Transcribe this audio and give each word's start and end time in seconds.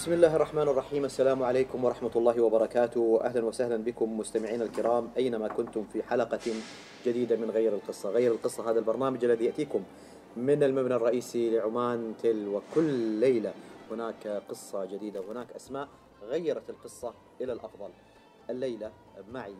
بسم 0.00 0.12
الله 0.12 0.36
الرحمن 0.36 0.62
الرحيم 0.62 1.04
السلام 1.04 1.42
عليكم 1.42 1.84
ورحمة 1.84 2.10
الله 2.16 2.40
وبركاته 2.40 3.20
أهلا 3.24 3.44
وسهلا 3.44 3.76
بكم 3.76 4.18
مستمعينا 4.18 4.64
الكرام 4.64 5.10
أينما 5.16 5.48
كنتم 5.48 5.84
في 5.84 6.02
حلقة 6.02 6.52
جديدة 7.06 7.36
من 7.36 7.50
غير 7.50 7.74
القصة 7.74 8.10
غير 8.10 8.32
القصة 8.32 8.70
هذا 8.70 8.78
البرنامج 8.78 9.24
الذي 9.24 9.44
يأتيكم 9.44 9.82
من 10.36 10.62
المبنى 10.62 10.94
الرئيسي 10.94 11.50
لعمان 11.50 12.14
تل 12.22 12.48
وكل 12.48 12.90
ليلة 13.20 13.52
هناك 13.90 14.42
قصة 14.48 14.84
جديدة 14.84 15.20
وهناك 15.20 15.52
أسماء 15.52 15.88
غيرت 16.22 16.70
القصة 16.70 17.14
إلى 17.40 17.52
الأفضل 17.52 17.90
الليلة 18.50 18.92
معي 19.32 19.54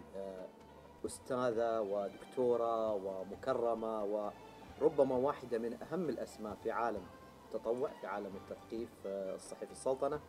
أستاذة 1.07 1.81
ودكتورة 1.81 2.95
ومكرمة 2.95 4.05
وربما 4.05 5.17
واحدة 5.17 5.59
من 5.59 5.77
أهم 5.83 6.09
الأسماء 6.09 6.57
في 6.63 6.71
عالم 6.71 7.03
التطوع 7.55 7.91
في 8.01 8.07
عالم 8.07 8.33
التثقيف 8.37 8.89
آه، 9.07 9.35
الصحي 9.35 9.67
في 9.67 9.73
السلطنة 9.73 10.21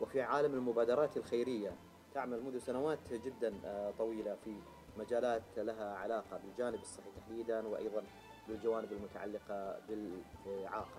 وفي 0.00 0.22
عالم 0.22 0.54
المبادرات 0.54 1.16
الخيرية 1.16 1.72
تعمل 2.14 2.42
منذ 2.42 2.58
سنوات 2.58 3.12
جدا 3.12 3.54
آه، 3.64 3.92
طويلة 3.98 4.36
في 4.44 4.54
مجالات 4.98 5.42
لها 5.56 5.96
علاقة 5.96 6.40
بالجانب 6.44 6.80
الصحي 6.80 7.10
تحديدا 7.16 7.66
وأيضا 7.68 8.02
بالجوانب 8.48 8.92
المتعلقة 8.92 9.80
بالإعاقة. 9.88 10.98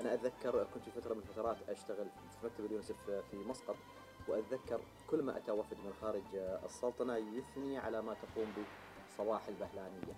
أنا 0.00 0.14
أتذكر 0.14 0.66
كنت 0.74 0.82
في 0.84 1.00
فترة 1.00 1.14
من 1.14 1.20
الفترات 1.20 1.56
أشتغل 1.68 2.06
في 2.40 2.46
مكتب 2.46 2.64
اليونسف 2.64 3.10
في 3.30 3.36
مسقط 3.36 3.76
وأتذكر 4.28 4.80
كل 5.10 5.22
ما 5.22 5.36
أتى 5.36 5.52
وفد 5.52 5.76
من 5.76 5.92
خارج 6.00 6.22
آه، 6.36 6.64
السلطنة 6.64 7.16
يثني 7.16 7.78
على 7.78 8.02
ما 8.02 8.14
تقوم 8.14 8.52
بصباح 9.08 9.48
البهلانية. 9.48 10.14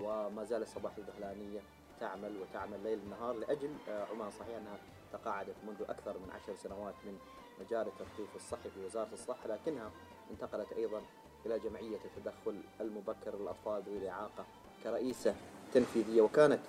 وما 0.00 0.44
زال 0.44 0.66
صباح 0.68 0.96
البهلانية 0.96 1.60
تعمل 2.00 2.36
وتعمل 2.42 2.82
ليل 2.82 3.08
نهار 3.10 3.34
لأجل 3.34 3.70
آه، 3.88 4.04
عمان. 4.04 4.30
صحيح 4.30 4.56
أنها 4.56 4.78
تقاعدت 5.12 5.56
منذ 5.66 5.82
أكثر 5.82 6.18
من 6.18 6.30
عشر 6.30 6.54
سنوات 6.54 6.94
من 7.04 7.18
مجال 7.60 7.86
التثقيف 7.86 8.36
الصحي 8.36 8.70
في 8.74 8.86
وزارة 8.86 9.08
الصحة 9.12 9.48
لكنها 9.48 9.90
انتقلت 10.30 10.72
أيضا 10.72 11.00
إلى 11.46 11.58
جمعية 11.58 11.98
التدخل 12.04 12.56
المبكر 12.80 13.38
للأطفال 13.40 13.82
ذوي 13.82 13.98
الإعاقة 13.98 14.44
كرئيسة 14.84 15.34
تنفيذية 15.74 16.22
وكانت 16.22 16.60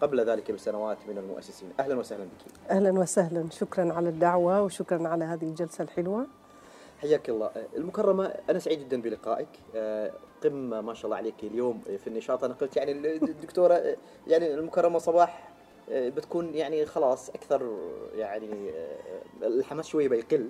قبل 0.00 0.20
ذلك 0.20 0.52
بسنوات 0.52 0.98
من 1.08 1.18
المؤسسين. 1.18 1.72
أهلا 1.80 1.98
وسهلا 1.98 2.24
بك. 2.24 2.70
أهلا 2.70 2.90
وسهلا. 3.00 3.50
شكرا 3.50 3.92
على 3.92 4.08
الدعوة 4.08 4.62
وشكرا 4.62 5.08
على 5.08 5.24
هذه 5.24 5.44
الجلسة 5.44 5.84
الحلوة. 5.84 6.26
حياك 7.00 7.28
الله. 7.28 7.50
المكرمة 7.76 8.24
أنا 8.50 8.58
سعيد 8.58 8.78
جدا 8.78 9.02
بلقائك. 9.02 9.48
قمة 10.44 10.80
ما 10.80 10.94
شاء 10.94 11.04
الله 11.04 11.16
عليك 11.16 11.44
اليوم 11.44 11.80
في 11.80 12.06
النشاط. 12.06 12.44
أنا 12.44 12.54
قلت 12.54 12.76
يعني 12.76 12.92
الدكتورة 13.16 13.96
يعني 14.26 14.54
المكرمة 14.54 14.98
صباح 14.98 15.49
بتكون 15.90 16.54
يعني 16.54 16.86
خلاص 16.86 17.28
أكثر 17.28 17.76
يعني 18.14 18.70
آه، 18.70 19.46
الحماس 19.46 19.86
شوي 19.86 20.08
بيقل 20.08 20.48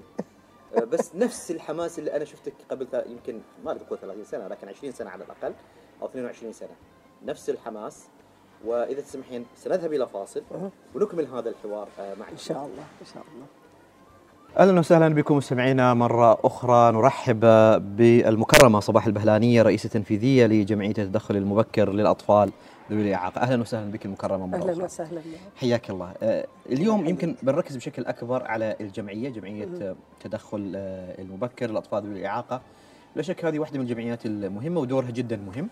آه، 0.76 0.84
بس 0.84 1.14
نفس 1.24 1.50
الحماس 1.50 1.98
اللي 1.98 2.16
أنا 2.16 2.24
شفتك 2.24 2.54
قبل 2.70 2.86
يمكن 3.06 3.40
ما 3.64 3.70
أقول 3.70 3.98
30 3.98 4.24
سنة 4.24 4.48
لكن 4.48 4.68
20 4.68 4.92
سنة 4.92 5.10
على 5.10 5.24
الأقل 5.24 5.54
أو 6.02 6.06
22 6.06 6.52
سنة. 6.52 6.68
نفس 7.26 7.50
الحماس. 7.50 8.06
وإذا 8.64 9.00
تسمحين 9.00 9.46
سنذهب 9.56 9.92
إلى 9.92 10.08
فاصل. 10.08 10.42
ونكمل 10.94 11.26
هذا 11.26 11.48
الحوار 11.50 11.88
آه، 12.00 12.14
معك. 12.14 12.30
إن 12.30 12.36
شاء 12.36 12.56
الله 12.56 12.84
إن 13.00 13.06
شاء 13.14 13.22
الله. 13.34 13.46
أهلا 14.58 14.78
وسهلا 14.78 15.08
بكم 15.14 15.36
مستمعينا. 15.36 15.94
مرة 15.94 16.38
أخرى 16.44 16.92
نرحب 16.92 17.40
بالمكرمة 17.96 18.80
صباح 18.80 19.06
البهلانية 19.06 19.62
رئيسة 19.62 19.88
تنفيذية 19.88 20.46
لجمعية 20.46 20.94
التدخل 20.98 21.36
المبكر 21.36 21.92
للأطفال. 21.92 22.52
ذوي 22.90 23.02
الاعاقه 23.02 23.40
أهلا 23.40 23.60
وسهلا 23.60 23.90
بك 23.92 24.06
المكرمة 24.06 24.46
مرة 24.46 24.58
أهلا 24.58 24.72
أخرى. 24.72 24.84
وسهلا 24.84 25.20
حياك 25.56 25.90
الله. 25.90 26.12
آه، 26.22 26.46
اليوم 26.66 27.06
يمكن 27.06 27.34
بنركز 27.42 27.76
بشكل 27.76 28.04
أكبر 28.04 28.42
على 28.44 28.76
الجمعية 28.80 29.28
جمعية 29.28 29.68
آه، 29.82 29.96
تدخل 30.20 30.72
آه، 30.76 31.20
المبكر 31.20 31.70
للأطفال 31.70 32.02
ذوي 32.02 32.20
الاعاقه 32.20 32.60
لا 33.16 33.22
شك 33.22 33.44
هذه 33.44 33.58
واحدة 33.58 33.78
من 33.78 33.84
الجمعيات 33.84 34.26
المهمة 34.26 34.80
ودورها 34.80 35.10
جدا 35.10 35.36
مهم. 35.36 35.68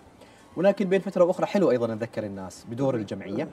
ولكن 0.57 0.89
بين 0.89 1.01
فترة 1.01 1.25
وأخرى 1.25 1.47
حلو 1.47 1.71
أيضا 1.71 1.87
نذكر 1.87 2.25
الناس 2.25 2.65
بدور 2.71 2.95
الجمعية. 2.95 3.49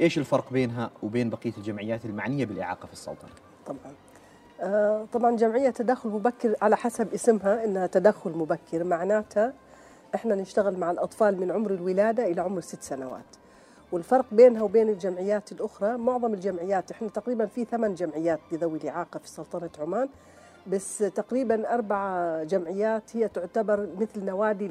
إيش 0.00 0.18
الفرق 0.18 0.52
بينها 0.52 0.90
وبين 1.02 1.30
بقية 1.30 1.52
الجمعيات 1.58 2.04
المعنية 2.04 2.44
بالإعاقة 2.44 2.86
في 2.86 2.92
السلطنة؟ 2.92 3.30
طبعا. 3.66 3.92
آه، 4.60 5.06
طبعا 5.12 5.36
جمعية 5.36 5.70
تدخل 5.70 6.08
مبكر 6.08 6.54
على 6.62 6.76
حسب 6.76 7.14
اسمها 7.14 7.64
إنها 7.64 7.86
تدخل 7.86 8.30
مبكر. 8.30 8.84
معناتها 8.84 9.52
إحنا 10.14 10.34
نشتغل 10.34 10.78
مع 10.78 10.90
الأطفال 10.90 11.40
من 11.40 11.50
عمر 11.50 11.70
الولادة 11.70 12.26
إلى 12.26 12.40
عمر 12.40 12.60
ست 12.60 12.82
سنوات. 12.82 13.24
والفرق 13.92 14.24
بينها 14.32 14.62
وبين 14.62 14.88
الجمعيات 14.88 15.52
الأخرى 15.52 15.96
معظم 15.96 16.34
الجمعيات 16.34 16.90
إحنا 16.90 17.08
تقريبا 17.08 17.46
في 17.46 17.64
ثمان 17.64 17.94
جمعيات 17.94 18.40
لذوي 18.52 18.78
الإعاقة 18.78 19.18
في 19.18 19.28
سلطنة 19.28 19.70
عمان 19.80 20.08
بس 20.66 20.98
تقريبا 20.98 21.74
أربع 21.74 22.42
جمعيات 22.42 23.16
هي 23.16 23.28
تعتبر 23.28 23.88
مثل 24.00 24.24
نوادي 24.24 24.68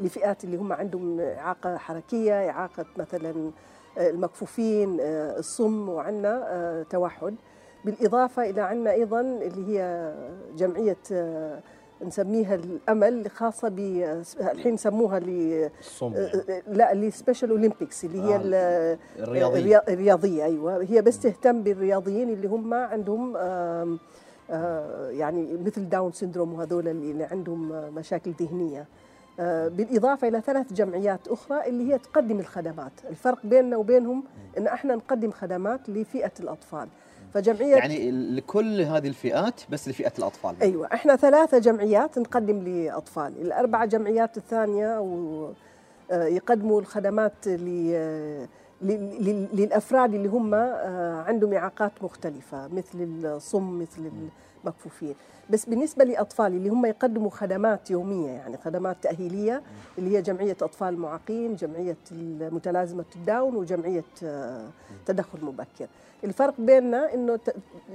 لفئات 0.00 0.44
اللي 0.44 0.56
هم 0.56 0.72
عندهم 0.72 1.20
إعاقة 1.20 1.76
حركية 1.76 2.50
إعاقة 2.50 2.84
مثلا 2.96 3.50
آه، 3.98 4.10
المكفوفين 4.10 4.98
آه، 5.00 5.38
الصم 5.38 5.88
وعندنا 5.88 6.44
آه، 6.48 6.82
توحد. 6.82 7.34
بالإضافة 7.84 8.50
إلى 8.50 8.60
عندنا 8.60 8.90
أيضا 8.92 9.20
اللي 9.20 9.78
هي 9.78 10.12
جمعية 10.56 10.96
آه، 11.12 11.60
نسميها 12.06 12.54
الأمل 12.54 13.30
خاصة 13.30 13.68
ب 13.68 13.78
الحين 14.40 14.76
سموها 14.76 15.18
ل 15.18 15.70
آه، 16.16 16.62
لا 16.68 16.92
اللي 16.92 17.10
Special 17.10 17.50
Olympics 17.50 18.04
اللي 18.04 18.22
هي 18.22 18.34
آه، 18.34 18.40
ال- 18.44 18.98
الرياضية. 19.18 19.58
الريا- 19.78 19.88
الرياضية 19.92 20.44
أيوة. 20.44 20.82
هي 20.82 21.02
بس 21.02 21.20
تهتم 21.20 21.62
بالرياضيين 21.62 22.30
اللي 22.30 22.48
هم 22.48 22.74
عندهم 22.74 23.36
آه، 23.36 23.98
يعني 25.10 25.56
مثل 25.66 25.88
Down 25.88 26.12
syndrome 26.12 26.52
وهذول 26.54 26.88
اللي 26.88 27.24
عندهم 27.24 27.68
مشاكل 27.94 28.30
ذهنية. 28.40 28.86
آه، 29.40 29.68
بالإضافة 29.68 30.28
إلى 30.28 30.40
ثلاث 30.40 30.72
جمعيات 30.72 31.28
أخرى 31.28 31.66
اللي 31.68 31.92
هي 31.92 31.98
تقدم 31.98 32.40
الخدمات. 32.40 32.92
الفرق 33.10 33.46
بيننا 33.46 33.76
وبينهم 33.76 34.24
أن 34.58 34.66
إحنا 34.66 34.94
نقدم 34.94 35.30
خدمات 35.30 35.88
لفئة 35.90 36.32
الأطفال. 36.40 36.88
فجمعية 37.34 37.76
يعني 37.76 38.10
لكل 38.10 38.80
هذه 38.80 39.08
الفئات 39.08 39.60
بس 39.70 39.88
لفئة 39.88 40.12
الأطفال. 40.18 40.54
أيوه 40.62 40.88
إحنا 40.92 41.16
ثلاثة 41.16 41.58
جمعيات 41.58 42.18
نقدم 42.18 42.58
لأطفال. 42.58 43.32
الاربع 43.42 43.84
جمعيات 43.84 44.36
الثانية 44.36 45.00
و 45.00 45.48
آه، 46.10 46.24
يقدموا 46.24 46.80
الخدمات 46.80 47.46
للأفراد 49.52 50.14
اللي 50.14 50.28
هم 50.28 50.54
آه، 50.54 51.22
عندهم 51.22 51.52
إعاقات 51.54 51.92
مختلفة 52.02 52.68
مثل 52.68 53.20
الصم 53.24 53.78
مثل 53.78 54.10
المكفوفين. 54.64 55.14
بس 55.50 55.64
بالنسبة 55.66 56.04
لأطفال 56.04 56.46
اللي 56.46 56.68
هم 56.68 56.86
يقدموا 56.86 57.30
خدمات 57.30 57.90
يومية 57.90 58.30
يعني 58.30 58.56
خدمات 58.56 58.96
تأهيلية 59.02 59.62
اللي 59.98 60.16
هي 60.16 60.22
جمعية 60.22 60.56
أطفال 60.62 60.98
معاقين 60.98 61.56
جمعية 61.56 61.96
متلازمه 62.40 63.04
الداون 63.16 63.56
وجمعية 63.56 64.04
آه، 64.24 64.68
تدخل 65.06 65.44
مبكر. 65.44 65.86
الفرق 66.24 66.54
بيننا 66.58 67.14
إنه 67.14 67.38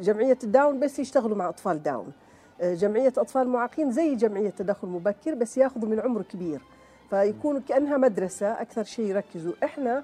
جمعية 0.01 0.37
الداون 0.43 0.79
بس 0.79 0.99
يشتغلوا 0.99 1.37
مع 1.37 1.49
أطفال 1.49 1.83
داون. 1.83 2.11
آه، 2.61 2.73
جمعية 2.73 3.13
أطفال 3.17 3.47
معاقين 3.47 3.91
زي 3.91 4.15
جمعية 4.15 4.49
تدخل 4.49 4.87
مبكر 4.87 5.33
بس 5.33 5.57
ياخذوا 5.57 5.89
من 5.89 5.99
عمر 5.99 6.21
كبير. 6.21 6.61
فيكونوا 7.09 7.61
كأنها 7.69 7.97
مدرسة 7.97 8.47
أكثر 8.47 8.83
شيء 8.83 9.05
يركزوا. 9.05 9.53
إحنا 9.63 10.03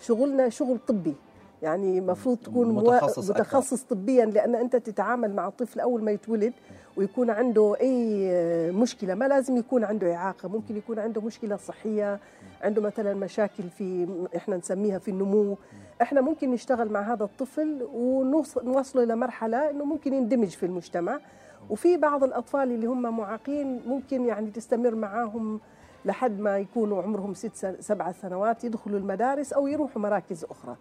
شغلنا 0.00 0.48
شغل 0.48 0.78
طبي. 0.88 1.14
يعني 1.62 1.98
المفروض 1.98 2.38
تكون 2.38 2.74
متخصص. 2.74 3.30
متخصص 3.30 3.82
طبيا 3.82 4.24
لأن 4.24 4.54
أنت 4.54 4.76
تتعامل 4.76 5.34
مع 5.34 5.48
الطفل 5.48 5.80
أول 5.80 6.02
ما 6.02 6.10
يتولد 6.10 6.52
ويكون 6.96 7.30
عنده 7.30 7.76
أي 7.80 8.28
آه، 8.30 8.70
مشكلة. 8.70 9.14
ما 9.14 9.28
لازم 9.28 9.56
يكون 9.56 9.84
عنده 9.84 10.14
إعاقة. 10.14 10.48
ممكن 10.48 10.76
يكون 10.76 10.98
عنده 10.98 11.20
مشكلة 11.20 11.56
صحية 11.56 12.20
عنده 12.62 12.82
مثلا 12.82 13.14
مشاكل 13.14 13.64
في 13.78 14.08
إحنا 14.36 14.56
نسميها 14.56 14.98
في 14.98 15.10
النمو. 15.10 15.56
إحنا 16.02 16.20
ممكن 16.20 16.50
نشتغل 16.50 16.88
مع 16.88 17.12
هذا 17.12 17.24
الطفل 17.24 17.88
ونوصله 17.94 19.02
إلى 19.02 19.16
مرحلة 19.16 19.70
إنه 19.70 19.84
ممكن 19.84 20.14
يندمج 20.14 20.48
في 20.48 20.66
المجتمع. 20.66 21.20
وفي 21.70 21.96
بعض 21.96 22.24
الأطفال 22.24 22.72
اللي 22.72 22.86
هم 22.86 23.16
معاقين 23.16 23.80
ممكن 23.86 24.24
يعني 24.24 24.50
تستمر 24.50 24.94
معاهم 24.94 25.60
لحد 26.04 26.40
ما 26.40 26.58
يكونوا 26.58 27.02
عمرهم 27.02 27.34
ست 27.34 27.76
سبع 27.80 28.12
سنوات 28.12 28.64
يدخلوا 28.64 28.98
المدارس 28.98 29.52
أو 29.52 29.66
يروحوا 29.66 30.02
مراكز 30.02 30.44
أخرى. 30.44 30.76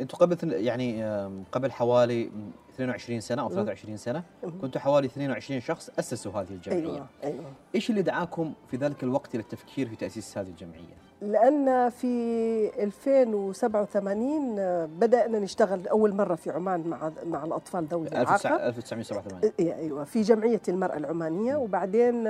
أنتم 0.00 0.18
قبل 0.18 0.52
يعني 0.52 1.04
قبل 1.52 1.72
حوالي 1.72 2.30
22 2.74 3.20
سنة 3.20 3.42
أو 3.42 3.48
23 3.48 3.96
سنة 3.96 4.22
كنتوا 4.60 4.80
حوالي 4.80 5.06
22 5.06 5.60
شخص 5.60 5.90
أسسوا 5.98 6.32
هذه 6.32 6.50
الجمعية. 6.50 6.80
أيوه 6.82 7.06
أيوه. 7.24 7.44
إيش 7.74 7.90
اللي 7.90 8.02
دعاكم 8.02 8.52
في 8.70 8.76
ذلك 8.76 9.02
الوقت 9.02 9.34
إلى 9.34 9.42
التفكير 9.42 9.88
في 9.88 9.96
تأسيس 9.96 10.38
هذه 10.38 10.48
الجمعية؟ 10.48 10.94
لأن 11.22 11.90
في 11.90 12.82
2087 12.82 14.58
آه، 14.58 14.88
بدأنا 15.00 15.38
نشتغل 15.38 15.88
أول 15.88 16.14
مرة 16.14 16.34
في 16.34 16.50
عمان 16.50 16.80
مع 16.86 17.12
مع 17.26 17.44
الأطفال 17.44 17.84
ذوي 17.84 18.08
الإعاقة. 18.08 18.66
1987 18.68 19.52
إيه، 19.60 19.74
أيوة 19.74 20.04
في 20.04 20.22
جمعية 20.22 20.62
المرأة 20.68 20.96
العمانية 20.96 21.56
وبعدين 21.56 22.26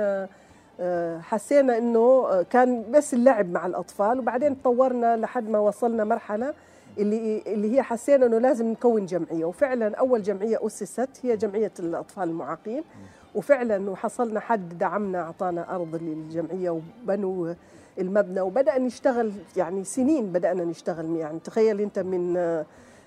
آه، 0.79 1.19
حسينا 1.19 1.77
آه، 1.97 2.45
كان 2.49 2.91
بس 2.91 3.13
اللعب 3.13 3.51
مع 3.51 3.65
الأطفال 3.65 4.19
وبعدين 4.19 4.61
تطورنا 4.61 5.17
لحد 5.17 5.49
ما 5.49 5.59
وصلنا 5.59 6.03
مرحلة 6.03 6.53
اللي 6.97 7.43
اللي 7.47 7.75
هي 7.75 7.81
حسينا 7.81 8.25
إنه 8.25 8.37
لازم 8.37 8.67
نكون 8.67 9.05
جمعية. 9.05 9.45
وفعلا 9.45 9.95
أول 9.95 10.23
جمعية 10.23 10.65
أسست 10.65 11.09
هي 11.23 11.37
جمعية 11.37 11.71
الأطفال 11.79 12.29
المعاقين. 12.29 12.83
وفعلا 13.35 13.89
وحصلنا 13.89 14.39
حد 14.39 14.77
دعمنا 14.77 15.21
أعطانا 15.21 15.75
أرض 15.75 15.95
للجمعية 15.95 16.69
وبنوا 16.69 17.53
المبنى. 17.99 18.41
وبدأ 18.41 18.77
نشتغل 18.77 19.31
يعني 19.57 19.83
سنين 19.83 20.31
بدأنا 20.31 20.63
نشتغل. 20.63 21.15
يعني 21.15 21.39
تخيل 21.39 21.81
أنت 21.81 21.99
من 21.99 22.33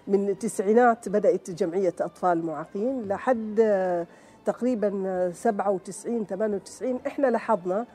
من 0.09 0.29
التسعينات 0.29 1.09
بدأت 1.09 1.51
جمعية 1.51 1.95
أطفال 2.01 2.47
معاقين 2.47 3.09
لحد 3.09 4.07
تقريبا 4.45 5.31
97 5.35 6.27
98 6.27 7.01
إحنا 7.07 7.27
لاحظنا 7.27 7.87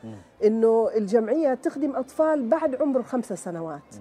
إنه 0.44 0.90
الجمعية 0.98 1.54
تخدم 1.54 1.96
أطفال 1.96 2.50
بعد 2.50 2.76
عمر 2.76 3.04
خمسة 3.04 3.36
سنوات. 3.36 3.96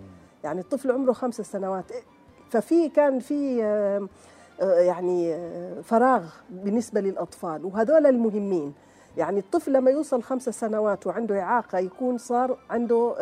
يعني 0.45 0.61
الطفل 0.61 0.91
عمره 0.91 1.13
خمس 1.13 1.41
سنوات. 1.41 1.85
ففي 2.51 2.89
كان 2.89 3.19
في 3.19 3.65
آه، 3.65 4.09
آه، 4.61 4.81
يعني 4.81 5.35
آه، 5.35 5.81
فراغ 5.81 6.25
بالنسبة 6.51 7.01
للأطفال 7.01 7.65
وهذول 7.65 8.07
المهمين. 8.07 8.75
يعني 9.17 9.39
الطفل 9.39 9.73
لما 9.73 9.91
يوصل 9.91 10.23
خمس 10.23 10.49
سنوات 10.49 11.07
وعنده 11.07 11.41
إعاقة 11.41 11.79
يكون 11.79 12.19
صار 12.19 12.59
عنده 12.71 13.15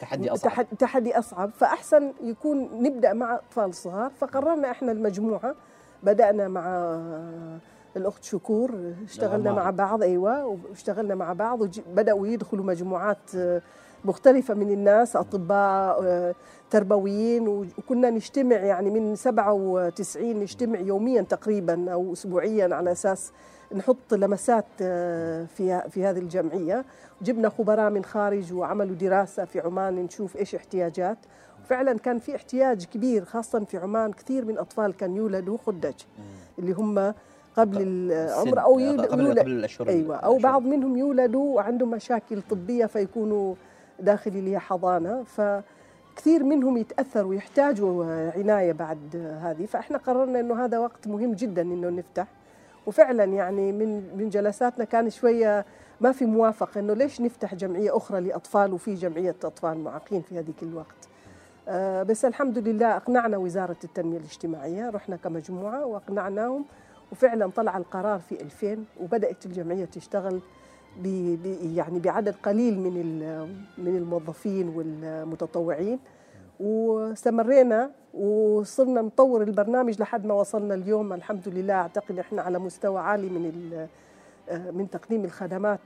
تحدي 0.00 0.32
أصعب. 0.32 0.66
تحدي 0.78 1.18
أصعب. 1.18 1.50
فأحسن 1.50 2.12
يكون 2.22 2.82
نبدأ 2.82 3.12
مع 3.12 3.34
أطفال 3.34 3.74
صغار. 3.74 4.10
فقررنا 4.10 4.70
إحنا 4.70 4.92
المجموعة 4.92 5.54
بدأنا 6.02 6.48
مع 6.48 6.96
الأخت 7.96 8.24
شكور 8.24 8.94
اشتغلنا 9.04 9.52
مع 9.52 9.70
بعض 9.70 10.02
أيوة 10.02 10.46
واشتغلنا 10.70 11.14
مع 11.14 11.32
بعض 11.32 11.60
وبدأوا 11.60 12.26
يدخلوا 12.26 12.64
مجموعات 12.64 13.30
مختلفة 14.06 14.54
من 14.54 14.70
الناس 14.70 15.16
أطباء 15.16 16.02
آه، 16.04 16.34
تربويين 16.70 17.48
وكنا 17.48 18.10
نجتمع 18.10 18.56
يعني 18.56 18.90
من 18.90 19.16
97 19.16 20.40
نجتمع 20.40 20.78
يوميا 20.78 21.22
تقريبا 21.22 21.92
أو 21.92 22.12
أسبوعيا 22.12 22.74
على 22.74 22.92
أساس 22.92 23.32
نحط 23.74 24.14
لمسات 24.14 24.64
آه، 24.82 25.44
في 25.44 25.82
في 25.90 26.04
هذه 26.04 26.18
الجمعية. 26.18 26.84
جبنا 27.22 27.48
خبراء 27.48 27.90
من 27.90 28.04
خارج 28.04 28.52
وعملوا 28.52 28.96
دراسة 28.96 29.44
في 29.44 29.60
عمان 29.60 29.94
نشوف 29.96 30.36
إيش 30.36 30.54
احتياجات. 30.54 31.18
فعلا 31.68 31.98
كان 31.98 32.18
في 32.18 32.36
احتياج 32.36 32.84
كبير 32.84 33.24
خاصة 33.24 33.64
في 33.64 33.78
عمان 33.78 34.12
كثير 34.12 34.44
من 34.44 34.58
أطفال 34.58 34.96
كان 34.96 35.16
يولدوا 35.16 35.58
خدج 35.66 35.94
اللي 36.58 36.72
هم 36.72 37.14
قبل 37.56 37.82
العمر 37.82 38.62
أو 38.62 38.78
يولد 38.78 39.00
قبل, 39.00 39.38
قبل 39.38 39.50
الاشهر 39.50 39.88
أيوه 39.88 40.16
أو 40.16 40.38
بعض 40.38 40.62
منهم 40.62 40.96
يولدوا 40.96 41.56
وعندهم 41.56 41.90
مشاكل 41.90 42.42
طبية 42.50 42.86
فيكونوا 42.86 43.54
داخل 44.00 44.30
اللي 44.30 44.52
هي 44.52 44.58
حضانة 44.58 45.22
فكثير 45.22 46.44
منهم 46.44 46.76
يتأثروا 46.76 47.30
ويحتاجوا 47.30 48.04
عناية 48.30 48.72
بعد 48.72 49.16
هذه. 49.42 49.66
فإحنا 49.66 49.98
قررنا 49.98 50.40
إنه 50.40 50.64
هذا 50.64 50.78
وقت 50.78 51.08
مهم 51.08 51.32
جدا 51.32 51.62
إنه 51.62 51.88
نفتح. 51.88 52.26
وفعلا 52.86 53.24
يعني 53.24 53.72
من 53.72 54.16
من 54.16 54.28
جلساتنا 54.28 54.84
كان 54.84 55.10
شوية 55.10 55.64
ما 56.00 56.12
في 56.12 56.24
موافقة 56.24 56.80
إنه 56.80 56.94
ليش 56.94 57.20
نفتح 57.20 57.54
جمعية 57.54 57.96
أخرى 57.96 58.20
لأطفال 58.20 58.72
وفي 58.72 58.94
جمعية 58.94 59.34
أطفال 59.44 59.78
معاقين 59.78 60.22
في 60.22 60.38
هذيك 60.38 60.62
الوقت. 60.62 61.08
آه 61.68 62.02
بس 62.02 62.24
الحمد 62.24 62.58
لله 62.58 62.96
أقنعنا 62.96 63.36
وزارة 63.36 63.76
التنمية 63.84 64.18
الاجتماعية 64.18 64.90
رحنا 64.90 65.16
كمجموعة 65.16 65.86
وأقنعناهم. 65.86 66.64
وفعلا 67.12 67.50
طلع 67.56 67.76
القرار 67.76 68.18
في 68.18 68.40
2000 68.42 68.84
وبدأت 69.00 69.46
الجمعية 69.46 69.84
تشتغل. 69.84 70.40
يعني 71.76 71.98
بعدد 71.98 72.34
قليل 72.42 72.78
من 72.78 73.18
من 73.78 73.96
الموظفين 73.96 74.68
والمتطوعين. 74.68 75.98
واستمرينا 76.60 77.90
وصرنا 78.14 79.02
نطور 79.02 79.42
البرنامج 79.42 80.00
لحد 80.00 80.26
ما 80.26 80.34
وصلنا 80.34 80.74
اليوم. 80.74 81.12
الحمد 81.12 81.48
لله 81.48 81.74
أعتقد 81.74 82.18
إحنا 82.18 82.42
على 82.42 82.58
مستوى 82.58 83.00
عالي 83.00 83.28
من 83.28 83.86
من 84.72 84.90
تقديم 84.90 85.24
الخدمات 85.24 85.80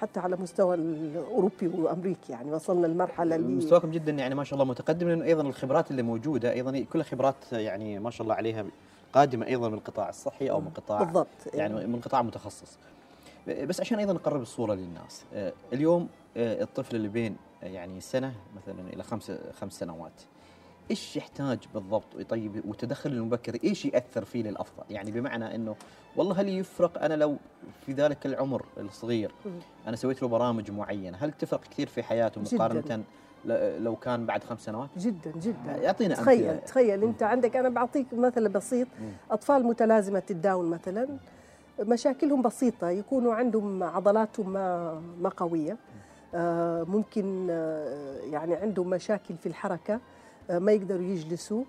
حتى 0.00 0.20
على 0.20 0.36
مستوى 0.36 0.74
الأوروبي 0.74 1.66
وامريكي 1.78 2.32
يعني 2.32 2.52
وصلنا 2.52 2.86
المرحلة 2.86 3.36
اللي 3.36 3.54
مستواكم 3.56 3.90
جدا 3.90 4.12
يعني 4.12 4.34
ما 4.34 4.44
شاء 4.44 4.54
الله 4.54 4.70
متقدم 4.70 5.08
لأنه 5.08 5.24
أيضا 5.24 5.42
الخبرات 5.42 5.90
اللي 5.90 6.02
موجودة 6.02 6.52
أيضا 6.52 6.84
كلها 6.92 7.04
خبرات 7.04 7.52
يعني 7.52 7.98
ما 7.98 8.10
شاء 8.10 8.22
الله 8.22 8.34
عليها 8.34 8.64
قادمة 9.12 9.46
أيضا 9.46 9.68
من 9.68 9.74
القطاع 9.74 10.08
الصحي 10.08 10.50
أو 10.50 10.60
من 10.60 10.68
قطاع 10.68 11.02
بالضبط. 11.02 11.26
يعني 11.54 11.86
من 11.86 12.00
قطاع 12.00 12.22
متخصص. 12.22 12.78
بس 13.46 13.80
عشان 13.80 13.98
أيضا 13.98 14.12
نقرب 14.12 14.42
الصورة 14.42 14.74
للناس 14.74 15.24
آه، 15.34 15.52
اليوم 15.72 16.08
آه، 16.36 16.62
الطفل 16.62 16.96
اللي 16.96 17.08
بين 17.08 17.36
آه، 17.62 17.66
يعني 17.66 18.00
سنة 18.00 18.34
مثلا 18.56 18.88
إلى 18.92 19.02
خمس 19.02 19.32
خمس 19.52 19.72
سنوات 19.72 20.22
إيش 20.90 21.16
يحتاج 21.16 21.58
بالضبط 21.74 22.20
طيب 22.28 22.62
والتدخل 22.68 23.12
المبكر؟ 23.12 23.58
إيش 23.64 23.84
يأثر 23.84 24.24
فيه 24.24 24.42
للأفضل؟ 24.42 24.84
يعني 24.90 25.10
بمعنى 25.10 25.54
إنه 25.54 25.76
والله 26.16 26.40
هل 26.40 26.48
يفرق 26.48 27.02
أنا 27.02 27.14
لو 27.14 27.36
في 27.86 27.92
ذلك 27.92 28.26
العمر 28.26 28.64
الصغير 28.78 29.32
أنا 29.86 29.96
سويت 29.96 30.22
له 30.22 30.28
برامج 30.28 30.70
معينة؟ 30.70 31.18
هل 31.20 31.32
تفرق 31.32 31.64
كثير 31.64 31.86
في 31.86 32.02
حياته 32.02 32.40
مقارنة. 32.40 33.04
لو 33.78 33.96
كان 33.96 34.26
بعد 34.26 34.44
خمس 34.44 34.64
سنوات؟ 34.64 34.88
جدا 34.98 35.32
جدا. 35.36 35.76
يعطينا 35.82 36.14
تخيل 36.14 36.44
أمثلة. 36.44 36.66
تخيل 36.66 37.04
أنت 37.04 37.22
عندك 37.22 37.56
أنا 37.56 37.68
بعطيك 37.68 38.06
مثل 38.12 38.48
بسيط 38.48 38.88
أطفال 39.30 39.66
متلازمة 39.66 40.22
الداون 40.30 40.70
مثلا. 40.70 41.08
مشاكلهم 41.80 42.42
بسيطة 42.42 42.90
يكونوا 42.90 43.34
عندهم 43.34 43.82
عضلاتهم 43.82 44.52
ما 44.52 44.94
ما 45.20 45.28
قوية. 45.28 45.76
آه، 46.34 46.82
ممكن 46.82 47.46
آه، 47.50 48.18
يعني 48.20 48.54
عندهم 48.54 48.90
مشاكل 48.90 49.36
في 49.36 49.46
الحركة 49.46 50.00
آه، 50.50 50.58
ما 50.58 50.72
يقدروا 50.72 51.02
يجلسوا. 51.02 51.64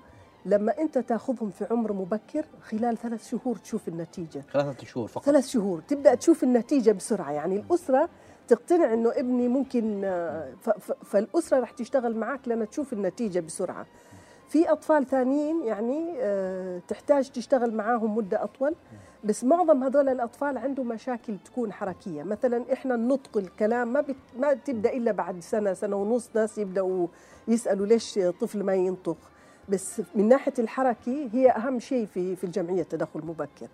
لما 0.46 0.78
أنت 0.78 0.98
تاخذهم 0.98 1.50
في 1.50 1.68
عمر 1.72 1.94
مبكر 1.94 2.46
خلال 2.62 2.98
ثلاث 2.98 3.30
شهور 3.30 3.56
تشوف 3.56 3.88
النتيجة. 3.88 4.44
ثلاث 4.54 4.84
شهور 4.84 5.08
فقط. 5.08 5.26
ثلاث 5.26 5.48
شهور 5.48 5.82
تبدأ 5.82 6.16
تشوف 6.16 6.44
النتيجة 6.44 6.92
بسرعة. 6.92 7.32
يعني 7.32 7.56
الأسرة 7.56 8.10
تقتنع 8.48 8.94
إنه 8.94 9.12
ابني 9.16 9.48
ممكن 9.48 10.02
فالأسرة 11.06 11.60
راح 11.60 11.72
تشتغل 11.72 12.16
معك 12.16 12.48
لما 12.48 12.66
تشوف 12.66 12.94
النتيجة 12.94 13.40
بسرعة. 13.40 13.86
في 14.50 14.72
أطفال 14.72 15.06
ثانيين 15.06 15.64
يعني 15.64 16.16
تحتاج 16.88 17.30
تشتغل 17.30 17.74
معاهم 17.74 18.16
مدة 18.16 18.44
أطول. 18.44 18.76
بس 19.26 19.44
معظم 19.44 19.84
هذول 19.84 20.10
الأطفال 20.10 20.58
عندهم 20.58 20.88
مشاكل 20.88 21.38
تكون 21.46 21.74
حركية. 21.74 22.24
مثلا 22.24 22.74
إحنا 22.74 22.96
النطق 22.96 23.38
الكلام 23.38 23.94
ما 23.94 24.02
بت... 24.02 24.16
ما 24.40 24.54
تبدأ 24.54 24.94
إلا 24.94 25.12
بعد 25.12 25.40
سنة 25.40 25.74
سنة 25.74 25.96
ونص 25.96 26.30
ناس 26.36 26.58
يبدأوا 26.58 27.08
يسألوا 27.48 27.86
ليش 27.86 28.20
طفل 28.42 28.64
ما 28.64 28.74
ينطق. 28.76 29.18
بس 29.70 30.02
من 30.16 30.28
ناحية 30.28 30.54
الحركه 30.60 31.30
هي 31.34 31.50
أهم 31.52 31.80
شيء 31.80 32.06
في 32.06 32.36
في 32.36 32.44
الجمعية 32.44 32.82
التدخل 32.82 33.20
المبكر. 33.20 33.68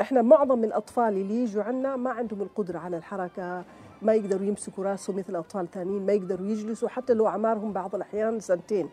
إحنا 0.00 0.22
معظم 0.22 0.64
الأطفال 0.64 1.08
اللي 1.08 1.42
يجوا 1.42 1.62
عنا 1.62 1.96
ما 1.96 2.10
عندهم 2.10 2.42
القدرة 2.42 2.78
على 2.78 2.96
الحركة 2.96 3.64
ما 4.02 4.14
يقدروا 4.14 4.46
يمسكوا 4.46 4.84
راسهم 4.84 5.16
مثل 5.16 5.36
أطفال 5.36 5.70
ثانيين 5.70 6.06
ما 6.06 6.12
يقدروا 6.12 6.46
يجلسوا. 6.46 6.88
حتى 6.88 7.14
لو 7.14 7.26
اعمارهم 7.26 7.72
بعض 7.72 7.94
الأحيان 7.94 8.40
سنتين. 8.40 8.88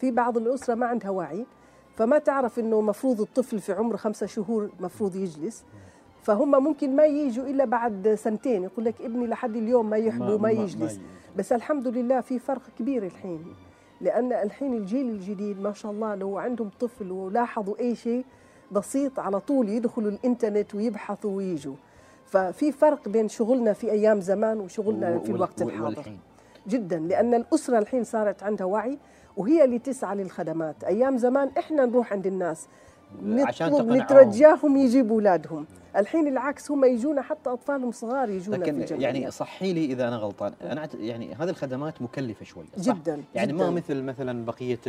في 0.00 0.10
بعض 0.10 0.36
الأسرة 0.36 0.74
ما 0.74 0.86
عندها 0.86 1.10
وعي. 1.10 1.46
فما 1.98 2.18
تعرف 2.18 2.58
إنه 2.58 2.80
مفروض 2.80 3.20
الطفل 3.20 3.58
في 3.60 3.72
عمر 3.72 3.96
خمسة 3.96 4.26
شهور 4.26 4.70
مفروض 4.80 5.16
يجلس. 5.16 5.64
فهم 6.22 6.64
ممكن 6.64 6.96
ما 6.96 7.04
يجوا 7.04 7.44
إلا 7.44 7.64
بعد 7.64 8.14
سنتين. 8.14 8.64
يقول 8.64 8.84
لك 8.84 9.00
ابني 9.00 9.26
لحد 9.26 9.56
اليوم 9.56 9.90
ما 9.90 9.96
يحبوا 9.96 10.38
ما, 10.38 10.50
يجلس. 10.50 11.00
بس 11.36 11.52
الحمد 11.52 11.88
لله 11.88 12.20
في 12.20 12.38
فرق 12.38 12.62
كبير 12.78 13.02
الحين. 13.02 13.44
لأن 14.00 14.32
الحين 14.32 14.74
الجيل 14.74 15.08
الجديد 15.08 15.60
ما 15.60 15.72
شاء 15.72 15.92
الله 15.92 16.14
لو 16.14 16.38
عندهم 16.38 16.70
طفل 16.80 17.12
ولاحظوا 17.12 17.80
أي 17.80 17.94
شيء 17.94 18.24
بسيط 18.72 19.20
على 19.20 19.40
طول 19.40 19.68
يدخلوا 19.68 20.10
الإنترنت 20.10 20.74
ويبحثوا 20.74 21.36
ويجوا. 21.36 21.74
ففي 22.26 22.72
فرق 22.72 23.08
بين 23.08 23.28
شغلنا 23.28 23.72
في 23.72 23.90
أيام 23.90 24.20
زمان 24.20 24.60
وشغلنا 24.60 25.18
في 25.18 25.30
الوقت 25.32 25.62
الحاضر. 25.62 26.12
جدا. 26.68 26.98
لأن 26.98 27.34
الأسرة 27.34 27.78
الحين 27.78 28.04
صارت 28.04 28.42
عندها 28.42 28.66
وعي 28.66 28.98
وهي 29.38 29.64
اللي 29.64 29.78
تسعى 29.78 30.16
للخدمات. 30.16 30.84
أيام 30.84 31.18
زمان 31.18 31.50
إحنا 31.58 31.86
نروح 31.86 32.12
عند 32.12 32.26
الناس 32.26 32.68
نطلب 33.22 33.92
نترجاهم 33.92 34.76
يجيبوا 34.76 35.14
أولادهم. 35.14 35.66
الحين 35.96 36.28
العكس 36.28 36.70
هم 36.70 36.84
يجونا 36.84 37.22
حتى 37.22 37.50
أطفالهم 37.50 37.92
صغار 37.92 38.30
يجونا 38.30 38.56
لكن 38.56 38.86
في 38.86 38.94
يعني 38.94 39.30
صحي 39.30 39.72
لي 39.72 39.84
إذا 39.84 40.08
أنا 40.08 40.16
غلطان. 40.16 40.52
أنا 40.62 40.88
يعني 40.94 41.34
هذه 41.34 41.48
الخدمات 41.50 42.02
مكلفة 42.02 42.44
شوي 42.44 42.64
صح؟ 42.76 42.94
جدا 42.94 43.22
يعني 43.34 43.52
جداً. 43.52 43.64
ما 43.64 43.70
مثل 43.70 44.02
مثلا 44.02 44.44
بقية 44.44 44.80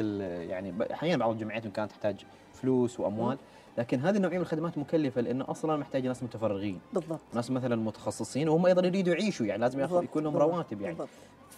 يعني 0.50 0.74
أحيانا 0.92 1.18
بعض 1.18 1.32
الجمعيات 1.32 1.68
كانت 1.68 1.92
تحتاج 1.92 2.26
فلوس 2.54 3.00
وأموال 3.00 3.38
لكن 3.78 4.00
هذه 4.00 4.16
النوعية 4.16 4.38
من 4.38 4.44
الخدمات 4.44 4.78
مكلفة 4.78 5.22
لأنه 5.22 5.46
أصلا 5.48 5.78
محتاجه 5.78 6.08
ناس 6.08 6.24
متفرغين. 6.24 6.80
بالضبط. 6.94 7.20
ناس 7.34 7.52
مثلا 7.52 7.76
متخصصين 7.76 8.50
وهم 8.50 8.66
أيضا 8.66 8.88
يريدوا 8.88 9.14
يعيشوا 9.14 9.46
يعني 9.46 9.62
لازم 9.62 9.80
يكون 10.04 10.24
لهم 10.24 10.38
رواتب 10.38 10.82
يعني. 10.82 10.96
بالضبط. 10.96 11.10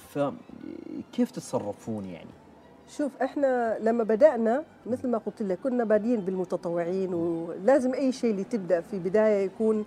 فكيف 0.10 1.32
تتصرفون 1.32 2.06
يعني؟ 2.06 2.30
شوف 2.98 3.12
إحنا 3.22 3.78
لما 3.80 4.04
بدأنا 4.04 4.64
مثل 4.86 5.08
ما 5.08 5.18
قلت 5.18 5.42
لك 5.42 5.60
كنا 5.64 5.84
بادين 5.84 6.22
بالمتطوعين 6.22 7.14
ولازم 7.14 7.94
أي 7.94 8.12
شيء 8.12 8.32
اللي 8.32 8.44
تبدأ 8.44 8.82
في 8.82 9.00
بداية 9.00 9.46
يكون 9.46 9.86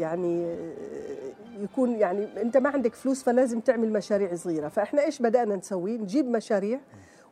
يعني 0.00 0.56
يكون 1.60 1.90
يعني 1.90 2.42
أنت 2.42 2.56
ما 2.56 2.68
عندك 2.70 2.94
فلوس 2.94 3.22
فلازم 3.22 3.60
تعمل 3.60 3.92
مشاريع 3.92 4.34
صغيرة. 4.34 4.68
فإحنا 4.68 5.04
إيش 5.04 5.22
بدأنا 5.22 5.56
نسوي؟ 5.56 5.98
نجيب 5.98 6.26
مشاريع 6.26 6.80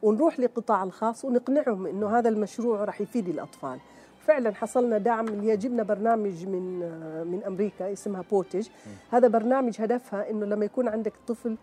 ونروح 0.03 0.41
للقطاع 0.41 0.83
الخاص 0.83 1.25
ونقنعهم 1.25 1.87
إنه 1.87 2.19
هذا 2.19 2.29
المشروع 2.29 2.85
راح 2.85 3.01
يفيد 3.01 3.29
الأطفال. 3.29 3.79
فعلا 4.27 4.55
حصلنا 4.55 4.99
دعم 4.99 5.29
اللي 5.29 5.57
جبنا 5.57 5.83
برنامج 5.83 6.47
من 6.47 6.79
من 7.27 7.45
أمريكا 7.47 7.93
اسمها 7.93 8.25
بوتج 8.31 8.69
هذا 9.11 9.29
برنامج 9.29 9.81
هدفها 9.81 10.31
إنه 10.31 10.47
لما 10.47 10.65
يكون 10.65 10.89
عندك 10.89 11.13
طفل 11.29 11.57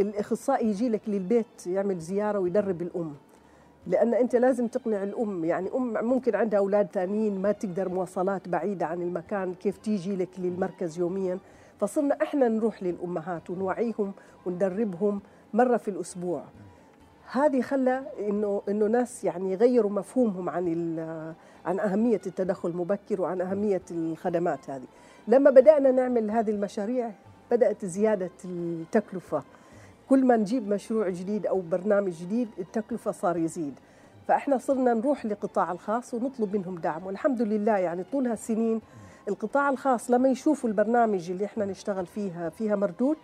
الأخصائي 0.00 0.68
يجي 0.68 0.88
لك 0.88 1.00
للبيت 1.08 1.66
يعمل 1.66 1.98
زيارة 1.98 2.38
ويدرب 2.38 2.82
الأم. 2.82 3.14
لأن 3.86 4.14
أنت 4.14 4.36
لازم 4.36 4.66
تقنع 4.66 5.02
الأم. 5.02 5.44
يعني 5.44 5.70
أم 5.74 6.04
ممكن 6.04 6.34
عندها 6.34 6.58
أولاد 6.58 6.88
ثانيين 6.92 7.42
ما 7.42 7.52
تقدر 7.52 7.88
مواصلات 7.88 8.48
بعيدة 8.48 8.86
عن 8.86 9.02
المكان 9.02 9.54
كيف 9.54 9.78
تيجي 9.78 10.16
لك 10.16 10.28
للمركز 10.38 10.98
يوميا. 10.98 11.38
فصرنا 11.80 12.22
إحنا 12.22 12.48
نروح 12.48 12.82
للأمهات 12.82 13.50
ونوعيهم 13.50 14.12
وندربهم 14.46 15.20
مرة 15.54 15.76
في 15.76 15.88
الأسبوع. 15.88 16.44
هذه 17.32 17.60
خلى 17.60 18.02
إنه 18.18 18.62
إنه 18.68 18.86
ناس 18.86 19.24
يعني 19.24 19.52
يغيروا 19.52 19.90
مفهومهم 19.90 20.48
عن 20.48 20.98
عن 21.64 21.80
أهمية 21.80 22.20
التدخل 22.26 22.68
المبكر 22.68 23.20
وعن 23.20 23.40
أهمية 23.40 23.82
الخدمات 23.90 24.70
هذه. 24.70 24.86
لما 25.28 25.50
بدأنا 25.50 25.90
نعمل 25.90 26.30
هذه 26.30 26.50
المشاريع 26.50 27.10
بدأت 27.50 27.84
زيادة 27.84 28.30
التكلفة. 28.44 29.42
كل 30.10 30.24
ما 30.26 30.36
نجيب 30.36 30.68
مشروع 30.68 31.08
جديد 31.08 31.46
أو 31.46 31.60
برنامج 31.60 32.12
جديد 32.12 32.48
التكلفة 32.58 33.10
صار 33.10 33.36
يزيد. 33.36 33.74
فإحنا 34.28 34.58
صرنا 34.58 34.94
نروح 34.94 35.26
للقطاع 35.26 35.72
الخاص 35.72 36.14
ونطلب 36.14 36.56
منهم 36.56 36.78
دعم 36.78 37.06
والحمد 37.06 37.42
لله 37.42 37.76
يعني 37.78 38.04
طول 38.12 38.26
هالسنين 38.26 38.80
القطاع 39.28 39.68
الخاص 39.70 40.10
لما 40.10 40.28
يشوفوا 40.28 40.70
البرنامج 40.70 41.30
اللي 41.30 41.44
إحنا 41.44 41.64
نشتغل 41.64 42.06
فيها 42.06 42.48
فيها 42.48 42.76
مردود 42.76 43.16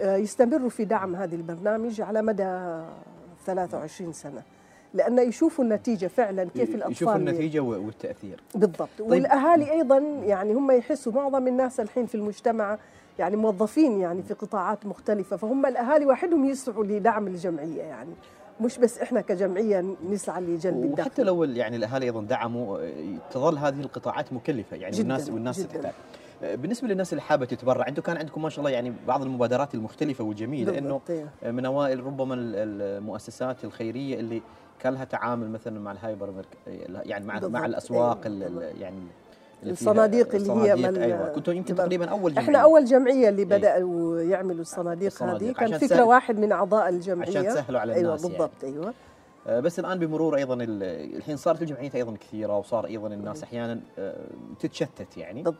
يستمروا 0.00 0.68
في 0.68 0.84
دعم 0.84 1.16
هذه 1.16 1.34
البرنامج 1.34 2.00
على 2.00 2.22
مدى 2.22 2.82
23 3.46 4.12
سنة 4.12 4.42
لأن 4.94 5.18
يشوفوا 5.18 5.64
النتيجة 5.64 6.06
فعلا 6.06 6.44
كيف 6.44 6.74
الأطفال 6.74 6.92
يشوفوا 6.92 7.16
النتيجة 7.16 7.60
والتأثير. 7.60 8.40
بالضبط. 8.54 8.88
طيب. 8.98 9.10
والأهالي 9.10 9.72
أيضا 9.72 9.98
يعني 10.24 10.54
هم 10.54 10.70
يحسوا 10.70 11.12
معظم 11.12 11.48
الناس 11.48 11.80
الحين 11.80 12.06
في 12.06 12.14
المجتمع 12.14 12.78
يعني 13.18 13.36
موظفين 13.36 14.00
يعني 14.00 14.22
في 14.22 14.34
قطاعات 14.34 14.86
مختلفة 14.86 15.36
فهم 15.36 15.66
الأهالي 15.66 16.06
وحدهم 16.06 16.44
يسعوا 16.44 16.84
لدعم 16.84 17.26
الجمعية 17.26 17.82
يعني 17.82 18.10
مش 18.60 18.78
بس 18.78 18.98
إحنا 18.98 19.20
كجمعية 19.20 19.84
نسعى 20.10 20.40
لجلب 20.42 20.84
الدخل 20.84 21.00
وحتى 21.00 21.22
لو 21.22 21.44
يعني 21.44 21.76
الأهالي 21.76 22.06
أيضا 22.06 22.22
دعموا 22.22 22.78
تظل 23.30 23.58
هذه 23.58 23.80
القطاعات 23.80 24.32
مكلفة 24.32 24.76
يعني 24.76 24.96
جداً 24.96 25.02
والناس 25.02 25.30
والناس 25.30 25.60
جداً. 25.60 25.66
تحتاج 25.72 25.92
بالنسبة 26.42 26.88
للناس 26.88 27.12
اللي 27.12 27.22
حابة 27.22 27.46
تتبرع 27.46 27.88
أنتم 27.88 28.02
كان 28.02 28.16
عندكم 28.16 28.42
ما 28.42 28.48
شاء 28.48 28.58
الله 28.58 28.70
يعني 28.70 28.92
بعض 29.08 29.22
المبادرات 29.22 29.74
المختلفة 29.74 30.24
والجميله 30.24 30.78
إنه 30.78 30.80
بالضبط، 30.80 31.10
إيه. 31.10 31.50
من 31.50 31.64
اوائل 31.66 32.04
ربما 32.04 32.34
المؤسسات 32.38 33.64
الخيرية 33.64 34.20
اللي 34.20 34.42
كان 34.80 34.92
لها 34.94 35.04
تعامل 35.04 35.50
مثلا 35.50 35.80
مع 35.80 35.92
الهايبر 35.92 36.44
يعني 36.86 37.24
مع 37.24 37.40
مع 37.48 37.66
الأسواق 37.66 38.22
بالضبط. 38.28 38.62
يعني 38.80 39.00
الصناديق 39.64 40.34
اللي 40.34 40.52
هي 40.52 40.74
مال- 40.74 40.98
أيوه. 40.98 41.28
كنتوا 41.28 41.52
يمكن 41.54 41.74
تقريبا 41.74 42.06
أول 42.08 42.30
جمعية. 42.32 42.44
إحنا 42.46 42.58
أول 42.58 42.84
جمعية 42.84 43.28
اللي 43.28 43.42
إيه. 43.42 43.48
بدأوا 43.48 44.20
يعملوا 44.20 44.60
الصناديق, 44.60 45.06
الصناديق، 45.06 45.48
هذه. 45.62 45.68
كان 45.70 45.78
فكرة 45.78 46.02
واحد 46.04 46.38
من 46.38 46.52
أعضاء 46.52 46.88
الجمعية. 46.88 47.28
عشان 47.30 47.46
تسهلوا 47.48 47.80
على 47.80 47.92
أيوه 47.94 48.04
الناس 48.08 48.22
يعني. 48.24 48.32
بالضبط 48.36 48.64
أيوه. 48.64 48.94
آه، 49.46 49.60
بس 49.60 49.78
الآن 49.78 49.98
بمرور 49.98 50.36
أيضا 50.36 50.54
ال- 50.54 50.82
الحين 51.16 51.36
صارت 51.36 51.62
الجمعيات 51.62 51.94
أيضا 51.94 52.16
كثيرة 52.20 52.58
وصار 52.58 52.86
أيضا 52.86 53.08
الناس 53.08 53.42
أحيانا 53.42 53.80
آه، 53.98 54.16
تتشتت 54.60 55.16
يعني. 55.16 55.42
بالضبط. 55.42 55.58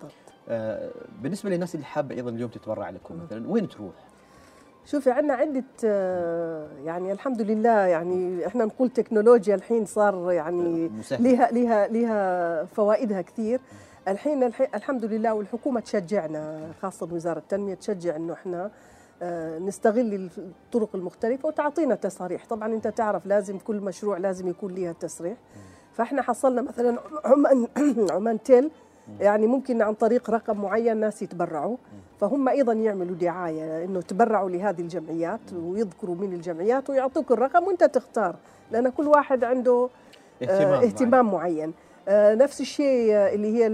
آه، 0.49 0.91
بالنسبة 1.23 1.51
للناس 1.51 1.75
اللي 1.75 1.87
حابة 1.87 2.15
أيضا 2.15 2.31
اليوم 2.31 2.51
تتبرع 2.51 2.91
لكم 2.91 3.15
مثلا 3.27 3.49
وين 3.51 3.69
تروح؟ 3.69 3.93
شوفي 4.87 5.11
عندنا 5.11 5.35
عدة 5.35 5.65
آه، 5.85 6.67
يعني 6.85 7.13
الحمد 7.13 7.43
لله 7.43 7.71
يعني 7.79 8.47
إحنا 8.47 8.65
نقول 8.65 8.91
تكنولوجيا 8.91 9.55
الحين 9.55 9.85
صار 9.85 10.33
يعني. 10.33 10.91
لها 11.21 11.51
لها 11.53 11.89
لها 11.89 12.65
فوائدها 12.65 13.23
كثير. 13.23 13.61
الحين 14.09 14.43
الحين 14.43 14.67
الحمد 14.75 15.05
لله 15.05 15.35
والحكومة 15.35 15.81
تشجعنا 15.81 16.73
خاصة 16.83 17.09
وزارة 17.13 17.39
التنمية 17.39 17.75
تشجع 17.75 18.17
إنه 18.17 18.33
إحنا 18.33 18.71
آه، 19.23 19.59
نستغل 19.59 20.31
الطرق 20.39 20.89
المختلفة 20.95 21.49
وتعطينا 21.49 21.95
تصاريح 21.95 22.47
طبعا 22.47 22.75
أنت 22.75 22.89
تعرف 22.89 23.27
لازم 23.27 23.59
كل 23.59 23.77
مشروع 23.77 24.19
لازم 24.19 24.49
يكون 24.49 24.75
لها 24.75 24.93
تصريح 24.93 25.37
فإحنا 25.95 26.23
حصلنا 26.23 26.63
مثلا 26.63 26.99
عمان 27.25 27.69
عمان 28.15 28.43
تيل 28.43 28.71
يعني 29.21 29.47
ممكن 29.47 29.83
عن 29.83 29.95
طريق 29.95 30.31
رقم 30.31 30.61
معين 30.61 30.97
ناس 30.97 31.23
يتبرعوا. 31.23 31.77
فهم 32.21 32.49
أيضا 32.49 32.73
يعملوا 32.73 33.17
دعاية 33.17 33.85
إنه 33.85 34.01
تبرعوا 34.01 34.51
لهذه 34.51 34.81
الجمعيات 34.81 35.53
ويذكروا 35.53 36.15
من 36.15 36.33
الجمعيات 36.33 36.91
ويعطوك 36.91 37.33
الرقم 37.33 37.65
وأنت 37.65 37.85
تختار 37.85 38.37
لأن 38.71 38.89
كل 38.89 39.07
واحد 39.07 39.45
عنده 39.45 39.89
اهتمام 40.43 40.73
آه، 40.73 40.85
اهتمام 40.85 41.31
معين. 41.31 41.69
آه، 41.69 41.86
نفس 42.09 42.61
الشيء 42.61 43.13
آه، 43.15 43.35
اللي 43.35 43.55
هي 43.57 43.67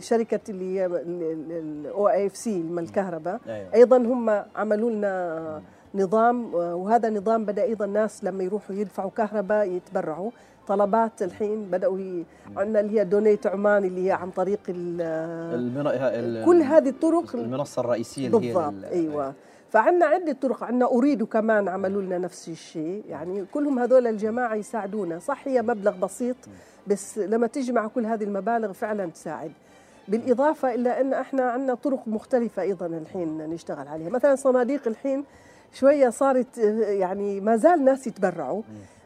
شركة 0.00 0.40
اللي 0.48 0.78
هي 0.80 0.86
ال 0.86 2.08
OIFC 2.08 2.64
الكهرباء 2.78 3.40
أيوة. 3.48 3.74
أيضا 3.74 3.96
هم 3.96 4.42
عملوا 4.56 4.90
لنا 4.90 5.62
نظام 5.94 6.54
آه، 6.54 6.74
وهذا 6.74 7.08
النظام 7.08 7.44
بدأ 7.44 7.62
أيضا 7.62 7.84
الناس 7.84 8.24
لما 8.24 8.44
يروحوا 8.44 8.76
يدفعوا 8.76 9.10
كهرباء 9.10 9.66
يتبرعوا 9.70 10.30
طلبات 10.68 11.22
الحين 11.22 11.64
بدأوا. 11.64 11.98
عندنا 12.56 12.80
اللي 12.80 13.00
هي 13.00 13.04
دونيت 13.04 13.46
عمان 13.46 13.84
اللي 13.84 14.06
هي 14.06 14.12
عن 14.12 14.30
طريق 14.30 14.60
ال- 14.68 15.00
المن... 15.54 15.86
ال- 15.86 16.44
كل 16.44 16.62
هذه 16.62 16.88
الطرق 16.88 17.36
المنصة 17.36 17.80
الرئيسية 17.80 18.26
اللي 18.26 18.48
هي 18.50 18.54
بالضبط 18.54 18.84
أيوه 18.92 19.32
فعندنا 19.72 20.06
عدة 20.06 20.32
طرق 20.32 20.64
عندنا 20.64 20.86
أريد 20.86 21.22
كمان 21.22 21.68
عملوا 21.68 22.02
لنا 22.02 22.18
نفس 22.18 22.48
الشيء. 22.48 23.02
يعني 23.08 23.44
كلهم 23.52 23.78
هذول 23.78 24.06
الجماعة 24.06 24.54
يساعدونا. 24.54 25.18
صح 25.18 25.48
هي 25.48 25.62
مبلغ 25.62 25.96
بسيط 25.96 26.36
بس 26.86 27.18
لما 27.18 27.46
تجمع 27.46 27.86
كل 27.86 28.06
هذه 28.06 28.24
المبالغ 28.24 28.72
فعلا 28.72 29.06
تساعد. 29.10 29.52
بالإضافة 30.08 30.74
إلى 30.74 31.00
أن 31.00 31.12
إحنا 31.12 31.42
عندنا 31.50 31.74
طرق 31.74 32.08
مختلفة 32.08 32.62
أيضا 32.62 32.86
الحين 32.86 33.38
نشتغل 33.38 33.88
عليها. 33.88 34.08
مثلا 34.08 34.34
صناديق 34.34 34.88
الحين 34.88 35.24
شوية 35.72 36.10
صارت 36.10 36.58
يعني 36.78 37.40
ما 37.40 37.56
زال 37.56 37.84
ناس 37.84 38.06
يتبرعوا 38.06 38.62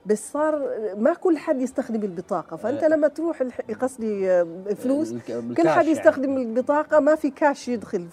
بس 0.07 0.33
صار 0.33 0.69
ما 0.97 1.15
كل 1.15 1.39
حد 1.39 1.61
يستخدم 1.61 2.03
البطاقة. 2.03 2.57
فأنت 2.57 2.83
آه. 2.83 2.89
لما 2.89 3.09
تروح 3.09 3.43
قصدي 3.81 4.31
آه، 4.31 4.47
فلوس 4.77 5.13
كل 5.57 5.69
حد 5.69 5.85
يعني. 5.85 5.91
يستخدم 5.91 6.37
البطاقة 6.37 7.01
ما 7.01 7.15
في 7.15 7.31
كاش 7.31 7.69
يدخل. 7.69 8.07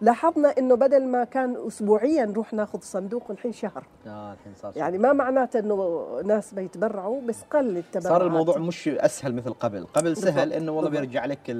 فلاحظنا 0.00 0.48
إنه 0.58 0.74
بدل 0.74 1.04
ما 1.06 1.24
كان 1.24 1.56
اسبوعيا 1.66 2.24
نروح 2.24 2.52
ناخذ 2.52 2.80
صندوق 2.80 3.30
الحين 3.30 3.52
شهر. 3.52 3.86
آه 4.06 4.32
الحين 4.32 4.54
صار 4.54 4.72
يعني 4.76 4.98
ما 4.98 5.12
معناته 5.12 5.58
إنه 5.58 6.06
ناس 6.24 6.54
ما 6.54 6.62
يتبرعوا 6.62 7.20
بس 7.20 7.42
قل 7.42 7.76
التبرعات. 7.76 8.18
صار 8.18 8.26
الموضوع 8.26 8.58
مش 8.58 8.88
أسهل 8.88 9.34
مثل 9.34 9.52
قبل. 9.52 9.86
قبل 9.86 10.16
سهل 10.16 10.34
بالضبط، 10.34 10.56
إنه 10.56 10.72
والله. 10.72 10.90
بيرجع 10.90 11.24
لك 11.24 11.50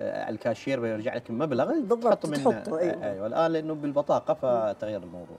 آه، 0.00 0.28
الكاشير 0.28 0.80
بيرجع 0.80 1.14
لك 1.14 1.30
المبلغ 1.30 1.72
بالضبط، 1.72 2.02
تحط 2.02 2.26
منه 2.26 2.50
تحطه، 2.50 2.78
أيوة. 2.78 3.04
أيوه. 3.04 3.26
الآن 3.26 3.50
لأنه 3.52 3.74
بالبطاقة 3.74 4.34
فتغير 4.34 5.02
الموضوع. 5.02 5.36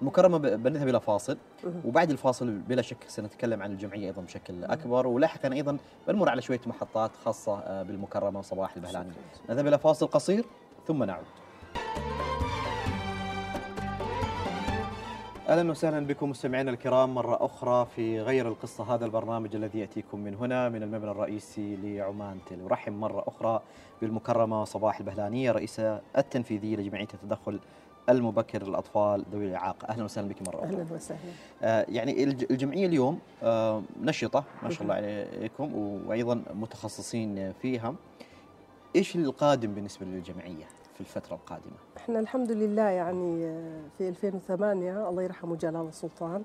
المكرمة 0.00 0.38
بنذهب 0.38 0.88
إلى 0.88 1.00
فاصل 1.00 1.38
وبعد 1.84 2.10
الفاصل 2.10 2.50
بلا 2.50 2.82
شك 2.82 2.96
سنتكلم 3.08 3.62
عن 3.62 3.72
الجمعية 3.72 4.06
أيضا 4.06 4.22
بشكل 4.22 4.64
أكبر. 4.64 5.06
ولاحقا 5.06 5.52
أيضا 5.52 5.76
بنمر 6.08 6.28
على 6.28 6.42
شوية 6.42 6.60
محطات 6.66 7.10
خاصة 7.24 7.58
آه، 7.58 7.82
بالمكرمة 7.82 8.42
صباح 8.42 8.76
البهلاني. 8.76 9.12
نذهب 9.50 9.66
إلى 9.66 9.78
فاصل 9.78 10.06
قصير 10.06 10.44
ثم 10.86 11.04
نعود. 11.04 11.24
أهلا 15.48 15.70
وسهلا 15.70 16.06
بكم 16.06 16.30
مستمعينا 16.30 16.70
الكرام 16.70 17.14
مرة 17.14 17.44
أخرى 17.44 17.86
في 17.96 18.20
غير 18.20 18.48
القصة 18.48 18.94
هذا 18.94 19.04
البرنامج 19.04 19.54
الذي 19.54 19.78
يأتيكم 19.78 20.18
من 20.20 20.34
هنا 20.34 20.68
من 20.68 20.82
المبنى 20.82 21.10
الرئيسي 21.10 21.76
لعمان 21.76 22.38
تل 22.50 22.62
ارحب 22.62 22.92
مرة 22.92 23.24
أخرى 23.26 23.62
بالمكرمة 24.00 24.64
صباح 24.64 24.98
البهلانية 25.00 25.52
رئيسه 25.52 26.00
التنفيذيه 26.18 26.76
لجمعية 26.76 27.08
التدخل 27.14 27.60
المبكر 28.08 28.62
للأطفال 28.62 29.24
ذوي 29.32 29.46
الإعاقة. 29.46 29.88
أهلا 29.88 30.04
وسهلا 30.04 30.28
بك 30.28 30.42
مرة 30.48 30.58
أخرى. 30.64 30.76
أهلا 30.82 30.86
وسهلا. 30.94 31.18
آه، 31.62 31.86
يعني 31.88 32.24
الج- 32.24 32.46
الجمعية 32.50 32.86
اليوم 32.86 33.18
آه، 33.42 33.82
نشطة 34.02 34.44
ما 34.62 34.70
شاء 34.70 34.82
الله 34.82 34.94
عليكم 34.94 35.74
وأيضا 36.06 36.42
متخصصين 36.54 37.52
فيها. 37.62 37.94
إيش 38.96 39.16
القادم 39.16 39.74
بالنسبة 39.74 40.06
للجمعية؟ 40.06 40.64
في 40.94 41.00
الفترة 41.00 41.34
القادمة؟ 41.34 41.72
إحنا 41.96 42.20
الحمد 42.20 42.52
لله 42.52 42.82
يعني 42.82 43.44
آه، 43.46 43.80
في 43.98 44.08
2008 44.08 45.08
الله 45.08 45.22
يرحمه 45.22 45.56
جلال 45.56 45.88
السلطان 45.88 46.42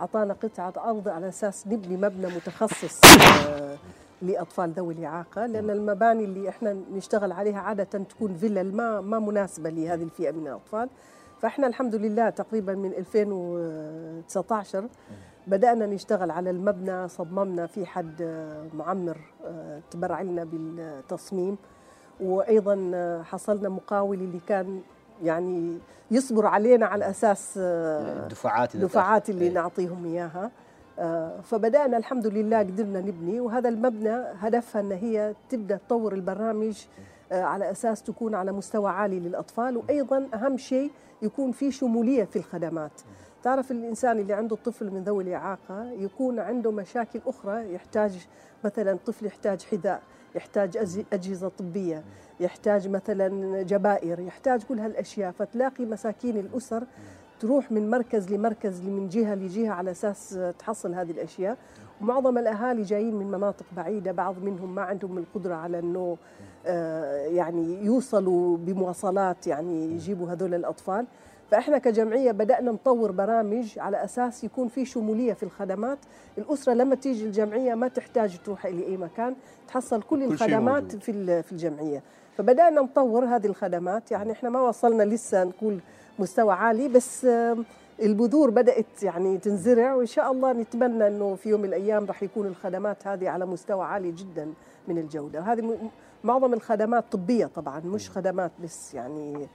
أعطانا 0.00 0.34
قطعة 0.34 0.72
أرض 0.78 1.08
على 1.08 1.28
أساس 1.28 1.66
نبني 1.66 1.96
مبنى 1.96 2.26
متخصص 2.26 3.00
آه، 3.48 3.76
لأطفال 4.22 4.70
ذوي 4.72 4.94
الإعاقة 4.94 5.46
لأن 5.46 5.70
المباني 5.70 6.24
اللي 6.24 6.48
إحنا 6.48 6.72
نشتغل 6.92 7.32
عليها 7.32 7.60
عادة 7.60 7.84
تكون 7.84 8.34
فيلل 8.34 8.76
ما 8.76 9.00
ما 9.00 9.18
مناسبة 9.18 9.70
لهذه 9.70 10.02
الفئة 10.02 10.30
من 10.30 10.46
الأطفال. 10.46 10.88
فإحنا 11.40 11.66
الحمد 11.66 11.94
لله 11.94 12.30
تقريبا 12.30 12.74
من 12.74 12.92
2019 12.94 14.88
بدأنا 15.46 15.86
نشتغل 15.86 16.30
على 16.30 16.50
المبنى 16.50 17.08
صممنا 17.08 17.66
في 17.66 17.86
حد 17.86 18.22
آه، 18.22 18.66
معمر 18.74 19.18
تبرع 19.90 20.22
لنا 20.22 20.44
بالتصميم. 20.44 21.56
وأيضا 22.20 23.22
حصلنا 23.26 23.68
مقاول 23.68 24.16
اللي 24.16 24.40
كان 24.48 24.80
يعني 25.22 25.78
يصبر 26.10 26.46
علينا 26.46 26.86
على 26.86 27.10
أساس 27.10 27.54
آه، 27.58 28.22
الدفعات 28.22 28.74
اللي 28.74 28.84
الدفعات 28.84 29.30
اللي. 29.30 29.48
نعطيهم 29.48 30.04
إياها. 30.04 30.50
آه، 30.98 31.40
فبدأنا 31.40 31.96
الحمد 31.96 32.26
لله 32.26 32.58
قدرنا 32.58 33.00
نبني 33.00 33.40
وهذا 33.40 33.68
المبنى 33.68 34.24
هدفها 34.38 34.80
أن 34.80 34.92
هي 34.92 35.34
تبدأ 35.50 35.76
تطور 35.76 36.12
البرامج 36.12 36.84
آه، 37.32 37.42
على 37.42 37.70
أساس 37.70 38.02
تكون 38.02 38.34
على 38.34 38.52
مستوى 38.52 38.90
عالي 38.90 39.20
للأطفال. 39.20 39.76
وأيضا 39.76 40.28
أهم 40.34 40.56
شيء 40.56 40.90
يكون 41.22 41.52
في 41.52 41.72
شمولية 41.72 42.24
في 42.24 42.36
الخدمات. 42.36 42.92
تعرف 43.42 43.70
الإنسان 43.70 44.18
اللي 44.18 44.32
عنده 44.32 44.56
طفل 44.56 44.90
من 44.90 45.04
ذوي 45.04 45.24
الإعاقة 45.24 45.90
يكون 45.90 46.38
عنده 46.38 46.70
مشاكل 46.70 47.20
أخرى 47.26 47.74
يحتاج 47.74 48.26
مثلا 48.64 48.98
طفل 49.06 49.26
يحتاج 49.26 49.62
حذاء. 49.62 50.02
يحتاج 50.34 50.94
أجهزة 51.12 51.48
طبية 51.58 52.04
يحتاج 52.40 52.88
مثلا 52.88 53.62
جبائر 53.62 54.20
يحتاج 54.20 54.62
كل 54.62 54.78
هالأشياء 54.78 55.30
فتلاقي 55.32 55.84
مساكين 55.84 56.36
الأسر 56.36 56.84
تروح 57.40 57.72
من 57.72 57.90
مركز 57.90 58.32
لمركز 58.32 58.80
من 58.80 59.08
جهة 59.08 59.34
لجهة 59.34 59.70
على 59.70 59.90
أساس 59.90 60.38
تحصل 60.58 60.94
هذه 60.94 61.10
الأشياء. 61.10 61.56
ومعظم 62.00 62.38
الأهالي 62.38 62.82
جايين 62.82 63.14
من 63.14 63.26
مناطق 63.26 63.66
بعيدة 63.76 64.12
بعض 64.12 64.38
منهم 64.38 64.74
ما 64.74 64.82
عندهم 64.82 65.18
القدرة 65.18 65.54
على 65.54 65.78
أنه 65.78 66.16
آه، 66.66 67.26
يعني 67.26 67.84
يوصلوا 67.84 68.56
بمواصلات 68.56 69.46
يعني 69.46 69.92
يجيبوا 69.92 70.30
هذول 70.30 70.54
الأطفال. 70.54 71.06
فإحنا 71.50 71.78
كجمعية 71.78 72.32
بدأنا 72.32 72.70
نطور 72.72 73.10
برامج 73.10 73.78
على 73.78 74.04
أساس 74.04 74.44
يكون 74.44 74.68
في 74.68 74.84
شمولية 74.84 75.32
في 75.32 75.42
الخدمات. 75.42 75.98
الأسرة 76.38 76.72
لما 76.72 76.94
تيجي 76.94 77.24
الجمعية 77.24 77.74
ما 77.74 77.88
تحتاج 77.88 78.38
تروح 78.44 78.66
إلى 78.66 78.86
أي 78.86 78.96
مكان 78.96 79.34
تحصل 79.68 80.02
كل, 80.02 80.26
كل 80.26 80.32
الخدمات 80.32 80.96
في 80.96 81.42
في 81.42 81.52
الجمعية. 81.52 82.02
فبدأنا 82.36 82.80
نطور 82.80 83.24
هذه 83.24 83.46
الخدمات. 83.46 84.10
يعني 84.10 84.32
إحنا 84.32 84.50
ما 84.50 84.60
وصلنا 84.60 85.02
لسه 85.02 85.44
نقول 85.44 85.80
مستوى 86.18 86.54
عالي 86.54 86.88
بس 86.88 87.26
البذور 88.02 88.50
بدأت 88.50 89.02
يعني 89.02 89.38
تنزرع 89.38 89.94
وإن 89.94 90.06
شاء 90.06 90.32
الله 90.32 90.52
نتمنى 90.52 91.06
إنه 91.06 91.34
في 91.34 91.48
يوم 91.48 91.60
من 91.60 91.68
الأيام 91.68 92.04
راح 92.06 92.22
يكون 92.22 92.46
الخدمات 92.46 93.06
هذه 93.06 93.28
على 93.28 93.46
مستوى 93.46 93.84
عالي 93.84 94.12
جدا 94.12 94.52
من 94.88 94.98
الجودة. 94.98 95.40
وهذه 95.40 95.90
معظم 96.24 96.52
الخدمات 96.52 97.04
طبية 97.12 97.46
طبعا 97.46 97.80
مش 97.80 98.10
خدمات 98.10 98.50
بس 98.64 98.94
يعني 98.94 99.48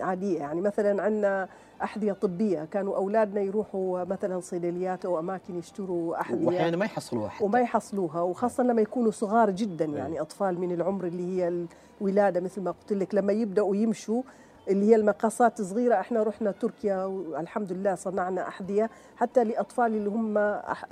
عادية. 0.00 0.38
يعني 0.38 0.60
مثلا 0.60 1.02
عندنا 1.02 1.48
أحذية 1.82 2.12
طبية 2.12 2.64
كانوا 2.64 2.96
أولادنا 2.96 3.40
يروحوا 3.40 4.04
مثلا 4.04 4.40
صيدليات 4.40 5.04
أو 5.04 5.18
أماكن 5.18 5.58
يشتروا 5.58 6.20
أحذية. 6.20 6.46
وأحيانا 6.46 6.76
ما 6.76 6.84
يحصلوها 6.84 7.28
حتى. 7.28 7.44
وما 7.44 7.60
يحصلوها 7.60 8.20
وخاصة 8.20 8.62
لما 8.62 8.82
يكونوا 8.82 9.10
صغار 9.10 9.50
جدا 9.50 9.84
يعني 9.84 10.20
أطفال 10.20 10.60
من 10.60 10.72
العمر 10.72 11.04
اللي 11.04 11.26
هي 11.26 11.66
الولادة 12.00 12.40
مثل 12.40 12.62
ما 12.62 12.70
قلت 12.70 12.92
لك. 12.92 13.14
لما 13.14 13.32
يبدأوا 13.32 13.76
يمشوا 13.76 14.22
اللي 14.68 14.90
هي 14.90 14.96
المقاسات 14.96 15.62
صغيرة 15.62 15.94
إحنا 15.94 16.22
رحنا 16.22 16.50
تركيا 16.50 17.04
والحمد 17.04 17.72
لله 17.72 17.94
صنعنا 17.94 18.48
أحذية. 18.48 18.90
حتى 19.16 19.44
لأطفال 19.44 19.86
اللي 19.86 20.10
هم 20.10 20.38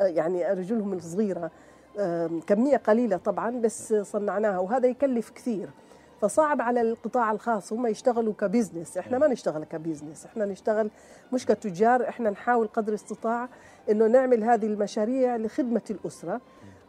يعني 0.00 0.52
رجلهم 0.52 0.92
الصغيرة 0.92 1.50
كمية 2.46 2.76
قليلة 2.76 3.16
طبعا 3.16 3.60
بس 3.60 3.94
صنعناها. 3.94 4.58
وهذا 4.58 4.88
يكلف 4.88 5.30
كثير. 5.30 5.68
فصعب 6.20 6.60
على 6.60 6.80
القطاع 6.80 7.32
الخاص 7.32 7.72
هم 7.72 7.86
يشتغلوا 7.86 8.32
كبزنس. 8.32 8.98
إحنا 8.98 9.18
ما 9.18 9.26
نشتغل 9.28 9.64
كبزنس 9.64 10.26
إحنا 10.26 10.44
نشتغل 10.44 10.90
مش 11.32 11.46
كتجار 11.46 12.08
إحنا 12.08 12.30
نحاول 12.30 12.66
قدر 12.66 12.88
الاستطاع 12.88 13.48
إنه 13.90 14.06
نعمل 14.06 14.44
هذه 14.44 14.66
المشاريع 14.66 15.36
لخدمة 15.36 15.82
الأسرة. 15.90 16.40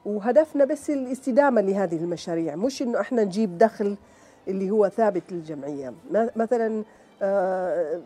وهدفنا 0.06 0.66
بس 0.66 0.90
الاستدامة 0.90 1.62
لهذه 1.62 1.96
المشاريع 1.98 2.56
مش 2.56 2.82
إنه 2.82 3.00
إحنا 3.00 3.24
نجيب 3.24 3.58
دخل 3.58 3.98
اللي 4.48 4.70
هو 4.70 4.90
ثابت 4.90 5.24
للجمعية. 5.32 5.94
مثلا 6.36 6.84
آه، 7.24 8.02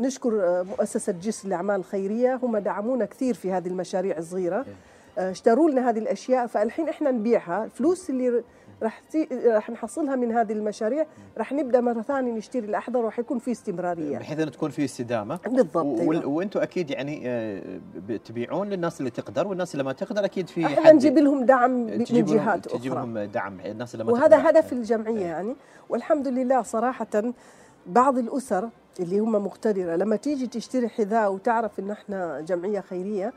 نشكر 0.00 0.64
مؤسسة 0.64 1.12
جسر 1.12 1.48
الأعمال 1.48 1.76
الخيرية 1.76 2.34
هم 2.42 2.58
دعمونا 2.58 3.04
كثير 3.04 3.34
في 3.34 3.52
هذه 3.52 3.68
المشاريع 3.68 4.18
الصغيرة. 4.18 4.64
آه، 5.18 5.30
اشتروا 5.30 5.70
لنا 5.70 5.90
هذه 5.90 5.98
الأشياء 5.98 6.46
فالحين 6.46 6.88
إحنا 6.88 7.10
نبيعها. 7.10 7.64
الفلوس 7.64 8.10
اللي 8.10 8.44
راح 8.82 9.02
راح 9.46 9.70
نحصلها 9.70 10.16
من 10.16 10.32
هذه 10.32 10.52
المشاريع. 10.52 11.06
راح 11.38 11.52
نبدأ 11.52 11.80
مرة 11.80 12.02
ثانية 12.02 12.32
نشتري 12.32 12.66
الاحذر 12.66 12.98
وراح 12.98 13.18
يكون 13.18 13.38
في 13.38 13.50
استمرارية. 13.50 14.18
بحيث 14.18 14.40
إنه 14.40 14.50
تكون 14.50 14.70
في 14.70 14.84
استدامة. 14.84 15.38
بالضبط 15.46 15.76
و... 15.76 16.12
أيوة. 16.12 16.26
وأنتم 16.26 16.60
أكيد 16.60 16.90
يعني 16.90 17.22
آه، 17.26 17.62
تبيعون 18.24 18.68
للناس 18.68 19.00
اللي 19.00 19.10
تقدر 19.10 19.48
والناس 19.48 19.74
اللي 19.74 19.84
ما 19.84 19.92
تقدر 19.92 20.24
أكيد 20.24 20.48
في 20.48 20.66
إحنا 20.66 20.92
نجيب 20.92 21.18
لهم 21.18 21.44
دعم 21.44 21.70
من 21.70 22.04
جهات 22.04 22.66
أخرى. 22.66 22.78
تجيب 22.78 22.94
لهم 22.94 23.18
دعم 23.18 23.60
الناس 23.60 23.94
اللي 23.94 24.04
ما 24.04 24.12
وهذا 24.12 24.36
تقدر. 24.36 24.50
هدف 24.50 24.72
الجمعية 24.72 25.26
يعني. 25.26 25.56
والحمد 25.88 26.28
لله 26.28 26.62
صراحة 26.62 27.32
بعض 27.86 28.18
الأسر 28.18 28.68
اللي 29.00 29.18
هم 29.18 29.32
مقتدرة 29.32 29.96
لما 29.96 30.16
تيجي 30.16 30.46
تشتري 30.46 30.88
حذاء 30.88 31.32
وتعرف 31.32 31.80
إن 31.80 31.90
إحنا 31.90 32.40
جمعية 32.40 32.80
خيرية 32.80 33.32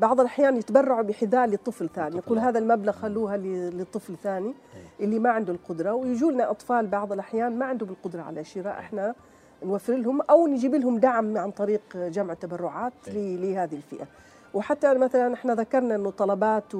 بعض 0.00 0.20
الأحيان 0.20 0.56
يتبرعوا 0.56 1.02
بحذاء 1.02 1.46
لطفل 1.46 1.88
ثاني. 1.88 2.16
يقول 2.16 2.38
هذا 2.38 2.58
المبلغ 2.58 2.92
خلوها 2.92 3.36
لطفل 3.70 4.16
ثاني 4.16 4.54
اللي 5.00 5.18
ما 5.18 5.30
عنده 5.30 5.52
القدرة. 5.52 5.94
ويجوا 5.94 6.32
لنا 6.32 6.50
أطفال 6.50 6.86
بعض 6.86 7.12
الأحيان 7.12 7.58
ما 7.58 7.66
عندهم 7.66 7.88
القدرة 7.88 8.22
على 8.22 8.44
شراء 8.44 8.78
إحنا 8.78 9.14
نوفر 9.62 9.96
لهم 9.96 10.20
أو 10.20 10.46
نجيب 10.46 10.74
لهم 10.74 10.98
دعم 10.98 11.38
عن 11.38 11.50
طريق 11.50 11.96
جمع 11.96 12.34
تبرعات 12.34 12.92
لهذه 13.08 13.74
الفئة. 13.74 14.06
وحتى 14.54 14.94
مثلا 14.94 15.34
إحنا 15.34 15.54
ذكرنا 15.54 15.94
إنه 15.94 16.10
طلبات 16.10 16.74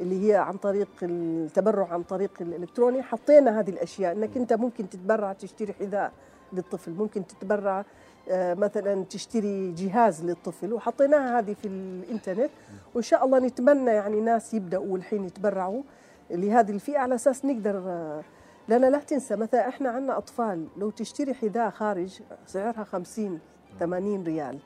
اللي 0.00 0.28
هي 0.28 0.34
عن 0.36 0.56
طريق 0.56 0.88
التبرع 1.02 1.88
عن 1.92 2.02
طريق 2.02 2.30
الإلكتروني 2.40 3.02
حطينا 3.02 3.60
هذه 3.60 3.70
الأشياء 3.70 4.12
إنك 4.12 4.36
أنت 4.36 4.52
ممكن 4.52 4.88
تتبرع 4.88 5.32
تشتري 5.32 5.72
حذاء 5.72 6.12
للطفل 6.52 6.90
ممكن 6.90 7.26
تتبرع 7.26 7.84
مثلا 8.30 9.04
تشتري 9.04 9.72
جهاز 9.72 10.24
للطفل 10.24 10.72
وحطيناها 10.72 11.38
هذه 11.38 11.54
في 11.62 11.68
الإنترنت 11.68 12.50
وإن 12.94 13.02
شاء 13.02 13.24
الله 13.24 13.38
نتمنى 13.38 13.90
يعني 13.90 14.20
ناس 14.20 14.54
يبدأوا 14.54 14.96
الحين 14.96 15.24
يتبرعوا 15.24 15.82
لهذه 16.30 16.70
الفئة 16.70 16.98
على 16.98 17.14
أساس 17.14 17.44
نقدر 17.44 17.76
آه، 17.76 18.22
لأن 18.68 18.84
لا 18.92 18.98
تنسى 18.98 19.36
مثلا 19.36 19.68
إحنا 19.68 19.88
عندنا 19.88 20.18
أطفال 20.18 20.66
لو 20.76 20.90
تشتري 20.90 21.34
حذاء 21.34 21.70
خارج 21.70 22.20
سعرها 22.46 22.84
50 22.84 23.40
80 23.80 24.24
ريال 24.24 24.58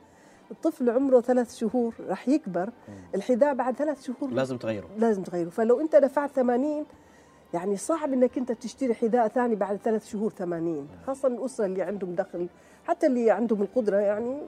الطفل 0.50 0.90
عمره 0.90 1.20
ثلاث 1.20 1.56
شهور 1.56 1.94
راح 2.08 2.28
يكبر 2.28 2.70
الحذاء 3.14 3.54
بعد 3.54 3.76
ثلاث 3.76 4.02
شهور 4.02 4.30
لازم 4.30 4.56
تغيره. 4.56 4.88
لازم 4.98 5.22
تغيره 5.22 5.48
فلو 5.48 5.80
أنت 5.80 5.96
دفعت 5.96 6.30
80 6.30 6.86
يعني 7.54 7.76
صعب 7.76 8.12
إنك 8.12 8.38
أنت 8.38 8.52
تشتري 8.52 8.94
حذاء 8.94 9.28
ثاني 9.28 9.54
بعد 9.54 9.76
ثلاث 9.76 10.06
شهور 10.06 10.30
80 10.30 10.88
خاصة 11.06 11.28
الأسرة 11.28 11.66
اللي 11.66 11.82
عندهم 11.82 12.14
دخل 12.14 12.46
حتى 12.84 13.06
اللي 13.06 13.30
عندهم 13.30 13.62
القدرة 13.62 13.96
يعني 13.96 14.38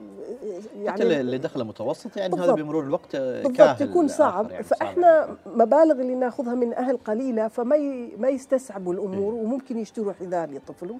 يعني 0.75 0.91
حتى 0.91 1.19
اللي 1.19 1.37
دخله 1.37 1.63
متوسط 1.63 2.17
يعني 2.17 2.35
هذا 2.35 2.51
بمرور 2.51 2.83
الوقت 2.83 3.15
بالضبط 3.15 3.81
يكون 3.81 4.07
صعب 4.07 4.51
يعني 4.51 4.63
فاحنا 4.63 5.25
صعب. 5.27 5.57
مبالغ 5.57 6.01
اللي 6.01 6.15
ناخذها 6.15 6.55
من 6.55 6.73
أهل 6.73 6.97
قليلة 6.97 7.47
فما 7.47 7.77
ما 8.17 8.29
يستسعبوا 8.29 8.93
الأمور 8.93 9.33
وممكن 9.33 9.77
يشتروا 9.77 10.13
حذاء 10.13 10.49
لطفلهم 10.49 10.99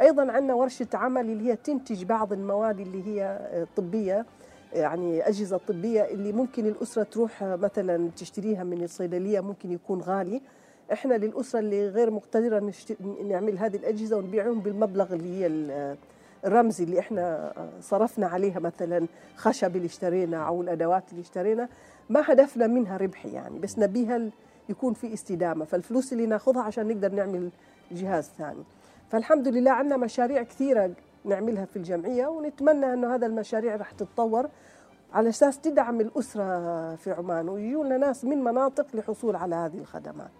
أيضا 0.00 0.32
عندنا 0.32 0.54
ورشة 0.54 0.86
عمل 0.94 1.30
اللي 1.30 1.50
هي 1.50 1.56
تنتج 1.56 2.04
بعض 2.04 2.32
المواد 2.32 2.80
اللي 2.80 3.06
هي 3.06 3.38
طبية 3.76 4.26
يعني 4.72 5.28
أجهزة 5.28 5.60
طبية 5.68 6.02
اللي 6.02 6.32
ممكن 6.32 6.66
الأسرة 6.66 7.02
تروح 7.02 7.42
مثلا 7.42 8.10
تشتريها 8.16 8.64
من 8.64 8.84
الصيدلية 8.84 9.40
ممكن 9.40 9.72
يكون 9.72 10.00
غالي. 10.00 10.42
إحنا 10.92 11.14
للأسرة 11.14 11.60
اللي 11.60 11.88
غير 11.88 12.10
مقتدرة 12.10 12.72
نعمل 13.24 13.58
هذه 13.58 13.76
الأجهزة 13.76 14.16
ونبيعهم 14.16 14.60
بالمبلغ 14.60 15.12
اللي 15.12 15.40
هي 15.40 15.46
الرمزي 16.44 16.84
اللي 16.84 16.98
إحنا 16.98 17.52
صرفنا 17.80 18.26
عليها 18.26 18.58
مثلا 18.58 19.06
خشب 19.36 19.76
اللي 19.76 19.86
اشترينا 19.86 20.46
أو 20.46 20.62
الأدوات 20.62 21.04
اللي 21.10 21.22
اشترينا. 21.22 21.68
ما 22.10 22.22
هدفنا 22.26 22.66
منها 22.66 22.96
ربح 22.96 23.26
يعني 23.26 23.58
بس 23.58 23.78
نبيها 23.78 24.30
يكون 24.68 24.94
في 24.94 25.14
استدامة. 25.14 25.64
فالفلوس 25.64 26.12
اللي 26.12 26.26
ناخذها 26.26 26.62
عشان 26.62 26.88
نقدر 26.88 27.12
نعمل 27.12 27.50
جهاز 27.92 28.30
ثاني. 28.38 28.64
فالحمد 29.08 29.48
لله 29.48 29.70
عندنا 29.70 29.96
مشاريع 29.96 30.42
كثيرة 30.42 30.90
نعملها 31.24 31.64
في 31.64 31.76
الجمعية 31.76 32.26
ونتمنى 32.26 32.92
إنه 32.92 33.14
هذا 33.14 33.26
المشاريع 33.26 33.76
راح 33.76 33.90
تتطور 33.90 34.48
على 35.12 35.28
أساس 35.28 35.60
تدعم 35.60 36.00
الأسرة 36.00 36.94
في 36.94 37.12
عمان 37.12 37.48
ويجوا 37.48 37.84
لنا 37.84 37.96
ناس 37.96 38.24
من 38.24 38.44
مناطق 38.44 38.86
للحصول 38.94 39.36
على 39.36 39.54
هذه 39.54 39.78
الخدمات. 39.78 40.30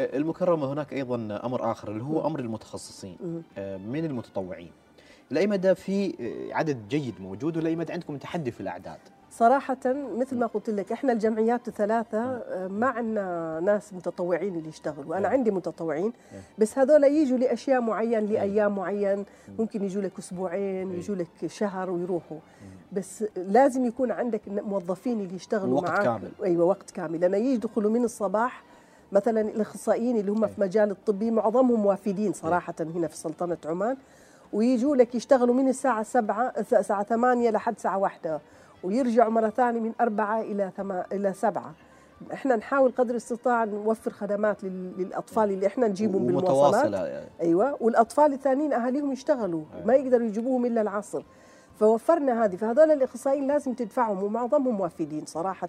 المكرمة 0.00 0.72
هناك 0.72 0.92
أيضا 0.92 1.40
أمر 1.44 1.70
آخر 1.70 1.90
اللي 1.90 2.04
هو 2.04 2.26
أمر 2.26 2.40
المتخصصين 2.40 3.16
من 3.58 4.04
المتطوعين. 4.04 4.70
لاي 5.30 5.46
مدى 5.46 5.74
في 5.74 6.14
عدد 6.52 6.88
جيد 6.88 7.14
موجود 7.20 7.56
ولا 7.56 7.74
مدى 7.74 7.92
عندكم 7.92 8.16
تحدي 8.16 8.50
في 8.50 8.60
الأعداد؟ 8.60 8.98
صراحة 9.30 9.78
مثل 10.16 10.38
ما 10.38 10.46
قلت 10.46 10.70
لك 10.70 10.92
إحنا 10.92 11.12
الجمعيات 11.12 11.68
الثلاثة 11.68 12.42
ما 12.68 12.86
عندنا 12.86 13.60
ناس 13.60 13.94
متطوعين 13.94 14.54
اللي 14.54 14.68
يشتغلوا، 14.68 15.16
أنا 15.16 15.28
عندي 15.28 15.50
متطوعين 15.50 16.12
بس 16.58 16.78
هذول 16.78 17.04
يجوا 17.04 17.38
لأشياء 17.38 17.80
معين 17.80 18.26
لأيام 18.26 18.76
معين 18.76 19.24
ممكن 19.58 19.84
يجوا 19.84 20.02
لك 20.02 20.18
أسبوعين 20.18 20.92
يجوا 20.92 21.16
لك 21.16 21.46
شهر 21.46 21.90
ويروحوا. 21.90 22.38
بس 22.92 23.24
لازم 23.36 23.84
يكون 23.84 24.10
عندك 24.10 24.40
موظفين 24.48 25.20
اللي 25.20 25.34
يشتغلوا 25.34 25.80
وقت 25.80 25.90
معاك. 25.90 26.02
كامل. 26.02 26.30
أيوة 26.44 26.64
وقت 26.64 26.90
كامل. 26.90 27.24
أنا 27.24 27.36
يدخلوا 27.36 27.90
من 27.90 28.04
الصباح 28.04 28.64
مثلا 29.12 29.40
الأخصائيين 29.40 30.16
اللي 30.16 30.32
هم 30.32 30.46
في 30.46 30.60
مجال 30.60 30.90
الطبي 30.90 31.30
معظمهم 31.30 31.86
وافدين 31.86 32.32
صراحة 32.32 32.74
هنا 32.80 33.06
في 33.08 33.16
سلطنة 33.16 33.56
عمان 33.66 33.96
ويجوا 34.52 34.96
لك 34.96 35.14
يشتغلوا 35.14 35.54
من 35.54 35.68
الساعة 35.68 36.02
7 36.02 36.52
الساعة 36.72 37.02
8 37.02 37.50
لحد 37.50 37.74
الساعة 37.74 37.98
1 37.98 38.40
ويرجعوا 38.82 39.30
مرة 39.30 39.48
ثانية 39.48 39.80
من 39.80 39.92
أربعة 40.00 40.40
إلى 40.40 40.70
ثما 40.76 41.04
إلى 41.12 41.32
سبعة. 41.32 41.72
إحنا 42.32 42.56
نحاول 42.56 42.92
قدر 42.98 43.10
الاستطاعة 43.10 43.64
نوفر 43.64 44.10
خدمات 44.10 44.64
لل- 44.64 44.92
للأطفال 44.98 45.50
اللي 45.50 45.66
إحنا 45.66 45.88
نجيبهم 45.88 46.26
بالمواصلات 46.26 46.92
يعني. 47.08 47.26
أيوه. 47.40 47.76
والأطفال 47.80 48.32
الثانيين 48.32 48.72
أهاليهم 48.72 49.12
يشتغلوا 49.12 49.62
أيوة. 49.74 49.86
ما 49.86 49.94
يقدروا 49.94 50.26
يجيبوهم 50.26 50.66
إلا 50.66 50.80
العصر. 50.80 51.22
فوفرنا 51.80 52.44
هذه. 52.44 52.56
فهذول 52.56 52.90
الأخصائيين 52.90 53.46
لازم 53.46 53.74
تدفعهم 53.74 54.22
ومعظمهم 54.22 54.74
موافدين 54.74 55.26
صراحة. 55.26 55.68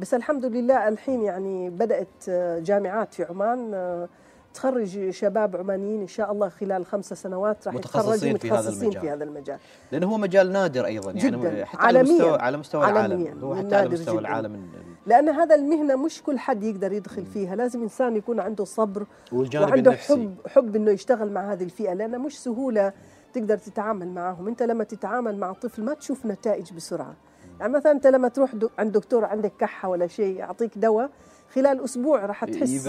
بس 0.00 0.14
الحمد 0.14 0.44
لله 0.44 0.88
الحين 0.88 1.22
يعني 1.22 1.70
بدأت 1.70 2.08
آه، 2.28 2.58
جامعات 2.58 3.14
في 3.14 3.24
عمان 3.24 3.74
آه، 3.74 4.08
تخرج 4.54 5.10
شباب 5.10 5.56
عمانيين 5.56 6.00
إن 6.00 6.06
شاء 6.06 6.32
الله 6.32 6.48
خلال 6.48 6.86
خمس 6.86 7.12
سنوات 7.14 7.66
راح 7.66 7.74
متخصصين 7.74 8.36
في 8.36 8.50
هذا 8.50 8.56
متخصصين 8.60 8.82
المجال. 8.82 9.00
في 9.00 9.10
هذا 9.10 9.24
المجال 9.24 9.58
لأنه 9.92 10.06
هو 10.06 10.18
مجال 10.18 10.52
نادر 10.52 10.86
أيضا 10.86 11.12
يعني 11.12 11.30
جداً. 11.30 11.64
حتى 11.64 11.82
على 11.86 11.98
عالمياً. 11.98 12.14
مستوى 12.14 12.38
على 12.38 12.56
مستوى. 12.56 12.84
العالم 12.90 13.38
هو 13.44 13.54
حتى 13.54 13.76
على 13.76 13.88
مستوى 13.88 14.14
جداً. 14.14 14.20
العالم 14.20 14.54
ال- 14.54 14.60
لأن 15.06 15.28
هذا 15.28 15.54
المهنة 15.54 15.96
مش 15.96 16.22
كل 16.22 16.38
حد 16.38 16.62
يقدر 16.62 16.92
يدخل 16.92 17.26
فيها 17.26 17.56
لازم 17.56 17.82
إنسان 17.82 18.16
يكون 18.16 18.40
عنده 18.40 18.64
صبر 18.64 19.06
والجانب 19.32 19.68
وعنده 19.70 19.90
النفسي 19.90 20.12
حب 20.14 20.34
حب 20.46 20.76
إنه 20.76 20.90
يشتغل 20.90 21.32
مع 21.32 21.52
هذه 21.52 21.64
الفئة 21.64 21.92
لانها 21.92 22.18
مش 22.18 22.38
سهولة 22.42 22.92
تقدر 23.32 23.56
تتعامل 23.58 24.08
معهم 24.08 24.48
أنت 24.48 24.62
لما 24.62 24.84
تتعامل 24.84 25.36
مع 25.36 25.52
طفل 25.52 25.84
ما 25.84 25.94
تشوف 25.94 26.26
نتائج 26.26 26.72
بسرعة 26.72 27.14
يعني 27.60 27.72
مثلا 27.72 27.92
أنت 27.92 28.06
لما 28.06 28.28
تروح 28.28 28.54
دو 28.54 28.68
عند 28.78 28.92
دكتور 28.92 29.24
عندك 29.24 29.52
كحة 29.58 29.88
ولا 29.88 30.06
شيء 30.06 30.36
يعطيك 30.36 30.78
دواء 30.78 31.10
خلال 31.54 31.84
أسبوع 31.84 32.26
راح 32.26 32.44
تحس 32.44 32.88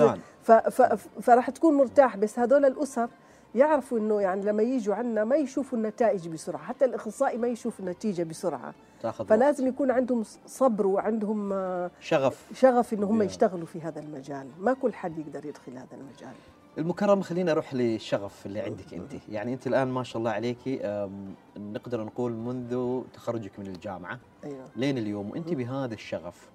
فراح 1.21 1.49
تكون 1.49 1.73
مرتاح. 1.77 2.17
بس 2.17 2.39
هذول 2.39 2.65
الأسر 2.65 3.09
يعرفوا 3.55 3.99
إنه 3.99 4.21
يعني 4.21 4.45
لما 4.45 4.63
يجوا 4.63 4.95
عندنا 4.95 5.23
ما 5.23 5.35
يشوفوا 5.35 5.77
النتائج 5.77 6.27
بسرعة 6.27 6.63
حتى 6.63 6.85
الأخصائي 6.85 7.37
ما 7.37 7.47
يشوف 7.47 7.79
النتيجة 7.79 8.23
بسرعة. 8.23 8.73
وقت. 9.03 9.21
فلازم 9.21 9.67
يكون 9.67 9.91
عندهم 9.91 10.23
صبر 10.45 10.87
وعندهم 10.87 11.53
آه، 11.53 11.91
شغف. 11.99 12.47
شغف 12.53 12.93
ان 12.93 13.03
هم 13.03 13.21
يا. 13.21 13.25
يشتغلوا 13.25 13.65
في 13.65 13.81
هذا 13.81 13.99
المجال. 13.99 14.47
ما 14.59 14.73
كل 14.73 14.93
حد 14.93 15.19
يقدر 15.19 15.45
يدخل 15.45 15.71
هذا 15.71 15.93
المجال. 15.93 16.33
المكرم 16.77 17.21
خلينا 17.21 17.51
أروح 17.51 17.73
للشغف 17.73 18.45
اللي 18.45 18.59
عندك 18.59 18.93
أنت. 18.93 19.11
يعني 19.29 19.53
أنت 19.53 19.67
الآن 19.67 19.87
ما 19.87 20.03
شاء 20.03 20.17
الله 20.17 20.31
عليكي 20.31 20.85
أم، 20.85 21.35
نقدر 21.57 22.03
نقول 22.03 22.31
منذ 22.31 23.01
تخرجك 23.13 23.59
من 23.59 23.67
الجامعة 23.67 24.19
أيوه. 24.43 24.65
لين 24.75 24.97
اليوم 24.97 25.31
وانت 25.31 25.53
بهذا 25.53 25.93
الشغف 25.93 26.49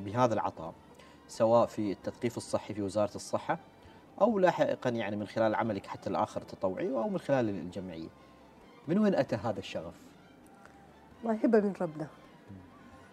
بهذا 0.00 0.34
العطاء 0.34 0.72
سواء 1.28 1.66
في 1.66 1.92
التثقيف 1.92 2.36
الصحي 2.36 2.74
في 2.74 2.82
وزارة 2.82 3.14
الصحة 3.14 3.58
أو 4.20 4.38
لاحقا 4.38 4.90
يعني 4.90 5.16
من 5.16 5.26
خلال 5.26 5.54
عملك 5.54 5.86
حتى 5.86 6.10
الآخر 6.10 6.40
التطوعي 6.42 6.88
أو 6.90 7.08
من 7.08 7.18
خلال 7.18 7.48
الجمعية. 7.48 8.08
من 8.88 8.98
وين 8.98 9.14
أتى 9.14 9.36
هذا 9.36 9.58
الشغف؟ 9.58 9.94
والله 11.24 11.40
هبه 11.44 11.60
من 11.60 11.72
ربنا. 11.80 12.06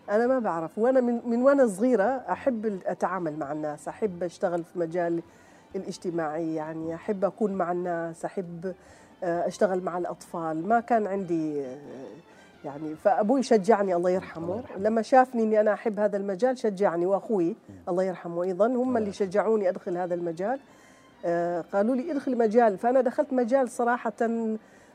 أنا 0.10 0.28
ما 0.28 0.40
بعرف. 0.40 0.78
وأنا 0.78 1.02
من 1.02 1.30
من 1.30 1.42
وأنا 1.42 1.68
صغيرة 1.68 2.04
أحب 2.04 2.82
أتعامل 2.86 3.40
مع 3.40 3.52
الناس 3.52 3.88
أحب 3.88 4.24
أشتغل 4.24 4.64
في 4.64 4.80
مجال 4.80 5.22
الاجتماعي 5.76 6.56
يعني 6.56 6.96
أحب 6.96 7.26
أكون 7.26 7.54
مع 7.54 7.72
الناس 7.72 8.26
أحب 8.26 8.74
آه، 9.24 9.48
أشتغل 9.48 9.82
مع 9.82 9.98
الأطفال. 9.98 10.68
ما 10.68 10.80
كان 10.80 11.08
عندي 11.08 11.66
آه، 11.66 11.78
يعني 12.66 12.96
فأبوي 12.96 13.44
شجعني 13.44 13.96
الله 13.96 14.10
يرحمه. 14.10 14.44
الله 14.44 14.58
يرحمه. 14.58 14.78
لما 14.78 15.02
شافني 15.02 15.44
إني 15.44 15.60
أنا 15.60 15.74
أحب 15.74 16.00
هذا 16.00 16.18
المجال 16.18 16.58
شجعني. 16.58 17.06
وأخوي 17.06 17.56
الله 17.90 18.04
يرحمه 18.04 18.44
أيضا 18.44 18.68
هم 18.68 18.98
اللي. 18.98 19.14
شجعوني 19.14 19.70
أدخل 19.70 19.98
هذا 19.98 20.14
المجال. 20.16 20.60
آه، 21.26 21.62
قالوا 21.74 21.96
لي 21.96 22.12
ادخل 22.12 22.38
مجال. 22.38 22.78
فأنا 22.78 23.02
دخلت 23.02 23.34
مجال 23.34 23.70
صراحة 23.70 24.14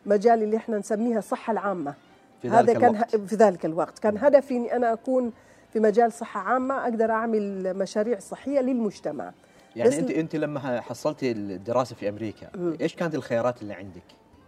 مجال 0.06 0.42
اللي 0.42 0.56
إحنا 0.56 0.78
نسميها 0.78 1.18
الصحه 1.18 1.50
العامة. 1.52 1.94
في 2.42 2.48
هذا 2.48 2.72
ذلك 2.72 2.78
كان 2.80 2.94
الوقت. 2.94 3.16
في 3.16 3.37
ذلك 3.37 3.64
الوقت. 3.64 3.98
كان 3.98 4.18
هدفي 4.18 4.56
إني 4.56 4.76
أنا 4.76 4.92
أكون 4.92 5.32
في 5.72 5.80
مجال 5.80 6.12
صحة 6.12 6.40
عامة 6.40 6.82
أقدر 6.82 7.10
أعمل 7.10 7.74
مشاريع 7.78 8.18
صحية 8.18 8.60
للمجتمع. 8.60 9.32
يعني 9.76 9.98
أنت 9.98 10.10
أنت 10.10 10.37
لما 10.37 10.80
حصلتي 10.80 11.32
الدراسة 11.32 11.96
في 11.96 12.08
أمريكا 12.08 12.50
مم. 12.56 12.76
إيش 12.80 12.94
كانت 12.94 13.14
الخيارات 13.14 13.62
اللي 13.62 13.74
عندك؟ 13.74 14.02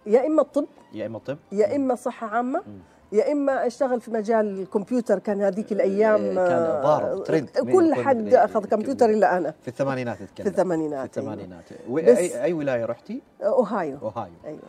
يا 0.07 0.27
إما 0.27 0.43
الطب 0.43 0.67
يا 0.93 1.07
إما 1.07 1.19
طب؟ 1.19 1.39
يا 1.53 1.77
إما 1.77 1.95
صحة 1.95 2.27
عامة 2.27 2.63
يا 3.13 3.33
إما 3.33 3.67
أشتغل 3.67 4.01
في 4.01 4.11
مجال 4.11 4.61
الكمبيوتر. 4.61 5.19
كان 5.19 5.43
هذيك 5.43 5.73
الأيام 5.73 6.19
كان 6.19 6.39
آه، 6.39 6.83
ضارب، 6.83 7.25
ترند. 7.25 7.49
كل 7.49 7.95
حد 7.95 8.35
أخذ 8.35 8.65
كمبيوتر 8.65 9.11
الا 9.11 9.37
أنا. 9.37 9.55
في 9.63 9.69
الثمانينات 9.69 10.23
أتكلم. 10.23 10.45
في 10.45 10.51
الثمانينات 10.51 11.15
في. 11.15 11.21
الثمانينات. 11.21 11.65
اي 11.99 12.43
أي 12.43 12.53
ولاية 12.53 12.85
رحتي؟ 12.85 13.23
أوهايو. 13.43 13.99
أوهايو. 14.03 14.33
أيوه. 14.47 14.61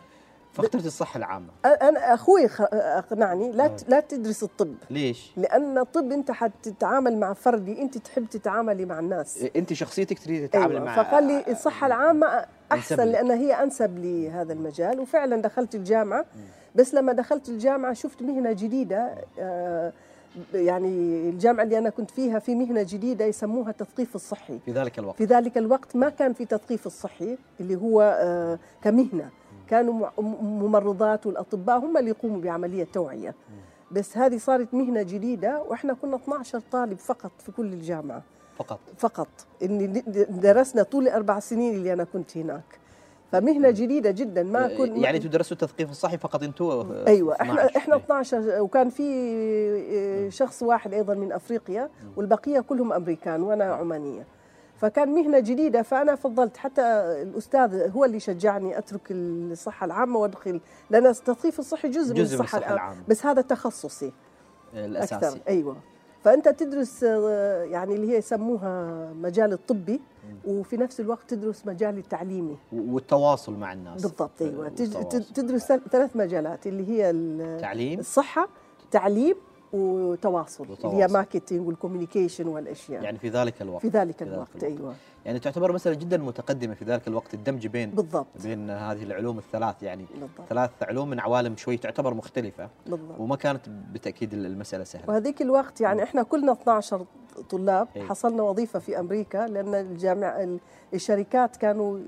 فاخترت 0.58 0.86
الصحة 0.86 1.18
العامة. 1.18 1.48
أنا 1.64 2.14
أخوي 2.14 2.48
أقنعني 2.72 3.52
لا 3.52 3.76
لا 3.88 4.00
تدرس 4.00 4.42
الطب. 4.42 4.74
ليش؟ 4.90 5.32
لأن 5.36 5.78
الطب 5.78 6.12
أنت 6.12 6.30
حتتعامل 6.30 7.16
مع 7.16 7.32
فردي 7.32 7.82
أنت 7.82 7.98
تحب 7.98 8.28
تتعاملي 8.28 8.84
مع 8.84 8.98
الناس. 8.98 9.46
أنت 9.56 9.72
شخصيتك 9.72 10.18
تريد 10.18 10.48
تتعامل 10.48 10.72
أيوة. 10.72 10.84
مع 10.84 11.02
فقال 11.02 11.24
لي 11.24 11.44
الصحة 11.48 11.86
العامة 11.86 12.26
أنسب 12.26 12.48
أحسن 12.72 12.94
لك. 12.96 13.00
لأن 13.00 13.30
هي 13.30 13.62
أنسب 13.62 13.98
لهذا 13.98 14.52
المجال. 14.52 15.00
وفعلا 15.00 15.42
دخلت 15.42 15.74
الجامعة. 15.74 16.24
بس 16.74 16.94
لما 16.94 17.12
دخلت 17.12 17.48
الجامعة 17.48 17.92
شفت 17.92 18.22
مهنة 18.22 18.52
جديدة 18.52 19.14
آه، 19.38 19.92
يعني 20.54 20.88
الجامعة 21.28 21.64
اللي 21.64 21.78
أنا 21.78 21.90
كنت 21.90 22.10
فيها 22.10 22.38
في 22.38 22.54
مهنة 22.54 22.82
جديدة 22.82 23.24
يسموها 23.24 23.70
التثقيف 23.70 24.14
الصحي. 24.14 24.58
في 24.64 24.72
ذلك 24.72 24.98
الوقت. 24.98 25.16
في 25.16 25.24
ذلك 25.24 25.58
الوقت 25.58 25.96
ما 25.96 26.08
كان 26.08 26.32
في 26.32 26.44
تثقيف 26.44 26.86
الصحي 26.86 27.38
اللي 27.60 27.76
هو 27.76 28.18
آه، 28.20 28.58
كمهنة. 28.82 29.30
كانوا 29.70 30.08
ممرضات 30.42 31.26
والأطباء 31.26 31.78
هم 31.78 31.96
اللي 31.96 32.10
يقوموا 32.10 32.40
بعملية 32.40 32.84
توعية. 32.92 33.34
بس 33.90 34.16
هذه 34.18 34.38
صارت 34.38 34.74
مهنة 34.74 35.02
جديدة 35.02 35.62
وإحنا 35.62 35.94
كنا 35.94 36.16
12 36.16 36.62
طالب 36.72 36.98
فقط 36.98 37.30
في 37.38 37.52
كل 37.52 37.66
الجامعة. 37.66 38.22
فقط؟ 38.56 38.78
فقط. 38.98 39.28
إني 39.62 39.86
درسنا 40.28 40.82
طول 40.82 41.02
الأربع 41.08 41.38
سنين 41.38 41.74
اللي 41.74 41.92
أنا 41.92 42.04
كنت 42.04 42.36
هناك. 42.36 42.78
فمهنة 43.32 43.70
جديدة 43.70 44.10
جدا. 44.10 44.42
ما 44.42 44.76
كنت 44.76 44.96
يعني 44.96 45.18
تدرسوا 45.18 45.52
التثقيف 45.56 45.90
الصحي 45.90 46.18
فقط 46.18 46.42
أنتوا؟ 46.42 47.06
أيوه. 47.06 47.34
إحنا 47.34 47.64
12. 47.66 47.76
إحنا 47.76 47.96
12 47.96 48.60
وكان 48.60 48.90
في 48.90 49.02
آه، 49.92 50.28
شخص 50.28 50.62
واحد 50.62 50.94
أيضا 50.94 51.14
من 51.14 51.32
أفريقيا 51.32 51.90
والبقية 52.16 52.60
كلهم 52.60 52.92
أمريكان 52.92 53.42
وأنا 53.42 53.64
عمانية. 53.64 54.26
فكان 54.78 55.08
مهنة 55.14 55.38
جديدة 55.38 55.82
فأنا 55.82 56.14
فضلت 56.14 56.56
حتى 56.56 56.82
الأستاذ 57.22 57.90
هو 57.90 58.04
اللي 58.04 58.20
شجعني 58.20 58.78
أترك 58.78 59.00
الصحة 59.10 59.84
العامة 59.86 60.18
وأدخل 60.18 60.60
لأن 60.90 61.06
التثقيف 61.06 61.58
الصحي 61.58 61.88
جزء, 61.88 62.14
جزء 62.14 62.36
من 62.36 62.42
الصحة 62.42 62.58
الصحة 62.58 62.72
العامة. 62.74 63.02
بس 63.08 63.26
هذا 63.26 63.42
تخصصي. 63.42 64.12
الأساسي. 64.74 65.26
أكثر. 65.26 65.40
أيوه. 65.48 65.76
فأنت 66.24 66.48
تدرس 66.48 67.04
آه، 67.04 67.62
يعني 67.64 67.94
اللي 67.94 68.12
هي 68.12 68.16
يسموها 68.16 68.84
مجال 69.12 69.52
الطبي 69.52 70.00
وفي 70.46 70.76
نفس 70.76 71.00
الوقت 71.00 71.30
تدرس 71.30 71.66
مجال 71.66 71.98
التعليمي. 71.98 72.56
والتواصل 72.72 73.52
مع 73.52 73.72
الناس. 73.72 74.02
بالضبط 74.02 74.42
أيوه. 74.42 74.58
والتواصل. 74.60 75.22
تدرس 75.24 75.66
ثلاث 75.66 76.16
مجالات 76.16 76.66
اللي 76.66 76.88
هي 76.88 77.10
ال- 77.10 77.60
تعليم. 77.60 77.98
الصحة 77.98 78.48
تعليم 78.90 79.34
وتواصل 79.72 80.64
اللي 80.84 81.02
هي. 81.04 81.06
marketing 81.08 81.66
وال 81.66 81.77
communication 81.77 82.48
والأشياء. 82.48 83.02
يعني 83.02 83.18
في 83.18 83.28
ذلك 83.28 83.62
الوقت 83.62 83.82
في 83.82 83.88
ذلك 83.88 84.18
في 84.18 84.24
ذلك 84.24 84.32
الوقت 84.34 84.48
الوقت. 84.56 84.64
أيوه. 84.64 84.94
يعني 85.24 85.38
تعتبر 85.38 85.72
مسألة 85.72 85.94
جدا 85.96 86.16
متقدمة 86.16 86.74
في 86.74 86.84
ذلك 86.84 87.08
الوقت 87.08 87.34
الدمج 87.34 87.66
بين 87.66 87.90
بالضبط. 87.90 88.26
بين 88.42 88.70
هذه 88.70 89.02
العلوم 89.02 89.38
الثلاث. 89.38 89.82
يعني 89.82 90.04
بالضبط. 90.14 90.48
ثلاث 90.48 90.70
علوم 90.82 91.10
من 91.10 91.20
عوالم 91.20 91.56
شوي 91.56 91.76
تعتبر 91.76 92.14
مختلفة 92.14 92.68
بالضبط. 92.86 93.20
وما 93.20 93.36
كانت 93.36 93.68
بالتأكيد 93.68 94.34
المسألة 94.34 94.84
سهلة. 94.84 95.04
وهذيك 95.08 95.42
الوقت 95.42 95.80
يعني 95.80 96.02
إحنا 96.02 96.22
كلنا 96.22 96.52
12 96.52 97.04
طلاب 97.50 97.88
إيه. 97.96 98.02
حصلنا 98.02 98.42
وظيفة 98.42 98.78
في 98.78 99.00
أمريكا 99.00 99.46
لأن 99.46 99.74
الجامعة 99.74 100.42
ال- 100.42 100.60
الشركات 100.94 101.56
كانوا 101.56 101.98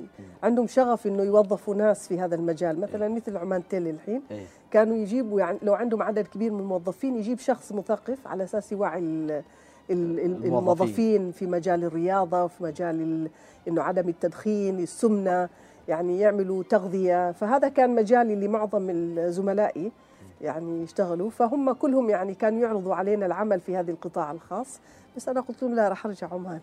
عندهم 0.42 0.66
شغف 0.66 1.06
إنه 1.06 1.22
يوظفوا 1.22 1.74
ناس 1.74 2.08
في 2.08 2.20
هذا 2.20 2.34
المجال. 2.34 2.80
مثلا 2.80 3.08
مثل 3.08 3.36
عمان 3.36 3.68
تيل 3.68 3.88
الحين. 3.88 4.22
إيه. 4.30 4.46
كانوا 4.70 4.96
يجيبوا 4.96 5.40
يعني 5.40 5.58
لو 5.62 5.74
عندهم 5.74 6.02
عدد 6.02 6.26
كبير 6.26 6.52
من 6.52 6.60
الموظفين 6.60 7.16
يجيب 7.16 7.38
شخص 7.38 7.72
مثقف 7.72 8.26
على 8.26 8.44
أساس 8.44 8.72
يوعي 8.72 8.98
ال- 8.98 9.30
ال- 9.30 9.42
ال- 9.90 10.20
الموظفين. 10.20 10.58
الموظفين 10.58 11.30
في 11.32 11.46
مجال 11.46 11.84
الرياضة 11.84 12.46
في 12.46 12.62
مجال 12.64 13.00
ال- 13.02 13.30
إنه 13.68 13.82
عدم 13.82 14.08
التدخين 14.08 14.78
السمنة 14.80 15.48
يعني 15.88 16.20
يعملوا 16.20 16.62
تغذية. 16.62 17.32
فهذا 17.32 17.68
كان 17.68 17.94
مجالي 17.94 18.34
اللي 18.34 18.48
معظم 18.48 19.14
زملائي 19.30 19.92
يعني 20.40 20.82
يشتغلوا. 20.82 21.30
فهم 21.30 21.72
كلهم 21.72 22.10
يعني 22.10 22.34
كانوا 22.34 22.60
يعرضوا 22.60 22.94
علينا 22.94 23.26
العمل 23.26 23.60
في 23.60 23.76
هذه 23.76 23.90
القطاع 23.90 24.30
الخاص. 24.32 24.80
بس 25.16 25.28
أنا 25.28 25.40
قلت 25.40 25.62
لهم 25.62 25.74
لا 25.74 25.88
راح 25.88 26.06
أرجع 26.06 26.28
عمان. 26.32 26.60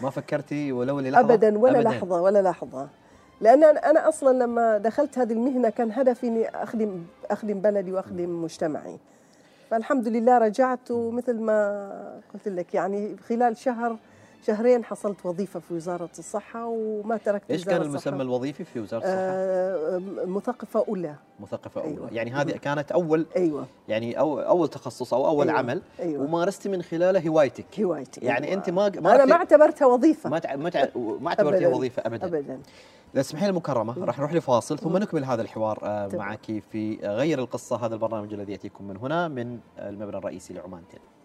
ما 0.00 0.10
فكرتي 0.10 0.72
ولو 0.72 1.00
للحظة؟ 1.00 1.34
ابدا 1.34 1.58
ولا 1.58 1.78
أبداً. 1.78 1.88
لحظة 1.90 2.22
ولا 2.22 2.42
لحظة. 2.42 2.88
لأن 3.40 3.64
أنا 3.64 4.08
أصلا 4.08 4.44
لما 4.44 4.78
دخلت 4.78 5.18
هذه 5.18 5.32
المهنة 5.32 5.68
كان 5.68 5.92
هدفي 5.92 6.26
إني 6.26 6.48
اخدم 6.48 7.02
أخدم 7.30 7.60
بلدي 7.60 7.92
وأخدم 7.92 8.42
مجتمعي. 8.42 8.98
فالحمد 9.70 10.08
لله 10.08 10.38
رجعت 10.38 10.90
ومثل 10.90 11.40
ما 11.40 12.20
قلت 12.34 12.48
لك 12.48 12.74
يعني 12.74 13.16
خلال 13.28 13.56
شهر 13.56 13.96
شهرين 14.46 14.84
حصلت 14.84 15.26
وظيفة 15.26 15.60
في 15.60 15.74
وزارة 15.74 16.10
الصحة 16.18 16.66
وما 16.66 17.16
تركت 17.16 17.50
إيش 17.50 17.60
وزارة 17.60 17.78
كان 17.78 17.86
الصحة. 17.86 18.08
المسمى 18.08 18.22
الوظيفي 18.22 18.64
في 18.64 18.80
وزارة 18.80 19.02
الصحة؟ 19.02 19.16
آه 19.16 20.02
مثقفة 20.26 20.84
أولى 20.88 21.14
مثقفة 21.40 21.80
أولى 21.80 21.94
أيوة. 21.94 22.08
يعني 22.12 22.32
هذه 22.32 22.50
كانت 22.50 22.92
اول 22.92 23.26
أيوه 23.36 23.66
يعني 23.88 24.18
أو 24.18 24.40
أول 24.40 24.68
تخصص 24.68 25.14
أو 25.14 25.26
أول 25.26 25.48
أيوة. 25.48 25.58
عمل 25.58 25.82
أيوة. 26.00 26.22
ومارستي 26.22 26.68
من 26.68 26.82
خلاله 26.82 27.28
هوايتك 27.28 27.80
هوايتي 27.80 28.20
يعني 28.20 28.46
أيوة. 28.46 28.58
أنت 28.58 28.70
ما 28.70 28.88
ما 28.88 29.14
أنا 29.14 29.24
ما 29.24 29.34
اعتبرتها 29.34 29.86
وظيفة 29.86 30.30
ما 30.30 30.38
تع... 30.38 30.56
ما, 30.56 30.70
تع... 30.70 30.84
ما 30.96 31.28
اعتبرتيها 31.28 31.66
أبداً. 31.66 31.76
وظيفة 31.76 32.02
ابدا 32.06 32.26
ابدا 32.26 32.60
اذا 33.14 33.22
تسمحين 33.22 33.48
المكرمة 33.48 34.04
راح 34.04 34.18
نروح 34.18 34.32
لفاصل 34.32 34.78
ثم 34.78 34.96
نكمل 34.96 35.24
هذا 35.24 35.42
الحوار 35.42 35.78
آه،. 35.82 36.08
معك 36.12 36.62
في 36.70 36.98
غير 37.02 37.38
القصة 37.38 37.86
هذا 37.86 37.94
البرنامج 37.94 38.32
الذي 38.34 38.52
يأتيكم 38.52 38.88
من 38.88 38.96
هنا 38.96 39.28
من 39.28 39.58
المبنى 39.78 40.16
الرئيسي 40.16 40.54
لعمان 40.54 40.82
تل 40.92 41.15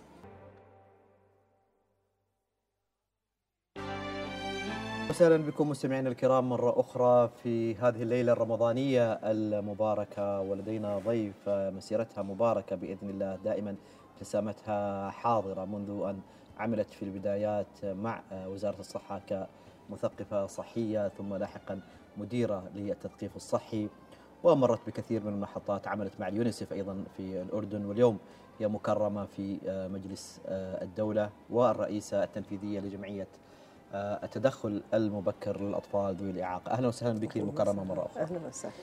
وسهلا 5.12 5.38
بكم 5.38 5.70
مستمعينا 5.70 6.10
الكرام 6.10 6.50
مرة 6.50 6.80
أخرى 6.80 7.30
في 7.44 7.76
هذه 7.76 8.04
الليلة 8.04 8.32
الرمضانية 8.32 9.14
المباركة 9.14 10.40
ولدينا 10.40 10.98
ضيف 10.98 11.50
مسيرتها 11.50 12.22
مباركة 12.22 12.76
بإذن 12.76 13.10
الله 13.10 13.36
دائما 13.36 13.76
ابتسامتها 14.14 15.10
حاضرة 15.10 15.66
منذ 15.66 15.90
أن 15.90 16.20
عملت 16.58 16.90
في 16.90 17.04
البدايات 17.04 17.86
مع 17.86 18.22
وزارة 18.48 18.80
الصحة 18.80 19.22
كمثقفة 19.90 20.46
صحية 20.46 21.08
ثم 21.08 21.36
لاحقا 21.36 21.82
مديرة 22.18 22.64
للتثقيف 22.76 23.36
الصحي 23.36 23.90
ومرت 24.44 24.80
بكثير 24.88 25.24
من 25.24 25.34
المحطات 25.34 25.88
عملت 25.88 26.20
مع 26.20 26.28
اليونيسف 26.28 26.74
أيضا 26.74 27.04
في 27.18 27.42
الأردن 27.42 27.86
واليوم 27.86 28.18
هي 28.60 28.68
مكرمة 28.68 29.26
في 29.26 29.58
مجلس 29.94 30.42
الدولة 30.82 31.30
والرئيسة 31.50 32.24
التنفيذية 32.24 32.80
لجمعية 32.80 33.28
التدخل 33.94 34.82
المبكر 34.94 35.62
للأطفال 35.62 36.16
ذوي 36.16 36.30
الإعاقة، 36.32 36.72
أهلا 36.72 36.88
وسهلا 36.88 37.20
بك 37.20 37.38
مكرمه 37.38 37.84
مرة 37.84 38.06
أخرى. 38.06 38.24
أهلا 38.24 38.40
وسهلا 38.48 38.74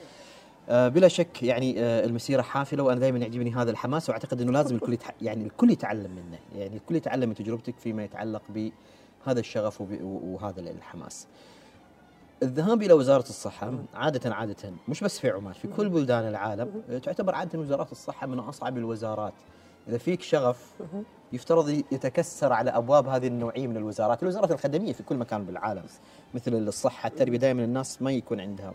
آه، 0.69 0.87
بلا 0.87 1.07
شك 1.07 1.43
يعني 1.43 1.75
آه، 1.79 2.05
المسيرة 2.05 2.41
حافلة 2.41 2.83
وأنا 2.83 2.99
دائما 2.99 3.19
يعجبني 3.19 3.51
هذا 3.51 3.71
الحماس 3.71 4.09
وأعتقد 4.09 4.41
إنه 4.41 4.51
لازم 4.51 4.75
الكل. 4.75 4.97
يعني 5.21 5.43
الكل 5.43 5.71
يتعلم 5.71 6.11
منه، 6.11 6.39
يعني 6.55 6.77
الكل 6.77 6.95
يتعلم 6.95 7.29
من 7.29 7.35
تجربتك 7.35 7.79
فيما 7.79 8.03
يتعلق 8.03 8.41
بهذا 8.49 9.39
الشغف. 9.39 9.81
وهذا 10.01 10.59
الحماس. 10.61 11.27
الذهاب 12.43 12.81
إلى 12.81 12.93
وزارة 12.93 13.29
الصحة 13.29 13.73
عادة 13.93 14.35
عادة 14.35 14.73
مش 14.87 15.03
بس 15.03 15.19
في 15.19 15.29
عمان 15.29 15.53
في 15.53 15.67
كل 15.67 15.89
بلدان 15.89 16.27
العالم 16.27 16.81
آه، 16.89 16.97
تعتبر 16.97 17.35
عادة 17.35 17.59
وزارات 17.59 17.91
الصحة 17.91 18.27
من 18.27 18.39
أصعب 18.39 18.77
الوزارات. 18.77 19.33
إذا 19.89 19.97
فيك 19.97 20.21
شغف 20.21 20.73
يفترض 21.33 21.69
يتكسر 21.69 22.53
على 22.53 22.71
أبواب 22.71 23.07
هذه 23.07 23.27
النوعية 23.27 23.67
من 23.67 23.77
الوزارات، 23.77 24.23
الوزارات 24.23 24.51
الخدمية 24.51 24.93
في 24.93 25.03
كل 25.03 25.15
مكان 25.15 25.45
بالعالم 25.45 25.83
مثل 26.33 26.53
الصحة، 26.53 27.07
التربية 27.07 27.37
دائما 27.37 27.63
الناس 27.63 28.01
ما 28.01 28.11
يكون 28.11 28.39
عندها. 28.39 28.73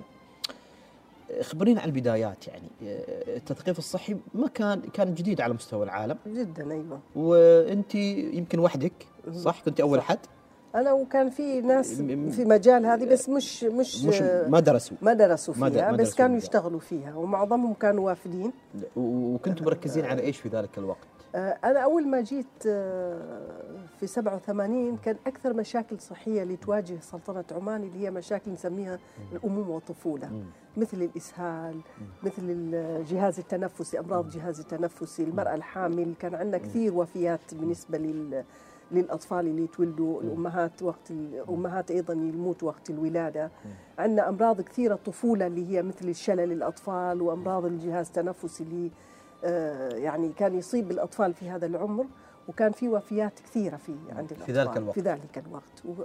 خبرينا 1.41 1.81
عن 1.81 1.89
البدايات 1.89 2.49
يعني. 2.49 2.69
التثقيف 2.83 3.79
الصحي 3.79 4.17
ما 4.35 4.49
كان 4.49 4.81
كان 4.81 5.15
جديد 5.15 5.41
على 5.41 5.55
مستوى 5.55 5.85
العالم. 5.85 6.19
جدا 6.27 6.73
أيوه. 6.73 7.01
وانت 7.17 7.95
يمكن 7.95 8.59
وحدك 8.59 9.07
صح؟ 9.37 9.61
كنت 9.61 9.81
أول. 9.81 10.01
حد؟ 10.03 10.19
أنا 10.75 10.93
وكان 10.93 11.31
في 11.31 11.61
ناس 11.61 11.95
في 12.03 12.45
مجال 12.45 12.87
هذه 12.87 13.05
بس 13.05 13.29
مش 13.29 13.65
مش 13.65 14.05
مش 14.05 14.23
ما 14.49 14.61
درسوا 14.61 14.97
ما 15.03 15.13
درسوا 15.13 15.55
فيها 15.55 15.63
ما 15.91 15.97
بس 15.97 15.99
درسوا 15.99 16.17
كانوا 16.19 16.39
فيها. 16.39 16.45
يشتغلوا 16.47 16.81
فيها 16.81 17.15
ومعظمهم 17.15 17.75
كانوا 17.75 18.07
وافدين. 18.07 18.53
وكنتوا 18.97 19.67
مركزين 19.67 20.05
على 20.05 20.23
إيش 20.23 20.41
في 20.41 20.49
ذلك 20.49 20.79
الوقت؟ 20.79 20.99
آه، 21.35 21.59
أنا 21.65 21.79
أول 21.81 22.09
ما 22.09 22.21
جيت 22.21 22.47
آه، 22.67 23.47
في 24.01 24.07
87 24.07 24.97
كان 24.97 25.17
أكثر 25.27 25.53
مشاكل 25.55 26.01
صحية 26.01 26.43
اللي 26.43 26.57
تواجه 26.57 26.99
سلطنة 27.01 27.45
عمان 27.53 27.83
اللي 27.83 27.99
هي 28.07 28.11
مشاكل 28.11 28.53
نسميها 28.53 28.99
الأمومة 29.33 29.71
والطفولة. 29.71 30.27
مم. 30.29 30.45
مثل 30.77 31.03
الإسهال 31.03 31.81
مثل 32.23 32.43
الجهاز 32.43 33.39
التنفسي 33.39 33.99
أمراض 33.99 34.25
الجهاز 34.25 34.61
التنفسي 34.61 35.23
المرأة 35.25 35.55
الحامل. 35.55 36.15
كان 36.21 36.35
عندنا 36.35 36.59
كثير 36.59 36.95
وفيات 36.95 37.55
بالنسبة 37.55 37.99
لل 37.99 38.45
للأطفال 38.93 39.47
اللي 39.47 39.65
يتولدوا 39.65 40.21
الأمهات 40.23 40.83
وقت 40.83 41.11
الأمهات 41.11 41.91
أيضا 41.91 42.15
يموتوا 42.15 42.69
وقت 42.69 42.91
الولادة. 42.91 43.51
عندنا 43.99 44.29
أمراض 44.29 44.61
كثيرة 44.61 44.95
طفولة 44.95 45.47
اللي 45.47 45.71
هي 45.71 45.83
مثل 45.83 46.09
الشلل 46.09 46.53
الأطفال 46.53 47.23
وأمراض 47.23 47.65
الجهاز 47.65 48.07
التنفسي 48.07 48.65
اللي 48.65 48.91
آه، 49.45 49.89
يعني 49.97 50.33
كان 50.33 50.55
يصيب 50.55 50.91
الأطفال 50.91 51.35
في 51.35 51.51
هذا 51.51 51.67
العمر 51.67 52.07
وكان 52.49 52.73
في 52.73 52.89
وفيات 52.89 53.41
كثيرة 53.41 53.77
في 53.77 53.95
عند 54.13 54.27
في 54.27 54.33
الأطفال 54.33 54.55
ذلك 54.55 54.77
الوقت. 54.77 54.95
في 54.95 55.01
ذلك 55.01 55.43
الوقت. 55.47 56.05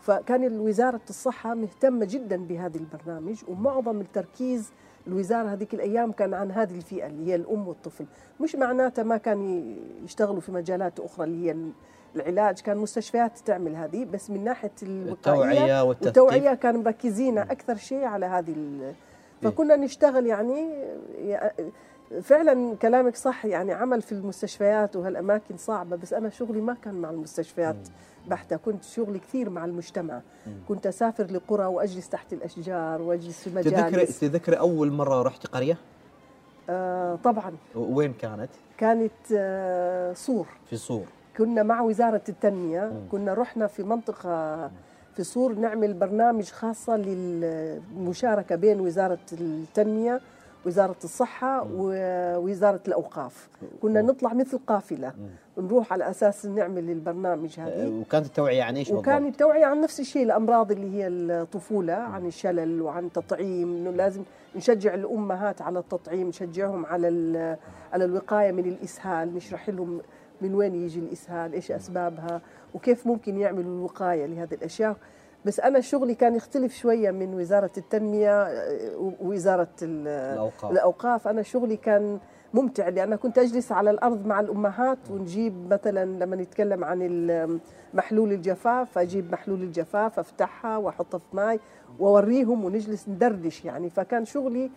فكان 0.00 0.60
وزارة 0.60 1.00
الصحة 1.10 1.54
مهتمة 1.54 2.04
جدا 2.10 2.36
بهذا 2.36 2.76
البرنامج 2.78 3.42
ومعظم 3.48 4.00
التركيز 4.00 4.72
الوزارة 5.06 5.48
هذيك 5.48 5.74
الأيام 5.74 6.12
كان 6.12 6.34
عن 6.34 6.50
هذه 6.50 6.76
الفئة 6.76 7.06
اللي 7.06 7.26
هي 7.30 7.34
الأم 7.34 7.68
والطفل. 7.68 8.06
مش 8.40 8.56
معناتها 8.56 9.02
ما 9.02 9.16
كان 9.16 9.70
يشتغلوا 10.04 10.40
في 10.40 10.52
مجالات 10.52 11.00
أخرى 11.00 11.24
اللي 11.26 11.46
هي 11.46 11.56
العلاج 12.16 12.60
كان 12.60 12.76
مستشفيات 12.76 13.38
تعمل 13.38 13.76
هذه 13.76 14.04
بس 14.04 14.30
من 14.30 14.54
الوقائية 14.82 15.12
التوعية 15.12 15.82
والتثقيف 15.84 16.06
والتوعية 16.18 16.54
كان 16.54 16.76
مركزين 16.76 17.38
أكثر 17.38 17.76
شيء 17.76 18.04
على 18.04 18.26
هذه 18.26 18.52
ال- 18.52 18.94
فكنا 19.42 19.76
نشتغل 19.76 20.26
يعني 20.26 20.84
فعلا 22.22 22.76
كلامك 22.76 23.16
صح 23.16 23.44
يعني 23.44 23.72
عمل 23.72 24.02
في 24.02 24.12
المستشفيات 24.12 24.96
وهالأماكن 24.96 25.56
صعبة 25.56 25.96
بس 25.96 26.12
أنا 26.12 26.28
شغلي 26.30 26.60
ما 26.60 26.76
كان 26.84 26.94
مع 26.94 27.10
المستشفيات 27.10 27.76
بحتة 28.28 28.56
كنت 28.56 28.84
شغلي 28.84 29.18
كثير 29.18 29.50
مع 29.50 29.64
المجتمع. 29.64 30.20
كنت 30.68 30.86
أسافر 30.86 31.24
لقرى 31.24 31.66
وأجلس 31.66 32.08
تحت 32.08 32.32
الأشجار 32.32 33.02
وأجلس 33.02 33.42
في 33.48 33.50
تذكري 33.62 33.82
مجالس. 33.86 34.20
تذكري 34.20 34.58
أول 34.58 34.92
مرة 34.92 35.22
رحت 35.22 35.46
قرية؟ 35.46 35.76
آه 36.70 37.18
طبعا. 37.24 37.52
وين 37.74 38.12
كانت؟ 38.12 38.50
كانت 38.78 39.12
آه 39.36 40.12
صور 40.12 40.46
في 40.66 40.76
صور 40.76 41.06
كنا 41.38 41.62
مع 41.62 41.80
وزارة 41.80 42.22
التنمية 42.28 42.92
كنا 43.10 43.34
رحنا 43.34 43.66
في 43.66 43.82
منطقة 43.82 44.70
في 45.16 45.24
صور 45.24 45.54
نعمل 45.54 45.94
برنامج 45.94 46.50
خاصة 46.50 46.96
للمشاركة 46.96 48.56
بين 48.56 48.80
وزارة 48.80 49.18
التنمية 49.32 50.20
وزارة 50.66 50.96
الصحة 51.04 51.66
ووزارة 51.72 52.80
الأوقاف. 52.88 53.48
كنا 53.82 54.02
نطلع 54.02 54.32
مثل 54.32 54.58
قافلة. 54.66 55.12
نروح 55.58 55.92
على 55.92 56.10
أساس 56.10 56.46
نعمل 56.46 56.90
البرنامج 56.90 57.60
هذه. 57.60 57.86
آه، 57.86 57.88
وكانت 57.88 58.26
التوعية 58.26 58.62
عن 58.62 58.76
إيش 58.76 58.90
وكان 58.90 59.14
بالضبط؟ 59.14 59.32
التوعية 59.32 59.64
عن 59.64 59.80
نفس 59.80 60.00
الشيء 60.00 60.22
الأمراض 60.22 60.72
اللي 60.72 60.96
هي 60.96 61.08
الطفولة 61.08 61.92
عن 61.92 62.26
الشلل 62.26 62.82
وعن 62.82 63.12
تطعيم 63.12 63.76
إنه 63.76 63.90
لازم 63.90 64.22
نشجع 64.56 64.94
الأمهات 64.94 65.62
على 65.62 65.78
التطعيم 65.78 66.28
نشجعهم 66.28 66.86
على 66.86 67.08
على 67.92 68.04
الوقاية 68.04 68.52
من 68.52 68.64
الإسهال 68.64 69.34
نشرح 69.34 69.68
لهم 69.68 70.00
من 70.42 70.54
وين 70.54 70.74
يجي 70.74 71.00
الإسهال 71.00 71.52
إيش 71.52 71.70
أسبابها 71.70 72.40
وكيف 72.74 73.06
ممكن 73.06 73.38
يعملوا 73.38 73.74
الوقاية 73.78 74.26
لهذه 74.26 74.54
الأشياء. 74.54 74.96
بس 75.44 75.60
أنا 75.60 75.80
شغلي 75.80 76.14
كان 76.14 76.34
يختلف 76.34 76.74
شوية 76.76 77.10
من 77.10 77.34
وزارة 77.34 77.70
التنمية 77.76 78.42
آه، 78.42 79.14
ووزارة 79.20 79.68
ال- 79.82 80.08
الأوقاف. 80.72 81.28
أنا 81.28 81.42
شغلي 81.42 81.76
كان 81.76 82.18
ممتع 82.54 82.88
لأن 82.88 83.14
كنت 83.16 83.38
أجلس 83.38 83.72
على 83.72 83.90
الأرض 83.90 84.26
مع 84.26 84.40
الأمهات 84.40 84.98
ونجيب 85.10 85.72
مثلا 85.72 86.04
لما 86.24 86.36
نتكلم 86.36 86.84
عن 86.84 87.26
محلول 87.94 88.32
الجفاف 88.32 88.98
أجيب 88.98 89.32
محلول 89.32 89.62
الجفاف 89.62 90.18
أفتحها 90.18 90.76
وأحطها 90.76 91.18
في 91.18 91.36
ماي 91.36 91.60
وأوريهم 91.98 92.64
ونجلس 92.64 93.08
ندردش 93.08 93.64
يعني. 93.64 93.90
فكان 93.90 94.24
شغلي 94.24 94.70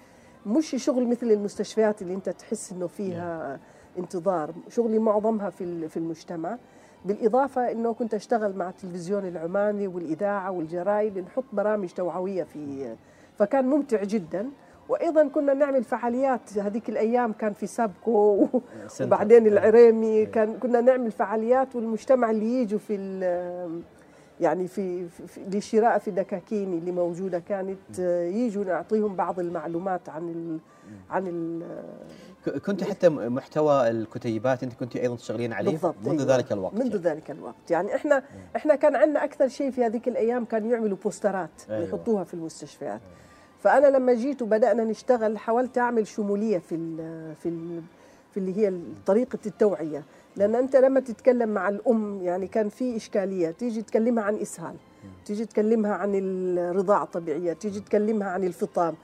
مش 0.46 0.76
شغل 0.84 1.08
مثل 1.08 1.32
المستشفيات 1.32 2.02
اللي 2.02 2.14
أنت 2.14 2.30
تحس 2.30 2.72
إنه 2.72 2.88
فيها 2.88 3.60
انتظار. 4.00 4.52
شغلي 4.70 5.00
معظمها 5.00 5.50
في 5.50 5.88
في 5.88 5.98
المجتمع. 5.98 6.58
بالإضافة 7.06 7.72
أنه 7.72 7.94
كنت 7.94 8.14
أشتغل 8.14 8.56
مع 8.56 8.70
التلفزيون 8.70 9.26
العماني 9.26 9.88
والإذاعة 9.88 10.52
والجرايد 10.52 11.18
نحط 11.18 11.44
برامج 11.54 11.90
توعوية 11.90 12.44
في 12.44 12.96
فكان 13.38 13.66
ممتع 13.66 14.04
جدا. 14.04 14.50
وأيضا 14.90 15.28
كنا 15.28 15.54
نعمل 15.54 15.84
فعاليات. 15.84 16.58
هذيك 16.58 16.90
الأيام 16.90 17.34
كان 17.34 17.54
في 17.54 17.68
سابكو. 17.68 18.48
وبعدين 19.02 19.48
العريمي. 19.48 20.26
كان 20.26 20.58
كنا 20.60 20.82
نعمل 20.82 21.12
فعاليات 21.12 21.76
والمجتمع 21.76 22.30
اللي 22.32 22.62
يجوا 22.62 22.80
في 22.80 22.96
ال- 22.96 23.82
يعني 24.42 24.68
في, 24.68 25.08
في 25.08 25.40
للشراء 25.54 25.98
في 25.98 26.12
دكاكين 26.12 26.74
اللي 26.74 26.92
موجودة 26.92 27.40
كانت 27.40 28.00
يجوا 28.34 28.64
نعطيهم 28.64 29.16
بعض 29.16 29.40
المعلومات 29.40 30.10
عن 30.10 30.30
ال 30.30 30.60
عن 31.10 31.28
ال 31.28 31.64
كنت 32.66 32.84
حتى 32.84 33.10
محتوى 33.10 33.90
الكتيبات 33.90 34.64
انت 34.64 34.74
كنت 34.74 34.96
أيضا 34.96 35.16
تشتغلين 35.16 35.54
عليه 35.54 35.72
بالضبط 35.72 35.96
منذ 36.04 36.22
أيوة. 36.22 36.36
ذلك 36.36 36.52
الوقت 36.52 36.74
منذ 36.74 36.86
يعني. 36.86 36.98
ذلك 36.98 37.32
الوقت. 37.32 37.72
يعني 37.72 37.96
إحنا 37.96 38.24
إحنا 38.56 38.76
كان 38.76 38.96
عندنا 38.96 39.24
أكثر 39.24 39.48
شيء 39.48 39.72
في 39.72 39.86
هذيك 39.86 40.08
الأيام 40.08 40.46
كانوا 40.46 40.72
يعملوا 40.72 40.98
بوسترات 41.04 41.50
أيوة. 41.70 41.88
يحطوها 41.88 42.24
في 42.24 42.34
المستشفيات. 42.34 43.02
فأنا 43.60 43.88
لما 43.88 44.14
جيت 44.14 44.42
وبدأنا 44.42 44.84
نشتغل 44.84 45.38
حاولت 45.38 45.78
أعمل 45.78 46.08
شمولية 46.08 46.58
في 46.58 46.76
ال 46.76 46.98
في 47.36 47.50
ال 47.50 47.82
في 48.32 48.38
اللي 48.40 48.58
هي 48.58 48.74
طريقة 49.06 49.40
التوعية. 49.46 50.04
لأن 50.36 50.56
أنت 50.56 50.76
لما 50.76 51.00
تتكلم 51.00 51.50
مع 51.50 51.70
الأم 51.70 52.22
يعني 52.24 52.48
كان 52.48 52.70
في 52.70 52.96
إشكالية. 52.96 53.52
تيجي 53.52 53.82
تكلمها 53.82 54.24
عن 54.24 54.36
إسهال 54.36 54.76
تيجي 55.26 55.46
تكلمها 55.46 55.94
عن 55.94 56.12
الرضاعة 56.16 57.04
الطبيعية 57.04 57.54
تيجي 57.54 57.80
تكلمها 57.80 58.28
عن 58.28 58.44
الفطام. 58.44 58.96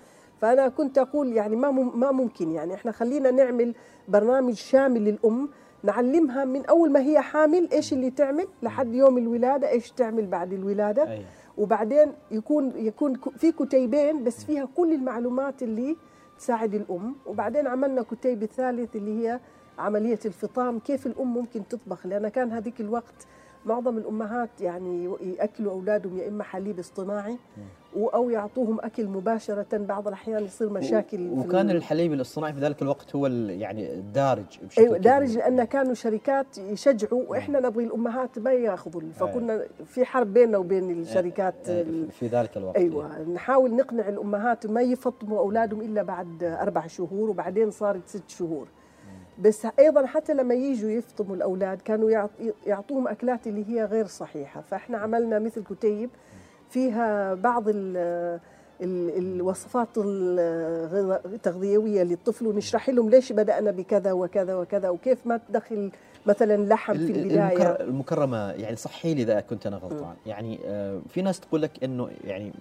فأنا 0.41 0.67
كنت 0.67 0.97
أقول 0.97 1.34
يعني 1.34 1.56
ما 1.56 1.71
ما 1.71 2.12
ممكن 2.12 2.52
يعني. 2.52 2.73
إحنا 2.73 2.91
خلينا 2.91 3.32
نعمل 3.32 3.75
برنامج 4.08 4.54
شامل 4.54 5.02
للأم 5.06 5.49
نعلمها 5.84 6.45
من 6.45 6.65
أول 6.65 6.91
ما 6.91 6.99
هي 6.99 7.21
حامل 7.21 7.69
إيش 7.71 7.93
اللي 7.93 8.10
تعمل 8.12 8.47
لحد 8.63 8.93
يوم 8.93 9.17
الولادة 9.17 9.69
إيش 9.69 9.91
تعمل 9.91 10.28
بعد 10.28 10.54
الولادة. 10.54 11.12
أيه. 11.12 11.25
وبعدين 11.58 12.13
يكون 12.32 12.73
يكون 12.75 13.19
في 13.38 13.52
كتيبين 13.52 14.23
بس 14.23 14.43
فيها 14.45 14.67
كل 14.78 14.93
المعلومات 14.93 15.63
اللي 15.63 15.95
تساعد 16.39 16.73
الأم. 16.73 17.15
وبعدين 17.25 17.67
عملنا 17.67 18.02
كتيب 18.02 18.43
الثالث 18.43 18.95
اللي 18.95 19.28
هي 19.28 19.39
عملية 19.80 20.19
الفطام 20.25 20.80
كيف 20.80 21.08
الأم 21.08 21.34
ممكن 21.34 21.67
تطبخ. 21.67 22.08
لأن 22.08 22.28
كان 22.28 22.52
هذيك 22.52 22.82
الوقت 22.82 23.28
معظم 23.65 23.97
الأمهات 23.97 24.62
يعني 24.62 25.15
يأكلوا 25.21 25.71
أولادهم 25.71 26.17
يا 26.17 26.28
إما 26.28 26.43
حليب 26.43 26.80
اصطناعي 26.80 27.38
أو 27.95 28.30
يعطوهم 28.30 28.80
أكل 28.80 29.08
مباشرة 29.08 29.78
بعض 29.78 30.08
الأحيان 30.08 30.43
يصير 30.43 30.69
مشاكل 30.69 31.30
وكان 31.30 31.69
الحليب 31.69 32.13
الاصطناعي 32.13 32.54
في 32.54 32.60
ذلك 32.60 32.82
الوقت 32.82 33.15
هو 33.15 33.28
يعني 33.28 33.93
الدارج 33.93 34.45
بشكل 34.63 34.82
أيوه 34.82 34.97
دارج 34.97 35.38
لأن 35.38 35.63
كانوا 35.63 35.93
شركات 35.93 36.58
يشجعوا 36.58 37.23
وإحنا 37.28 37.60
نبغي 37.60 37.84
الأمهات 37.84 38.39
ما 38.39 38.54
يأخذوا 38.54 39.02
فكنا 39.13 39.65
في 39.86 40.06
حرب 40.06 40.34
بيننا 40.34 40.58
وبين 40.58 40.91
الشركات 40.91 41.69
في 42.12 42.28
ذلك 42.28 42.58
الوقت 42.58 42.75
أيوه 42.75 43.21
نحاول 43.21 43.75
نقنع 43.75 44.10
الأمهات 44.10 44.67
ما 44.67 44.82
يفطموا 44.82 45.39
أولادهم 45.39 45.82
إلا 45.82 46.04
بعد 46.04 46.43
أربع 46.43 46.88
شهور 46.88 47.30
وبعدين 47.30 47.71
صارت 47.71 48.08
ست 48.08 48.30
شهور. 48.30 48.67
بس 49.39 49.67
أيضا 49.80 50.06
حتى 50.06 50.34
لما 50.34 50.54
يجوا 50.54 50.89
يفطموا 50.89 51.36
الأولاد 51.36 51.82
كانوا 51.82 52.28
يعطوهم 52.65 53.08
أكلات 53.08 53.47
اللي 53.47 53.69
هي 53.69 53.86
غير 53.86 54.06
صحيحة. 54.06 54.62
فإحنا 54.62 54.97
عملنا 54.97 55.39
مثل 55.39 55.63
كتيب 55.63 56.10
فيها 56.69 57.34
بعض 57.34 57.63
ال 57.67 58.39
الوصفات 59.17 59.88
التغذيوية 61.25 62.03
للطفل 62.03 62.47
ونشرح 62.47 62.89
لهم 62.89 63.10
ليش 63.10 63.32
بدأنا 63.32 63.71
بكذا 63.71 64.12
وكذا 64.12 64.55
وكذا 64.55 64.89
وكيف 64.89 65.27
ما 65.27 65.39
تدخل 65.49 65.91
مثلا 66.25 66.65
لحم 66.65 66.93
في 66.93 67.12
البداية. 67.12 67.63
المكرمة 67.63 68.51
يعني 68.51 68.75
صحي 68.75 69.13
لي 69.13 69.21
إذا 69.21 69.39
كنت 69.39 69.67
أنا 69.67 69.77
غلطان. 69.77 70.15
يعني 70.25 70.60
آه، 70.65 71.01
في 71.10 71.21
ناس 71.21 71.39
تقول 71.39 71.62
لك 71.62 71.84
إنه 71.84 72.10
يعني 72.23 72.53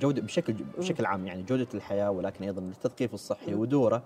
جودة 0.00 0.22
بشكل 0.22 0.54
بشكل 0.78 1.06
عام 1.06 1.26
يعني 1.26 1.42
جودة 1.42 1.66
الحياة 1.74 2.10
ولكن 2.10 2.44
أيضا 2.44 2.62
التثقيف 2.62 3.14
الصحي 3.14 3.54
ودوره 3.54 4.02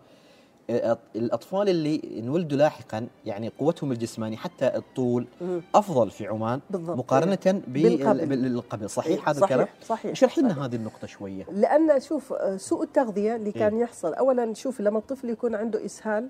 الأطفال 1.16 1.68
اللي 1.68 2.00
انولدوا 2.18 2.58
لاحقا 2.58 3.06
يعني 3.24 3.52
قوتهم 3.58 3.92
الجسمانيه 3.92 4.36
حتى 4.36 4.76
الطول 4.76 5.26
أفضل 5.74 6.10
في 6.10 6.26
عمان 6.26 6.60
بالضبط. 6.70 6.98
مقارنة 6.98 7.62
بالقبل 7.68 8.90
صحيح 8.90 9.28
هذا 9.28 9.44
الكلام؟ 9.44 9.66
صحيح 9.82 10.10
اشرح 10.10 10.38
لنا 10.38 10.66
هذه 10.66 10.74
النقطة 10.74 11.06
شوية؟ 11.06 11.44
لأن 11.52 12.00
شوف 12.00 12.34
سوء 12.56 12.82
التغذية 12.82 13.36
اللي 13.36 13.52
كان 13.52 13.74
إيه؟ 13.74 13.82
يحصل 13.82 14.14
اولا 14.14 14.54
شوف 14.54 14.80
لما 14.80 14.98
الطفل 14.98 15.30
يكون 15.30 15.54
عنده 15.54 15.84
إسهال 15.84 16.28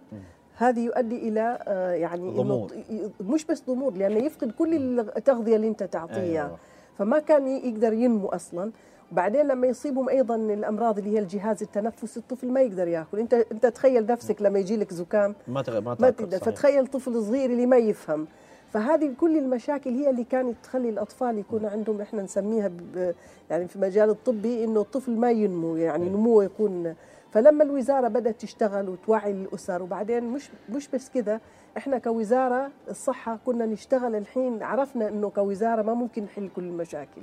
هذه 0.57 0.81
يؤدي 0.81 1.29
إلى 1.29 1.59
آه، 1.63 1.93
يعني 1.93 2.31
ضمور. 2.31 2.73
مش 3.21 3.45
بس 3.45 3.63
ضمور 3.67 3.93
لأنه 3.93 4.17
يفقد 4.17 4.51
كل 4.51 5.01
التغذية 5.01 5.57
اللي 5.57 5.69
أنت 5.69 5.83
تعطيه 5.83 6.17
أيوة. 6.17 6.59
فما 6.99 7.19
كان 7.19 7.49
يقدر 7.49 7.93
ينمو 7.93 8.29
أصلا. 8.29 8.73
وبعدين 9.13 9.47
لما 9.49 9.67
يصيبهم 9.67 10.09
أيضا 10.09 10.37
الأمراض 10.37 10.99
اللي 10.99 11.11
هي 11.11 11.19
الجهاز 11.19 11.63
التنفسي 11.63 12.21
الطفل 12.21 12.53
ما 12.53 12.61
يقدر 12.61 12.89
يأكل. 12.89 13.19
أنت 13.19 13.35
أنت 13.35 13.67
تخيل 13.67 14.07
نفسك 14.07 14.43
لما 14.43 14.59
يجي 14.59 14.77
لك 14.77 14.93
زكام. 14.95 15.35
ما 15.49 15.63
تغ... 15.63 15.81
ما, 15.81 15.97
ما 16.01 16.11
تقدر. 16.11 16.39
فتخيل 16.39 16.87
طفل 16.87 17.23
صغير 17.23 17.51
اللي 17.51 17.67
ما 17.67 17.77
يفهم. 17.77 18.27
فهذه 18.73 19.13
كل 19.21 19.37
المشاكل 19.39 19.91
هي 19.91 20.11
اللي 20.11 20.25
كانت 20.25 20.57
تخلي 20.63 20.89
الأطفال 20.89 21.39
يكون 21.39 21.67
عندهم 21.67 22.01
إحنا 22.01 22.23
نسميها 22.23 22.69
ب... 22.69 23.15
يعني 23.51 23.69
في 23.69 23.79
مجال 23.79 24.11
الطبي 24.11 24.65
إنه 24.65 24.81
الطفل 24.81 25.17
ما 25.17 25.31
ينمو 25.31 25.77
يعني 25.77 26.09
نموه 26.09 26.45
يكون. 26.45 26.95
فلما 27.31 27.65
الوزارة 27.65 28.09
بدأت 28.09 28.41
تشتغل 28.41 28.89
وتوعي 28.89 29.31
الأسر 29.31 29.83
وبعدين 29.83 30.25
مش 30.25 30.51
مش 30.71 30.89
بس 30.89 31.09
كده 31.09 31.41
إحنا 31.77 31.99
كوزارة 31.99 32.71
الصحة 32.91 33.39
كنا 33.47 33.67
نشتغل 33.67 34.15
الحين 34.15 34.63
عرفنا 34.63 35.09
إنه 35.09 35.31
كوزارة 35.31 35.83
ما 35.83 35.95
ممكن 35.95 36.23
نحل 36.25 36.49
كل 36.57 36.63
المشاكل. 36.65 37.23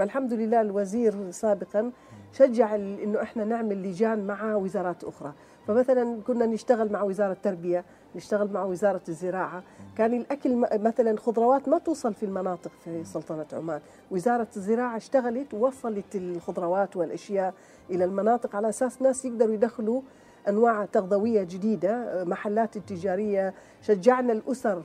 فالحمد 0.00 0.32
لله 0.32 0.60
الوزير 0.60 1.30
سابقا 1.30 1.92
شجع 2.32 2.74
إنه 2.74 3.22
إحنا 3.22 3.44
نعمل 3.44 3.82
لجان 3.82 4.26
مع 4.26 4.54
وزارات 4.54 5.04
أخرى. 5.04 5.32
فمثلا 5.66 6.22
كنا 6.26 6.46
نشتغل 6.46 6.92
مع 6.92 7.02
وزارة 7.02 7.32
التربية 7.32 7.84
نشتغل 8.16 8.52
مع 8.52 8.64
وزارة 8.64 9.00
الزراعة. 9.08 9.62
كان 9.96 10.14
الأكل 10.14 10.56
مثلا 10.56 11.16
خضروات 11.18 11.68
ما 11.68 11.78
توصل 11.78 12.14
في 12.14 12.22
المناطق 12.22 12.70
في 12.84 13.04
سلطنة 13.04 13.46
عمان. 13.52 13.80
وزارة 14.10 14.48
الزراعة 14.56 14.96
اشتغلت 14.96 15.54
ووصلت 15.54 16.16
الخضروات 16.16 16.96
والأشياء 16.96 17.54
إلى 17.90 18.04
المناطق 18.04 18.56
على 18.56 18.68
أساس 18.68 19.02
ناس 19.02 19.24
يقدروا 19.24 19.54
يدخلوا 19.54 20.02
أنواع 20.48 20.84
تغذوية 20.84 21.42
جديدة 21.42 22.24
محلات 22.24 22.76
التجارية. 22.76 23.54
شجعنا 23.82 24.32
الأسر 24.32 24.82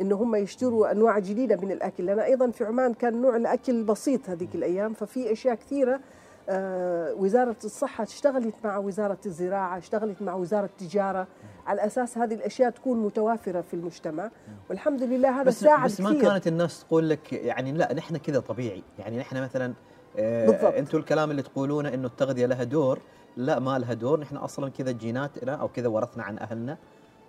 انه 0.00 0.16
هم 0.16 0.36
يشتروا 0.36 0.92
أنواع 0.92 1.18
جديدة 1.18 1.56
من 1.56 1.72
الأكل. 1.72 2.06
لأن 2.06 2.18
أيضا 2.18 2.50
في 2.50 2.64
عمان 2.64 2.94
كان 2.94 3.22
نوع 3.22 3.36
الأكل 3.36 3.84
بسيط 3.84 4.30
هذيك 4.30 4.54
الأيام 4.54 4.92
ففي 4.92 5.32
أشياء 5.32 5.54
كثيرة 5.54 6.00
آه، 6.48 7.14
وزارة 7.14 7.56
الصحة 7.64 8.04
اشتغلت 8.04 8.54
مع 8.64 8.78
وزارة 8.78 9.18
الزراعة 9.26 9.78
اشتغلت 9.78 10.22
مع 10.22 10.34
وزارة 10.34 10.64
التجارة. 10.64 11.26
على 11.66 11.86
أساس 11.86 12.18
هذه 12.18 12.34
الأشياء 12.34 12.70
تكون 12.70 13.02
متوافرة 13.02 13.60
في 13.60 13.74
المجتمع. 13.74 14.30
والحمد 14.70 15.02
لله 15.02 15.40
هذا 15.40 15.42
بس 15.42 15.60
ساعد 15.60 15.84
بس 15.84 16.00
ما 16.00 16.10
كثير. 16.10 16.22
كانت 16.22 16.46
الناس 16.46 16.84
تقول 16.84 17.08
لك 17.10 17.32
يعني 17.32 17.72
لا 17.72 17.92
نحن 17.94 18.16
كذا 18.16 18.40
طبيعي. 18.40 18.82
يعني 18.98 19.18
نحن 19.18 19.42
مثلا 19.42 19.74
آه 20.16 20.78
أنتم 20.78 20.98
الكلام 20.98 21.30
اللي 21.30 21.42
تقولونه 21.42 21.94
إنه 21.94 22.06
التغذية 22.06 22.46
لها 22.46 22.64
دور. 22.64 22.98
لا 23.36 23.58
ما 23.58 23.78
لها 23.78 23.94
دور. 23.94 24.20
نحن 24.20 24.36
أصلا 24.36 24.70
كذا 24.70 24.90
جيناتنا 24.90 25.54
أو 25.54 25.68
كذا 25.68 25.88
ورثنا 25.88 26.22
عن 26.22 26.38
أهلنا. 26.38 26.78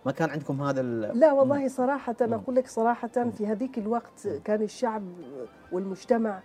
ما 0.05 0.11
كان 0.11 0.29
عندكم 0.29 0.61
هذا 0.61 0.81
لا 1.13 1.31
والله 1.31 1.67
صراحة 1.67 2.15
أنا 2.21 2.35
أقول 2.35 2.55
لك 2.55 2.67
صراحة 2.67 3.07
في 3.37 3.47
هذيك 3.47 3.77
الوقت 3.77 4.27
كان 4.45 4.61
الشعب 4.61 5.03
والمجتمع 5.71 6.39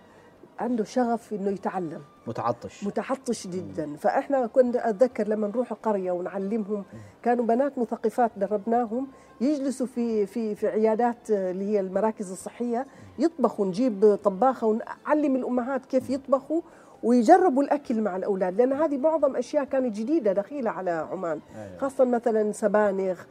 عنده 0.59 0.83
شغف 0.83 1.33
إنه 1.33 1.49
يتعلم. 1.49 2.01
متعطش. 2.27 2.83
متعطش 2.83 3.47
جدا. 3.47 3.95
فإحنا 3.95 4.47
كنا 4.47 4.89
أتذكر 4.89 5.27
لما 5.27 5.47
نروح 5.47 5.73
قريه 5.73 6.11
ونعلمهم 6.11 6.83
كانوا 7.23 7.45
بنات 7.45 7.77
مثقفات 7.77 8.31
دربناهم 8.37 9.07
يجلسوا 9.41 9.87
في 9.87 10.25
في 10.25 10.55
في 10.55 10.67
عيادات 10.67 11.31
اللي 11.31 11.65
هي 11.65 11.79
المراكز 11.79 12.31
الصحية 12.31 12.87
يطبخوا 13.19 13.65
نجيب 13.65 14.19
طباخة 14.23 14.67
ونعلم 14.67 15.35
الأمهات 15.35 15.85
كيف 15.85 16.09
يطبخوا 16.09 16.61
ويجربوا 17.03 17.63
الأكل 17.63 18.01
مع 18.01 18.15
الأولاد 18.15 18.57
لأن 18.57 18.73
هذه 18.73 18.97
معظم 18.97 19.35
أشياء 19.35 19.63
كانت 19.63 19.95
جديدة 19.95 20.33
دخيله 20.33 20.69
على 20.71 20.91
عمان 20.91 21.39
أيوة. 21.55 21.77
خاصة 21.77 22.05
مثلا 22.05 22.51
سبانخ 22.51 23.25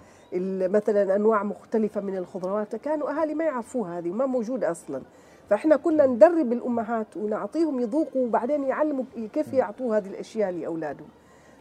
مثلا 0.68 1.16
أنواع 1.16 1.42
مختلفة 1.42 2.00
من 2.00 2.16
الخضروات 2.16 2.76
كانوا 2.76 3.10
أهالي 3.10 3.34
ما 3.34 3.44
يعرفوها 3.44 3.98
هذه 3.98 4.08
ما 4.08 4.26
موجوده 4.26 4.70
أصلا. 4.70 5.02
فإحنا 5.50 5.76
كنا 5.76 6.06
ندرب 6.06 6.52
الأمهات 6.52 7.16
ونعطيهم 7.16 7.80
يذوقوا 7.80 8.26
وبعدين 8.26 8.64
يعلموا 8.64 9.04
كيف 9.32 9.52
يعطوا 9.52 9.96
هذه 9.96 10.06
الأشياء 10.06 10.50
لأولادهم. 10.50 11.08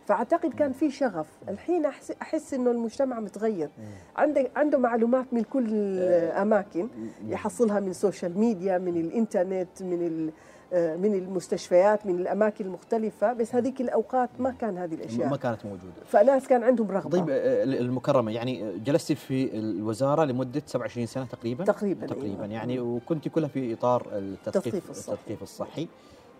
فأعتقد 0.06 0.54
كان 0.54 0.71
في 0.71 0.91
شغف. 0.91 1.28
الحين 1.49 1.86
احس 1.86 2.12
أحس 2.21 2.54
إنه 2.54 2.71
المجتمع 2.71 3.19
متغير. 3.19 3.69
عنده 4.15 4.47
عنده 4.56 4.78
معلومات 4.78 5.25
من 5.32 5.43
كل 5.43 5.65
الاماكن 5.69 6.88
يحصلها 7.28 7.80
من 7.80 7.89
ال 7.89 7.97
social 7.97 8.39
media 8.39 8.78
من 8.78 8.97
الإنترنت 8.97 9.84
من 9.84 10.28
آه، 10.28 10.32
من 10.76 11.14
المستشفيات 11.14 12.06
من 12.06 12.16
الأماكن 12.16 12.66
المختلفة 12.66 13.34
بس 13.34 13.56
هذيك 13.56 13.82
الأوقات 13.82 14.30
ما 14.40 14.52
كان 14.52 14.78
هذه 14.78 14.94
الأشياء. 14.94 15.30
ما 15.30 15.38
كانت 15.38 15.66
موجودة. 15.66 15.94
فناس 16.08 16.48
كان 16.48 16.64
عندهم 16.64 16.92
رغبة. 16.92 17.10
طيب 17.10 17.30
آه، 17.30 17.64
المكرمة 17.64 18.32
يعني 18.32 18.80
جلستي 18.80 19.16
في 19.16 19.58
الوزارة 19.60 20.24
لمدة 20.26 20.62
27 20.66 21.06
سنة 21.08 21.26
تقريبا؟ 21.26 21.64
تقريبا 21.64 22.08
تقريبا 22.08 22.44
أيوة. 22.44 22.54
يعني 22.54 22.80
وكنت 22.80 23.28
كلها 23.28 23.48
في 23.48 23.74
إطار 23.74 24.08
التثقيف 24.12 24.90
الصحي, 24.90 25.14
التثقيف 25.14 25.44
الصحي. 25.44 25.88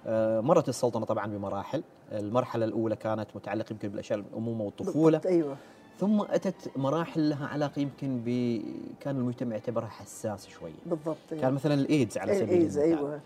آه، 0.08 0.40
مرت 0.42 0.70
السلطنة 0.70 1.06
طبعا 1.06 1.28
بمراحل. 1.28 1.84
المرحلة 2.12 2.66
الأولى 2.66 2.96
كانت 2.96 3.28
متعلقة 3.36 3.72
يمكن 3.74 3.90
بالأشياء 3.90 4.20
الأمومة 4.20 4.64
والطفولة. 4.64 5.22
أيوه. 5.26 5.56
ثم 6.00 6.22
أتت 6.22 6.72
مراحل 6.76 7.30
لها 7.30 7.48
علاقة 7.48 7.80
يمكن 7.80 8.22
ب 8.26 8.60
كان 9.00 9.18
المجتمع 9.18 9.52
يعتبرها 9.56 9.88
حساس 9.88 10.48
شوية. 10.48 10.72
بالضبط 10.86 11.18
أيوة. 11.32 11.42
كان 11.42 11.54
مثلا 11.54 11.74
الإيدز 11.74 12.18
على 12.18 12.36
سبيل 12.36 12.50
الايدز 12.50 12.78
أيوه. 12.78 13.20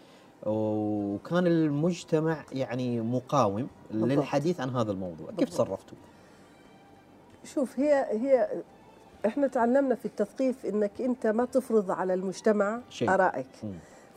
وكان 0.46 1.48
المجتمع 1.48 2.44
يعني 2.52 3.02
مقاوم 3.02 3.68
بالضبط. 3.92 4.10
للحديث 4.12 4.60
عن 4.60 4.70
هذا 4.70 4.92
الموضوع 4.92 5.26
بالضبط. 5.26 5.40
كيف 5.40 5.50
تصرفتوا 5.50 5.98
شوف 7.44 7.80
هي 7.80 8.06
هي 8.10 8.48
إحنا 9.26 9.48
تعلمنا 9.48 9.96
في 9.96 10.06
التثقيف 10.06 10.66
إنك 10.66 10.92
أنت 11.02 11.28
ما 11.28 11.46
تفرض 11.46 11.92
على 11.92 12.14
المجتمع 12.14 12.80
شيء. 12.90 13.10
آرائك 13.14 13.48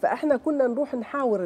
فإحنا 0.03 0.37
كنا 0.37 0.67
نروح 0.67 0.95
نحاور 0.95 1.41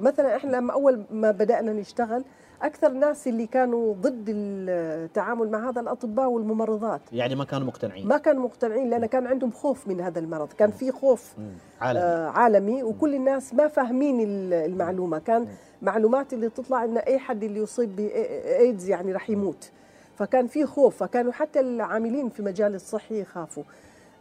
مثلا 0.00 0.36
إحنا 0.36 0.56
لما 0.56 0.72
أول 0.72 1.04
ما 1.10 1.30
بدأنا 1.30 1.72
نشتغل 1.72 2.24
أكثر 2.62 2.86
الناس 2.86 3.28
اللي 3.28 3.46
كانوا 3.46 3.94
ضد 3.94 4.24
التعامل 4.28 5.50
مع 5.50 5.68
هذا 5.70 5.80
الأطباء 5.80 6.28
والممرضات. 6.28 7.00
يعني 7.12 7.34
ما 7.34 7.44
كانوا 7.44 7.66
مقتنعين. 7.66 8.06
ما 8.08 8.18
كانوا 8.18 8.42
مقتنعين 8.42 8.90
لأن 8.90 9.06
كان 9.06 9.26
عندهم 9.26 9.50
خوف 9.50 9.88
من 9.88 10.00
هذا 10.00 10.18
المرض. 10.18 10.52
كان 10.52 10.70
في 10.70 10.92
خوف. 10.92 11.34
عالمي. 11.80 12.02
آه، 12.02 12.28
عالمي 12.28 12.82
وكل 12.82 13.14
الناس 13.14 13.54
ما 13.54 13.68
فاهمين 13.68 14.20
ال- 14.20 14.52
المعلومة. 14.52 15.18
كان 15.18 15.46
معلومات 15.82 16.32
اللي 16.32 16.48
تطلع 16.48 16.84
إن 16.84 16.98
أي 16.98 17.18
حد 17.18 17.42
اللي 17.44 17.60
يصيب 17.60 17.96
بايدز 17.96 18.88
يعني 18.88 19.12
راح 19.12 19.30
يموت. 19.30 19.70
فكان 20.16 20.46
في 20.46 20.66
خوف 20.66 20.96
فكانوا 20.96 21.32
حتى 21.32 21.60
العاملين 21.60 22.28
في 22.28 22.42
مجال 22.42 22.74
الصحي 22.74 23.20
يخافوا. 23.20 23.62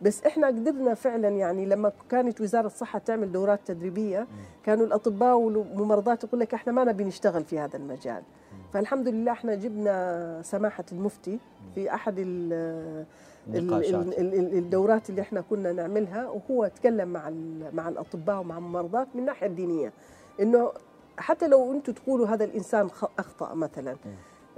بس 0.02 0.24
إحنا 0.26 0.48
قدرنا 0.48 0.94
فعلا 0.94 1.28
يعني 1.30 1.66
لما 1.66 1.92
كانت 2.10 2.42
وزارة 2.42 2.66
الصحة 2.68 3.00
تعمل 3.00 3.32
دورات 3.32 3.60
تدريبية 3.66 4.28
كانوا 4.64 4.86
الأطباء 4.86 5.36
والممرضات 5.38 6.24
يقول 6.24 6.40
لك 6.40 6.54
إحنا 6.54 6.74
ما 6.74 6.84
نبي 6.84 7.04
نشتغل 7.04 7.44
في 7.44 7.60
هذا 7.60 7.78
المجال. 7.78 8.24
فالحمد 8.74 9.08
لله 9.08 9.32
إحنا 9.32 9.56
جبنا 9.56 10.42
سماحة 10.44 10.84
المفتي 10.92 11.40
في 11.76 11.94
أحد 11.94 12.16
الدورات 14.58 15.10
اللي 15.10 15.22
إحنا 15.22 15.42
كنا 15.42 15.72
نعملها 15.72 16.30
وهو 16.30 16.68
تكلم 16.68 17.08
مع 17.14 17.30
مع 17.74 17.90
الأطباء 17.90 18.40
ومع 18.40 18.58
الممرضات 18.58 19.08
من 19.14 19.22
الناحيه 19.22 19.48
الدينيه 19.48 19.94
إنه 20.42 20.72
حتى 21.18 21.48
لو 21.48 21.72
أنتم 21.72 21.94
تقولوا 21.94 22.28
هذا 22.28 22.44
الإنسان 22.44 22.90
أخطأ 23.20 23.54
مثلا 23.54 23.96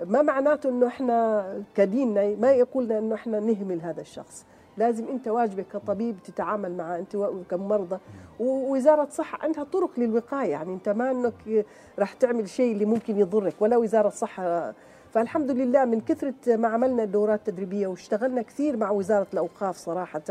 ما 0.06 0.22
معناته 0.22 0.70
إنه 0.70 0.88
إحنا 0.88 1.46
كديننا 1.76 2.36
ما 2.36 2.52
يقولنا 2.52 3.00
إنه 3.00 3.16
إحنا 3.16 3.40
نهمل 3.40 3.82
هذا 3.82 4.02
الشخص. 4.02 4.46
لازم 4.80 5.08
أنت 5.08 5.28
واجبك 5.28 5.66
كطبيب 5.74 6.16
تتعامل 6.24 6.78
معه 6.78 6.96
أنت 7.00 7.16
و- 7.16 7.42
كممرضه 7.52 8.00
ووزارة 8.40 9.08
صحه 9.12 9.40
عندها 9.42 9.64
طرق 9.64 9.90
للوقاية. 9.98 10.52
يعني 10.52 10.74
أنت 10.74 10.90
ما 10.90 11.12
أنك 11.12 11.66
راح 12.00 12.14
تعمل 12.14 12.50
شيء 12.50 12.72
اللي 12.74 12.86
ممكن 12.86 13.18
يضرك 13.20 13.54
ولا 13.60 13.78
وزارة 13.78 14.10
صحه 14.10 14.74
فالحمد 15.12 15.52
لله 15.52 15.86
من 15.86 16.02
كثرة 16.02 16.34
ما 16.56 16.68
عملنا 16.68 17.06
دورات 17.06 17.40
تدريبيه 17.46 17.88
واشتغلنا 17.88 18.42
كثير 18.42 18.78
مع 18.78 18.92
وزارة 18.92 19.28
الأوقاف 19.34 19.78
صراحة. 19.78 20.22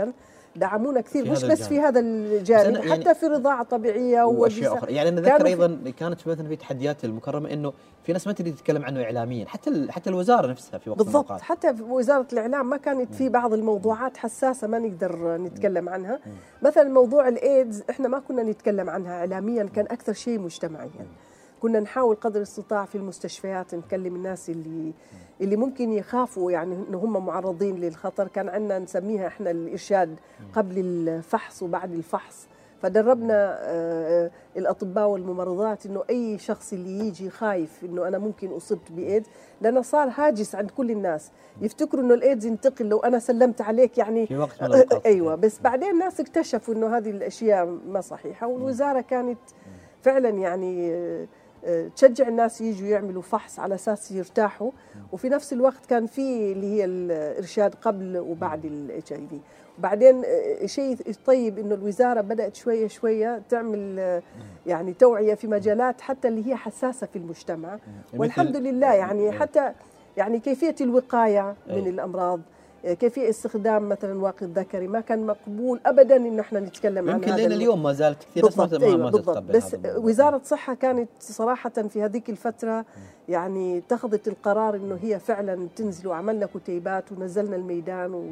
دعمونا 0.57 1.01
كثير 1.01 1.31
مش 1.31 1.45
بس 1.45 1.63
في 1.69 1.81
هذا 1.81 2.01
الجانب 2.01 2.77
يعني- 2.77 2.93
حتى 2.93 3.15
في 3.15 3.27
الرضاعه 3.27 3.63
الطبيعيه 3.63 4.23
واشياء. 4.23 4.79
أخرى 4.79 4.93
يعني 4.95 5.09
أنا 5.09 5.21
اتذكر 5.21 5.47
أيضا 5.47 5.93
كانت 5.99 6.29
مثلا 6.29 6.49
في 6.49 6.57
تحديات 6.57 7.05
المكرمة 7.05 7.53
إنه 7.53 7.73
في 8.05 8.13
ناس 8.13 8.27
ما 8.27 8.33
تريد 8.33 8.55
تتكلم 8.55 8.85
عنه 8.85 9.03
اعلاميا 9.03 9.47
حتى 9.47 9.87
حتى 9.91 10.11
الوزارة 10.11 10.47
نفسها 10.47 10.79
في 10.79 10.91
وقت 10.91 10.99
بالضبط. 10.99 11.25
الأوقات. 11.25 11.41
حتى 11.41 11.75
في 11.75 11.83
وزارة 11.83 12.27
الإعلام 12.33 12.71
ما 12.71 12.77
كانت 12.77 13.15
في 13.15 13.29
بعض 13.29 13.53
الموضوعات 13.53 14.17
حساسة 14.17 14.67
ما 14.67 14.79
نقدر 14.79 15.37
نتكلم 15.37 15.89
عنها. 15.89 16.21
مثلا 16.63 16.85
موضوع 16.89 17.29
الإيدز 17.29 17.83
إحنا 17.91 18.09
ما 18.09 18.19
كنا 18.19 18.43
نتكلم 18.43 18.91
عنها 18.91 19.13
إعلاميا 19.19 19.65
كان 19.65 19.85
أكثر 19.85 20.13
شيء 20.13 20.39
مجتمعيا. 20.39 21.07
كنا 21.63 21.81
نحاول 21.81 22.15
قدر 22.17 22.37
الإستطاع 22.37 22.85
في 22.85 22.95
المستشفيات 22.95 23.75
نكلم 23.75 24.17
الناس 24.17 24.51
اللي 24.51 24.93
اللي 25.41 25.57
ممكن 25.57 25.93
يخافوا 25.93 26.53
يعني 26.53 26.75
إن 26.89 26.95
هم 26.95 27.27
معرضين 27.27 27.77
للخطر. 27.77 28.29
كان 28.29 28.49
عندنا 28.49 28.79
نسميها 28.79 29.27
إحنا 29.27 29.51
الإرشاد 29.51 30.17
قبل 30.53 30.79
الفحص 30.79 31.63
وبعد 31.63 31.93
الفحص. 31.93 32.49
فدربنا 32.83 33.59
آه، 33.61 34.31
الأطباء 34.57 35.09
والممرضات 35.09 35.87
إنه 35.87 36.03
أي 36.11 36.39
شخص 36.39 36.73
اللي 36.73 37.07
يجي 37.07 37.31
خايف 37.31 37.85
إنه 37.85 38.09
أنا 38.09 38.19
ممكن 38.19 38.53
أصبت 38.53 38.93
بإيدز 38.93 39.27
لأنه 39.61 39.83
صار 39.83 40.13
هاجس 40.15 40.55
عند 40.55 40.71
كل 40.71 40.91
الناس. 40.91 41.31
يفتكروا 41.61 42.03
إنه 42.05 42.15
الإيدز 42.15 42.47
ينتقل 42.47 42.89
لو 42.89 42.99
أنا 42.99 43.19
سلمت 43.19 43.61
عليك 43.61 43.99
يعني 43.99 44.27
في 44.27 44.37
وقت 44.37 44.63
من 44.63 44.69
الأوقات. 44.69 45.07
أيوه. 45.07 45.35
بس 45.35 45.61
بعدين 45.61 45.91
الناس 45.91 46.21
اكتشفوا 46.21 46.75
إنه 46.75 46.97
هذه 46.97 47.11
الأشياء 47.11 47.79
ما 47.87 48.01
صحيحة 48.01 48.47
والوزارة 48.47 49.01
كانت 49.01 49.39
فعلا 50.03 50.29
يعني 50.29 50.93
آه، 50.93 51.23
آه، 51.23 51.27
تشجع 51.97 52.29
الناس 52.29 52.61
يجوا 52.61 52.89
يعملوا 52.89 53.23
فحص 53.23 53.59
على 53.59 53.75
أساس 53.75 54.13
يرتاحوا. 54.13 54.71
وفي 55.13 55.29
نفس 55.29 55.53
الوقت 55.53 55.87
كان 55.87 56.07
في 56.07 56.53
اللي 56.53 56.67
هي 56.67 56.85
الإرشاد 56.85 57.75
قبل 57.75 58.19
وبعد 58.19 58.65
الاتش 58.65 59.13
اي 59.13 59.27
في 59.31 59.39
وبعدين 59.79 60.23
آه، 60.25 60.67
شيء 60.67 60.97
طيب 61.27 61.59
إنه 61.59 61.75
الوزارة 61.75 62.21
بدأت 62.21 62.55
شوية 62.57 62.89
شوية 62.89 63.43
تعمل 63.49 63.97
آه، 63.99 64.23
يعني 64.67 64.93
توعية 64.93 65.35
في 65.35 65.47
مجالات 65.47 66.01
حتى 66.01 66.29
اللي 66.29 66.47
هي 66.47 66.57
حساسة 66.57 67.07
في 67.07 67.17
المجتمع. 67.17 67.75
مثل- 67.75 68.19
والحمد 68.21 68.57
لله 68.57 68.95
يعني. 68.95 69.33
حتى 69.33 69.73
يعني 70.17 70.39
كيفية 70.41 70.75
الوقاية 70.81 71.55
من. 71.69 71.87
الأمراض. 71.87 72.41
كيفية 72.85 73.29
استخدام 73.29 73.89
مثلا 73.89 74.21
واقي 74.23 74.47
الذكري 74.47 74.89
ما 74.89 75.01
كان 75.01 75.27
مقبول 75.27 75.81
ابدا 75.87 76.17
إن 76.17 76.41
إحنا 76.41 76.61
نتكلم 76.61 77.11
عن 77.11 77.17
يمكن 77.17 77.33
لين 77.35 77.53
اليوم 77.53 77.83
ما 77.83 77.93
زالت 77.93 78.25
كثير 78.25 78.45
ناس 78.45 78.59
ما 78.59 78.69
أيوة 78.83 79.11
بالضبط. 79.11 79.39
بس. 79.39 79.77
وزارة 79.97 80.37
الصحة 80.37 80.75
كانت 80.75 81.09
صراحة 81.21 81.71
في 81.71 82.03
هذيك 82.03 82.31
الفترة 82.31 82.85
يعني 83.29 83.79
اتخذت 83.79 84.29
القرار 84.29 84.77
إنه 84.77 84.99
هي 85.03 85.19
فعلا 85.19 85.69
تنزل 85.77 86.09
وعملنا 86.09 86.47
كتيبات 86.47 87.13
ونزلنا 87.13 87.57
الميدان 87.57 88.15
و... 88.15 88.25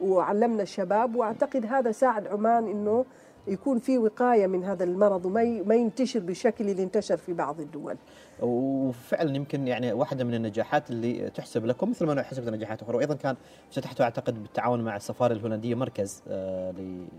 وعلمنا 0.00 0.62
الشباب 0.62 1.16
وأعتقد 1.16 1.66
هذا 1.66 1.92
ساعد 1.92 2.26
عمان 2.26 2.66
إنه 2.68 3.04
يكون 3.46 3.78
في 3.78 3.98
وقاية 3.98 4.46
من 4.46 4.64
هذا 4.64 4.84
المرض 4.84 5.26
وما 5.26 5.42
ي... 5.42 5.62
ما 5.62 5.74
ينتشر 5.74 6.20
بالشكل 6.20 6.70
اللي 6.70 6.82
انتشر 6.82 7.16
في 7.16 7.32
بعض 7.32 7.60
الدول. 7.60 7.96
وفعلا 8.42 9.36
يمكن 9.36 9.68
يعني 9.68 9.92
واحدة 9.92 10.24
من 10.24 10.34
النجاحات 10.34 10.90
اللي 10.90 11.30
تحسب 11.30 11.66
لكم 11.66 11.90
مثل 11.90 12.06
ما 12.06 12.22
حسبت 12.22 12.48
نجاحات 12.48 12.82
أخرى. 12.82 12.96
وأيضا 12.96 13.14
كان 13.14 13.36
فتحتوا 13.70 14.04
أعتقد 14.04 14.42
بالتعاون 14.42 14.80
مع 14.84 14.96
السفارة 14.96 15.32
الهولندية 15.32 15.74
مركز 15.74 16.22
آه، 16.28 16.74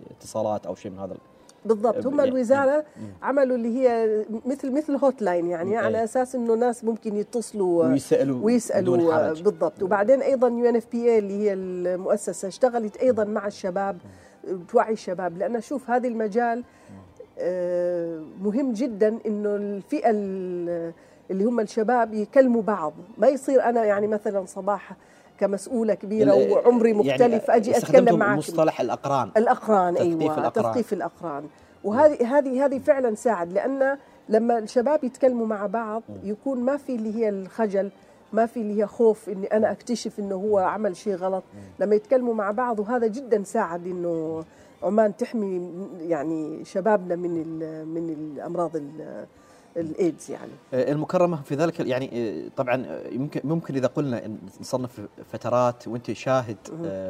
لاتصالات 0.09 0.65
أو 0.65 0.75
شيء 0.75 0.91
من 0.91 0.99
هذا 0.99 1.15
بالضبط. 1.65 2.05
هم 2.05 2.17
يعني- 2.19 2.29
الوزارة 2.31 2.85
عملوا 3.21 3.55
اللي 3.55 3.77
هي 3.79 4.07
مثل 4.45 4.71
مثل 4.71 4.95
hotline 4.95 5.47
يعني 5.47 5.71
أي. 5.71 5.77
على 5.77 6.03
أساس 6.03 6.35
إنه 6.35 6.55
ناس 6.55 6.83
ممكن 6.83 7.15
يتصلوا 7.15 7.85
ويسألوا 8.43 9.13
حرج. 9.13 9.41
بالضبط. 9.41 9.83
وبعدين 9.83 10.21
أيضا 10.21 10.47
يو 10.47 10.69
إن 10.69 10.75
إف 10.75 10.87
بي 10.91 11.09
اي 11.11 11.19
اللي 11.19 11.33
هي 11.33 11.53
المؤسسة 11.53 12.47
اشتغلت 12.47 12.97
أيضا 12.97 13.23
مع 13.23 13.47
الشباب 13.47 13.97
توعي 14.69 14.93
الشباب. 14.93 15.37
لأن 15.37 15.61
شوف 15.61 15.89
هذا 15.89 16.07
المجال 16.07 16.63
آه، 17.39 18.23
مهم 18.41 18.73
جدا 18.73 19.17
إنه 19.25 19.55
الفئة 19.55 20.09
ال- 20.09 20.93
اللي 21.31 21.43
هم 21.45 21.59
الشباب 21.59 22.13
يكلموا 22.13 22.61
بعض. 22.61 22.93
ما 23.17 23.27
يصير 23.27 23.63
أنا 23.63 23.83
يعني 23.85 24.07
مثلا 24.07 24.45
صباح 24.45 24.91
كمسؤولة 25.39 25.93
كبيرة 25.93 26.51
وعمري 26.51 26.93
مختلف 26.93 27.47
يعني 27.47 27.57
أجي 27.57 27.77
أتكلم 27.77 28.19
معك 28.19 28.37
مصطلح 28.37 28.81
الأقران. 28.81 29.29
الأقران 29.37 29.93
تثقيف 29.95 30.21
أيوه 30.21 30.37
الأقران. 30.37 30.51
تثقيف 30.71 30.93
الأقران. 30.93 31.43
وهذه 31.83 32.37
هذه 32.37 32.65
هذه 32.65 32.79
فعلا 32.79 33.15
ساعد 33.15 33.53
لأن 33.53 33.97
لما 34.29 34.57
الشباب 34.57 35.03
يتكلموا 35.03 35.47
مع 35.47 35.65
بعض 35.65 36.03
يكون 36.23 36.59
ما 36.59 36.77
في 36.77 36.95
اللي 36.95 37.15
هي 37.15 37.29
الخجل 37.29 37.91
ما 38.33 38.45
في 38.45 38.57
اللي 38.61 38.81
هي 38.81 38.87
خوف 38.87 39.29
إني 39.29 39.47
أنا 39.47 39.71
أكتشف 39.71 40.19
إنه 40.19 40.35
هو 40.35 40.57
عمل 40.59 40.95
شيء 40.95 41.15
غلط. 41.15 41.43
لما 41.79 41.95
يتكلموا 41.95 42.33
مع 42.33 42.51
بعض 42.51 42.79
وهذا 42.79 43.07
جدا 43.07 43.43
ساعد 43.43 43.87
إنه 43.87 44.43
عمان 44.83 45.17
تحمي 45.17 45.71
يعني 45.99 46.65
شبابنا 46.65 47.15
من 47.15 47.31
من 47.87 48.09
الأمراض 48.09 48.75
ال- 48.75 49.25
الإيدز 49.77 50.31
يعني. 50.31 50.51
آه، 50.73 50.91
المكرمة 50.91 51.41
في 51.41 51.55
ذلك 51.55 51.79
يعني 51.79 52.09
آه، 52.13 52.49
طبعا 52.57 52.85
آه، 52.85 53.07
يمكن 53.07 53.41
ممكن 53.43 53.75
إذا 53.75 53.87
قلنا 53.87 54.31
نصنف 54.61 55.01
فترات 55.31 55.87
وأنت 55.87 56.11
شاهد 56.11 56.57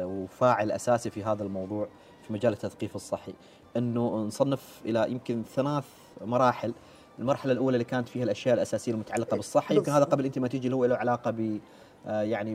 وفاعل 0.04 0.70
أساسي 0.70 1.10
في 1.10 1.24
هذا 1.24 1.42
الموضوع 1.42 1.88
في 2.26 2.32
مجال 2.32 2.52
التثقيف 2.52 2.96
الصحي 2.96 3.32
أنه 3.76 4.16
نصنف 4.16 4.80
إلى 4.84 5.10
يمكن 5.10 5.42
ثلاث 5.54 5.84
مراحل. 6.24 6.72
المرحلة 7.18 7.52
الأولى 7.52 7.74
اللي 7.74 7.84
كانت 7.84 8.08
فيها 8.08 8.24
الأشياء 8.24 8.54
الأساسية 8.54 8.92
المتعلقة 8.92 9.36
بالصحة 9.36 9.74
يمكن 9.74 9.92
هذا. 9.92 10.04
قبل 10.04 10.24
أنت 10.24 10.38
ما 10.38 10.48
تيجي 10.48 10.64
اللي 10.66 10.76
هو 10.76 10.84
له 10.84 10.96
علاقة 10.96 11.30
ب 11.30 11.58
يعني 12.06 12.54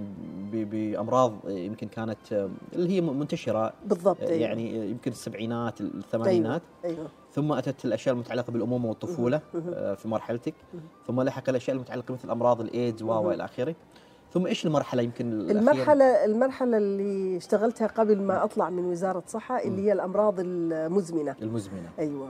ب- 0.51 0.70
بأمراض 0.70 1.34
آه، 1.47 1.51
يمكن 1.51 1.88
كانت 1.88 2.49
اللي 2.74 2.89
هي 2.89 3.01
منتشرة 3.01 3.74
بالضبط 3.86 4.20
أيوة. 4.22 4.32
يعني 4.34 4.89
يمكن 4.89 5.12
السبعينات 5.12 5.82
الثمانينات. 5.82 6.62
أيوه. 6.86 7.07
ثم 7.40 7.52
أتت 7.52 7.86
الأشياء 7.86 8.16
المتعلقة 8.16 8.52
بالأمومة 8.52 8.90
والطفولة 8.90 9.42
آه، 9.74 9.94
في 9.94 10.08
مرحلتك. 10.08 10.54
ثم 11.08 11.22
لحق 11.22 11.50
الأشياء 11.50 11.76
المتعلقة 11.76 12.14
مثل 12.14 12.30
أمراض 12.30 12.62
الإيدز 12.62 13.04
و 13.04 13.32
إلى 13.32 13.46
آخره. 13.46 13.76
ثم 14.34 14.48
إيش 14.48 14.66
المرحلة 14.66 15.02
يمكن 15.02 15.32
الأخيرة؟ 15.32 15.60
المرحلة 15.60 16.26
المرحلة 16.26 16.78
اللي 16.78 17.38
اشتغلتها 17.38 17.88
قبل 17.88 18.22
ما 18.22 18.44
أطلع 18.44 18.70
من 18.70 18.86
وزارة 18.86 19.24
صحة 19.28 19.64
اللي 19.64 19.82
هي 19.82 19.94
الأمراض 19.94 20.36
المزمنة. 20.40 21.36
المزمنة. 21.42 21.90
أيوه. 22.00 22.30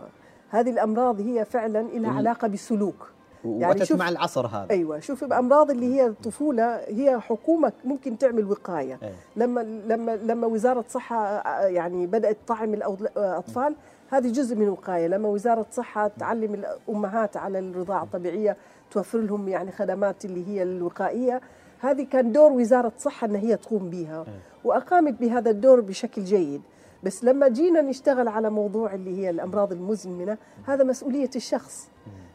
هذه 0.49 0.69
الأمراض 0.69 1.21
هي 1.21 1.45
فعلا 1.45 1.81
لها 1.81 2.11
علاقة 2.11 2.47
بالسلوك 2.47 3.11
يعني 3.45 3.65
وأتت 3.65 3.83
شوف- 3.83 3.99
مع 3.99 4.09
العصر 4.09 4.47
هذا. 4.47 4.67
أيوه 4.71 4.99
شوف 4.99 5.23
الأمراض 5.23 5.71
اللي 5.71 5.95
هي 5.95 6.05
الطفولة 6.07 6.75
هي 6.75 7.19
حكومة 7.19 7.71
ممكن 7.85 8.17
تعمل 8.17 8.45
وقاية. 8.51 8.99
أيوة. 9.03 9.13
لما 9.35 9.61
لما 9.63 10.15
لما 10.15 10.47
وزارة 10.47 10.85
صحة 10.89 11.25
آه، 11.25 11.65
يعني 11.67 12.07
بدأت 12.07 12.37
طعم 12.47 12.73
الأطفال 12.73 13.75
هذه 14.11 14.27
جزء 14.31 14.55
من 14.55 14.63
الوقاية 14.63 15.07
لما 15.07 15.29
وزارة 15.29 15.65
صحة 15.71 16.07
تعلم 16.19 16.53
الأمهات 16.53 17.37
على 17.37 17.59
الرضاعة 17.59 18.03
الطبيعية 18.03 18.57
توفر 18.91 19.19
لهم 19.19 19.47
يعني 19.47 19.71
خدمات 19.71 20.25
اللي 20.25 20.47
هي 20.47 20.63
الوقائية 20.63 21.41
هذه 21.79 22.03
كان 22.03 22.31
دور 22.31 22.51
وزارة 22.51 22.91
صحة 22.97 23.27
أن 23.27 23.35
هي 23.35 23.55
تقوم 23.57 23.89
بها 23.89 24.25
وأقامت 24.63 25.13
بهذا 25.19 25.49
الدور 25.49 25.81
بشكل 25.81 26.23
جيد. 26.23 26.61
بس 27.03 27.23
لما 27.23 27.47
جينا 27.47 27.81
نشتغل 27.81 28.27
على 28.27 28.49
موضوع 28.49 28.93
اللي 28.93 29.17
هي 29.17 29.29
الأمراض 29.29 29.71
المزمنة 29.71 30.37
هذا 30.67 30.83
مسؤولية 30.83 31.29
الشخص. 31.35 31.87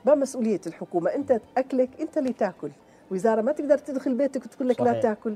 ما 0.06 0.14
مسؤولية 0.14 0.60
الحكومة؟ 0.66 1.10
أنت 1.14 1.40
أكلك 1.58 1.90
أنت 2.00 2.18
اللي 2.18 2.32
تأكل. 2.32 2.70
وزارة 3.10 3.42
ما 3.42 3.52
تقدر 3.52 3.78
تدخل 3.78 4.14
بيتك 4.14 4.44
وتقول 4.44 4.68
لك 4.68 4.80
لا 4.80 4.86
صحيح. 4.90 5.02
تأكل. 5.02 5.34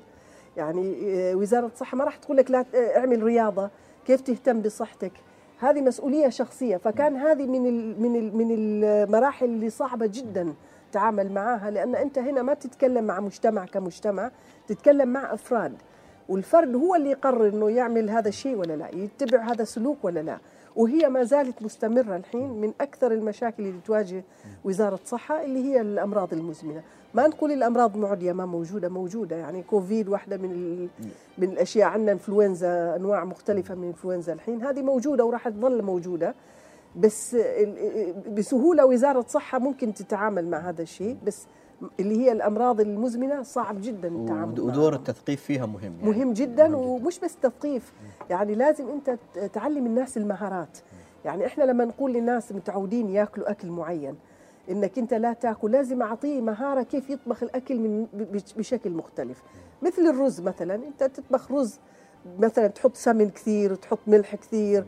يعني 0.56 0.96
آه، 1.04 1.34
وزارة 1.34 1.66
الصحة 1.66 1.96
ما 1.96 2.04
راح 2.04 2.16
تقول 2.16 2.36
لك 2.36 2.50
لا 2.50 2.64
آه، 2.74 2.98
اعمل 2.98 3.22
رياضة. 3.22 3.70
كيف 4.06 4.20
تهتم 4.20 4.60
بصحتك؟ 4.60 5.12
هذه 5.58 5.80
مسؤولية 5.80 6.28
شخصية. 6.28 6.76
فكان 6.76 7.16
هذه 7.16 7.46
من 7.46 7.66
ال 7.66 8.02
من 8.02 8.16
ال 8.16 8.36
من 8.36 8.48
المراحل 8.50 9.46
اللي 9.46 9.70
صعبة 9.70 10.06
جدا 10.06 10.54
تعامل 10.92 11.32
معها 11.32 11.70
لأن 11.70 11.94
أنت 11.94 12.18
هنا 12.18 12.42
ما 12.42 12.54
تتكلم 12.54 13.04
مع 13.04 13.20
مجتمع 13.20 13.64
كمجتمع 13.66 14.30
تتكلم 14.68 15.08
مع 15.08 15.34
أفراد. 15.34 15.74
والفرد 16.28 16.74
هو 16.76 16.94
اللي 16.94 17.10
يقرر 17.10 17.48
إنه 17.48 17.70
يعمل 17.70 18.10
هذا 18.10 18.28
الشيء 18.28 18.56
ولا 18.56 18.76
لا 18.76 18.88
يتبع 18.94 19.38
هذا 19.52 19.62
السلوك 19.62 20.04
ولا 20.04 20.20
لا. 20.20 20.38
وهي 20.78 21.08
ما 21.08 21.24
زالت 21.24 21.62
مستمرة 21.62 22.16
الحين 22.16 22.60
من 22.60 22.72
أكثر 22.80 23.12
المشاكل 23.12 23.62
اللي 23.62 23.80
تواجه 23.86 24.24
وزارة 24.64 24.98
الصحة 25.04 25.44
اللي 25.44 25.64
هي 25.64 25.80
الأمراض 25.80 26.32
المزمنة. 26.32 26.82
ما 27.14 27.26
نقول 27.26 27.52
الأمراض 27.52 27.94
المعديه 27.94 28.32
ما 28.32 28.46
موجودة 28.46 28.88
موجودة. 28.88 29.36
يعني 29.36 29.62
كوفيد 29.62 30.08
واحدة 30.08 30.36
من 30.36 30.80
من 31.38 31.48
الأشياء 31.48 31.88
عندنا 31.88 32.12
إنفلونزا 32.12 32.96
أنواع 32.96 33.24
مختلفة 33.24 33.74
من 33.74 33.82
الانفلونزا 33.82 34.32
الحين. 34.32 34.62
هذه 34.62 34.82
موجودة 34.82 35.24
وراح 35.24 35.48
تظل 35.48 35.82
موجودة. 35.82 36.34
بس 36.96 37.34
ال- 37.34 38.14
بسهولة 38.34 38.86
وزارة 38.86 39.20
الصحه 39.20 39.58
ممكن 39.58 39.94
تتعامل 39.94 40.46
مع 40.50 40.58
هذا 40.58 40.82
الشيء. 40.82 41.16
بس 41.26 41.46
اللي 42.00 42.16
هي 42.16 42.32
الأمراض 42.32 42.80
المزمنة 42.80 43.42
صعب 43.42 43.80
جدا 43.80 44.08
التعامل. 44.08 44.60
ودور 44.60 44.94
التثقيف 44.94 45.42
فيها 45.42 45.66
مهم 45.66 45.92
يعني. 46.00 46.10
مهم 46.10 46.32
جدا 46.32 46.68
مهم 46.68 46.88
ومش 46.88 47.18
بس 47.20 47.36
تثقيف 47.36 47.92
يعني 48.30 48.54
لازم 48.54 48.88
أنت 48.88 49.18
تعلم 49.52 49.86
الناس 49.86 50.16
المهارات 50.16 50.78
يعني 51.24 51.46
إحنا 51.46 51.64
لما 51.64 51.84
نقول 51.84 52.12
للناس 52.12 52.52
متعودين 52.52 53.08
ياكلوا 53.08 53.50
أكل 53.50 53.68
معين 53.68 54.14
إنك 54.70 54.98
أنت 54.98 55.14
لا 55.14 55.32
تاكل 55.32 55.70
لازم 55.70 56.02
أعطيه 56.02 56.40
مهارة 56.40 56.82
كيف 56.82 57.10
يطبخ 57.10 57.42
الأكل 57.42 57.78
من 57.78 58.06
بشكل 58.56 58.90
مختلف 58.90 59.42
مثل 59.82 60.02
الرز 60.02 60.40
مثلا 60.40 60.74
أنت 60.74 61.04
تطبخ 61.04 61.52
رز 61.52 61.80
مثلا 62.38 62.66
تحط 62.66 62.96
سمن 62.96 63.30
كثير 63.30 63.74
تحط 63.74 63.98
ملح 64.06 64.34
كثير 64.34 64.86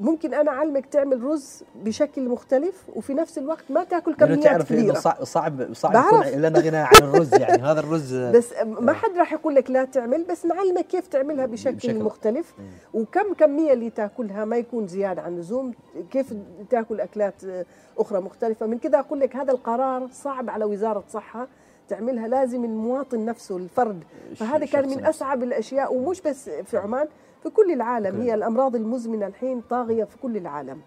ممكن 0.00 0.34
أنا 0.34 0.50
أعلمك 0.50 0.86
تعمل 0.86 1.22
رز 1.24 1.62
بشكل 1.84 2.28
مختلف 2.28 2.84
وفي 2.96 3.14
نفس 3.14 3.38
الوقت 3.38 3.64
ما 3.70 3.84
تأكل 3.84 4.14
كميات 4.14 4.44
تعرف 4.44 4.72
إنه 4.72 4.80
كبيرة. 4.80 4.94
صعب 4.94 5.24
صعب 5.24 5.72
صعب. 5.74 5.94
يكون 5.94 6.26
لنا 6.26 6.58
غنى 6.60 6.76
عن 6.76 6.92
الرز 7.02 7.34
يعني. 7.34 7.62
هذا 7.62 7.80
الرز 7.80 8.14
بس 8.36 8.52
ما 8.64 8.92
حد 8.92 9.16
راح 9.16 9.32
يقول 9.32 9.54
لك 9.54 9.70
لا 9.70 9.84
تعمل 9.84 10.24
بس 10.24 10.46
نعلمك 10.46 10.86
كيف 10.86 11.06
تعملها 11.06 11.46
بشكل, 11.46 11.76
بشكل- 11.76 12.02
مختلف؟ 12.04 12.54
وكم 12.94 13.34
كمية 13.34 13.72
اللي 13.72 13.90
تأكلها؟ 13.90 14.44
ما 14.44 14.56
يكون 14.56 14.86
زيادة 14.86 15.22
عن 15.22 15.32
اللزوم. 15.34 15.72
كيف 16.10 16.34
تأكل 16.70 17.00
أكلات 17.00 17.44
آه، 17.44 17.64
أخرى 17.98 18.20
مختلفة؟ 18.20 18.66
من 18.66 18.78
كذا 18.78 18.98
أقول 18.98 19.20
لك 19.20 19.36
هذا 19.36 19.52
القرار 19.52 20.08
صعب 20.12 20.50
على 20.50 20.64
وزارة 20.64 21.04
الصحة 21.06 21.48
تعملها. 21.88 22.28
لازم 22.28 22.64
المواطن 22.64 23.24
نفسه 23.24 23.56
الفرد. 23.56 24.04
فهذا 24.36 24.66
كان 24.66 24.88
من 24.88 24.96
نفسه. 24.96 25.08
أصعب 25.10 25.42
الأشياء 25.42 25.94
ومش 25.94 26.20
بس 26.20 26.48
في 26.50 26.76
عمان. 26.76 27.08
في 27.42 27.50
كل 27.50 27.72
العالم. 27.72 28.20
هي 28.20 28.34
الأمراض 28.34 28.76
المزمنة 28.76 29.26
الحين 29.26 29.60
طاغية 29.70 30.04
في 30.04 30.16
كل 30.22 30.36
العالم. 30.36 30.80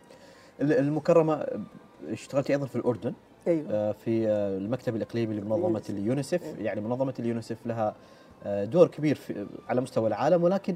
ال- 0.62 0.74
المكرمة 0.74 1.46
اشتغلتي 2.08 2.54
أيضا 2.54 2.66
في 2.66 2.76
الأردن. 2.76 3.14
أيوة. 3.48 3.66
آه، 3.72 3.92
في 3.92 4.28
آه، 4.28 4.58
المكتب 4.58 4.96
الإقليمي 4.96 5.36
لمنظمة 5.36 5.84
اليونيسف 5.90 6.56
يعني 6.60 6.82
منظمة 6.82 7.14
اليونيسف 7.20 7.58
لها 7.66 7.96
آه، 8.44 8.66
دور 8.66 8.88
كبير 8.88 9.16
في 9.16 9.46
على 9.70 9.82
مستوى 9.82 10.08
العالم 10.08 10.44
ولكن 10.44 10.76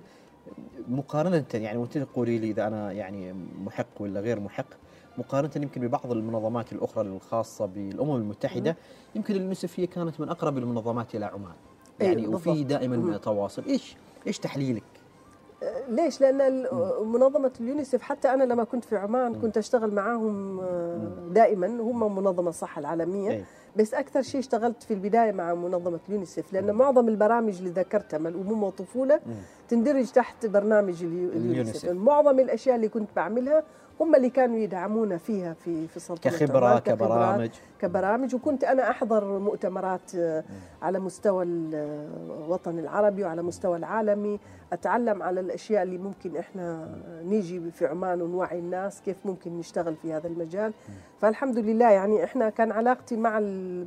مقارنة 0.90 1.46
يعني 1.54 1.78
وأنت 1.78 1.98
تقولي 1.98 2.38
لي 2.38 2.52
إذا 2.52 2.68
أنا 2.68 2.92
يعني 2.92 3.34
محق 3.66 3.88
ولا 4.00 4.20
غير 4.20 4.40
محق 4.40 4.66
مقارنة 5.18 5.52
يمكن 5.56 5.82
ببعض 5.82 6.12
المنظمات 6.12 6.74
الأخرى 6.74 7.08
الخاصة 7.08 7.66
بالأمم 7.66 8.16
المتحدة 8.16 8.76
يمكن 9.16 9.36
اليونيسف 9.36 9.80
هي 9.80 9.88
كانت 9.88 10.20
من 10.20 10.30
أقرب 10.30 10.58
المنظمات 10.58 11.16
إلى 11.16 11.26
عمان. 11.26 11.54
أيوة، 12.02 12.14
يعني 12.14 12.28
وفي 12.28 12.50
بالضبط. 12.50 12.68
دائما. 12.68 13.18
تواصل. 13.18 13.64
إيش 13.68 13.96
إيش 14.28 14.40
تحليلك؟ 14.40 14.84
ليش؟ 15.90 16.22
لأن 16.22 16.42
ال- 16.42 16.68
منظمة 17.06 17.52
اليونيسف 17.62 18.02
حتى 18.02 18.34
أنا 18.34 18.44
لما 18.44 18.64
كنت 18.64 18.86
في 18.86 18.98
عمان 18.98 19.36
كنت 19.42 19.58
أشتغل 19.58 19.92
معاهم 19.94 20.60
آه، 20.60 21.00
دائما. 21.32 21.68
هم 21.68 22.16
منظمة 22.16 22.50
الصحة 22.50 22.80
العالمية. 22.80 23.32
أي. 23.32 23.44
بس 23.76 23.94
أكثر 23.94 24.22
شيء 24.22 24.40
اشتغلت 24.40 24.84
في 24.84 24.94
البداية 24.94 25.32
مع 25.32 25.54
منظمة 25.54 26.00
اليونيسف 26.10 26.54
لأن 26.54 26.72
معظم 26.72 27.08
البرامج 27.08 27.58
اللي 27.58 27.70
ذكرتها 27.70 28.18
من 28.18 28.28
الأمومة 28.28 28.66
والطفولة 28.66 29.20
تندرج 29.70 30.12
تحت 30.12 30.46
برنامج 30.46 31.04
اليو- 31.04 31.30
اليونيسف. 31.30 31.90
معظم 31.90 32.40
الأشياء 32.40 32.76
اللي 32.76 32.88
كنت 32.90 33.10
بعملها 33.16 33.64
هم 34.00 34.16
اللي 34.16 34.30
كانوا 34.30 34.58
يدعمونا 34.58 35.18
فيها 35.18 35.54
في 35.54 35.88
في 35.88 36.00
سلطنة 36.00 36.32
كخبرة 36.32 36.80
كبرامج. 36.80 37.50
كبرامج. 37.80 38.36
وكنت 38.36 38.64
أنا 38.64 38.90
أحضر 38.90 39.40
مؤتمرات 39.40 40.16
آه، 40.16 40.44
على 40.82 41.00
مستوى 41.00 41.44
الوطن 41.46 42.80
العربي 42.80 43.24
وعلى 43.24 43.42
مستوى 43.42 43.78
العالمي. 43.78 44.40
أتعلم 44.74 45.24
على 45.24 45.40
الأشياء 45.40 45.84
اللي 45.84 45.98
ممكن 45.98 46.38
إحنا 46.38 46.96
نيجي 47.24 47.72
في 47.72 47.86
عمان 47.88 48.22
ونوعي 48.22 48.60
الناس 48.60 49.02
كيف 49.02 49.26
ممكن 49.26 49.60
نشتغل 49.60 49.96
في 49.96 50.14
هذا 50.14 50.28
المجال. 50.28 50.74
فالحمد 51.22 51.58
لله 51.58 51.90
يعني 51.92 52.24
إحنا 52.24 52.50
كان 52.50 52.72
علاقتي 52.72 53.18
مع 53.18 53.40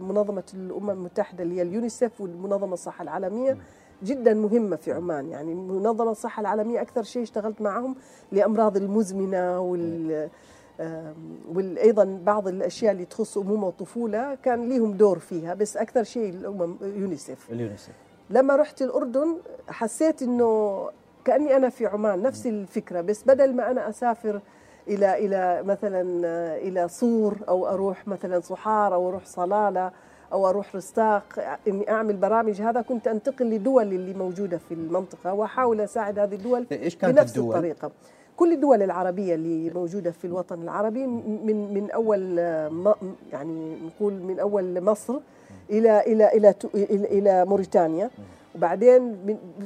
منظمه 0.02 0.44
الأمم 0.54 0.90
المتحدة 0.90 1.42
اللي 1.44 1.56
هي 1.56 1.62
اليونيسف 1.62 2.20
والمنظمة 2.20 2.72
الصحة 2.72 3.02
العالمية. 3.02 3.56
جدا 4.04 4.34
مهمة 4.34 4.76
في 4.76 4.92
عمان. 4.92 5.28
يعني 5.28 5.54
منظمة 5.54 6.10
الصحة 6.10 6.40
العالمية 6.40 6.80
أكثر 6.80 7.02
شيء 7.02 7.22
اشتغلت 7.22 7.60
معهم 7.62 7.96
لأمراض 8.32 8.76
المزمنة 8.76 9.60
وال 9.60 10.28
وأيضا 11.54 12.20
بعض 12.24 12.48
الأشياء 12.48 12.92
اللي 12.92 13.04
تخص 13.04 13.38
أمومة 13.38 13.66
وطفولة 13.66 14.34
كان 14.34 14.68
ليهم 14.68 14.92
دور 14.92 15.18
فيها 15.18 15.54
بس 15.54 15.76
أكثر 15.76 16.02
شيء 16.02 16.30
الأمم 16.30 16.76
يونيسف 16.82 17.50
اليونيسف 17.50 17.92
لما 18.30 18.56
رحت 18.56 18.82
الأردن 18.82 19.36
حسيت 19.68 20.22
إنه 20.22 20.88
كأني 21.24 21.56
أنا 21.56 21.68
في 21.68 21.86
عمان 21.86 22.22
نفس 22.22 22.46
الفكرة 22.46 23.00
بس 23.00 23.24
بدل 23.24 23.56
ما 23.56 23.70
أنا 23.70 23.88
أسافر 23.88 24.40
إلى 24.88 25.26
إلى 25.26 25.62
مثلا 25.62 26.26
آه، 26.26 26.58
إلى 26.58 26.88
صور 26.88 27.36
أو 27.48 27.66
أروح 27.66 28.08
مثلا 28.08 28.40
صحار 28.40 28.94
أو 28.94 29.08
أروح 29.08 29.24
صلالة 29.24 29.92
أو 30.32 30.48
أروح 30.48 30.76
رستاق 30.76 31.58
إني 31.68 31.90
أعمل 31.90 32.16
برامج. 32.16 32.60
هذا 32.62 32.80
كنت 32.82 33.08
أنتقل 33.08 33.50
لدول 33.50 33.82
اللي 33.92 34.14
موجودة 34.14 34.58
في 34.58 34.74
المنطقة 34.74 35.32
وأحاول 35.32 35.80
أساعد 35.80 36.18
هذه 36.18 36.34
الدول 36.34 36.66
إيش 36.72 36.96
كانت 36.96 37.18
بنفس 37.18 37.36
الدول؟ 37.38 37.54
الطريقة. 37.54 37.90
كل 38.36 38.52
الدول 38.52 38.82
العربية 38.82 39.34
اللي 39.34 39.70
موجودة 39.70 40.10
في 40.10 40.24
الوطن 40.26 40.62
العربي 40.62 41.06
من 41.06 41.74
من 41.74 41.90
م- 42.72 42.94
يعني 43.32 43.76
نقول 43.86 44.12
من 44.12 44.38
أول 44.40 44.80
مصر 44.80 45.14
إلى 45.70 46.52
تو- 46.52 46.68
إلى, 46.74 47.18
إلى 47.18 47.44
موريتانيا. 47.44 48.10
وبعدين 48.54 49.16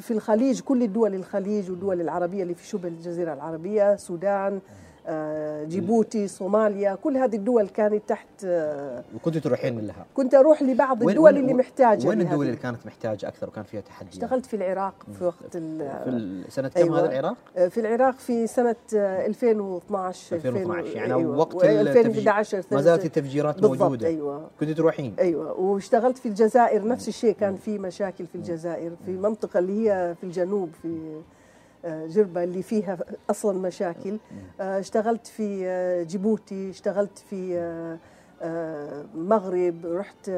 في 0.01 0.11
الخليج 0.11 0.61
كل 0.61 0.83
الدول 0.83 1.15
الخليج 1.15 1.71
والدول 1.71 2.01
العربية 2.01 2.43
اللي 2.43 2.55
في 2.55 2.67
شبه 2.67 2.89
الجزيرة 2.89 3.33
العربية 3.33 3.93
السودان 3.93 4.53
آه، 4.55 4.61
جيبوتي 5.69 6.29
صوماليا 6.29 6.95
كل 6.95 7.17
هذه 7.17 7.37
الدول 7.37 7.69
كانت 7.69 8.09
تحت 8.09 8.27
آه، 8.45 9.05
وكنت 9.15 9.39
تروحين 9.39 9.79
لها. 9.87 10.07
كنت 10.15 10.35
أروح 10.35 10.63
لبعض 10.63 11.03
الدول 11.03 11.19
وين- 11.19 11.37
اللي 11.37 11.55
محتاجة 11.55 12.09
وين. 12.09 12.21
الدول 12.21 12.47
اللي 12.47 12.57
كانت 12.57 12.87
محتاجة 12.87 13.29
أكثر 13.29 13.49
وكان 13.49 13.65
فيها 13.65 13.81
تحدي 13.81 14.09
اشتغلت 14.11 14.47
في 14.47 14.57
العراق 14.57 14.95
في 15.19 15.25
وقت 15.25 15.57
في 15.57 16.45
سنة 16.49 16.69
كم 16.69 16.81
أيوة. 16.83 17.01
هذا 17.01 17.07
العراق؟ 17.19 17.37
في 17.69 17.81
العراق 17.81 18.19
في 18.19 18.47
سنة 18.47 18.77
آه، 18.97 19.27
2012 19.27 20.37
2012 20.37 20.97
يعني 20.97 21.15
أيوة. 21.15 21.37
وقت 21.39 21.55
و- 21.55 21.61
التفجير 21.63 21.81
2011 21.81 22.63
ما 22.73 22.81
زالت 22.83 23.05
التفجيرات 23.05 23.55
بالضبط 23.61 23.83
موجودة. 23.83 24.07
أيوة. 24.07 24.51
كنت 24.61 24.71
تروحين؟ 24.71 25.15
أيوه. 25.19 25.61
واشتغلت 25.61 26.19
في 26.19 26.27
الجزائر 26.29 26.89
نفس 26.89 27.09
الشيء 27.09 27.33
كان 27.35 27.57
في 27.57 27.79
مشاكل 27.79 28.27
في 28.27 28.35
الجزائر 28.35 28.93
في 29.07 29.11
منطقة 29.11 29.59
اللي 29.59 29.91
هي 29.91 30.15
في 30.21 30.25
الجنوب 30.25 30.71
في 30.83 31.21
جربة 31.87 32.45
اللي 32.45 32.63
فيها 32.63 32.99
أصلا 33.31 33.59
مشاكل. 33.59 34.19
اشتغلت 34.61 35.27
في 35.27 35.67
آه، 35.67 36.03
جيبوتي 36.03 36.71
اشتغلت 36.71 37.19
في 37.19 37.59
آه، 37.59 37.99
آه، 38.43 39.05
مغرب 39.15 39.75
رحت 39.87 40.31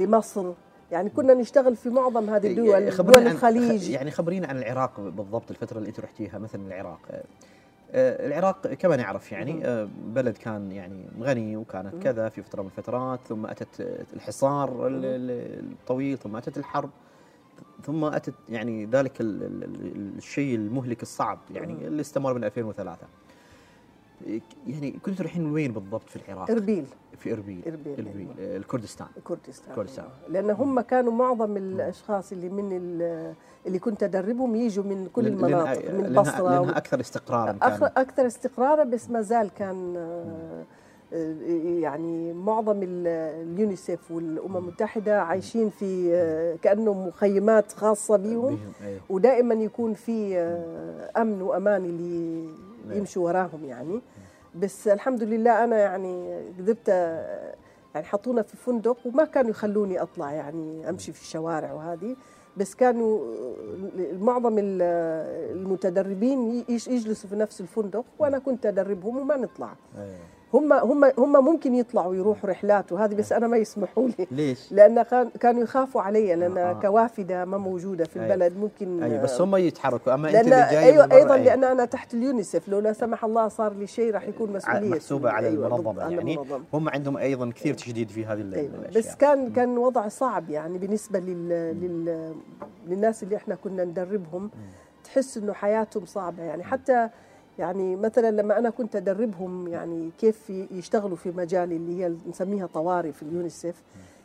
لمصر. 0.00 0.52
يعني 0.92 1.10
كنا 1.10 1.34
نشتغل 1.34 1.76
في 1.76 1.88
معظم 1.90 2.30
هذه 2.30 2.46
الدول 2.46 2.92
خبرينا 2.92 3.20
دول 3.22 3.32
الخليج. 3.32 3.90
يعني 3.90 4.10
خبرينا 4.10 4.46
عن 4.46 4.56
العراق 4.58 5.00
بالضبط 5.00 5.50
الفترة 5.50 5.78
اللي 5.78 5.88
أنت 5.88 6.00
رحتيها 6.00 6.38
مثلا 6.38 6.66
العراق. 6.66 7.00
العراق 7.94 8.66
كما 8.66 8.96
نعرف 8.96 9.32
يعني 9.32 9.86
بلد 10.04 10.36
كان 10.36 10.72
يعني 10.72 11.04
غني 11.20 11.56
وكانت 11.56 12.02
كذا 12.02 12.28
في 12.28 12.42
فترة 12.42 12.62
من 12.62 12.68
الفترات 12.68 13.20
ثم 13.28 13.46
أتت 13.46 13.80
الحصار 14.14 14.86
ال- 14.86 15.04
ال- 15.04 15.72
الطويل 15.72 16.18
ثم 16.18 16.36
أتت 16.36 16.58
الحرب. 16.58 16.90
ثم 17.84 18.04
أتت 18.04 18.34
يعني 18.48 18.86
ذلك 18.86 19.20
ال- 19.20 19.42
ال- 19.42 19.64
ال- 19.64 20.16
الشيء 20.18 20.54
المهلك 20.54 21.02
الصعب 21.02 21.38
يعني. 21.50 21.86
اللي 21.86 22.00
استمر 22.00 22.34
من 22.34 22.44
2003 22.44 23.06
يعني 24.66 24.90
كنت 24.90 25.18
تروحين 25.18 25.52
وين 25.52 25.72
بالضبط 25.72 26.08
في 26.10 26.16
العراق؟ 26.16 26.50
إربيل 26.50 26.84
في 27.18 27.32
إربيل 27.32 27.62
إربيل، 27.66 27.92
إربيل 28.06 28.28
أيوة. 28.38 28.54
آه، 28.54 28.56
الكردستان 28.56 29.06
كردستان 29.24 29.74
كردستان. 29.74 30.04
أيوة. 30.04 30.28
لأن 30.32 30.50
هم 30.50 30.80
كانوا 30.80 31.12
معظم 31.12 31.56
الأشخاص 31.56 32.32
اللي 32.32 32.48
من 32.48 32.76
ال- 32.76 33.34
اللي 33.66 33.78
كنت 33.78 34.02
أدربهم 34.02 34.56
يجوا 34.56 34.84
من 34.84 35.08
كل 35.12 35.26
المناطق 35.26 35.90
من 35.90 36.04
البصره 36.04 36.50
لأنها 36.60 36.76
أكثر 36.78 37.00
استقرارا 37.00 37.52
كان 37.52 37.90
أكثر 37.96 38.26
استقرارا 38.26 38.84
بس 38.84 39.10
ما 39.10 39.20
زال 39.22 39.50
كان 39.54 39.96
آه، 39.96 40.64
يعني 41.12 42.32
معظم 42.32 42.82
ال- 42.82 43.06
اليونيسف 43.52 44.10
والأمم 44.10 44.56
المتحدة 44.56 45.22
عايشين 45.22 45.70
في 45.70 46.14
آه، 46.14 46.56
كانه 46.62 46.92
مخيمات 46.92 47.72
خاصة 47.72 48.16
بهم 48.16 48.46
بهم 48.56 48.72
أيوة. 48.84 49.00
ودائما 49.10 49.54
يكون 49.54 49.94
في 49.94 50.38
آه، 50.38 51.10
أمن 51.22 51.42
وأمان 51.42 51.84
اللي 51.84 52.46
نعم. 52.88 52.98
يمشوا 52.98 53.24
وراهم 53.24 53.64
يعني 53.64 54.00
بس 54.54 54.88
الحمد 54.88 55.22
لله 55.22 55.64
أنا 55.64 55.78
يعني 55.78 56.40
قدرت 56.58 56.88
آه، 56.88 57.54
يعني 57.94 58.06
حطونا 58.06 58.42
في 58.42 58.56
فندق 58.56 58.96
وما 59.06 59.24
كانوا 59.24 59.50
يخلوني 59.50 60.02
أطلع 60.02 60.32
يعني 60.32 60.88
أمشي 60.88 61.12
في 61.12 61.20
الشوارع 61.22 61.72
وهذه 61.72 62.16
بس 62.56 62.74
كانوا 62.74 63.20
معظم 64.20 64.58
ال- 64.58 64.82
المتدربين 65.56 66.64
يجلسوا 66.68 67.30
في 67.30 67.36
نفس 67.36 67.60
الفندق 67.60 68.04
وأنا 68.18 68.38
كنت 68.38 68.66
أدربهم 68.66 69.16
وما 69.16 69.36
نطلع 69.36 69.74
أيوة. 69.98 70.16
هم 70.54 70.72
هم 70.72 71.04
هم 71.04 71.44
ممكن 71.44 71.74
يطلعوا 71.74 72.14
يروحوا 72.14 72.50
رحلات 72.50 72.92
وهذه 72.92 73.14
بس 73.14 73.32
أنا 73.32 73.46
ما 73.46 73.56
يسمحوا 73.56 74.08
لي 74.08 74.26
ليش؟ 74.30 74.72
لأن 74.72 75.02
كان 75.02 75.30
كانوا 75.40 75.62
يخافوا 75.62 76.02
علي 76.02 76.34
لأن 76.34 76.58
آه. 76.58 76.72
كوافدة 76.72 77.44
ما 77.44 77.58
موجودة 77.58 78.04
في 78.04 78.20
أيوة. 78.20 78.34
البلد 78.34 78.56
ممكن 78.56 79.02
أيوه 79.02 79.22
بس 79.22 79.40
آه، 79.40 79.44
هم 79.44 79.56
يتحركوا 79.56 80.14
أما 80.14 80.28
أنت 80.28 80.36
اللي 80.36 80.50
جاي 80.50 80.78
أيوه 80.78 81.04
أيضا 81.04 81.34
أيوة. 81.34 81.36
لأن 81.36 81.64
أنا 81.64 81.84
تحت 81.84 82.14
اليونيسف 82.14 82.68
لو 82.68 82.78
لا 82.78 82.92
سمح 82.92 83.24
الله 83.24 83.48
صار 83.48 83.72
لي 83.72 83.86
شيء 83.86 84.14
راح 84.14 84.28
يكون 84.28 84.52
مسؤولية 84.52 84.88
محسوبه 84.88 85.30
على 85.30 85.48
أيوة، 85.48 85.66
المنظمة 85.66 86.02
على 86.02 86.14
يعني 86.14 86.34
المنظمة. 86.34 86.64
هم 86.72 86.88
عندهم 86.88 87.16
أيضا 87.16 87.50
كثير 87.50 87.74
تشديد 87.74 88.10
في 88.10 88.26
هذه 88.26 88.40
أيوة. 88.54 88.74
الأشياء 88.74 89.02
بس 89.02 89.14
كان 89.14 89.52
كان 89.52 89.78
وضع 89.78 90.08
صعب 90.08 90.50
يعني 90.50 90.78
بالنسبة 90.78 91.18
لل, 91.18 91.48
لل 91.48 92.34
للناس 92.86 93.22
اللي 93.22 93.36
إحنا 93.36 93.54
كنا 93.54 93.84
ندربهم 93.84 94.50
تحس 95.04 95.36
إنه 95.36 95.52
حياتهم 95.52 96.06
صعبة 96.06 96.42
يعني 96.42 96.64
حتى 96.64 97.08
يعني 97.58 97.96
مثلا 97.96 98.30
لما 98.30 98.58
أنا 98.58 98.70
كنت 98.70 98.96
أدربهم 98.96 99.68
يعني 99.68 100.10
كيف 100.18 100.50
يشتغلوا 100.50 101.16
في 101.16 101.30
مجال 101.30 101.72
اللي 101.72 102.04
هي 102.04 102.14
نسميها 102.28 102.66
طوارئ 102.66 103.12
في 103.12 103.22
اليونيسف 103.22 103.82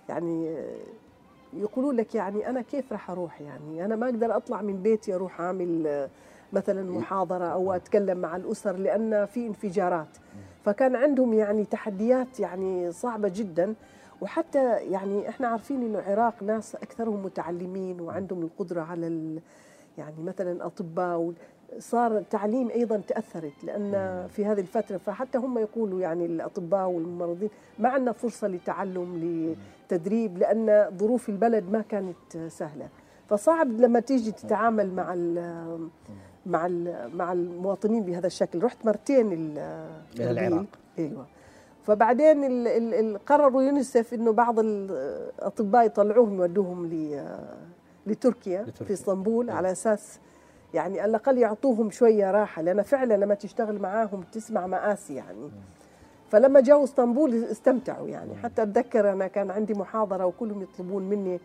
يعني 0.09 0.55
يقولوا 1.53 1.93
لك 1.93 2.15
يعني 2.15 2.49
أنا 2.49 2.61
كيف 2.61 2.91
راح 2.91 3.11
أروح 3.11 3.41
يعني؟ 3.41 3.85
أنا 3.85 3.95
ما 3.95 4.05
أقدر 4.05 4.37
أطلع 4.37 4.61
من 4.61 4.83
بيتي 4.83 5.15
أروح 5.15 5.41
أعمل 5.41 5.87
آه، 5.87 6.09
مثلا 6.53 6.91
محاضرة 6.91 7.45
أو 7.45 7.73
أتكلم 7.73 8.17
مع 8.17 8.35
الأسر 8.35 8.77
لأن 8.77 9.25
في 9.25 9.47
انفجارات. 9.47 10.07
فكان 10.65 10.95
عندهم 10.95 11.33
يعني 11.33 11.65
تحديات 11.65 12.39
يعني 12.39 12.91
صعبة 12.91 13.31
جدا. 13.35 13.73
وحتى 14.21 14.75
يعني 14.75 15.29
إحنا 15.29 15.47
عارفين 15.47 15.81
إنه 15.81 15.99
العراق 15.99 16.43
ناس 16.43 16.75
أكثرهم 16.75 17.25
متعلمين 17.25 18.01
وعندهم 18.01 18.41
القدرة 18.41 18.81
على 18.81 19.07
ال 19.07 19.39
يعني 19.97 20.23
مثلا 20.23 20.65
أطباء 20.65 21.33
صار 21.79 22.17
التعليم 22.17 22.69
أيضا 22.69 22.97
تأثرت 22.97 23.63
لأن 23.63 23.91
في 24.27 24.45
هذه 24.45 24.59
الفترة 24.59 24.97
فحتى 24.97 25.37
هم 25.37 25.57
يقولوا 25.57 26.01
يعني 26.01 26.25
الأطباء 26.25 26.87
والممرضين 26.87 27.49
ما 27.79 27.89
عندنا 27.89 28.11
فرصة 28.11 28.47
لتعلم 28.47 29.55
لتدريب 29.89 30.37
لأن 30.37 30.89
ظروف 30.97 31.29
البلد 31.29 31.71
ما 31.71 31.81
كانت 31.81 32.37
سهلة. 32.47 32.87
فصعب 33.29 33.71
لما 33.71 33.99
تيجي 33.99 34.31
تتعامل 34.31 34.93
مع 34.93 35.13
ال 35.13 35.89
مع 36.45 36.65
ال 36.65 37.09
مع 37.17 37.33
المواطنين 37.33 38.03
بهذا 38.03 38.27
الشكل. 38.27 38.63
رحت 38.63 38.85
مرتين 38.85 39.57
العراق. 40.19 40.65
أيوه. 40.99 41.25
فبعدين 41.83 42.43
ال 42.43 42.67
ال 42.67 42.93
ال 42.93 43.25
قرروا 43.25 43.63
يونيسف 43.63 44.13
إنه 44.13 44.31
بعض 44.31 44.59
الأطباء 44.59 45.85
يطلعوهم 45.85 46.37
يودوهم 46.41 46.85
لتركيا 48.07 48.61
لتركيا. 48.61 48.85
في 48.85 48.93
إسطنبول 48.93 49.49
على 49.49 49.71
أساس 49.71 50.19
يعني 50.73 50.99
على 50.99 51.09
الأقل 51.09 51.37
يعطوهم 51.37 51.89
شوية 51.89 52.31
راحة 52.31 52.61
لأن 52.61 52.81
فعلا 52.81 53.13
لما 53.13 53.35
تشتغل 53.35 53.79
معاهم 53.79 54.23
تسمع 54.31 54.67
مآسي 54.67 55.15
يعني. 55.15 55.49
فلما 56.29 56.61
جاوا 56.61 56.83
إسطنبول 56.83 57.43
استمتعوا 57.43 58.07
يعني. 58.07 58.35
حتى 58.35 58.63
أتذكر 58.63 59.11
أنا 59.11 59.27
كان 59.27 59.51
عندي 59.51 59.73
محاضرة 59.73 60.25
وكلهم 60.25 60.61
يطلبون 60.61 61.03
مني 61.03 61.39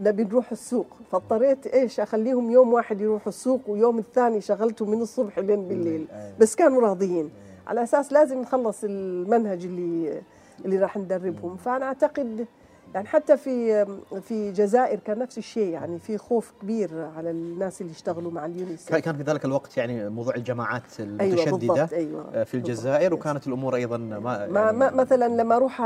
نبي 0.00 0.24
نروح 0.24 0.50
السوق. 0.52 0.86
فاضطريت 1.10 1.66
إيش 1.66 2.00
أخليهم 2.00 2.50
يوم 2.50 2.72
واحد 2.72 3.00
يروحوا 3.00 3.28
السوق 3.28 3.60
ويوم 3.66 3.98
الثاني 3.98 4.40
شغلته 4.40 4.86
من 4.86 5.02
الصبح 5.02 5.38
لين 5.38 5.68
بالليل. 5.68 6.06
بس 6.40 6.54
كانوا 6.54 6.80
راضيين. 6.80 7.30
على 7.66 7.82
أساس 7.82 8.12
لازم 8.12 8.40
نخلص 8.40 8.84
المنهج 8.84 9.64
اللي 9.64 10.22
اللي 10.64 10.78
راح 10.78 10.96
ندربهم. 10.96 11.56
فأنا 11.56 11.86
أعتقد 11.86 12.46
يعني 12.94 13.06
حتى 13.06 13.36
في 13.36 13.84
في 14.22 14.30
الجزائر 14.30 14.98
كان 14.98 15.18
نفس 15.18 15.38
الشيء 15.38 15.68
يعني 15.68 15.98
في 15.98 16.18
خوف 16.18 16.52
كبير 16.62 17.10
على 17.16 17.30
الناس 17.30 17.80
اللي 17.80 17.92
يشتغلوا 17.92 18.30
مع 18.30 18.46
اليونيسف 18.46 18.94
كان 18.94 19.16
في 19.16 19.22
ذلك 19.22 19.44
الوقت 19.44 19.76
يعني 19.76 20.08
موضوع 20.08 20.34
الجماعات 20.34 21.00
أيوه 21.00 21.10
المتشددة 21.10 21.88
أيوه 21.92 22.24
آه، 22.34 22.44
في 22.44 22.54
الجزائر 22.54 23.14
وكانت 23.14 23.46
الأمور 23.46 23.74
أيضا 23.74 23.96
ما 23.96 24.18
ما 24.18 24.60
يعني 24.60 24.76
ما 24.76 24.90
مثلا 24.90 25.28
لما 25.28 25.56
أروح 25.56 25.80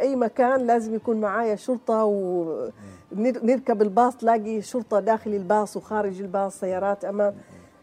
أي 0.00 0.16
مكان 0.16 0.66
لازم 0.66 0.94
يكون 0.94 1.20
معايا 1.20 1.56
شرطة 1.56 2.04
ونركب 2.04 3.82
الباص 3.82 4.16
تلاقي 4.16 4.62
شرطة 4.62 5.00
داخل 5.00 5.34
الباص 5.34 5.76
وخارج 5.76 6.20
الباص 6.20 6.60
سيارات 6.60 7.04
أمام. 7.04 7.34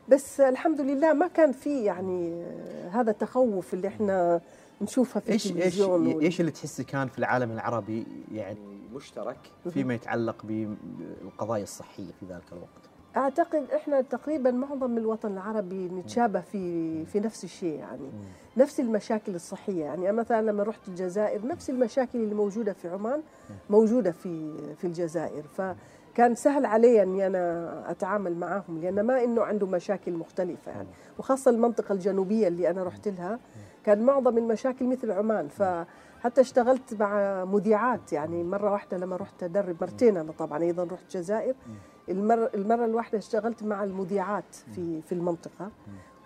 بس 0.10 0.40
الحمد 0.40 0.82
لله 0.82 1.14
ما 1.14 1.28
كان 1.28 1.52
في 1.52 1.84
يعني 1.84 2.44
هذا 2.92 3.12
التخوف 3.12 3.74
اللي 3.74 3.88
إحنا 3.88 4.42
نشوفها 4.82 5.20
في 5.20 5.32
إيش 5.32 5.52
إيش 5.52 5.82
إيش 6.22 6.40
اللي 6.40 6.52
تحسي 6.52 6.84
كان 6.84 7.08
في 7.08 7.20
العالم 7.20 7.52
العربي 7.52 8.06
يعني 8.32 8.60
مشترك؟ 8.94 9.38
فيما 9.70 9.94
يتعلق 9.94 10.46
بالقضايا 10.46 11.64
الصحية 11.64 12.12
في 12.20 12.26
ذلك 12.26 12.44
الوقت؟ 12.52 12.92
أعتقد 13.18 13.64
إحنا 13.76 14.02
تقريبا 14.02 14.52
معظم 14.52 14.98
الوطن 14.98 15.32
العربي 15.32 15.90
نتشابه 15.90 16.42
في 16.42 17.06
في 17.06 17.20
نفس 17.20 17.44
الشيء 17.44 17.80
يعني. 17.80 18.12
نفس 18.58 18.80
المشاكل 18.80 19.36
الصحية 19.36 19.84
يعني. 19.84 20.10
أنا 20.10 20.20
مثلا 20.20 20.42
لما 20.42 20.64
رحت 20.64 20.88
الجزائر 20.88 21.48
نفس 21.48 21.70
المشاكل 21.70 22.20
اللي 22.20 22.36
موجودة 22.36 22.74
في 22.74 22.90
عمان 22.90 23.22
موجودة 23.70 24.12
في 24.12 24.54
في 24.76 24.88
الجزائر. 24.88 25.44
فكان 25.44 26.36
سهل 26.36 26.66
علي 26.66 27.04
أني 27.04 27.28
أنا 27.28 27.92
أتعامل 27.92 28.36
معهم 28.36 28.82
لأن 28.82 29.02
ما 29.02 29.24
إنه 29.24 29.42
عنده 29.42 29.68
مشاكل 29.68 30.12
مختلفة 30.14 30.72
يعني. 30.72 30.88
وخاصة 31.20 31.52
المنطقة 31.52 31.94
الجنوبية 31.94 32.48
اللي 32.48 32.70
أنا 32.70 32.84
رحت 32.84 33.08
لها 33.08 33.40
كان 33.86 34.02
معظم 34.06 34.38
المشاكل 34.38 34.86
مثل 34.86 35.12
عمان 35.12 35.48
فحتى 35.48 36.42
اشتغلت 36.42 36.94
مع 37.00 37.46
مذيعات 37.46 38.14
يعني 38.14 38.44
مرة 38.44 38.72
واحدة 38.72 38.98
لما 38.98 39.16
رحت 39.16 39.44
أدرب 39.44 39.76
مرتين 39.82 40.18
أنا 40.18 40.32
طبعا 40.40 40.64
أيضا 40.64 40.84
رحت 40.84 41.04
الجزائر. 41.04 41.56
المره 42.10 42.52
المرة 42.56 42.86
الواحدة 42.86 43.18
اشتغلت 43.18 43.64
مع 43.64 43.84
المذيعات 43.84 44.56
في 44.76 45.02
في 45.02 45.12
المنطقة. 45.12 45.72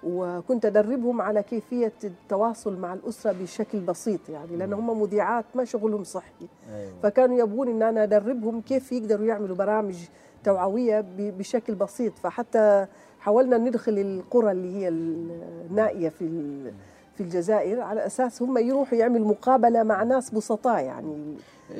وكنت 0.03 0.65
أدربهم 0.65 1.21
على 1.21 1.43
كيفية 1.43 1.93
التواصل 2.03 2.77
مع 2.77 2.93
الأسرة 2.93 3.31
بشكل 3.41 3.79
بسيط 3.79 4.29
يعني 4.29 4.55
لأن 4.55 4.73
هم 4.73 5.01
مذيعات 5.01 5.45
ما 5.55 5.65
شغلهم 5.65 6.03
صحي. 6.03 6.47
أيوة. 6.69 6.93
فكانوا 7.03 7.39
يبغون 7.39 7.67
إن 7.67 7.83
أنا 7.83 8.03
أدربهم 8.03 8.61
كيف 8.61 8.91
يقدروا 8.91 9.25
يعملوا 9.25 9.55
برامج 9.55 9.95
توعوية 10.43 11.05
بشكل 11.17 11.75
بسيط. 11.75 12.17
فحتى 12.17 12.85
حاولنا 13.19 13.57
ندخل 13.57 13.99
القرى 13.99 14.51
اللي 14.51 14.75
هي 14.75 14.87
النائية 14.87 16.09
في 16.09 16.25
في 17.15 17.21
الجزائر 17.23 17.81
على 17.81 18.05
أساس 18.05 18.41
هم 18.41 18.57
يروحوا 18.57 18.97
يعملوا 18.97 19.27
مقابلة 19.27 19.83
مع 19.83 20.03
ناس 20.03 20.29
بسطاء 20.31 20.83
يعني 20.83 21.35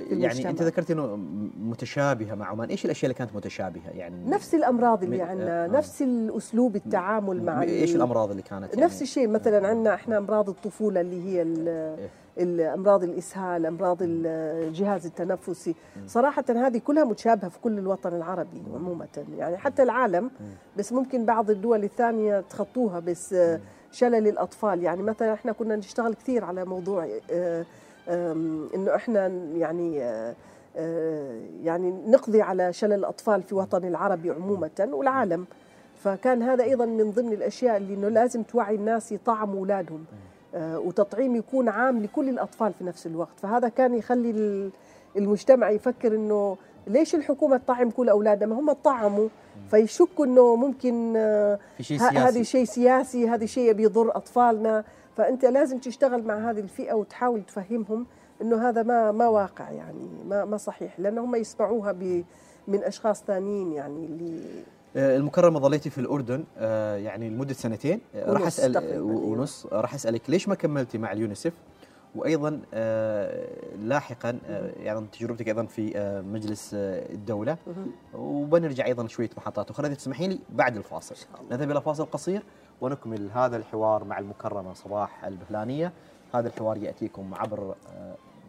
يعني 0.10 0.50
أنت. 0.50 0.62
ذكرت 0.64 0.92
إنه 0.92 1.16
متشابهة 1.60 2.36
مع 2.36 2.46
عمان. 2.48 2.70
إيش 2.70 2.86
الأشياء 2.86 3.06
اللي 3.06 3.14
كانت 3.18 3.36
متشابهة؟ 3.36 3.90
يعني 3.90 4.30
نفس 4.30 4.56
الأمراض 4.56 5.04
اللي 5.04 5.22
عندنا 5.22 5.66
آه. 5.66 5.68
نفس 5.68 6.02
الأسلوب 6.02 6.76
التعامل 6.76 7.44
مع 7.44 7.62
إيش 7.64 7.92
ال- 7.92 7.96
الأمراض 7.96 8.30
اللي 8.30 8.42
كانت 8.42 8.70
يعني؟ 8.74 8.86
نفس 8.86 9.02
الشيء. 9.02 9.28
مثلا 9.28 9.68
عندنا 9.68 9.94
إحنا 9.94 10.18
أمراض 10.18 10.50
الطفولة 10.50 11.02
اللي 11.02 11.24
هي 11.26 11.42
ال- 11.42 12.10
الامراض 12.38 13.04
الإسهال 13.04 13.66
أمراض 13.66 13.98
الجهاز 14.02 15.06
التنفسي. 15.06 15.76
صراحة 16.08 16.44
هذه 16.50 16.78
كلها 16.78 17.04
متشابهة 17.04 17.50
في 17.50 17.60
كل 17.60 17.80
الوطن 17.80 18.14
العربي 18.14 18.64
عموما. 18.76 19.08
يعني 19.38 19.58
حتى 19.58 19.84
العالم 19.84 20.32
بس 20.78 20.94
ممكن 20.94 21.26
بعض 21.26 21.50
الدول 21.50 21.84
الثانية 21.84 22.40
تخطوها 22.42 23.00
بس 23.00 23.34
آه، 23.34 23.60
شلل 23.96 24.28
الأطفال. 24.28 24.84
يعني 24.84 25.02
مثلا 25.04 25.34
إحنا 25.34 25.52
كنا 25.52 25.76
نشتغل 25.76 26.14
كثير 26.14 26.43
على 26.46 26.66
موضوع 26.66 27.08
آه، 27.32 27.66
إنه 28.76 28.96
إحنا 28.96 29.28
يعني 29.58 30.04
آه، 30.04 30.36
آه، 30.78 31.39
يعني 31.64 31.91
نقضي 32.08 32.41
على 32.41 32.74
شلل 32.74 32.93
الأطفال 32.93 33.43
في 33.43 33.56
وطن 33.56 33.86
العربي 33.88 34.30
عموما 34.32 34.70
والعالم. 34.80 35.46
فكان 36.04 36.41
هذا 36.43 36.64
أيضا 36.64 36.86
من 36.86 37.12
ضمن 37.12 37.34
الأشياء 37.34 37.78
اللي 37.78 37.93
إنه 37.93 38.08
لازم 38.10 38.43
توعي 38.43 38.76
الناس 38.76 39.12
يطعموا 39.12 39.60
أولادهم 39.60 40.06
وتطعيم 40.58 41.36
يكون 41.36 41.70
عام 41.70 42.04
لكل 42.04 42.30
الأطفال 42.30 42.74
في 42.74 42.84
نفس 42.84 43.08
الوقت. 43.08 43.39
فهذا 43.41 43.70
كان 43.70 43.93
يخلي 43.93 44.30
ال- 44.32 44.70
المجتمع 45.18 45.70
يفكر 45.70 46.16
إنه 46.16 46.58
ليش 46.88 47.16
الحكومة 47.16 47.58
تطعم 47.58 47.90
كل 47.92 48.10
أولادها؟ 48.10 48.48
ما 48.48 48.60
هم 48.60 48.72
طعموا. 48.72 49.28
فيشكوا 49.72 50.26
إنه 50.26 50.56
ممكن 50.56 51.14
في 51.78 51.84
شيء 51.84 52.00
ه- 52.00 52.10
هذا 52.10 52.32
سياسي. 52.32 52.44
شيء 52.44 52.66
سياسي 52.66 53.30
هذا 53.30 53.46
شيء 53.46 53.74
بيضر 53.74 54.18
أطفالنا. 54.18 54.84
فأنت 55.18 55.46
لازم 55.46 55.78
تشتغل 55.80 56.24
مع 56.24 56.50
هذه 56.52 56.60
الفئة 56.60 56.94
وتحاول 56.94 57.42
تفهمهم 57.44 58.06
إنه 58.42 58.70
هذا 58.70 58.84
ما 58.84 59.12
ما 59.12 59.28
واقع 59.28 59.72
يعني 59.72 60.08
ما 60.28 60.46
ما 60.46 60.58
صحيح. 60.58 61.00
لأن 61.00 61.18
هم 61.18 61.36
يسمعوها 61.36 61.92
ب 61.92 62.24
من 62.68 62.84
أشخاص 62.84 63.24
ثانيين 63.24 63.72
يعني 63.72 64.06
اللي 64.06 64.40
آه، 64.98 65.18
المكرمة 65.18 65.60
ظليتي 65.60 65.90
في 65.90 65.98
الأردن 65.98 66.44
آه، 66.58 66.96
يعني 66.96 67.30
لمدة 67.30 67.54
سنتين. 67.54 68.00
راح 68.16 68.42
ونص 68.42 68.60
اسال 68.60 68.78
أيوة. 68.78 69.06
ونص 69.06 69.66
راح 69.72 69.94
أسألك 69.94 70.30
ليش 70.30 70.48
ما 70.48 70.56
كملتي 70.56 70.98
مع 70.98 71.12
اليونيسف 71.12 71.54
وأيضا 72.16 72.61
آه، 72.74 73.47
لاحقا 73.80 74.39
آه، 74.47 74.72
يعني 74.80 75.07
تجربتك 75.11 75.47
أيضا 75.47 75.66
في 75.66 75.97
آه، 75.97 76.22
مجلس 76.22 76.70
الدولة. 76.74 77.57
وبنرجع 78.13 78.86
أيضا 78.86 79.07
شوية 79.07 79.30
محطات 79.38 79.70
أخرى. 79.70 79.88
إذا 79.88 79.95
تسمحي 79.95 80.28
لي 80.28 80.39
بعد 80.49 80.78
الفاصل. 80.78 81.16
نذهب 81.51 81.72
إلى 81.72 81.82
فاصل 81.82 82.05
قصير 82.05 82.43
ونكمل 82.82 83.30
هذا 83.32 83.57
الحوار 83.57 84.03
مع 84.03 84.20
المكرمة 84.20 84.74
صباح 84.74 85.26
البهلانية. 85.26 85.93
هذا 86.34 86.47
الحوار 86.47 86.78
يأتيكم 86.78 87.34
عبر 87.34 87.76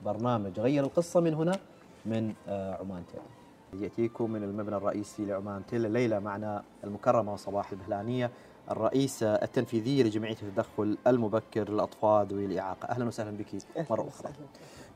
برنامج 0.05 0.61
غير 0.61 0.85
القصة 0.85 1.21
من 1.21 1.35
هنا 1.35 1.59
من 2.07 2.33
عمان 2.49 3.03
تيل. 3.13 3.83
يأتيكم 3.83 4.31
من 4.31 4.43
المبنى 4.43 4.77
الرئيسي 4.77 5.25
لعمان 5.25 5.67
تيل. 5.67 5.87
الليلة 5.87 6.19
معنا 6.19 6.63
المكرمة 6.85 7.37
صباح 7.37 7.73
البهلانية. 7.73 8.31
الرئيسة 8.71 9.35
التنفيذية 9.35 10.03
لجمعية 10.03 10.37
التدخل 10.43 10.99
المبكر 11.07 11.71
للأطفال 11.71 12.27
ذوي 12.27 12.45
الإعاقة 12.45 12.87
أهلا 12.89 13.05
وسهلا 13.05 13.31
بك 13.37 13.47
مرة 13.91 14.09
أخرى. 14.09 14.33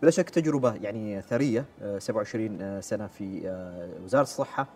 بلا 0.02 0.10
شك 0.10 0.30
تجربة 0.30 0.74
يعني 0.74 1.22
ثرية 1.22 1.64
آه، 1.82 1.98
27 1.98 2.80
سنة 2.80 3.06
في 3.06 3.42
آه، 3.48 3.88
وزارة 4.04 4.22
الصحة 4.22 4.66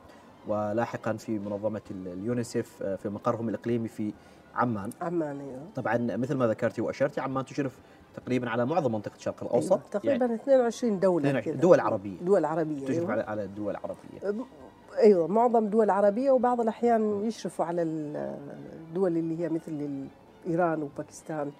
ولاحقا 0.49 1.13
في 1.13 1.39
منظمة 1.39 1.81
ال- 1.91 2.09
اليونيسف 2.09 2.83
آه، 2.83 2.97
في 2.97 3.09
مقرهم 3.09 3.49
الإقليمي 3.49 3.89
في 3.89 4.13
عمان 4.55 4.91
عمان 5.01 5.41
أيوه 5.41 5.59
طبعا 5.75 5.97
مثل 5.97 6.35
ما 6.35 6.47
ذكرتي 6.47 6.81
وأشرتي 6.83 7.21
عمان 7.21 7.45
تشرف 7.45 7.79
تقريبا 8.15 8.51
على 8.51 8.67
معظم 8.67 8.93
منطقة 8.93 9.17
الشرق 9.17 9.43
الأوسط 9.45 9.73
أيوة. 9.73 9.91
تقريبا 9.91 10.35
22 10.35 11.01
دولة 11.01 11.29
22 11.29 11.55
كذا. 11.55 11.63
دول 11.63 11.81
عربية. 11.81 12.19
دول 12.21 12.45
عربية 12.45 12.85
تشرف 12.87 12.91
أيوة. 12.99 13.13
على 13.13 13.23
على 13.23 13.45
الدول 13.45 13.71
العربية 13.71 14.45
أيوه 14.99 15.27
معظم 15.27 15.67
دول 15.67 15.91
عربية 15.91 16.31
وبعض 16.31 16.61
الأحيان 16.61 17.25
يشرفوا 17.25 17.65
على 17.65 17.83
الدول 17.83 19.17
اللي 19.17 19.41
هي 19.41 19.49
مثل 19.49 20.07
ايران 20.47 20.83
وباكستان 20.83 21.51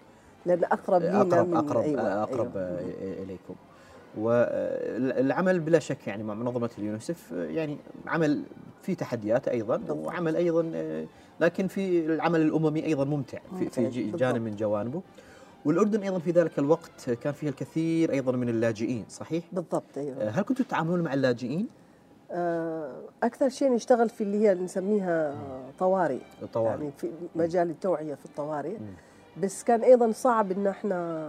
لأن 0.47 0.65
أقرب 0.65 1.03
لنا 1.03 1.21
أقرب 1.21 1.49
من 1.49 1.57
أقرب 1.57 1.83
أيوة 1.83 2.23
أقرب 2.23 2.57
أيوة. 2.57 2.69
آه، 2.69 3.23
إليكم 3.23 3.55
والعمل 4.19 5.61
بلا 5.61 5.79
شك 5.79 6.07
يعني 6.07 6.23
مع 6.23 6.35
منظمة 6.35 6.71
اليونيسف 6.79 7.33
آه، 7.33 7.45
يعني 7.45 7.77
عمل 8.07 8.43
في 8.83 8.95
تحديات 8.95 9.49
أيضا 9.49 9.77
بالضبط. 9.77 10.07
وعمل 10.07 10.37
أيضا 10.37 10.71
آه، 10.75 11.05
لكن 11.41 11.67
في 11.67 12.07
العمل 12.07 12.41
الأممي 12.41 12.85
أيضا 12.85 13.05
ممتع 13.05 13.39
في, 13.59 13.91
في. 13.91 14.11
جانب 14.11 14.43
من 14.43 14.57
جوانبه 14.57 15.03
والأردن 15.65 16.03
أيضا 16.03 16.19
في 16.19 16.31
ذلك 16.31 16.59
الوقت 16.59 17.11
كان 17.11 17.33
فيها 17.33 17.51
الكثير 17.51 18.13
أيضا 18.13 18.33
من 18.33 18.49
اللاجئين 18.49 19.05
صحيح؟ 19.09 19.45
بالضبط 19.53 19.99
آه، 19.99 20.01
أيوه 20.01 20.29
هل 20.29 20.43
كنتوا 20.43 20.65
تتعاملون 20.65 21.01
مع 21.01 21.15
اللاجئين؟ 21.15 21.69
آه، 22.35 23.03
أكثر 23.23 23.49
شيء 23.49 23.73
نشتغل 23.73 24.09
في 24.09 24.21
اللي 24.25 24.49
هي 24.49 24.55
نسميها 24.55 25.35
طوارئ. 25.79 26.19
الطوارئ 26.43 26.71
يعني 26.71 26.91
في 26.91 27.11
مجال 27.35 27.71
التوعية 27.71 28.15
في 28.15 28.25
الطوارئ. 28.27 28.77
بس 29.43 29.65
كان 29.65 29.83
أيضا 29.83 30.13
صعب 30.13 30.53
إن 30.53 30.67
إحنا 30.67 31.29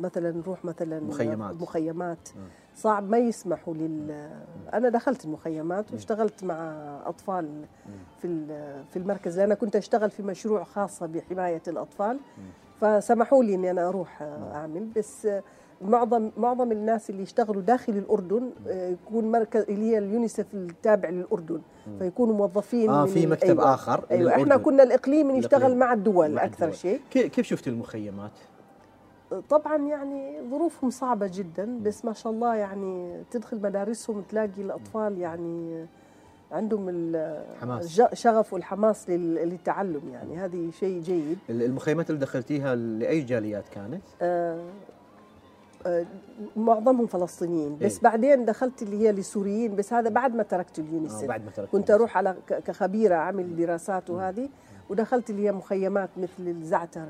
مثلا 0.00 0.30
نروح 0.30 0.64
مثلا 0.64 1.00
مخيمات. 1.00 1.54
مخيمات. 1.62 2.28
صعب 2.74 3.10
ما 3.10 3.18
يسمحوا 3.18 3.74
لل 3.74 4.30
أنا 4.74 4.88
دخلت 4.88 5.24
المخيمات 5.24 5.92
واشتغلت 5.92 6.44
مع 6.44 6.72
أطفال 7.06 7.64
في 8.22 8.46
في 8.90 8.96
المركز 8.96 9.38
لأن 9.38 9.54
كنت 9.54 9.76
أشتغل 9.76 10.10
في 10.10 10.22
مشروع 10.22 10.64
خاصه 10.64 11.06
بحماية 11.06 11.62
الأطفال. 11.68 12.18
فسمحوا 12.80 13.44
لي 13.44 13.54
إني 13.54 13.70
أنا 13.70 13.88
أروح 13.88 14.22
أعمل. 14.52 14.88
بس 14.96 15.28
معظم 15.84 16.30
معظم 16.36 16.72
الناس 16.72 17.10
اللي 17.10 17.22
يشتغلوا 17.22 17.62
داخل 17.62 17.92
الأردن 17.92 18.50
آه، 18.68 18.88
يكون 18.88 19.30
مركز 19.32 19.62
اللي 19.68 19.90
هي 19.90 19.98
اليونيسف 19.98 20.46
التابع 20.54 21.08
للأردن 21.08 21.60
فيكونوا 21.98 22.34
موظفين 22.34 22.90
آه 22.90 23.00
من 23.04 23.10
في 23.10 23.26
مكتب 23.26 23.48
أيوة. 23.60 23.74
آخر 23.74 24.04
أيوه 24.10 24.32
إحنا. 24.34 24.56
كنا 24.56 24.82
الإقليم 24.82 25.30
نشتغل. 25.30 25.76
مع 25.76 25.92
الدول 25.92 26.30
مع 26.30 26.44
أكثر 26.44 26.64
الدول. 26.64 26.78
شيء 26.78 27.00
كي- 27.10 27.28
كيف 27.28 27.46
شفت 27.46 27.68
المخيمات؟ 27.68 28.30
طبعا 29.50 29.76
يعني 29.76 30.36
ظروفهم 30.50 30.90
صعبة 30.90 31.30
جدا 31.34 31.78
بس 31.82 32.04
ما 32.04 32.12
شاء 32.12 32.32
الله 32.32 32.54
يعني 32.54 33.22
تدخل 33.30 33.56
مدارسهم 33.62 34.22
تلاقي 34.22 34.50
الأطفال 34.62 35.18
يعني 35.18 35.86
عندهم 36.52 36.86
ال- 36.88 37.44
حماس. 37.60 37.84
الج- 38.00 38.14
شغف 38.14 38.52
والحماس 38.52 39.10
لل- 39.10 39.34
للتعلم 39.48 40.02
يعني 40.12 40.36
هذه 40.38 40.70
شيء 40.70 41.00
جيد 41.00 41.38
المخيمات 41.50 42.10
اللي 42.10 42.20
دخلتيها 42.20 42.74
لأي 42.74 43.20
جاليات 43.20 43.68
كانت؟ 43.68 44.02
آه، 44.22 44.54
آه، 44.54 44.60
معظمهم 46.56 47.06
فلسطينيين. 47.06 47.78
بس 47.78 47.94
إيه. 47.94 48.02
بعدين 48.02 48.44
دخلت 48.44 48.82
اللي 48.82 48.96
هي 48.98 49.12
لسوريين 49.12 49.76
بس 49.76 49.92
هذا 49.92 50.08
بعد 50.08 50.34
ما 50.34 50.42
تركت 50.42 50.78
آه 50.78 50.82
اليونيسف 50.82 51.24
بعد 51.24 51.44
ما 51.44 51.50
تركت 51.50 51.72
كنت 51.72 51.90
أروح 51.90 52.16
على 52.16 52.36
كخبيرة 52.48 53.14
أعمل 53.14 53.56
دراسات 53.56 54.10
وهذه. 54.10 54.48
ودخلت 54.90 55.30
اللي 55.30 55.46
هي 55.46 55.52
مخيمات 55.52 56.10
مثل 56.16 56.48
الزعتر 56.48 57.06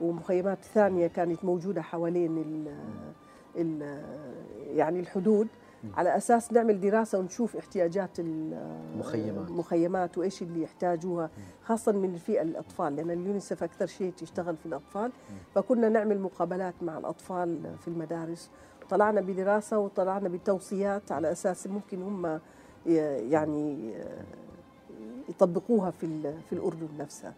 ومخيمات 0.00 0.58
ثانية 0.74 1.06
كانت 1.06 1.44
موجودة 1.44 1.82
حوالين 1.82 2.38
ال 2.38 2.74
ال 3.56 3.98
يعني 4.76 5.00
الحدود. 5.00 5.48
على 5.96 6.16
أساس 6.16 6.52
نعمل 6.52 6.80
دراسة 6.80 7.18
ونشوف 7.18 7.56
احتياجات 7.56 8.10
ال- 8.20 8.98
مخيمات. 8.98 9.48
المخيمات 9.48 10.18
وإيش 10.18 10.42
اللي 10.42 10.62
يحتاجوها 10.62 11.30
خاصة 11.64 11.92
من 11.92 12.14
الفئة 12.14 12.42
الأطفال 12.42 12.96
لأن 12.96 13.10
اليونيسف 13.10 13.62
أكثر 13.62 13.86
شيء 13.86 14.12
تشتغل 14.12 14.56
في 14.56 14.66
الأطفال. 14.66 15.12
فكنا 15.54 15.88
نعمل 15.88 16.20
مقابلات 16.20 16.74
مع 16.82 16.98
الأطفال 16.98 17.76
في 17.78 17.88
المدارس. 17.88 18.50
طلعنا 18.90 19.20
بدراسة 19.20 19.78
وطلعنا 19.78 20.28
بتوصيات 20.28 21.12
على 21.12 21.32
أساس 21.32 21.66
ممكن 21.66 22.02
هم 22.02 22.40
يعني 23.30 23.94
يطبقوها 25.28 25.90
في 25.90 26.32
في 26.48 26.52
الأردن 26.52 26.88
نفسها. 26.98 27.28
آه، 27.30 27.34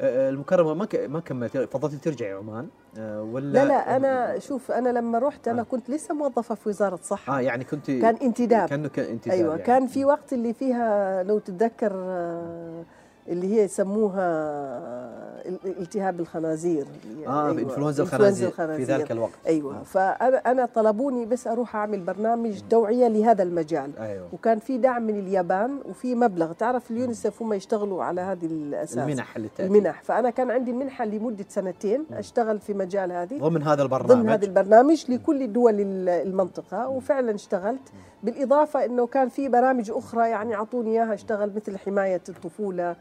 المكرمة 0.00 0.74
ما 0.74 0.88
ما 1.06 1.20
كملت 1.20 1.56
فضلتي 1.56 1.96
ترجعي 1.96 2.32
عمان 2.32 2.68
آه، 2.98 3.22
ولا 3.22 3.52
لا 3.52 3.64
لا 3.64 3.96
أنا 3.96 4.38
شوف 4.38 4.70
أنا 4.70 4.88
لما 4.88 5.18
رحت 5.18 5.48
أنا 5.48 5.60
آه. 5.60 5.64
كنت 5.64 5.90
لسه 5.90 6.14
موظفة 6.14 6.54
في 6.54 6.68
وزارة 6.68 6.94
الصحة 6.94 7.36
آه 7.36 7.40
يعني 7.40 7.64
كنت 7.64 7.90
كان 7.90 8.16
انتداب 8.22 8.68
كأنه 8.68 8.88
كان 8.88 9.04
انتداب 9.04 9.34
أيوه 9.34 9.50
يعني. 9.50 9.62
كان 9.62 9.86
في 9.86 10.04
وقت 10.04 10.32
اللي 10.32 10.54
فيها 10.54 11.22
لو 11.22 11.38
تتذكر 11.38 11.92
آه، 11.94 12.84
اللي 13.30 13.54
هي 13.56 13.62
يسموها 13.64 14.20
آه، 14.22 15.48
ال- 15.48 15.78
التهاب 15.80 16.20
الخنازير. 16.20 16.86
آه 17.26 17.46
أيوة، 17.46 17.50
انفلونزا 17.62 18.02
إنفلونزا 18.02 18.48
الخنازير 18.48 18.86
في 18.86 18.92
ذلك 18.92 19.12
الوقت. 19.12 19.32
أيوه 19.46 19.82
فأنا 19.82 20.36
أنا 20.36 20.66
طلبوني 20.74 21.26
بس 21.26 21.46
أروح 21.46 21.76
أعمل 21.76 22.00
برنامج 22.00 22.60
توعية 22.70 23.08
لهذا 23.08 23.42
المجال. 23.42 23.90
أيوه. 23.98 24.28
وكان 24.32 24.58
في 24.58 24.78
دعم 24.78 25.02
من 25.02 25.18
اليابان 25.18 25.78
وفي 25.88 26.14
مبلغ. 26.14 26.52
تعرف 26.52 26.90
اليونيسف 26.90 27.42
هم 27.42 27.52
يشتغلوا 27.52 28.04
على 28.04 28.20
هذه 28.20 28.46
الأساس. 28.46 28.98
المنح 28.98 29.36
اللي 29.36 29.48
تأتي. 29.48 29.66
المنح. 29.66 30.02
فأنا 30.02 30.30
كان 30.30 30.50
عندي 30.50 30.72
منحه 30.72 31.04
لمدة 31.04 31.44
سنتين 31.48 32.04
أشتغل 32.12 32.60
في 32.60 32.74
مجال 32.74 33.12
هذه. 33.12 33.38
ضمن 33.38 33.62
هذا 33.62 33.82
البرنامج. 33.82 34.20
ضمن 34.22 34.28
هذا 34.30 34.44
البرنامج 34.46 35.04
لكل 35.10 35.52
دول 35.52 35.80
ال- 35.80 36.08
المنطقة. 36.08 36.88
وفعلا 36.88 37.34
اشتغلت. 37.34 37.92
بالإضافة 38.22 38.84
أنه 38.84 39.06
كان 39.06 39.28
في 39.28 39.48
برامج 39.48 39.90
أخرى 39.90 40.28
يعني 40.28 40.54
أعطوني 40.54 40.90
إياها 40.90 41.14
أشتغل 41.14 41.52
مثل 41.56 41.78
حماية 41.78 42.20
الطفولة. 42.28 42.96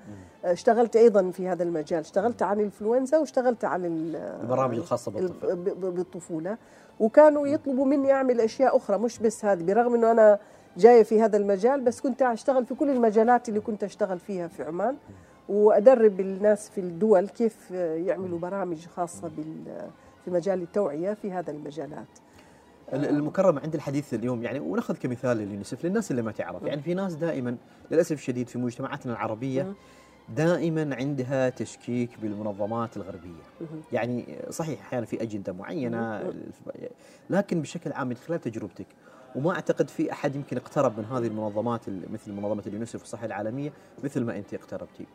اشتغلت 0.46 0.96
أيضا 0.96 1.32
في 1.32 1.48
هذا 1.48 1.64
المجال. 1.64 2.00
اشتغلت 2.00 2.42
عن 2.44 2.60
الإنفلونزا 2.60 3.18
واشتغلت 3.18 3.66
عن 3.66 3.86
ال- 3.86 4.16
البرامج 4.16 4.76
الخاصة 4.78 5.10
ال- 5.20 5.28
بالطفل 5.28 5.56
ب- 5.56 5.70
ب- 5.86 5.94
بالطفولة. 5.96 6.58
وكانوا 7.00 7.48
يطلبوا 7.48 7.86
مني 7.86 8.12
أعمل 8.12 8.42
أشياء 8.42 8.78
أخرى 8.78 8.98
مش 8.98 9.20
بس 9.20 9.46
هذه. 9.46 9.64
برغم 9.64 9.94
أنه 9.96 10.12
أنا 10.12 10.40
جاية 10.78 11.04
في 11.04 11.22
هذا 11.22 11.38
المجال 11.38 11.82
بس 11.82 12.02
كنت 12.02 12.22
أشتغل 12.22 12.66
في 12.66 12.76
كل 12.76 12.90
المجالات 12.90 13.50
اللي 13.50 13.60
كنت 13.60 13.84
أشتغل 13.84 14.20
فيها 14.20 14.48
في 14.48 14.64
عمان. 14.64 14.96
وأدرب 15.50 16.20
الناس 16.20 16.70
في 16.70 16.82
الدول 16.82 17.28
كيف 17.28 17.72
يعملوا 17.72 18.40
برامج 18.40 18.86
خاصة 18.88 19.28
بال 19.38 19.88
في 20.26 20.32
مجال 20.32 20.62
التوعية 20.62 21.14
في 21.14 21.32
هذا 21.32 21.52
المجالات. 21.52 22.08
ال- 22.94 23.06
المكرمه 23.10 23.62
عند 23.62 23.76
الحديث 23.76 24.14
اليوم 24.14 24.44
يعني 24.44 24.60
ونأخذ 24.60 24.96
كمثال 24.98 25.38
لليونيسف 25.38 25.86
للناس 25.86 26.12
اللي 26.12 26.22
ما 26.22 26.32
تعرف. 26.32 26.64
يعني 26.64 26.82
في 26.82 26.94
ناس 26.94 27.16
دائما 27.16 27.56
للأسف 27.92 28.12
الشديد 28.12 28.48
في 28.50 28.58
مجتمعاتنا 28.60 29.12
العربية. 29.14 29.74
دائما 30.36 30.96
عندها 30.96 31.50
تشكيك 31.50 32.10
بالمنظمات 32.22 32.98
الغربية. 32.98 33.42
يعني 33.92 34.40
صحيح 34.50 34.80
أحيانا 34.82 35.06
في 35.06 35.22
أجندة 35.24 35.54
معينة 35.54 36.34
لكن 37.30 37.62
بشكل 37.62 37.92
عام 37.92 38.08
من 38.08 38.16
خلال 38.16 38.42
تجربتك 38.42 38.86
وما 39.36 39.52
أعتقد 39.52 39.90
في 39.90 40.12
أحد 40.12 40.36
يمكن 40.36 40.58
اقترب 40.58 40.98
من 41.00 41.06
هذه 41.06 41.28
المنظمات 41.28 41.88
ال- 41.88 42.12
مثل 42.12 42.32
منظمة 42.32 42.64
اليونسف 42.68 43.00
والصحه 43.00 43.26
العالمية 43.26 43.74
مثل 44.04 44.24
ما 44.24 44.38
أنت 44.38 44.54
اقتربتي. 44.54 45.06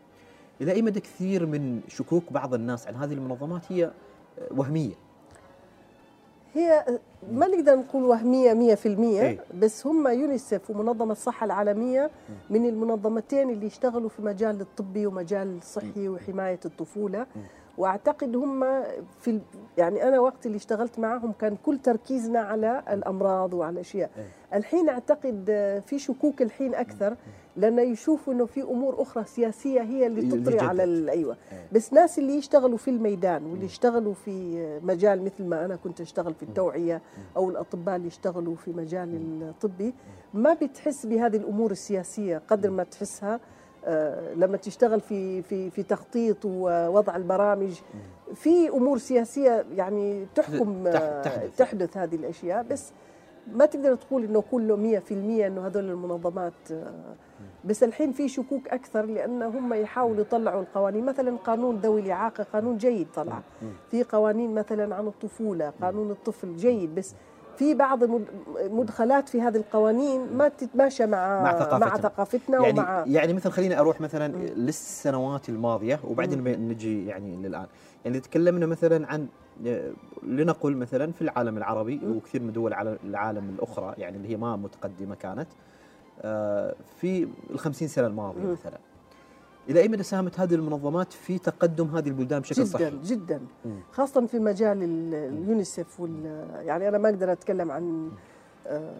إلى 0.60 0.72
أي 0.72 0.82
مدى 0.82 1.00
كثير 1.00 1.46
من 1.46 1.80
شكوك 1.88 2.32
بعض 2.32 2.54
الناس 2.54 2.86
عن 2.86 2.94
هذه 2.94 3.12
المنظمات 3.12 3.72
هي 3.72 3.90
وهمية. 4.50 4.94
هي 6.55 6.84
ما 7.32 7.46
نقدر 7.46 7.76
نقول 7.76 8.05
في 8.74 8.86
المية 8.86 9.22
إيه. 9.22 9.40
بس 9.55 9.86
هم 9.86 10.09
يونيسف 10.09 10.70
ومنظمة 10.70 11.12
الصحة 11.12 11.44
العالمية 11.44 12.11
من 12.50 12.66
المنظمتين 12.66 13.50
اللي 13.50 13.66
يشتغلوا 13.66 14.09
في 14.09 14.22
مجال 14.22 14.61
الطبي 14.61 15.07
ومجال 15.07 15.57
الصحي 15.59 16.09
وحماية 16.09 16.61
الطفولة. 16.64 17.26
وأعتقد 17.78 18.36
هم 18.36 18.82
في 19.20 19.40
يعني 19.78 20.08
أنا 20.08 20.18
وقت 20.20 20.46
اللي 20.46 20.56
اشتغلت 20.56 20.98
معهم 20.98 21.32
كان 21.32 21.56
كل 21.66 21.78
تركيزنا 21.78 22.38
على 22.40 22.82
الأمراض 22.90 23.54
وعلى 23.54 23.80
أشياء. 23.80 24.10
إيه. 24.16 24.58
الحين 24.58 24.88
أعتقد 24.88 25.44
في 25.86 25.98
شكوك 25.98 26.42
الحين 26.42 26.74
أكثر 26.74 27.16
لأنه 27.56 27.82
يشوفوا 27.82 28.32
إنه 28.32 28.46
في 28.46 28.62
أمور 28.62 29.02
أخرى 29.02 29.24
سياسية 29.24 29.80
هي 29.80 30.06
اللي 30.06 30.22
تطري 30.22 30.60
على 30.60 31.10
أيوه. 31.10 31.36
إيه. 31.52 31.68
بس 31.72 31.92
ناس 31.92 32.18
اللي 32.18 32.34
يشتغلوا 32.36 32.78
في 32.78 32.90
الميدان 32.90 33.44
واللي 33.46 33.64
يشتغلوا 33.64 34.14
في 34.14 34.66
مجال 34.82 35.24
مثل 35.24 35.44
ما 35.44 35.64
أنا 35.64 35.76
كنت 35.76 36.00
أشتغل 36.00 36.34
في 36.34 36.42
التوعية 36.42 37.02
أو 37.36 37.50
الأطباء 37.50 37.96
اللي 37.96 38.06
يشتغلوا 38.06 38.54
في 38.56 38.72
مجال 38.72 39.42
الطبي 39.42 39.94
ما 40.34 40.54
بتحس 40.54 41.06
بهذه 41.06 41.36
الأمور 41.36 41.70
السياسية 41.70 42.42
قدر 42.48 42.70
ما 42.70 42.84
تحسها. 42.84 43.40
لما 44.37 44.57
تشتغل 44.57 45.01
في 45.01 45.43
في 45.43 45.70
في 45.70 45.82
تخطيط 45.82 46.37
ووضع 46.45 47.16
البرامج. 47.16 47.80
في 48.35 48.68
أمور 48.68 48.99
سياسية 48.99 49.64
يعني 49.76 50.26
تحكم 50.35 50.85
تح- 50.91 51.01
آه، 51.03 51.22
تحدث. 51.22 51.57
تحدث 51.57 51.97
هذه 51.97 52.14
الأشياء. 52.16 52.62
بس 52.62 52.93
ما 53.53 53.66
تقدر 53.66 53.95
تقول 53.95 54.24
إنه 54.24 54.43
كله 54.51 54.76
100% 54.76 55.47
إنه 55.47 55.66
هذول 55.66 55.91
المنظمات 55.91 56.53
آه، 56.72 56.93
بس 57.64 57.82
الحين 57.82 58.12
في 58.12 58.28
شكوك 58.28 58.68
أكثر 58.68 59.07
لأن 59.07 59.43
هم 59.43 59.74
يحاولوا 59.74 60.20
يطلعوا 60.20 60.61
القوانين. 60.61 61.05
مثلا 61.05 61.37
قانون 61.37 61.76
ذوي 61.76 62.01
الإعاقة 62.01 62.47
قانون 62.53 62.76
جيد 62.76 63.07
طلع. 63.14 63.41
في 63.91 64.03
قوانين 64.05 64.55
مثلا 64.55 64.95
عن 64.95 65.07
الطفولة 65.07 65.72
قانون 65.82 66.11
الطفل 66.11 66.57
جيد. 66.57 66.95
بس 66.95 67.14
في 67.57 67.74
بعض 67.74 68.05
مد- 68.05 68.26
مدخلات 68.70 69.28
في 69.28 69.40
هذه 69.42 69.57
القوانين 69.57 70.36
ما 70.36 70.48
تتماشى 70.48 71.07
مع 71.07 71.42
مع 71.42 71.52
ثقافتنا. 71.59 71.78
مع 71.88 71.96
ثقافتنا. 71.96 72.59
يعني 72.62 72.78
ومع 72.80 73.05
يعني 73.07 73.32
مثلا 73.32 73.52
خليني 73.52 73.80
أروح 73.80 74.00
مثلا 74.00 74.32
للسنوات 74.36 75.48
الماضية 75.48 76.00
وبعدين 76.05 76.44
ب- 76.44 76.48
نجي 76.48 77.07
يعني 77.07 77.36
للآن. 77.36 77.66
يعني 78.05 78.20
تكلمنا 78.20 78.66
مثلا 78.66 79.07
عن 79.12 79.26
آه، 79.66 79.90
لنقل 80.22 80.76
مثلا 80.76 81.12
في 81.12 81.22
العالم 81.22 81.57
العربي 81.57 82.00
وكثير 82.07 82.42
من 82.42 82.52
دول 82.52 82.72
العالم- 83.05 83.48
الأخرى 83.59 83.94
يعني 83.98 84.16
اللي 84.16 84.28
هي 84.28 84.36
ما 84.36 84.57
متقدمة 84.57 85.14
كانت 85.14 85.46
آه، 86.22 86.74
في 87.00 87.28
الخمسين 87.50 87.88
سنة 87.88 88.07
الماضية. 88.07 88.40
مثلا. 88.44 88.78
إلى 89.70 89.80
أي 89.80 89.88
مدى 89.88 90.02
ساهمت 90.02 90.40
هذه 90.40 90.54
المنظمات 90.54 91.12
في 91.12 91.38
تقدم 91.38 91.86
هذه 91.96 92.08
البلدان 92.08 92.40
بشكل 92.40 92.66
صحي؟ 92.66 92.84
جدا 92.84 92.98
جدا 93.04 93.40
مم. 93.64 93.80
خاصة 93.92 94.26
في 94.26 94.38
مجال 94.38 94.82
ال- 94.82 95.14
اليونيسف 95.14 96.00
وال 96.00 96.44
يعني 96.66 96.88
أنا 96.88 96.98
ما 96.98 97.08
أقدر 97.08 97.32
أتكلم 97.32 97.70
عن 97.70 98.10
آه، 98.66 98.94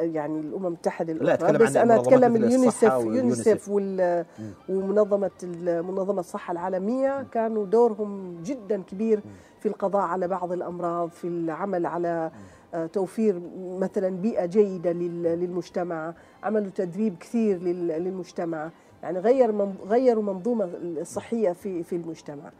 يعني 0.00 0.40
الأمم 0.40 0.66
المتحدة 0.66 1.12
لا، 1.12 1.34
أتكلم 1.34 1.58
بس 1.58 1.76
أتكلم 1.76 2.32
مثل 2.32 2.44
اليونيسف. 2.44 2.82
يونيسف 3.04 3.68
وال 3.68 4.24
مم. 4.38 4.50
ومنظمة 4.68 5.30
ال- 5.42 5.82
منظمة 5.82 6.20
الصحة 6.20 6.52
العالمية 6.52 7.22
كانوا 7.32 7.66
دورهم 7.66 8.42
جدا 8.42 8.82
كبير 8.82 9.20
في 9.60 9.68
القضاء 9.68 10.02
على 10.02 10.28
بعض 10.28 10.52
الأمراض 10.52 11.10
في 11.10 11.26
العمل 11.28 11.86
على 11.86 12.30
آه، 12.74 12.86
توفير 12.86 13.40
مثلا 13.58 14.08
بيئة 14.08 14.46
جيدة 14.46 14.92
لل- 14.92 15.22
للمجتمع 15.22 16.14
عملوا 16.42 16.70
تدريب 16.74 17.16
كثير 17.20 17.58
لل- 17.62 17.88
للمجتمع 17.88 18.70
يعني 19.02 19.18
غير 19.18 19.52
من 19.52 19.74
غيروا 19.86 20.22
منظومة 20.22 20.64
الصحية 20.82 21.52
في 21.52 21.82
في 21.82 21.96
المجتمع. 21.96 22.50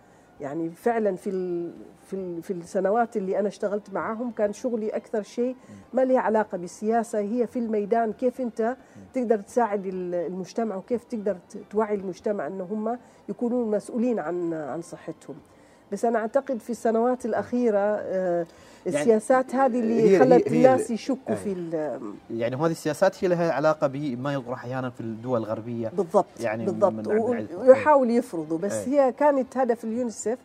يعني 0.41 0.71
فعلا 0.71 1.17
في 1.17 1.31
ال 1.31 1.73
في 2.07 2.15
ال 2.17 2.43
في 2.43 2.53
السنوات 2.53 3.17
اللي 3.17 3.39
أنا 3.39 3.49
اشتغلت 3.49 3.91
معاهم 3.93 4.31
كان 4.31 4.53
شغلي 4.53 4.89
أكثر 4.89 5.23
شيء 5.23 5.57
ما 5.93 6.05
له 6.05 6.21
علاقة 6.21 6.59
بالسياسة 6.59 7.19
هي 7.19 7.47
في 7.47 7.59
الميدان 7.59 8.13
كيف 8.13 8.41
أنت 8.41 8.77
تقدر 9.15 9.39
تساعد 9.39 9.87
ال- 9.87 10.15
المجتمع 10.15 10.77
وكيف 10.77 11.05
تقدر 11.05 11.37
توعي 11.71 11.95
المجتمع 11.95 12.47
إن 12.47 12.61
هم 12.61 12.99
يكونون 13.29 13.71
مسؤولين 13.71 14.19
عن 14.19 14.53
عن 14.55 14.81
صحتهم. 14.83 15.37
بس 15.93 16.05
أنا 16.05 16.19
أعتقد 16.19 16.59
في 16.61 16.71
السنوات 16.71 17.25
الأخيرة 17.27 17.79
آه، 17.79 18.47
السياسات 18.87 19.55
هذه 19.55 19.81
اللي 19.81 20.19
خلت 20.19 20.47
الناس 20.47 20.89
ال- 20.91 20.95
يشكوا 20.95 21.17
أي. 21.31 21.37
في 21.37 21.53
يعني 22.31 22.57
وهذه 22.57 22.71
السياسات 22.73 23.25
هي 23.25 23.29
لها 23.29 23.53
علاقة 23.53 23.87
بما 23.87 24.33
يطرح 24.35 24.59
أحيانا 24.59 24.91
في 24.91 25.01
الدول 25.01 25.39
الغربية 25.41 25.89
بالضبط 25.89 26.27
يعني 26.41 26.65
بالضبط 26.65 26.93
من- 26.93 27.09
من 27.09 27.19
و- 27.19 27.33
عدة. 27.35 27.59
ويحاولوا 27.59 28.13
يفرضوا 28.13 28.59
بس 28.59 28.73
أي. 28.73 29.01
هي 29.01 29.13
كانت 29.13 29.57
هدف 29.57 29.85
اليونيسف 29.85 30.39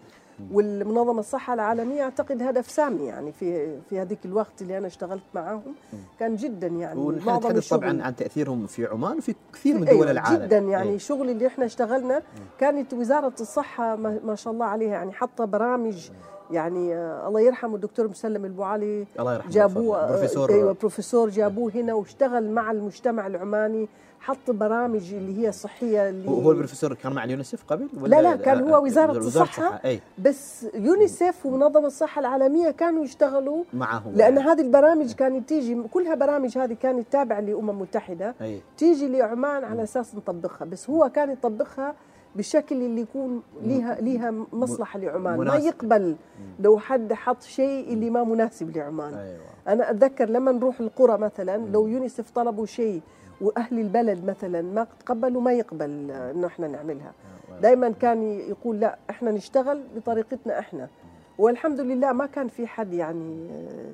والمنظمة 0.54 1.20
الصحة 1.20 1.54
العالمية 1.54 2.02
أعتقد 2.04 2.44
هدف 2.44 2.72
سامي 2.72 3.06
يعني 3.06 3.32
في 3.32 3.78
في 3.90 4.00
هذيك 4.00 4.20
الوقت 4.26 4.62
اللي 4.62 4.78
أنا 4.78 4.88
اشتغلت 4.88 5.24
معاهم 5.34 5.76
كان 6.20 6.36
جدا 6.36 6.68
يعني 6.68 7.20
معظم 7.26 7.52
الشغل 7.52 7.80
طبعا 7.80 8.04
عن 8.04 8.16
تأثيرهم 8.16 8.68
في 8.68 8.86
عمان 8.86 9.18
وفي 9.18 9.36
كثير 9.54 9.78
من 9.78 9.88
أيوة 9.88 10.00
دول 10.00 10.10
العالم 10.12 10.46
جدا 10.46 10.58
يعني 10.58 10.90
إيه. 10.90 10.96
الشغل 10.96 11.30
اللي 11.30 11.48
إحنا 11.48 11.66
اشتغلنا 11.66 12.22
كانت 12.60 12.94
وزارة 12.94 13.34
الصحة 13.42 13.96
ما 13.96 14.36
شاء 14.36 14.54
الله 14.54 14.66
عليها 14.66 14.92
يعني 14.92 15.12
حاطة 15.12 15.46
برامج 15.46 16.10
يعني 16.52 16.96
آه، 16.96 17.28
الله 17.28 17.42
يرحمه 17.42 17.76
الدكتور 17.76 18.08
مسلم 18.08 18.46
البوعلي 18.46 19.08
الله 19.20 19.34
يرحمه 19.34 19.52
جابوه. 19.52 20.08
بروفيسور 20.08 20.48
بروفيسور 20.48 20.50
أيوه 20.52 20.74
بروفيسور 20.74 21.30
جابوه 21.30 21.72
هنا 21.76 21.94
واشتغل 21.94 22.50
مع 22.50 22.72
المجتمع 22.72 23.28
العماني 23.28 23.88
حط 24.24 24.52
برامج 24.52 25.14
اللي 25.14 25.48
هي 25.48 25.52
صحية 25.52 26.10
اللي 26.10 26.30
هو 26.30 26.52
البروفيسور 26.52 26.94
كان 26.94 27.14
مع 27.14 27.24
اليونيسف 27.24 27.64
قبل 27.68 27.88
لا، 28.04 28.22
لا، 28.22 28.36
كان 28.36 28.70
هو 28.70 28.84
وزارة 28.84 29.18
الصحة. 29.18 29.82
أي. 29.86 30.00
بس 30.18 30.66
يونيسف 30.74 31.46
ومنظمة 31.46 31.88
الصحة 31.88 32.20
العالمية 32.20 32.72
كانوا 32.72 33.04
يشتغلوا 33.04 33.64
معهم. 33.74 34.14
لأن 34.16 34.38
هذه 34.38 34.62
البرامج 34.62 35.14
كانت 35.14 35.50
تيجي 35.50 35.84
كلها 35.92 36.16
برامج 36.16 36.58
هذه 36.58 36.74
كانت 36.74 37.08
تابعة 37.12 37.40
لأمم 37.40 37.82
متحدة 37.82 38.36
أي. 38.42 38.62
تيجي 38.78 39.08
لعمان 39.08 39.64
على 39.64 39.84
أساس 39.84 40.16
نطبقها 40.16 40.66
بس 40.66 40.90
هو 40.90 41.10
كان 41.10 41.32
يطبقها 41.32 41.96
بشكل 42.36 42.76
اللي 42.76 43.02
يكون 43.02 43.42
ليها 43.62 44.02
ليها 44.02 44.34
مصلحة 44.54 45.00
لعمان. 45.00 45.38
ما 45.38 45.44
مناسب. 45.44 45.66
يقبل 45.66 46.16
لو 46.60 46.80
حد 46.80 47.14
حط 47.14 47.42
شيء 47.44 47.94
اللي 47.94 48.10
ما 48.10 48.24
مناسب 48.24 48.78
لعمان. 48.78 49.14
أيوه. 49.14 49.40
أنا 49.68 49.92
أتذكر 49.92 50.30
لما 50.30 50.52
نروح 50.52 50.80
القرى 50.80 51.18
مثلا 51.18 51.58
لو 51.58 51.88
يونيسف 51.88 52.32
طلبوا 52.32 52.66
شيء 52.66 53.02
وأهل 53.42 53.80
البلد 53.80 54.26
مثلا 54.26 54.62
ما 54.62 54.88
تقبلوا 55.00 55.42
ما 55.42 55.54
يقبل 55.54 56.12
آه، 56.12 56.32
إنه 56.32 56.48
إحنا 56.48 56.68
نعملها. 56.68 57.12
دائما 57.62 57.90
كان 57.90 58.24
يقول 58.24 58.80
لا 58.80 58.98
إحنا 59.10 59.32
نشتغل 59.32 59.84
بطريقتنا 59.96 60.60
إحنا. 60.60 60.88
والحمد 61.38 61.80
لله 61.82 62.14
ما 62.14 62.26
كان 62.26 62.48
في 62.48 62.68
حد 62.68 62.94
يعني 62.94 63.48
آه، 63.52 63.92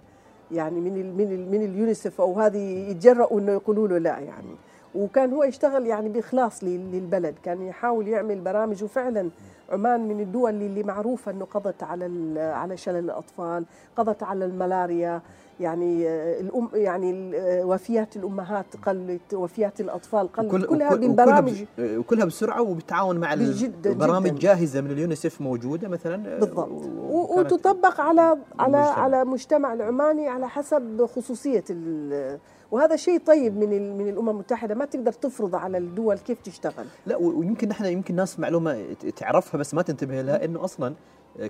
يعني 0.52 0.80
من 0.82 1.02
ال 1.02 1.18
من 1.18 1.32
ال 1.34 1.52
من 1.52 1.62
اليونيسف 1.66 2.22
أو 2.22 2.40
هذه 2.40 2.90
يتجرؤوا 2.90 3.40
إنه 3.40 3.52
يقولوا 3.52 3.88
له 3.88 3.98
لا 3.98 4.20
يعني. 4.20 4.56
وكان 4.96 5.34
هو 5.34 5.44
يشتغل 5.44 5.86
يعني 5.88 6.10
بإخلاص 6.10 6.64
لل- 6.64 6.92
للبلد 6.92 7.36
كان 7.44 7.62
يحاول 7.62 8.08
يعمل 8.08 8.40
برامج 8.42 8.84
وفعلا 8.84 9.30
عمان 9.72 10.08
من 10.08 10.20
الدول 10.20 10.50
اللي 10.54 10.84
معروفة 10.84 11.32
إنه 11.32 11.46
قضت 11.46 11.84
على 11.84 12.40
على 12.40 12.78
شلل 12.78 12.96
الأطفال 12.98 13.66
قضت 13.98 14.24
على 14.24 14.46
الملاريا 14.46 15.22
يعني 15.60 16.08
آه، 16.10 16.40
الأم 16.40 16.70
يعني 16.74 17.38
آه، 17.38 17.66
وفيات 17.66 18.16
الأمهات 18.16 18.66
قلت 18.86 19.34
وفيات 19.34 19.80
الأطفال 19.82 20.32
قلت 20.34 20.48
وكل- 20.54 20.66
كلها 20.66 20.94
وكل- 20.94 21.08
من 21.08 21.16
برامج 21.16 21.62
وكلها, 21.78 21.98
وكلها 21.98 22.26
بسرعة 22.26 22.62
وبالتعاون 22.62 23.18
مع 23.20 23.34
ال- 23.34 23.56
جداً- 23.56 23.88
برامج 23.88 24.28
جداً. 24.30 24.40
جاهزة 24.40 24.82
من 24.82 24.92
اليونيسف 24.92 25.42
موجودة 25.42 25.88
مثلا 25.88 26.36
آه، 26.36 26.40
بالضبط 26.40 26.70
وتطبق 27.10 28.02
على 28.02 28.38
على 28.60 28.78
المجتمع. 28.78 29.04
على 29.04 29.26
مجتمع 29.26 29.74
العماني 29.74 30.28
على 30.28 30.50
حسب 30.50 31.06
خصوصية 31.16 31.64
ال- 31.70 32.40
وهذا 32.72 32.96
شيء 32.96 33.20
طيب 33.20 33.58
من 33.58 33.98
من 33.98 34.10
الأمم 34.10 34.30
المتحدة 34.30 34.76
ما 34.76 34.86
تقدر 34.86 35.12
تفرض 35.12 35.56
على 35.56 35.78
الدول 35.78 36.18
كيف 36.18 36.42
تشتغل. 36.42 36.86
لا 37.06 37.16
ويمكن 37.18 37.68
نحن 37.68 37.86
يمكن 37.86 38.16
ناس 38.16 38.40
معلومة 38.40 38.94
تعرفها 39.16 39.58
بس 39.60 39.74
ما 39.74 39.82
تنتبه 39.82 40.22
لها 40.22 40.46
إنه 40.46 40.64
أصلا 40.64 40.94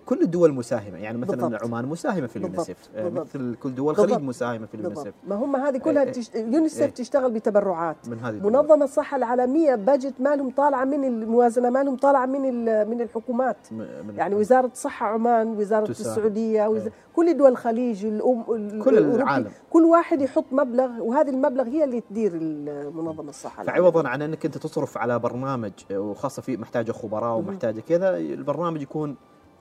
كل 0.05 0.21
الدول 0.21 0.53
مساهمة 0.53 0.97
يعني 0.97 1.17
مثلا 1.17 1.35
بالضبط. 1.47 1.63
عمان 1.63 1.85
مساهمة 1.85 2.27
في. 2.27 2.35
اليونيسف 2.35 2.89
آه،. 2.95 3.09
مثل 3.09 3.55
كل 3.55 3.75
دول 3.75 3.91
الخليج. 3.93 4.19
مساهمة 4.21 4.65
في 4.65 4.75
اليونيسف 4.75 5.13
ما 5.27 5.35
هم 5.35 5.55
هذه 5.55 5.77
كلها 5.77 6.03
إيه. 6.03 6.11
تشت... 6.11 6.35
يونيسف 6.35 6.81
إيه. 6.81 6.89
تشتغل 6.89 7.31
بتبرعات 7.31 8.09
من 8.09 8.19
هذه 8.19 8.33
الدول. 8.33 8.51
منظمة 8.53 8.83
الصحة 8.83 9.17
العالمية 9.17 9.75
باجت 9.75 10.13
مالهم 10.19 10.49
طالعة 10.49 10.85
من 10.85 11.03
الموازنه 11.03 11.69
مالهم 11.69 11.95
طالعة 11.95 12.25
من 12.25 12.45
ال- 12.49 12.89
من 12.89 13.01
الحكومات 13.01 13.57
من 13.71 14.13
يعني 14.17 14.35
وزارة 14.35 14.67
الصحه 14.73 15.05
عمان 15.07 15.47
وزارة 15.47 15.85
تساهم. 15.85 16.11
السعودية 16.11 16.67
وز... 16.67 16.89
كل 17.15 17.37
دول 17.37 17.51
الخليج 17.51 18.05
الأم... 18.05 18.43
ال- 18.49 18.83
كل 18.83 18.97
الأوروبي، 18.97 19.23
العالم. 19.23 19.51
كل 19.69 19.83
واحد 19.85 20.21
يحط 20.21 20.45
مبلغ 20.51 20.89
وهذه 21.01 21.29
المبلغ 21.29 21.67
هي 21.67 21.83
اللي 21.83 22.01
تدير 22.01 22.31
ال- 22.35 22.95
منظمة 22.95 23.29
الصحة 23.29 23.63
العالمية 23.63 23.89
فعوضا 23.91 24.09
عن 24.09 24.21
إنك 24.21 24.45
أنت 24.45 24.57
تصرف 24.57 24.97
على 24.97 25.19
برنامج 25.19 25.71
آه، 25.91 25.99
وخاصة 25.99 26.41
في 26.41 26.57
محتاجة 26.57 26.91
خبراء 26.91 27.37
ومحتاجة 27.37 27.79
كذا 27.79 28.17
البرنامج 28.17 28.81
يكون 28.81 29.15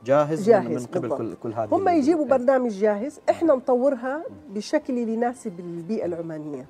جاهز, 0.07 0.46
جاهز 0.46 0.82
من 0.82 0.86
قبل 0.86 1.01
بالضبط. 1.01 1.18
كل 1.18 1.34
كل 1.34 1.53
هذه 1.53 1.68
هم 1.72 1.88
يجيبوا 1.88 2.24
إيه. 2.24 2.30
برنامج 2.30 2.70
جاهز 2.70 3.20
إحنا 3.30 3.55
نطورها 3.55 4.24
بشكل 4.51 4.99
يناسب 4.99 5.61
البيئة 5.61 6.07
العمانية 6.07 6.66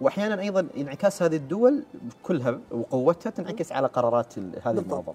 وأحيانا 0.00 0.40
أيضا 0.40 0.66
انعكاس 0.76 1.22
هذه 1.22 1.36
الدول 1.36 1.82
كلها 2.22 2.58
وقوتها 2.70 3.30
تنعكس 3.30 3.72
على 3.72 3.86
قرارات 3.86 4.38
هذه. 4.38 4.74
بالضبط 4.74 5.14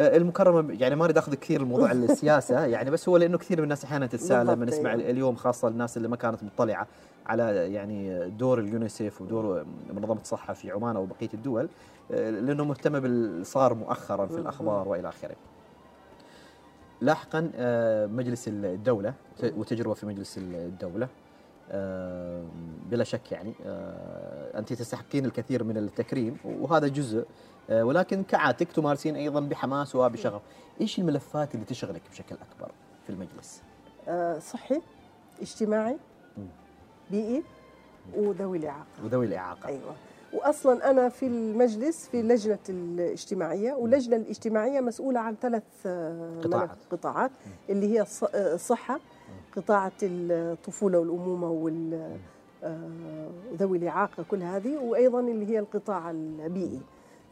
آه، 0.00 0.16
المكرمة 0.16 0.74
يعني 0.80 0.96
ما 0.96 1.04
أريد 1.04 1.18
أخذ 1.18 1.34
كثير 1.34 1.60
الموضوع 1.60 1.92
السياسة 1.92 2.66
يعني 2.66 2.90
بس 2.90 3.08
هو 3.08 3.16
لأنه 3.16 3.38
كثير 3.38 3.58
من 3.58 3.64
الناس 3.64 3.84
أحيانا 3.84 4.06
تتساءل 4.06 4.60
نسمع 4.64 4.92
أيوة. 4.92 5.10
اليوم 5.10 5.36
خاصة 5.36 5.68
الناس 5.68 5.96
اللي 5.96 6.08
ما 6.08 6.16
كانت 6.16 6.44
مطلعة 6.44 6.86
على 7.26 7.72
يعني 7.72 8.28
دور 8.28 8.58
اليونيسيف 8.58 9.22
ودور 9.22 9.64
منظمة 9.92 10.20
الصحة 10.20 10.54
في 10.54 10.70
عمان 10.70 10.96
أو 10.96 11.06
بقية 11.06 11.30
الدول 11.34 11.68
آه، 12.12 12.30
لأنه 12.30 12.64
مهتمة 12.64 12.98
بال 12.98 13.46
صار 13.46 13.74
مؤخرا 13.74 14.26
في 14.26 14.36
الأخبار 14.38 14.88
وإلى 14.88 15.08
آخره. 15.08 15.36
لاحقا 17.00 17.50
آه، 17.56 18.06
مجلس 18.06 18.48
الدولة 18.48 19.14
وتجربة 19.42 19.94
في 19.94 20.06
مجلس 20.06 20.38
الدولة 20.38 21.08
آه، 21.70 22.44
بلا 22.90 23.04
شك 23.04 23.32
يعني 23.32 23.52
آه، 23.66 24.58
أنت 24.58 24.72
تستحقين 24.72 25.24
الكثير 25.24 25.64
من 25.64 25.76
التكريم 25.76 26.36
وهذا 26.44 26.88
جزء 26.88 27.26
ولكن 27.70 28.22
كعادتك 28.22 28.72
تمارسين 28.72 29.16
أيضا 29.16 29.40
بحماس 29.40 29.96
وبشغف 29.96 30.42
إيش 30.80 30.98
الملفات 30.98 31.54
اللي 31.54 31.66
تشغلك 31.66 32.02
بشكل 32.10 32.36
أكبر 32.50 32.72
في 33.06 33.10
المجلس؟ 33.10 33.62
صحي 34.38 34.80
اجتماعي. 35.40 35.96
بيئي 37.10 37.42
وذوي 38.14 38.58
الإعاقة 38.58 39.04
وذوي 39.04 39.26
الإعاقة 39.26 39.68
أيوة 39.68 39.94
وأصلا 40.32 40.90
أنا 40.90 41.08
في 41.08 41.26
المجلس 41.26 42.08
في 42.08 42.22
لجنة 42.22 42.58
الاجتماعية 42.68 43.72
واللجنة 43.72 44.16
الاجتماعية 44.16 44.80
مسؤولة 44.80 45.20
عن 45.20 45.34
ثلاث 45.42 45.62
آه، 45.86 46.40
قطاعات. 46.44 46.70
قطاعات 46.92 47.30
اللي 47.70 47.86
هي 47.98 48.04
الص- 48.04 48.34
آه، 48.34 48.54
الصحة 48.54 49.00
قطاعة 49.56 49.92
الطفولة 50.02 50.98
والأمومة 50.98 51.50
وال 51.50 52.16
آه، 52.64 53.28
ذوي 53.56 53.78
الإعاقة 53.78 54.24
كل 54.30 54.42
هذه 54.42 54.76
وأيضا 54.76 55.20
اللي 55.20 55.46
هي 55.46 55.58
القطاع 55.58 56.10
البيئي 56.10 56.80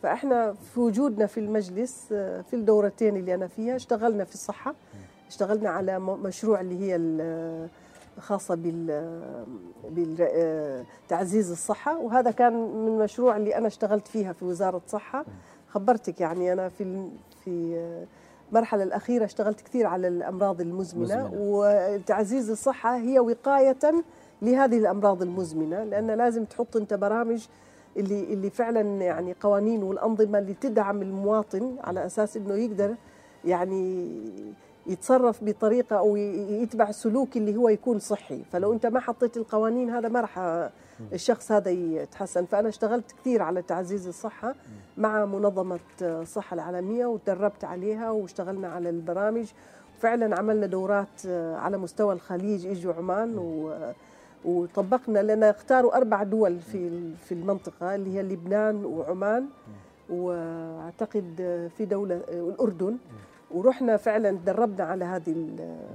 فإحنا 0.03 0.53
في 0.53 0.81
وجودنا 0.81 1.27
في 1.27 1.41
المجلس 1.41 2.07
في 2.11 2.55
الدورتين 2.55 3.17
اللي 3.17 3.35
أنا 3.35 3.47
فيها 3.47 3.77
اشتغلنا 3.77 4.25
في 4.25 4.35
الصحة 4.35 4.75
اشتغلنا 5.29 5.71
على 5.71 5.99
مشروع 6.01 6.61
اللي 6.61 6.79
هي 6.81 6.97
خاصة 8.19 8.59
بتعزيز 11.07 11.51
الصحة 11.51 11.99
وهذا 11.99 12.31
كان 12.31 12.53
من 12.53 12.89
المشروع 12.89 13.37
اللي 13.37 13.57
أنا 13.57 13.67
اشتغلت 13.67 14.09
فيها 14.09 14.33
في 14.33 14.45
وزارة 14.45 14.81
الصحة 14.87 15.25
خبرتك 15.69 16.21
يعني 16.21 16.53
أنا 16.53 16.69
في 16.69 17.09
في 17.45 17.79
المرحلة 18.53 18.83
الأخيرة 18.83 19.25
اشتغلت 19.25 19.61
كثير 19.61 19.87
على 19.87 20.09
الأمراض 20.09 20.61
المزمنة 20.61 21.05
مزمنة. 21.05 21.31
وتعزيز 21.35 22.51
الصحة 22.51 22.97
هي 22.97 23.19
وقاية 23.19 23.77
لهذه 24.43 24.79
الأمراض 24.79 25.23
المزمنة 25.23 25.85
لأن 25.85 26.11
لازم 26.11 26.45
تحط 26.45 26.77
أنت 26.77 26.95
برامج 26.95 27.47
اللي 27.97 28.25
اللي 28.25 28.51
فعلا 28.51 28.81
يعني 28.81 29.35
قوانين 29.41 29.83
والأنظمة 29.83 30.39
اللي 30.39 30.55
تدعم 30.55 31.03
المواطن 31.03 31.77
على 31.85 32.07
أساس 32.07 32.37
أنه 32.37 32.55
يقدر 32.55 32.95
يعني 33.45 34.21
يتصرف 34.89 35.45
بطريقة 35.45 35.99
أو 35.99 36.17
ي- 36.17 36.63
يتبع 36.63 36.91
سلوك 36.91 37.37
اللي 37.37 37.57
هو 37.57 37.69
يكون 37.69 37.99
صحي. 37.99 38.43
فلو 38.53 38.73
أنت 38.73 38.87
ما 38.87 39.01
حطيت 39.01 39.37
القوانين 39.37 39.91
هذا 39.91 40.09
ما 40.09 40.21
راح 40.21 40.39
الشخص 41.13 41.53
هذا 41.53 41.71
يتحسن. 41.71 42.45
فأنا 42.45 42.69
اشتغلت 42.69 43.13
كثير 43.13 43.43
على 43.43 43.63
تعزيز 43.63 44.07
الصحة 44.09 44.55
مع 44.97 45.25
منظمة 45.25 45.79
الصحة 46.03 46.55
العالمية 46.55 47.07
وتدربت 47.07 47.65
عليها 47.65 48.11
واشتغلنا 48.11 48.69
على 48.69 48.91
البرامج. 48.91 49.47
فعلا 50.01 50.39
عملنا 50.39 50.67
دورات 50.67 51.27
على 51.57 51.79
مستوى 51.79 52.15
الخليج 52.15 52.67
اجوا 52.67 52.95
عمان 52.95 53.39
و 53.39 53.73
وطبقنا 54.45 55.19
لنا 55.35 55.51
اختاروا 55.51 55.97
أربع 55.97 56.23
دول 56.23 56.59
في 56.61 57.13
في 57.17 57.33
المنطقة 57.33 57.95
اللي 57.95 58.15
هي 58.15 58.23
لبنان 58.23 58.85
وعمان. 58.85 59.47
وأعتقد 60.11 61.25
في 61.77 61.85
دولة 61.85 62.21
الأردن. 62.29 62.97
ورحنا 63.51 63.97
فعلا 63.97 64.31
تدربنا 64.31 64.85
على 64.85 65.05
هذه 65.05 65.35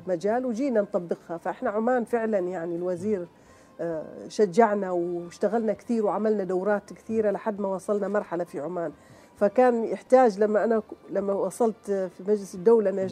المجال 0.08 0.46
وجينا 0.46 0.82
نطبقها. 0.82 1.38
فإحنا 1.38 1.70
عمان 1.70 2.04
فعلا 2.04 2.40
يعني 2.40 2.76
الوزير 2.76 3.28
آه، 3.82 4.28
شجعنا 4.28 4.92
واشتغلنا 4.92 5.74
كثير 5.74 6.06
وعملنا 6.06 6.44
دورات 6.44 6.94
كثيرة 6.94 7.32
لحد 7.32 7.60
ما 7.60 7.68
وصلنا 7.68 8.08
مرحلة 8.08 8.44
في 8.44 8.60
عمان. 8.60 8.92
فكان 9.36 9.84
يحتاج 9.84 10.40
لما 10.40 10.64
أنا 10.64 10.82
لما 11.10 11.34
وصلت 11.34 11.92
في 11.92 12.24
مجلس 12.28 12.56
الدولة 12.56 12.90
أنا 12.90 13.08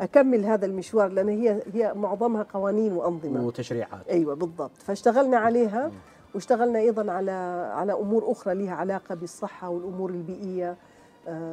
أكمل 0.00 0.44
هذا 0.44 0.66
المشوار 0.66 1.08
لأن 1.08 1.28
هي 1.28 1.62
هي 1.72 1.94
معظمها 1.94 2.42
قوانين 2.42 2.92
وأنظمة. 2.92 3.46
وتشريعات. 3.46 4.08
أيوه 4.08 4.34
بالضبط. 4.34 4.76
فاشتغلنا 4.76 5.36
عليها 5.36 5.90
واشتغلنا 6.34 6.78
أيضا 6.78 7.12
على 7.12 7.30
على 7.74 7.92
أمور 7.92 8.32
أخرى 8.32 8.54
لها 8.54 8.74
علاقة 8.74 9.14
بالصحة 9.14 9.68
والأمور 9.68 10.10
البيئية. 10.10 10.76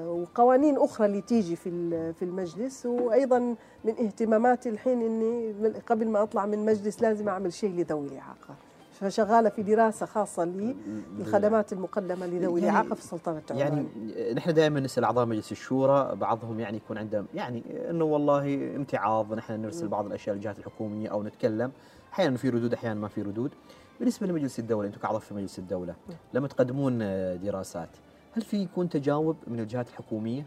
وقوانين 0.07 0.77
أخرى 0.77 1.05
اللي 1.07 1.21
تيجي 1.21 1.55
في 1.55 1.69
في 2.13 2.25
المجلس 2.25 2.85
وأيضا 2.85 3.39
من 3.85 3.91
اهتماماتي 3.99 4.69
الحين 4.69 5.01
إني 5.01 5.53
قبل 5.87 6.07
ما 6.07 6.23
أطلع 6.23 6.45
من 6.45 6.65
مجلس 6.65 7.01
لازم 7.01 7.29
أعمل 7.29 7.53
شيء 7.53 7.69
لذوي 7.69 8.07
الاعاقه 8.07 8.55
فشغالة 8.93 9.49
في 9.49 9.63
دراسة 9.63 10.05
خاصة 10.05 10.43
لي 10.43 10.75
الخدمات 11.19 11.73
المقدمة 11.73 12.25
لذوي 12.25 12.61
يعني- 12.61 12.69
الإعاقة 12.71 12.95
في 12.95 13.01
سلطنة 13.01 13.41
عمان. 13.51 13.59
يعني 13.59 14.33
نحن 14.33 14.53
دائما 14.53 14.79
نسأل 14.79 15.03
أعضاء 15.03 15.25
مجلس 15.25 15.51
الشورى 15.51 16.15
بعضهم 16.15 16.59
يعني 16.59 16.77
يكون 16.77 16.97
عنده 16.97 17.25
يعني 17.33 17.63
إنه 17.89 18.05
والله 18.05 18.55
امتعاض 18.75 19.33
نحن 19.33 19.61
نرسل 19.61 19.87
بعض 19.87 20.05
الأشياء 20.05 20.35
للجهات 20.35 20.59
الحكومية 20.59 21.09
أو 21.09 21.23
نتكلم. 21.23 21.71
أحيانا 22.13 22.37
في 22.37 22.49
ردود 22.49 22.73
أحيانا 22.73 22.99
ما 22.99 23.07
في 23.07 23.21
ردود. 23.21 23.51
بالنسبة 23.99 24.27
لمجلس 24.27 24.59
الدولة 24.59 24.87
أنتم 24.87 24.99
كاعضاء 25.01 25.19
في 25.19 25.33
مجلس 25.33 25.59
الدولة 25.59 25.95
لما 26.33 26.47
تقدمون 26.47 26.99
آه، 27.01 27.35
دراسات 27.35 27.89
هل 28.35 28.41
في 28.41 28.57
يكون 28.57 28.89
تجاوب 28.89 29.35
من 29.47 29.59
الجهات 29.59 29.87
الحكومية؟ 29.89 30.45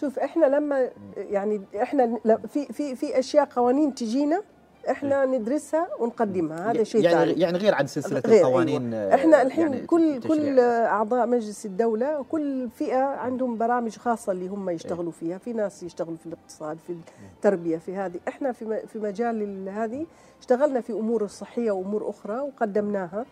شوف 0.00 0.18
إحنا 0.18 0.46
لما 0.46 0.88
يعني 1.16 1.62
إحنا 1.82 2.18
في 2.48 2.66
في 2.66 2.96
في 2.96 3.18
أشياء 3.18 3.44
قوانين 3.44 3.94
تجينا 3.94 4.42
إحنا 4.90 5.24
ندرسها 5.24 5.88
ونقدمها 6.00 6.70
هذا 6.70 6.82
شيء 6.84 7.02
يعني 7.04 7.16
ثاني 7.16 7.40
يعني 7.40 7.58
غير 7.58 7.74
عن 7.74 7.86
سلسلة 7.86 8.22
غير 8.26 8.40
القوانين 8.46 8.94
أيوة. 8.94 9.14
إحنا 9.14 9.42
الحين 9.42 9.72
يعني 9.72 9.86
كل. 9.86 10.20
كل 10.28 10.60
أعضاء 10.60 11.26
مجلس 11.26 11.66
الدولة 11.66 12.24
كل 12.30 12.68
فئة 12.70 13.02
عندهم 13.02 13.58
برامج 13.58 13.96
خاصة 13.96 14.32
اللي 14.32 14.48
هم 14.48 14.70
يشتغلوا 14.70 15.12
فيها 15.12 15.38
في 15.38 15.52
ناس 15.52 15.82
يشتغلوا 15.82 16.16
في 16.16 16.26
الاقتصاد 16.26 16.78
في 16.86 16.96
التربية 17.36 17.76
في 17.78 17.94
هذه 17.96 18.20
إحنا 18.28 18.52
في 18.52 18.64
م- 18.64 18.86
في 18.86 18.98
مجال 18.98 19.42
ال- 19.42 19.68
هذه 19.68 20.06
اشتغلنا 20.40 20.80
في 20.80 20.92
أمور 20.92 21.24
الصحيه 21.24 21.70
وأمور 21.70 22.10
أخرى 22.10 22.40
وقدمناها 22.40 23.26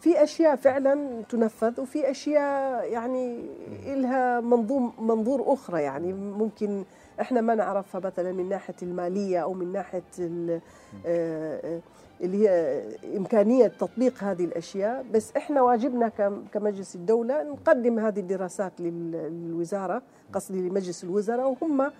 في 0.00 0.22
أشياء 0.22 0.56
فعلا 0.56 1.22
تنفذ 1.28 1.80
وفي 1.80 2.10
أشياء 2.10 2.84
يعني 2.92 3.44
لها 3.86 4.40
منظوم 4.40 4.92
منظور 4.98 5.52
أخرى 5.52 5.82
يعني 5.82 6.12
ممكن 6.12 6.84
إحنا 7.20 7.40
ما 7.40 7.54
نعرفها 7.54 8.00
مثلا 8.00 8.32
من 8.32 8.48
ناحية 8.48 8.74
المالية 8.82 9.38
أو 9.38 9.52
من 9.54 9.72
ناحية 9.72 10.02
آه، 10.20 10.60
آه، 11.06 11.80
اللي 12.20 12.48
هي 12.48 12.82
إمكانية 13.16 13.66
تطبيق 13.66 14.24
هذه 14.24 14.44
الأشياء 14.44 15.04
بس 15.14 15.32
إحنا 15.36 15.62
واجبنا 15.62 16.08
كم- 16.08 16.44
كمجلس 16.54 16.94
الدولة 16.94 17.42
نقدم 17.42 17.98
هذه 17.98 18.20
الدراسات 18.20 18.72
لل- 18.80 19.12
للوزارة 19.12 20.02
قصدي 20.32 20.68
لمجلس 20.68 21.04
الوزراء 21.04 21.48
وهم 21.62 21.90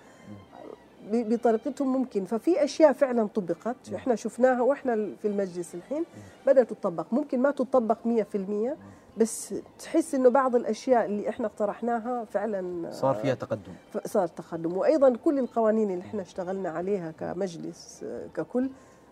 بطريقتهم 1.11 1.93
ممكن. 1.93 2.25
ففي 2.25 2.63
أشياء 2.63 2.93
فعلا 2.93 3.27
طبقت. 3.27 3.93
إحنا 3.95 4.15
شفناها 4.15 4.61
وإحنا 4.61 4.95
في 5.21 5.27
المجلس 5.27 5.75
الحين 5.75 6.03
بدأت 6.47 6.69
تطبق. 6.73 7.05
ممكن 7.11 7.39
ما 7.39 7.51
تطبق 7.51 7.97
100% 8.05 8.77
بس 9.17 9.53
تحس 9.79 10.15
إنه 10.15 10.29
بعض 10.29 10.55
الأشياء 10.55 11.05
اللي 11.05 11.29
إحنا 11.29 11.45
اقترحناها 11.47 12.25
فعلا 12.25 12.91
صار 12.91 13.15
فيها 13.15 13.33
تقدم. 13.33 13.71
صار 14.05 14.27
تقدم. 14.27 14.77
وأيضا 14.77 15.15
كل 15.25 15.39
القوانين 15.39 15.91
اللي 15.91 16.01
إحنا 16.03 16.21
اشتغلنا 16.21 16.69
عليها 16.69 17.11
كمجلس 17.11 18.01
آه، 18.03 18.27
ككل 18.35 18.69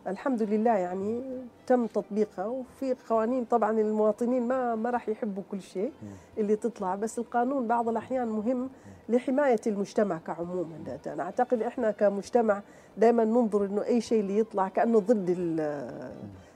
الحمد 0.09 0.43
لله 0.43 0.71
يعني 0.77 1.21
تم 1.67 1.85
تطبيقها 1.87 2.45
وفي 2.45 2.95
قوانين 3.09 3.43
طبعا 3.45 3.79
المواطنين 3.79 4.47
ما 4.47 4.75
ما 4.75 4.89
راح 4.89 5.09
يحبوا 5.09 5.43
كل 5.51 5.61
شيء 5.61 5.91
اللي 6.37 6.55
تطلع 6.55 6.95
بس 6.95 7.19
القانون 7.19 7.67
بعض 7.67 7.89
الأحيان 7.89 8.27
مهم 8.27 8.69
لحماية 9.09 9.59
المجتمع 9.67 10.17
كعموم. 10.17 10.73
أنا 11.07 11.23
أعتقد 11.23 11.61
إحنا 11.61 11.91
كمجتمع 11.91 12.61
دائما 12.97 13.23
ننظر 13.25 13.65
إنه 13.65 13.83
أي 13.83 14.01
شيء 14.01 14.19
اللي 14.19 14.37
يطلع 14.39 14.67
كأنه 14.67 14.99
ضد 14.99 15.35
ال- 15.37 16.11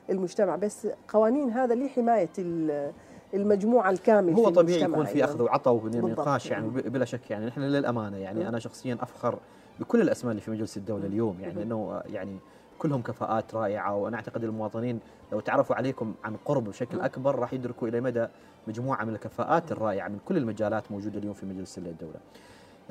المجتمع 0.10 0.56
بس 0.56 0.88
قوانين 1.08 1.49
هذا 1.49 1.76
لحماية 1.76 2.30
ال- 2.39 2.91
المجموعة 3.34 3.89
الكامل 3.89 4.34
هو 4.34 4.45
في 4.45 4.51
طبيعي 4.51 4.82
يكون 4.82 5.06
في. 5.06 5.24
أخذ 5.24 5.41
وعطاء 5.41 5.74
وبين 5.74 5.91
بالضبط. 5.91 6.06
النقاش 6.20 6.51
يعني 6.51 6.68
بلا 6.70 7.06
شك 7.06 7.32
يعني. 7.32 7.45
نحن 7.45 7.62
للأمانة 7.62 8.18
يعني 8.18 8.47
أنا 8.47 8.60
شخصيا 8.60 8.97
أفخر 9.01 9.39
بكل 9.80 10.01
الأسماء 10.01 10.32
اللي 10.32 10.41
في 10.41 10.51
مجلس 10.51 10.78
الدولة 10.78 11.06
اليوم 11.06 11.38
يعني 11.41 11.64
إنه 11.64 12.01
يعني 12.06 12.38
كلهم 12.80 13.02
كفاءات 13.02 13.56
رائعة 13.56 13.96
وأنا 13.96 14.16
أعتقد 14.18 14.44
المواطنين 14.44 15.00
لو 15.32 15.40
تعرفوا 15.40 15.76
عليكم 15.76 16.14
عن 16.24 16.36
قرب 16.46 16.64
بشكل 16.64 17.00
أكبر 17.00 17.36
راح 17.36 17.54
يدركوا 17.54 17.88
إلى 17.88 18.02
مدى 18.02 18.28
مجموعة 18.68 19.06
من 19.06 19.14
الكفاءات 19.14 19.72
الرائعة 19.72 20.08
من 20.08 20.20
كل 20.26 20.38
المجالات 20.38 20.92
موجودة 20.92 21.20
اليوم 21.20 21.34
في 21.34 21.46
مجلس 21.46 21.78
الدولة. 21.78 22.20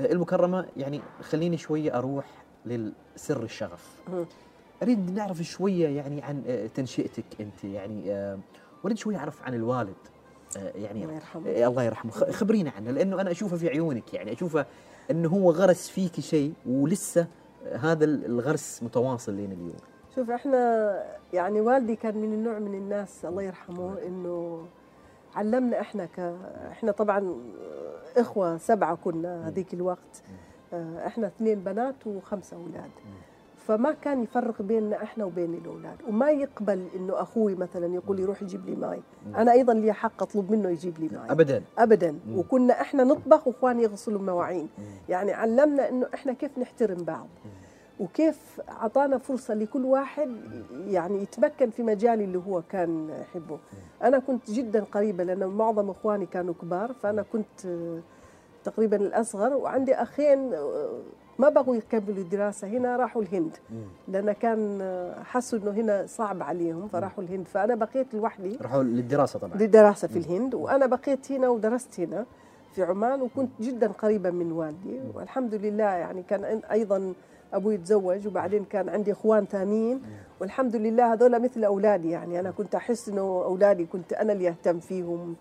آه، 0.01 0.13
المكرمة 0.13 0.67
يعني 0.77 1.01
خليني 1.23 1.57
شوية 1.57 1.99
أروح 1.99 2.27
للسر 2.67 3.43
الشغف. 3.43 4.03
أريد 4.83 5.11
نعرف 5.11 5.43
شوية 5.43 5.89
يعني 5.89 6.23
عن 6.23 6.43
آه، 6.47 6.67
تنشئتك 6.67 7.25
أنت 7.41 7.65
يعني 7.65 8.13
آه، 8.13 8.39
أريد 8.85 8.99
شوية 8.99 9.17
أعرف 9.17 9.43
عن 9.43 9.55
الوالد 9.55 9.95
يعني 10.75 11.05
الله 11.05 11.15
يرحمه. 11.15 11.67
الله 11.67 11.83
يرحمه 11.83 12.13
خبرينا 12.13 12.71
عنه 12.71 12.91
لأنه 12.91 13.21
أنا 13.21 13.31
أشوفه 13.31 13.57
في 13.57 13.69
عيونك 13.69 14.15
يعني 14.15 14.33
أشوفه 14.33 14.67
إنه 15.11 15.29
هو 15.29 15.51
غرس 15.51 15.89
فيك 15.89 16.21
شيء 16.21 16.53
ولسه 16.67 17.27
هذا 17.73 18.05
الغرس 18.05 18.83
متواصل 18.83 19.35
لين 19.35 19.53
اليوم. 19.53 19.77
شوف 20.15 20.31
إحنا 20.31 21.03
يعني 21.33 21.61
والدي 21.61 21.97
كان 21.97 22.17
من 22.17 22.33
النوع 22.33 22.59
من 22.59 22.75
الناس 22.75 23.25
الله 23.25 23.43
يرحمه 23.43 23.99
إنه 24.07 24.67
علمنا 25.35 25.81
إحنا 25.81 26.07
ك 26.07 26.37
إحنا 26.71 26.93
طبعا 26.93 27.35
إخوة 28.17 28.57
سبعة 28.57 28.95
كنا 29.05 29.49
هذيك 29.49 29.75
الوقت. 29.75 30.23
آه، 30.73 31.07
إحنا 31.07 31.27
اثنين 31.27 31.61
بنات 31.61 32.07
وخمسة 32.07 32.57
أولاد. 32.57 32.91
فما 33.73 33.93
كان 33.93 34.23
يفرق 34.23 34.63
بيننا 34.63 35.03
إحنا 35.03 35.25
وبين 35.25 35.55
الأولاد. 35.55 35.97
وما 36.09 36.31
يقبل 36.31 36.87
إنه 36.97 37.23
أخوي 37.23 37.55
مثلا 37.55 37.95
يقول 37.95 38.17
لي 38.17 38.25
روح 38.25 38.43
يجيب 38.43 38.67
لي 38.67 38.77
ماي. 38.77 39.03
أنا 39.37 39.53
أيضا 39.53 39.75
لي 39.75 39.93
حق 39.93 40.23
أطلب 40.23 40.53
منه 40.53 40.69
يجيب 40.69 40.99
لي 40.99 41.09
ماي. 41.09 41.31
ابدا. 41.31 41.63
ابدا. 41.79 42.19
وكنا 42.35 42.81
إحنا 42.81 43.05
نطبخ 43.05 43.47
وإخواني 43.47 43.83
يغسلوا 43.83 44.19
المواعين. 44.19 44.69
يعني 45.09 45.33
علمنا 45.33 45.89
إنه 45.89 46.07
إحنا 46.15 46.33
كيف 46.33 46.59
نحترم 46.59 47.05
بعض. 47.05 47.27
وكيف 48.01 48.61
أعطانا 48.69 49.19
فرصة 49.19 49.55
لكل 49.55 49.85
واحد 49.85 50.31
يعني 50.87 51.23
يتمكن 51.23 51.71
في 51.71 51.83
مجال 51.83 52.21
اللي 52.21 52.39
هو 52.39 52.63
كان 52.69 53.11
يحبه. 53.21 53.59
أنا 54.03 54.19
كنت 54.19 54.51
جدا 54.51 54.85
قريبة 54.85 55.25
لأن 55.25 55.47
معظم 55.47 55.91
إخواني 55.91 56.27
كانوا 56.27 56.55
كبار. 56.63 56.93
فأنا 56.93 57.25
كنت 57.33 57.67
تقريبا 58.65 58.97
الأصغر. 58.97 59.55
وعندي 59.55 59.95
أخين 59.95 60.55
ما 61.39 61.49
بغوا 61.49 61.77
يكملوا 61.77 62.25
الدراسه 62.25 62.69
هنا 62.69 62.97
راحوا 62.97 63.23
الهند. 63.23 63.57
لأن 64.09 64.33
كان 64.33 64.83
حسوا 65.25 65.59
إنه 65.59 65.71
هنا 65.71 66.07
صعب 66.07 66.43
عليهم 66.43 66.89
فراحوا 66.89 67.25
الهند. 67.25 67.49
فأنا 67.49 67.75
بقيت 67.75 68.15
لوحدي. 68.15 68.59
راحوا 68.63 68.83
للدراسة 68.83 69.39
طبعا. 69.39 69.57
للدراسة 69.57 70.09
في 70.09 70.19
الهند. 70.19 70.55
وأنا 70.55 70.87
بقيت 70.87 71.33
هنا 71.33 71.49
ودرست 71.49 72.01
هنا 72.01 72.27
في 72.75 72.83
عمان 72.83 73.23
وكنت 73.23 73.51
جدا 73.61 73.89
قريبة 73.89 74.31
من 74.31 74.53
والدي. 74.53 75.01
والحمد 75.15 75.55
لله 75.55 75.85
يعني 75.85 76.23
كان 76.23 76.45
أيضا 76.71 77.15
أبوي 77.53 77.77
تزوج 77.77 78.27
وبعدين 78.27 78.65
كان 78.65 78.89
عندي 78.89 79.13
إخوان 79.13 79.45
ثانيين 79.45 80.03
والحمد 80.41 80.77
لله 80.77 81.13
هذول 81.13 81.43
مثل 81.43 81.65
أولادي 81.65 82.11
يعني. 82.11 82.41
أنا 82.41 82.51
كنت 82.51 82.75
أحس 82.75 83.09
إنه 83.09 83.21
أولادي 83.21 83.87
كنت 83.87 84.13
أنا 84.13 84.33
اللي 84.33 84.49
أهتم 84.49 84.81
فيهم. 84.81 85.37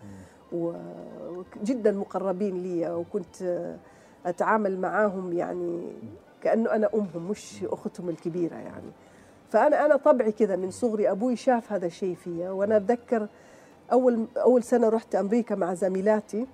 وجدا 0.53 1.91
مقربين 1.91 2.63
لي 2.63 2.93
وكنت 2.93 3.35
أتعامل 4.25 4.79
معاهم 4.79 5.33
يعني 5.33 5.81
كأنه 6.43 6.71
أنا 6.71 6.89
أمهم 6.93 7.29
مش 7.29 7.63
أختهم 7.63 8.09
الكبيرة 8.09 8.55
يعني. 8.55 8.91
فأنا 9.49 9.85
أنا 9.85 9.95
طبعي 9.95 10.31
كذا 10.31 10.55
من 10.55 10.71
صغري 10.71 11.11
أبوي 11.11 11.35
شاف 11.35 11.73
هذا 11.73 11.85
الشيء 11.85 12.15
فيا 12.15 12.49
وأنا 12.49 12.77
أتذكر 12.77 13.27
أول 13.91 14.25
أول 14.37 14.63
سنة 14.63 14.89
رحت 14.89 15.15
أمريكا 15.15 15.55
مع 15.55 15.73
زميلاتي 15.73 16.47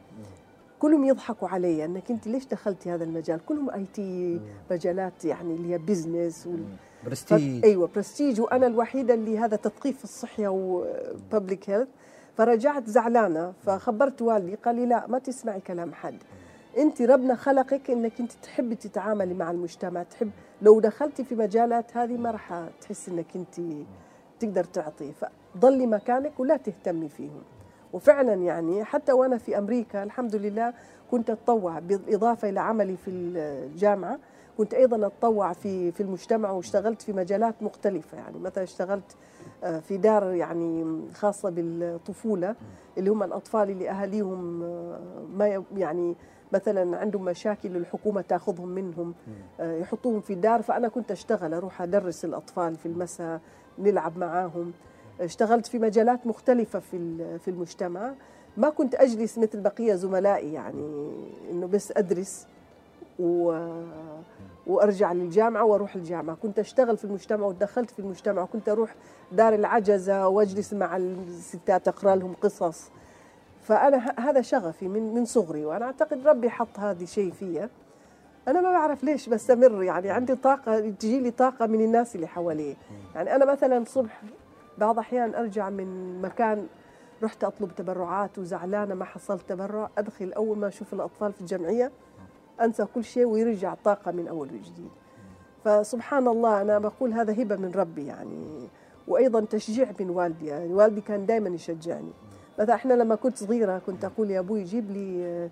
كلهم 0.80 1.04
يضحكوا 1.04 1.48
علي 1.48 1.86
أنك 1.86 2.12
أنت 2.12 2.28
ليش 2.28 2.46
دخلتي 2.46 2.92
هذا 2.92 3.04
المجال؟ 3.04 3.46
كلهم 3.46 3.70
IT 3.70 4.40
مجالات 4.72 5.26
يعني 5.26 5.56
اللي 5.56 5.74
هي 5.74 5.78
business 5.78 6.48
وال... 6.48 6.64
برستيج. 7.06 7.66
أيوه 7.66 7.90
برستيج 7.96 8.42
وأنا 8.42 8.68
الوحيدة 8.68 9.14
اللي 9.14 9.40
هذا 9.40 9.56
تثقيف 9.58 9.98
في 9.98 10.04
الصحه 10.04 10.48
و 10.48 10.65
public 10.65 11.70
health 11.70 11.88
فرجعت 12.38 12.88
زعلانة 12.88 13.54
فخبرت 13.66 14.22
والدي 14.22 14.56
قال 14.56 14.76
لي 14.76 14.86
لا 14.86 15.08
ما 15.08 15.20
تسمعي 15.20 15.60
كلام 15.62 15.94
حد. 15.94 16.18
أنت 16.78 17.02
ربنا 17.02 17.36
خلقك 17.36 17.92
إنك 17.92 18.20
أنت 18.20 18.32
تحبي 18.32 18.76
تتعاملي 18.76 19.34
مع 19.34 19.52
المجتمع 19.52 20.04
تحب 20.04 20.32
لو 20.62 20.80
دخلتي 20.80 21.24
في 21.24 21.36
مجالات 21.36 21.98
هذه 21.98 22.18
ما 22.18 22.32
راح 22.32 22.64
تحسي 22.82 23.12
إنك 23.12 23.26
أنت 23.36 23.62
تقدر 24.40 24.64
تعطي. 24.64 25.14
فضلي 25.56 25.88
مكانك 25.88 26.40
ولا 26.40 26.58
تهتمي 26.58 27.10
فيهم. 27.10 27.42
وفعلا 27.94 28.34
يعني 28.34 28.84
حتى 28.84 29.12
وأنا 29.12 29.38
في 29.38 29.58
أمريكا 29.58 30.04
الحمد 30.04 30.36
لله 30.36 30.74
كنت 31.12 31.30
أتطوع 31.30 31.80
بالإضافة 31.80 32.50
إلى 32.50 32.60
عملي 32.60 32.98
في 32.98 33.12
الجامعة. 33.12 34.20
كنت 34.58 34.74
أيضا 34.74 35.08
أتطوع 35.08 35.54
في 35.54 35.92
في 35.92 36.04
المجتمع 36.04 36.52
واشتغلت 36.52 37.02
في 37.02 37.14
مجالات 37.14 37.64
مختلفة. 37.64 38.18
يعني 38.18 38.40
مثلا 38.40 38.64
اشتغلت 38.64 39.16
آه، 39.64 39.80
في 39.80 39.98
دار 39.98 40.34
يعني 40.34 41.02
خاصة 41.14 41.50
بالطفولة 41.50 42.56
اللي 42.98 43.10
هم 43.10 43.24
الأطفال 43.24 43.70
اللي 43.70 43.90
أهاليهم 43.90 44.64
آه، 44.64 45.00
ما 45.34 45.64
يعني 45.76 46.16
مثلا 46.54 46.98
عندهم 46.98 47.26
مشاكل 47.26 47.76
الحكومة 47.78 48.22
تاخذهم 48.22 48.68
منهم 48.68 49.14
آه، 49.60 49.78
يحطوهم 49.78 50.22
في 50.22 50.36
دار. 50.36 50.62
فأنا 50.62 50.88
كنت 50.88 51.12
أشتغل 51.12 51.54
أروح 51.54 51.82
أدرس 51.82 52.26
الأطفال 52.26 52.76
في 52.76 52.86
المساء 52.86 53.40
نلعب 53.80 54.18
معاهم. 54.18 54.72
اشتغلت 55.22 55.68
في 55.68 55.80
مجالات 55.80 56.28
مختلفة 56.28 56.80
في 56.80 57.18
في 57.40 57.48
المجتمع. 57.48 58.14
ما 58.58 58.70
كنت 58.70 58.96
أجلس 58.96 59.38
مثل 59.38 59.60
بقية 59.62 59.96
زملائي 59.96 60.54
يعني 60.54 61.12
إنه 61.52 61.68
بس 61.68 61.94
أدرس 61.98 62.48
و 63.20 63.68
وأرجع 64.68 65.12
للجامعة 65.14 65.64
وأروح 65.64 65.96
الجامعة. 65.96 66.36
كنت 66.36 66.60
أشتغل 66.60 66.98
في 66.98 67.06
المجتمع 67.06 67.46
ودخلت 67.46 67.92
في 67.92 68.00
المجتمع. 68.00 68.42
وكنت 68.42 68.70
أروح 68.70 68.96
دار 69.32 69.54
العجزة 69.54 70.28
وأجلس 70.28 70.74
مع 70.74 70.98
الستات 70.98 71.88
أقرأ 71.88 72.16
لهم 72.16 72.34
قصص. 72.42 72.90
فأنا 73.68 74.16
هذا 74.20 74.42
شغفي 74.42 74.88
من 74.88 75.14
من 75.14 75.26
صغري 75.26 75.66
وأنا 75.66 75.86
أعتقد 75.86 76.28
ربي 76.28 76.50
حط 76.50 76.80
هذا 76.80 77.06
شيء 77.06 77.32
فيا. 77.32 77.70
أنا 78.48 78.62
ما 78.62 78.72
بعرف 78.72 79.04
ليش 79.04 79.30
بستمر 79.30 79.84
يعني 79.84 80.10
عندي 80.10 80.36
طاقة 80.36 80.80
تجي 80.80 81.20
لي 81.20 81.32
طاقة 81.32 81.66
من 81.66 81.82
الناس 81.82 82.16
اللي 82.16 82.28
حواليه 82.28 82.76
يعني 83.16 83.36
أنا 83.36 83.46
مثلا 83.46 83.78
الصبح 83.78 84.22
بعض 84.78 84.94
الاحيان 84.94 85.36
أرجع 85.36 85.70
من 85.70 86.22
مكان 86.22 86.68
رحت 87.24 87.44
أطلب 87.44 87.72
تبرعات 87.76 88.40
وزعلانة 88.40 88.96
ما 88.96 89.06
حصلت 89.06 89.50
تبرع 89.50 89.90
أدخل 89.98 90.34
أول 90.34 90.58
ما 90.58 90.68
أشوف 90.68 90.94
الأطفال 90.94 91.34
في 91.34 91.42
الجمعية 91.42 91.92
أنسى 92.62 92.86
كل 92.86 93.04
شيء 93.04 93.26
ويرجع 93.26 93.74
طاقة 93.84 94.12
من 94.12 94.28
أول 94.28 94.48
وجديد. 94.48 94.90
فسبحان 95.66 96.28
الله 96.28 96.62
أنا 96.62 96.80
بقول 96.80 97.14
هذا 97.14 97.42
هبة 97.42 97.56
من 97.56 97.72
ربي 97.72 98.06
يعني 98.06 98.68
وأيضا 99.08 99.42
تشجيع 99.42 99.88
من 100.00 100.10
والدي 100.10 100.46
يعني 100.46 100.74
والدي 100.74 101.02
كان 101.02 101.26
دائما 101.26 101.50
يشجعني. 101.50 102.12
مثلا 102.60 102.76
إحنا 102.76 102.94
لما 102.94 103.16
كنت 103.16 103.38
صغيرة 103.38 103.78
كنت 103.86 104.06
أقول 104.06 104.32
يا 104.32 104.40
أبوي 104.40 104.64
جيب 104.64 104.92
لي 104.92 105.50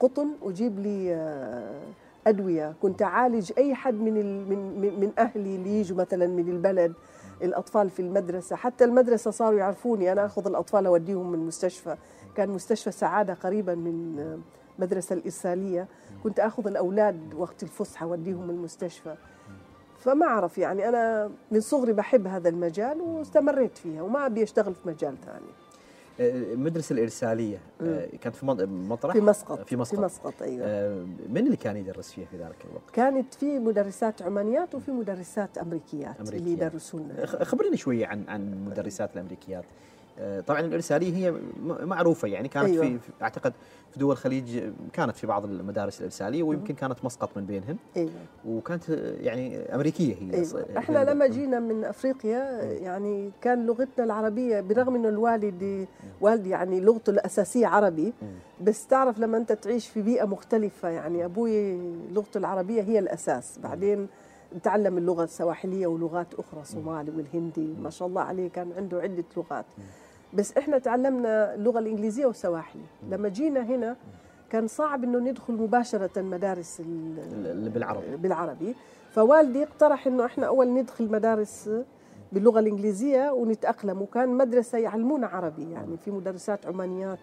قطن 0.00 0.28
وجيب 0.42 0.78
لي 0.78 1.14
آه، 1.14 1.80
أدوية. 2.26 2.74
كنت 2.82 3.02
أعالج 3.02 3.52
أي 3.58 3.74
حد 3.74 3.94
من 3.94 4.48
من 4.48 4.80
من- 5.00 5.12
أهلي 5.18 5.56
اللي 5.56 5.80
يجوا 5.80 5.98
مثلا 5.98 6.26
من 6.26 6.48
البلد 6.48 6.92
الأطفال 7.42 7.90
في 7.90 8.00
المدرسة. 8.02 8.56
حتى 8.56 8.84
المدرسة 8.84 9.30
صاروا 9.30 9.58
يعرفوني. 9.58 10.12
أنا 10.12 10.26
أخذ 10.26 10.46
الأطفال 10.46 10.86
أوديهم 10.86 11.28
من 11.32 11.38
المستشفى 11.38 11.96
كان 12.36 12.48
مستشفى 12.50 12.90
سعادة 12.90 13.34
قريبا 13.34 13.74
من 13.74 14.18
آه، 14.18 14.38
مدرسة 14.82 15.14
الإرسالية. 15.14 15.88
كنت 16.24 16.40
أخذ 16.40 16.66
الأولاد 16.66 17.34
وقت 17.34 17.62
الفسحة 17.62 18.06
أوديهم 18.06 18.50
المستشفى. 18.50 19.14
فما 19.98 20.26
أعرف 20.26 20.58
يعني 20.58 20.88
أنا 20.88 21.30
من 21.50 21.60
صغري 21.60 21.92
بحب 21.92 22.26
هذا 22.26 22.48
المجال 22.48 23.00
واستمريت 23.00 23.78
فيها 23.78 24.02
وما 24.02 24.26
أبي 24.26 24.42
أشتغل 24.42 24.74
في 24.74 24.88
مجال 24.88 25.16
ثاني. 25.26 25.52
المدرسة 26.20 26.92
الإرسالية 26.92 27.58
آه، 27.82 28.06
كانت 28.20 28.36
في 28.36 28.46
مط- 28.46 28.60
مطرح؟ 28.62 29.12
في 29.12 29.20
مسقط 29.20 29.62
في 29.68 29.76
مسقط. 29.76 29.96
في 29.96 30.02
مسقط 30.04 30.42
أيوه. 30.42 30.66
آه، 30.66 31.06
من 31.28 31.36
اللي 31.46 31.56
كان 31.56 31.76
يدرس 31.76 32.12
فيها 32.12 32.26
في 32.26 32.36
ذلك 32.36 32.64
الوقت؟ 32.70 32.90
كانت 32.92 33.34
في 33.34 33.58
مدرسات 33.58 34.22
عمانيات 34.22 34.74
وفي 34.74 34.90
مدرسات 34.90 35.58
أمريكيات, 35.58 36.20
اللي 36.20 36.38
أمريكيات. 36.38 36.72
يدرسون. 36.72 37.12
خ- 37.24 37.42
خبرني 37.42 37.76
شوية 37.76 38.06
عن 38.06 38.24
عن 38.28 38.52
المدرسات 38.52 39.14
الأمريكيات. 39.14 39.64
طبعا 40.46 40.60
الإرسالية 40.60 41.16
هي 41.16 41.34
معروفة 41.64 42.28
يعني 42.28 42.48
كانت 42.48 42.68
أيوة. 42.68 42.84
في 42.84 42.98
أعتقد 43.22 43.52
في 43.92 43.98
دول 43.98 44.12
الخليج 44.12 44.62
كانت 44.92 45.16
في 45.16 45.26
بعض 45.26 45.44
المدارس 45.44 46.00
الإرسالية 46.00 46.42
ويمكن 46.42 46.74
كانت 46.74 47.04
مسقط 47.04 47.30
من 47.36 47.46
بينهم. 47.46 47.76
أيوه. 47.96 48.10
وكانت 48.46 48.90
آه، 48.90 49.14
يعني 49.20 49.74
أمريكية 49.74 50.14
هي 50.14 50.34
أيوه. 50.34 50.66
إحنا. 50.78 51.04
لما 51.04 51.26
جينا 51.26 51.60
من 51.60 51.84
أفريقيا 51.84 52.62
يعني 52.62 53.30
كان 53.40 53.66
لغتنا 53.66 54.04
العربية 54.04 54.60
برغم 54.60 54.94
إنه 54.94 55.08
الوالد 55.08 55.86
والدي 56.20 56.50
يعني 56.50 56.80
لغته 56.80 57.10
الأساسية 57.10 57.66
عربي 57.66 58.12
بس 58.60 58.86
تعرف 58.86 59.18
لما 59.18 59.36
أنت 59.36 59.52
تعيش 59.52 59.88
في 59.88 60.02
بيئة 60.02 60.24
مختلفة 60.24 60.88
يعني 60.88 61.24
أبوي 61.24 61.78
لغته 62.12 62.38
العربية 62.38 62.82
هي 62.82 62.98
الأساس. 62.98 63.58
بعدين 63.58 64.08
تعلم 64.62 64.98
اللغة 64.98 65.24
السواحلية 65.24 65.86
ولغات 65.86 66.34
أخرى 66.34 66.64
صومالي 66.64 67.10
والهندي 67.10 67.74
ما 67.82 67.90
شاء 67.90 68.08
الله 68.08 68.22
عليه 68.22 68.50
كان 68.50 68.72
عنده 68.76 69.00
عدة 69.00 69.24
لغات. 69.36 69.66
بس 70.34 70.56
إحنا 70.58 70.78
تعلمنا 70.78 71.54
اللغة 71.54 71.78
الإنجليزية 71.78 72.26
والسواحلي 72.26 72.82
لما 73.10 73.28
جينا 73.28 73.62
هنا 73.62 73.96
كان 74.50 74.66
صعب 74.66 75.04
إنه 75.04 75.18
ندخل 75.18 75.52
مباشرة 75.54 76.22
مدارس 76.22 76.80
ال- 76.80 77.46
اللي 77.46 77.70
بالعربي. 77.70 78.16
بالعربي. 78.16 78.74
فوالدي 79.10 79.62
اقترح 79.62 80.06
إنه 80.06 80.24
إحنا 80.24 80.46
أول 80.46 80.68
ندخل 80.74 81.10
مدارس 81.10 81.70
باللغة 82.32 82.60
الإنجليزية 82.60 83.30
ونتأقلم. 83.30 84.02
وكان 84.02 84.28
مدرسة 84.28 84.78
يعلمونا 84.78 85.26
عربي 85.26 85.70
يعني 85.72 85.96
في 85.96 86.10
مدرسات 86.10 86.66
عمانيات 86.66 87.18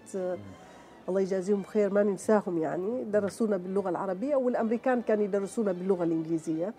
الله 1.10 1.22
يجازيهم 1.22 1.64
خير 1.64 1.90
ما 1.94 2.04
ننساهم 2.04 2.58
يعني 2.58 3.04
درسونا 3.04 3.58
باللغة 3.58 3.90
العربية 3.90 4.36
والأمريكان 4.36 5.02
كانوا 5.02 5.24
يدرسونا 5.24 5.72
باللغة 5.72 6.04
الإنجليزية. 6.04 6.74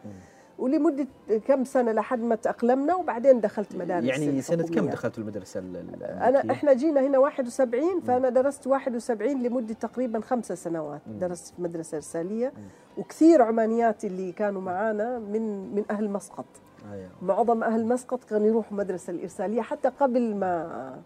ولمدة 0.59 1.06
كم 1.47 1.64
سنة 1.64 1.93
لحد 1.93 2.20
ما 2.20 2.35
تأقلمنا 2.35 2.94
وبعدين 2.94 3.40
دخلت 3.40 3.76
مدارس 3.76 4.05
يعني 4.05 4.43
سنة 4.43 4.62
كم. 4.62 4.86
دخلت 4.89 5.18
المدرسة 5.18 5.60
ال- 5.60 5.76
ال- 5.76 6.02
أنا؟ 6.05 6.52
إحنا 6.52 6.72
جينا 6.72 7.01
هنا 7.01 7.18
71 7.18 8.01
فأنا 8.01 8.28
درست 8.28 8.66
71 8.66 9.43
لمدة 9.43 9.74
تقريبا 9.74 10.20
خمس 10.20 10.52
سنوات 10.52 11.01
درست 11.20 11.55
في 11.55 11.62
مدرسة 11.62 11.97
إرسالية 11.97 12.52
وكثير 12.98 13.43
عمانيات 13.43 14.05
اللي 14.05 14.32
كانوا 14.32 14.60
معانا 14.62 15.18
من 15.18 15.74
من 15.74 15.85
أهل 15.90 16.10
مسقط 16.10 16.44
أيوة. 16.93 17.09
معظم 17.22 17.62
أهل 17.62 17.86
مسقط 17.86 18.24
كانوا 18.24 18.47
يروحوا 18.47 18.76
مدرسة 18.78 19.10
الإرسالية 19.10 19.62
حتى 19.62 19.89
قبل 19.89 20.35
ما 20.35 20.97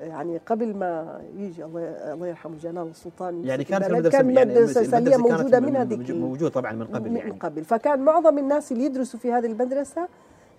يعني 0.00 0.38
قبل 0.46 0.76
ما 0.76 1.20
يجي 1.36 1.64
الله 1.64 1.80
الله 2.12 2.26
يرحمه 2.26 2.56
جلال 2.62 2.78
السلطان 2.90 3.44
يعني 3.44 3.52
يمسك 3.62 3.70
كانت 3.70 3.86
المدرسة 3.86 4.18
كان 4.18 4.30
يعني 4.30 4.52
المدرسة 4.52 4.82
سالية 4.82 5.10
كانت 5.10 5.20
موجودة 5.32 5.60
من- 5.60 5.66
من 5.68 5.76
هذيك 5.76 6.10
موجود- 6.10 6.50
طبعا 6.50 6.72
من 6.72 6.84
قبل 6.86 7.10
من 7.10 7.16
يعني. 7.16 7.30
قبل. 7.30 7.64
فكان 7.64 8.00
معظم 8.00 8.38
الناس 8.38 8.72
اللي 8.72 8.84
يدرسوا 8.84 9.20
في 9.20 9.32
هذه 9.32 9.46
المدرسة 9.46 10.08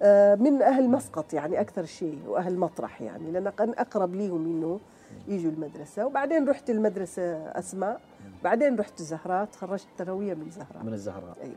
آه، 0.02 0.36
من 0.36 0.62
أهل 0.62 0.90
مسقط 0.90 1.34
يعني 1.34 1.62
أكثر 1.62 1.86
شيء 1.86 2.18
وأهل 2.28 2.57
مطرح 2.57 3.02
يعني 3.02 3.32
لأن 3.32 3.49
كان 3.49 3.70
أقرب 3.70 4.16
ليهم 4.16 4.45
إنه 4.45 4.80
يجوا 5.28 5.52
المدرسة. 5.52 6.06
وبعدين 6.06 6.49
رحت 6.49 6.70
المدرسة 6.70 7.22
أسماء 7.38 7.99
بعدين 8.44 8.76
رحت 8.80 9.02
زهراء 9.02 9.45
تخرجت 9.45 9.86
ثانوية 9.98 10.34
من 10.34 10.49
زهراء 10.49 10.84
من 10.84 10.94
الزهراء. 10.94 11.36
أيوة. 11.44 11.56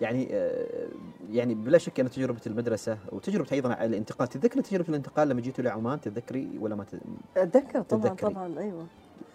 يعني 0.00 0.28
آه، 0.32 0.88
يعني 1.30 1.54
بلا 1.54 1.78
شك 1.78 2.00
أن 2.00 2.10
تجربة 2.10 2.40
المدرسة 2.46 2.98
وتجربة 3.12 3.48
أيضا 3.52 3.84
الانتقال 3.84 4.28
تتذكري 4.28 4.62
تجربة 4.62 4.88
الانتقال 4.88 5.28
لما 5.28 5.40
جيتوا 5.40 5.64
لعمان 5.64 6.00
تذكري 6.00 6.58
ولا 6.60 6.74
ما 6.74 6.84
ت... 6.84 6.94
أتذكر 7.36 7.82
طبعا 7.82 8.02
تتذكري. 8.02 8.34
طبعا 8.34 8.58
أيوة 8.58 8.86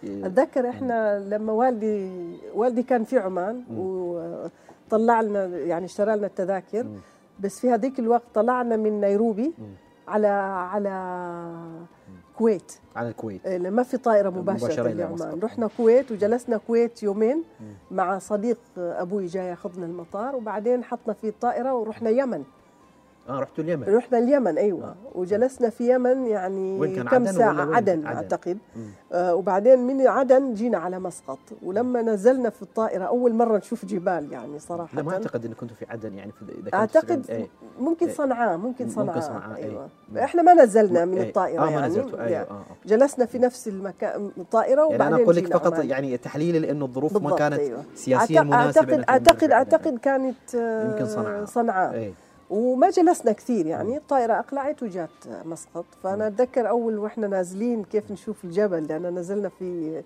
إيه، 0.04 0.26
أتذكر 0.26 0.68
إحنا 0.68 1.18
لما 1.18 1.52
والدي 1.52 2.10
والدي 2.54 2.82
كان 2.82 3.04
في 3.04 3.18
عمان 3.18 3.64
وطلع 3.70 5.20
لنا 5.20 5.46
يعني 5.46 5.84
اشترى 5.84 6.16
لنا 6.16 6.26
التذاكر. 6.26 6.86
بس 7.40 7.60
في 7.60 7.70
هذيك 7.70 7.98
الوقت 7.98 8.24
طلعنا 8.34 8.76
من 8.76 9.00
نيروبي. 9.00 9.52
على 10.08 10.26
على 10.26 10.90
كويت. 12.38 12.72
على 12.96 13.08
الكويت. 13.08 13.46
إيه، 13.46 13.58
ما 13.58 13.82
في 13.82 13.96
طائرة 13.96 14.30
مباشرة 14.30 14.66
مباشرة 14.66 14.88
لعمان. 14.88 15.40
رحنا 15.42 15.68
كويت 15.76 16.12
وجلسنا 16.12 16.56
كويت 16.56 17.02
يومين 17.02 17.44
مع 17.90 18.18
صديق 18.18 18.58
أبوي 18.78 19.26
جاي 19.26 19.46
ياخذنا 19.46 19.86
المطار 19.86 20.36
وبعدين 20.36 20.84
حطنا 20.84 21.14
في 21.14 21.28
الطائرة 21.28 21.74
ورحنا 21.74 22.10
يمن. 22.10 22.44
آه 23.28 23.40
رحتوا 23.40 23.64
اليمن 23.64 23.94
رحنا 23.96 24.18
اليمن 24.18 24.58
أيوة 24.58 24.94
وجلسنا 25.14 25.70
في 25.70 25.94
يمن 25.94 26.26
يعني 26.26 26.78
وين 26.80 26.94
كان 26.94 27.08
كم 27.08 27.14
عدن 27.28 27.36
ولا 27.36 27.64
وين؟ 27.64 27.74
عدن, 27.74 28.06
عدن. 28.06 28.16
أعتقد 28.16 28.58
مم. 28.76 28.82
آه 29.12 29.34
وبعدين 29.34 29.78
من 29.78 30.06
عدن 30.06 30.54
جينا 30.54 30.78
على 30.78 30.98
مسقط 30.98 31.38
ولما 31.62 32.02
نزلنا 32.02 32.50
في 32.50 32.62
الطائرة 32.62 33.04
أول 33.04 33.34
مرة 33.34 33.58
نشوف 33.58 33.84
جبال 33.84 34.32
يعني 34.32 34.58
صراحة 34.58 34.96
لا 34.96 35.02
ما 35.02 35.12
أعتقد 35.12 35.44
ان 35.44 35.52
كنتوا 35.54 35.76
في 35.76 35.86
عدن 35.90 36.14
يعني 36.14 36.32
في 36.32 36.42
إذا 36.48 36.54
كنتوا 36.62 36.78
أعتقد 36.78 37.22
في- 37.26 37.32
إيه. 37.32 37.46
ممكن 37.80 38.06
إيه. 38.06 38.14
صنعاء 38.14 38.56
ممكن 38.56 38.84
ممكن 38.84 38.88
صنعاء, 38.94 39.20
صنعاء، 39.20 39.56
إيه. 39.56 39.64
أيوة. 39.64 39.88
مم. 40.12 40.18
إحنا 40.18 40.42
ما 40.42 40.54
نزلنا 40.54 41.04
من 41.04 41.18
إيه. 41.18 41.28
الطائرة 41.28 41.62
آه 41.62 41.64
ما 41.66 41.70
يعني 41.70 41.86
نزلتوا 41.86 42.18
أيوه 42.18 42.30
يعني 42.30 42.50
آه 42.50 42.52
آه. 42.52 42.64
جلسنا 42.86 43.26
في 43.26 43.38
نفس 43.38 43.68
المكان 43.68 44.30
الطائرة 44.38 44.82
يعني 44.82 44.94
وبعدين 44.94 45.14
أنا 45.14 45.22
أقول 45.24 45.36
لك 45.36 45.52
فقط 45.52 45.74
عمان. 45.74 45.88
يعني 45.90 46.16
تحليلي 46.16 46.58
لأنه 46.58 46.84
الظروف 46.84 47.16
ما 47.22 47.36
كانت 47.36 47.58
أيوة. 47.58 47.84
سياسيا 47.94 48.42
مناسبة 48.42 48.84
في 48.86 48.92
عدن. 49.08 49.52
أعتقد 49.52 49.98
كانت 49.98 50.54
آه، 50.54 50.90
يمكن 50.92 51.06
صنعاء. 51.06 51.44
صنعاء 51.44 51.94
إيه 51.94 52.12
وما 52.52 52.90
جلسنا 52.90 53.32
كثير 53.32 53.66
يعني 53.66 53.96
الطائرة 53.96 54.32
أقلعت 54.32 54.82
وجات 54.82 55.10
مسقط. 55.44 55.84
فأنا 56.02 56.26
أتذكر 56.26 56.68
أول 56.68 56.98
وإحنا 56.98 57.26
نازلين 57.26 57.84
كيف 57.84 58.10
نشوف 58.10 58.44
الجبل 58.44 58.84
لأن 58.86 59.14
نزلنا 59.18 59.48
في 59.48 60.02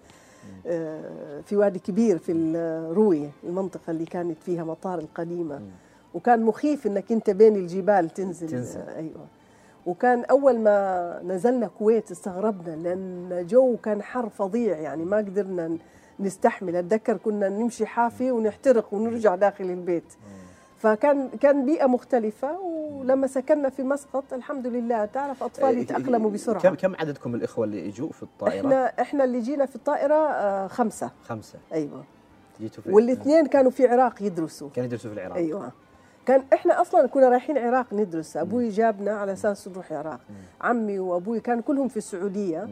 آه، 0.66 1.40
في 1.40 1.56
وادي 1.56 1.78
كبير 1.78 2.18
في 2.18 2.32
الروية 2.32 3.30
المنطقة 3.44 3.90
اللي 3.90 4.04
كانت 4.04 4.42
فيها 4.42 4.64
مطار 4.64 4.98
القديمة. 4.98 5.60
وكان 6.14 6.42
مخيف 6.42 6.86
إنك 6.86 7.12
أنت 7.12 7.30
بين 7.30 7.56
الجبال 7.56 8.10
تنزل, 8.10 8.48
تنزل. 8.48 8.80
أيوة. 8.80 9.26
وكان 9.86 10.24
أول 10.24 10.58
ما 10.58 11.20
نزلنا 11.24 11.66
كويت 11.78 12.10
استغربنا 12.10 12.76
لأن 12.76 13.46
جو 13.46 13.76
كان 13.76 14.02
حر 14.02 14.28
فظيع 14.28 14.78
يعني 14.78 15.04
ما 15.04 15.16
قدرنا 15.16 15.76
نستحمل. 16.20 16.76
أتذكر 16.76 17.16
كنا 17.16 17.48
نمشي 17.48 17.86
حافي 17.86 18.30
ونحترق 18.30 18.94
ونرجع 18.94 19.34
داخل 19.34 19.64
البيت. 19.64 20.12
فكان 20.78 21.28
كان 21.28 21.66
بيئة 21.66 21.86
مختلفة 21.86 22.60
ولما 22.60 23.26
سكننا 23.26 23.68
في 23.68 23.82
مسقط 23.82 24.32
الحمد 24.32 24.66
لله 24.66 25.04
تعرف 25.04 25.42
أطفال 25.42 25.74
إيه، 25.74 25.82
يتأقلموا 25.82 26.30
كم 26.30 26.34
بسرعة. 26.34 26.74
كم 26.74 26.94
عددكم 26.96 27.34
الإخوة 27.34 27.64
اللي 27.64 27.88
اجوا 27.88 28.08
في 28.08 28.22
الطائرة؟ 28.22 28.66
إحنا 28.66 28.84
إحنا 29.00 29.24
اللي 29.24 29.40
جينا 29.40 29.66
في 29.66 29.76
الطائرة 29.76 30.14
آه، 30.14 30.66
خمسة. 30.66 31.10
خمسة. 31.24 31.58
أيوة. 31.72 32.04
جيتوا 32.60 32.82
في 32.82 32.90
والاثنين 32.92 33.46
كانوا 33.46 33.70
في 33.70 33.84
العراق 33.84 34.22
يدرسوا. 34.22 34.68
كانوا 34.74 34.86
يدرسوا 34.88 35.10
في 35.10 35.16
العراق. 35.16 35.36
أيوة. 35.36 35.72
كان 36.26 36.44
إحنا 36.52 36.80
أصلا 36.80 37.06
كنا 37.06 37.28
رايحين 37.28 37.58
عراق 37.58 37.86
ندرس. 37.92 38.36
أبوي 38.36 38.68
جابنا 38.68 39.12
على 39.12 39.32
أساس 39.32 39.68
نروح 39.68 39.90
العراق 39.92 40.20
عمي 40.60 40.98
وأبوي 40.98 41.40
كانوا 41.40 41.62
كلهم 41.62 41.88
في 41.88 41.96
السعودية. 41.96 42.68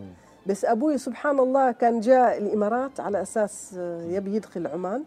بس 0.47 0.65
أبوي 0.65 0.99
سبحان 0.99 1.39
الله 1.39 1.73
كان 1.73 2.01
جاء 2.01 2.39
الإمارات 2.39 3.01
على 3.01 3.23
أساس 3.23 3.75
آه، 3.79 4.03
يبي 4.03 4.37
يدخل 4.37 4.67
عمان. 4.67 5.05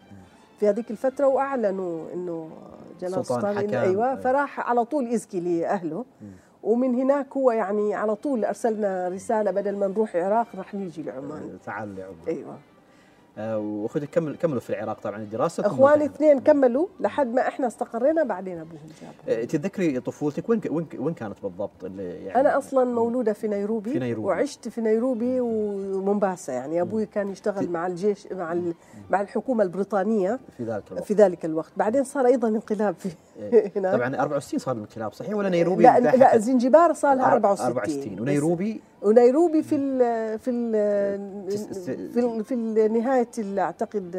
في 0.58 0.68
هذيك 0.68 0.90
الفترة 0.90 1.26
وأعلنوا 1.26 2.12
إنه 2.14 2.50
جلال 3.00 3.26
سلطان 3.26 3.58
حكام. 3.58 3.82
أيوة. 3.82 4.16
فراح 4.16 4.68
على 4.70 4.84
طول 4.84 5.12
يزكي 5.12 5.40
لأهله. 5.40 6.04
ومن 6.62 6.94
هناك 6.94 7.36
هو 7.36 7.50
يعني 7.50 7.94
على 7.94 8.14
طول 8.14 8.44
أرسلنا 8.44 9.08
رسالة 9.08 9.50
بدل 9.50 9.76
ما 9.76 9.86
نروح 9.86 10.14
العراق 10.14 10.46
راح 10.56 10.74
نيجي 10.74 11.02
لعمان. 11.02 11.58
تعال 11.64 11.96
لعمان. 11.96 12.46
آه، 12.46 12.58
واخوتك 13.38 14.10
كمل 14.10 14.36
كملوا 14.36 14.60
في 14.60 14.70
العراق 14.70 15.00
طبعا 15.00 15.16
الدراسه 15.16 15.66
إخواني 15.66 16.04
اثنين 16.04 16.40
كملوا 16.40 16.86
لحد 17.00 17.34
ما 17.34 17.48
إحنا 17.48 17.66
استقرينا 17.66 18.22
بعدين 18.22 18.58
ابوهم 18.58 18.80
جابهم 19.26 19.46
تتذكري 19.46 20.00
طفولتك؟ 20.00 20.48
وين 20.48 20.60
وين 20.70 20.86
وين 20.98 21.14
كانت 21.14 21.42
بالضبط 21.42 21.84
اللي 21.84 22.24
يعني 22.24 22.40
أنا 22.40 22.58
أصلا 22.58 22.84
مولودة 22.84 23.32
في 23.32 23.48
نيروبي, 23.48 23.92
في 23.92 23.98
نيروبي. 23.98 24.28
وعشت 24.28 24.68
في 24.68 24.80
نيروبي 24.80 25.40
ومومباسا 25.40 26.52
يعني. 26.52 26.80
أبوي 26.80 27.06
كان 27.06 27.30
يشتغل 27.30 27.70
مع 27.70 27.86
الجيش 27.86 28.32
مع 28.32 28.56
مع 29.10 29.20
الحكومة 29.20 29.62
البريطانية 29.64 30.38
في 30.56 30.64
ذلك 30.64 30.84
الوقت. 30.90 31.04
في 31.04 31.14
ذلك 31.14 31.44
الوقت. 31.44 31.72
بعدين 31.76 32.04
صار 32.04 32.26
أيضا 32.26 32.48
انقلاب 32.48 32.94
في 32.94 33.08
إيه. 33.38 33.72
هناك 33.76 33.94
طبعا 33.94 34.16
64 34.22 34.58
صار 34.58 34.74
الانقلاب 34.74 35.12
صحيح 35.12 35.34
ولا 35.34 35.48
نيروبي 35.48 35.82
لا؟ 35.82 35.98
لا 36.00 36.38
زنجبار 36.38 36.92
صار 36.92 37.16
لها 37.16 37.32
64 37.32 37.66
64 37.66 38.14
بس- 38.14 38.20
ونيروبي 38.20 38.80
ونيروبي 39.02 39.62
في 39.62 39.74
ال 39.76 40.38
في 40.38 40.50
ال 40.50 40.72
في 42.12 42.20
ال 42.20 42.44
في 42.44 42.54
نهاية 42.88 43.28
أعتقد. 43.58 44.10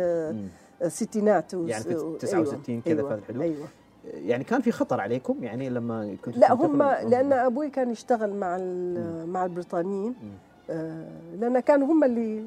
الستينات 0.81 1.53
يعني 1.53 1.83
في 1.83 1.89
أيوة، 1.89 2.17
69 2.17 2.81
كذا 2.81 2.95
في 2.95 2.99
أيوة، 2.99 3.13
هذه 3.13 3.19
الحدود؟ 3.19 3.41
أيوه 3.41 3.67
يعني 4.13 4.43
كان 4.43 4.61
في 4.61 4.71
خطر 4.71 5.01
عليكم 5.01 5.43
يعني 5.43 5.69
لما 5.69 6.15
كنتوا 6.25 6.39
لا؟ 6.41 6.53
هم 6.53 6.83
لأن 6.83 7.33
أبوي 7.33 7.69
كان 7.69 7.91
يشتغل 7.91 8.33
مع 8.33 8.57
ال- 8.61 9.29
مع 9.29 9.45
البريطانيين 9.45 10.15
آه، 10.69 11.07
لأن 11.39 11.59
كانوا 11.59 11.87
هم 11.87 12.03
اللي 12.03 12.43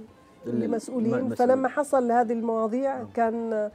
اللي 0.46 0.68
مسؤولين. 0.68 1.34
فلما 1.34 1.68
حصل 1.68 2.12
هذه 2.12 2.32
المواضيع 2.32 3.04
كان 3.14 3.70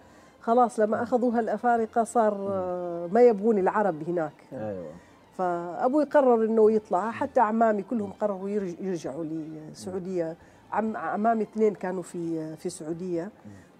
خلاص 0.48 0.80
لما 0.80 1.04
أخذوها 1.04 1.40
الأفارقة 1.40 2.04
صار 2.04 2.48
آه، 2.50 3.08
ما 3.12 3.22
يبغون 3.22 3.58
العرب 3.58 4.10
هناك. 4.10 4.34
أيوه. 4.54 4.92
فأبوي 5.38 6.04
قرر 6.04 6.46
إنه 6.46 6.72
يطلع. 6.72 7.12
حتى 7.12 7.40
اعمامي 7.40 7.84
كلهم 7.84 8.12
قرروا 8.12 8.50
يرج- 8.50 8.80
يرجعوا 8.82 9.24
للسعوديه 9.24 10.38
عم 10.72 10.96
اعمامي 10.96 11.44
اثنين 11.44 11.74
كانوا 11.74 12.04
في 12.04 12.56
في 12.56 12.66
السعوديه 12.66 13.32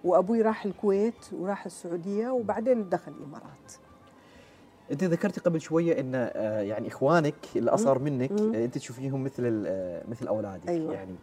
وأبوي 0.04 0.42
راح 0.42 0.64
الكويت 0.64 1.32
وراح 1.32 1.64
السعودية. 1.66 2.28
وبعدين 2.30 2.88
دخل 2.88 3.12
الإمارات. 3.12 3.72
أنت 4.92 5.04
ذكرتي 5.04 5.40
قبل 5.40 5.60
شوية 5.60 6.00
إن 6.00 6.12
آه، 6.14 6.60
يعني 6.60 6.88
إخوانك 6.88 7.34
اللي 7.56 7.70
اصغر 7.70 7.98
منك. 7.98 8.32
آه، 8.32 8.64
أنت 8.64 8.78
تشوفيهم 8.78 9.24
مثل 9.24 9.42
مثل 10.08 10.26
أولادك 10.28 10.68
أيوة. 10.68 10.94
يعني. 10.94 11.14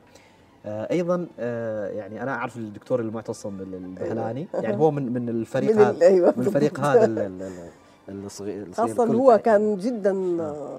أيضا 0.67 1.27
آه، 1.39 1.87
يعني 1.89 2.23
أنا 2.23 2.31
أعرف 2.35 2.57
الدكتور 2.57 2.99
المعتصم 2.99 3.59
البهلاني 3.61 4.47
يعني 4.53 4.77
هو 4.77 4.91
من 4.91 5.13
من 5.13 5.29
الفريق 5.29 5.75
من 5.75 5.81
هذا 5.81 6.05
أيوة. 6.05 6.33
من 6.37 6.47
الفريق 6.47 6.79
هذا 6.79 7.05
ال- 7.05 7.19
ال- 7.19 7.41
ال- 8.09 8.25
الصغير 8.25 8.63
الكل 8.63 9.15
هو 9.15 9.37
كان 9.43 9.77
جدا 9.77 10.37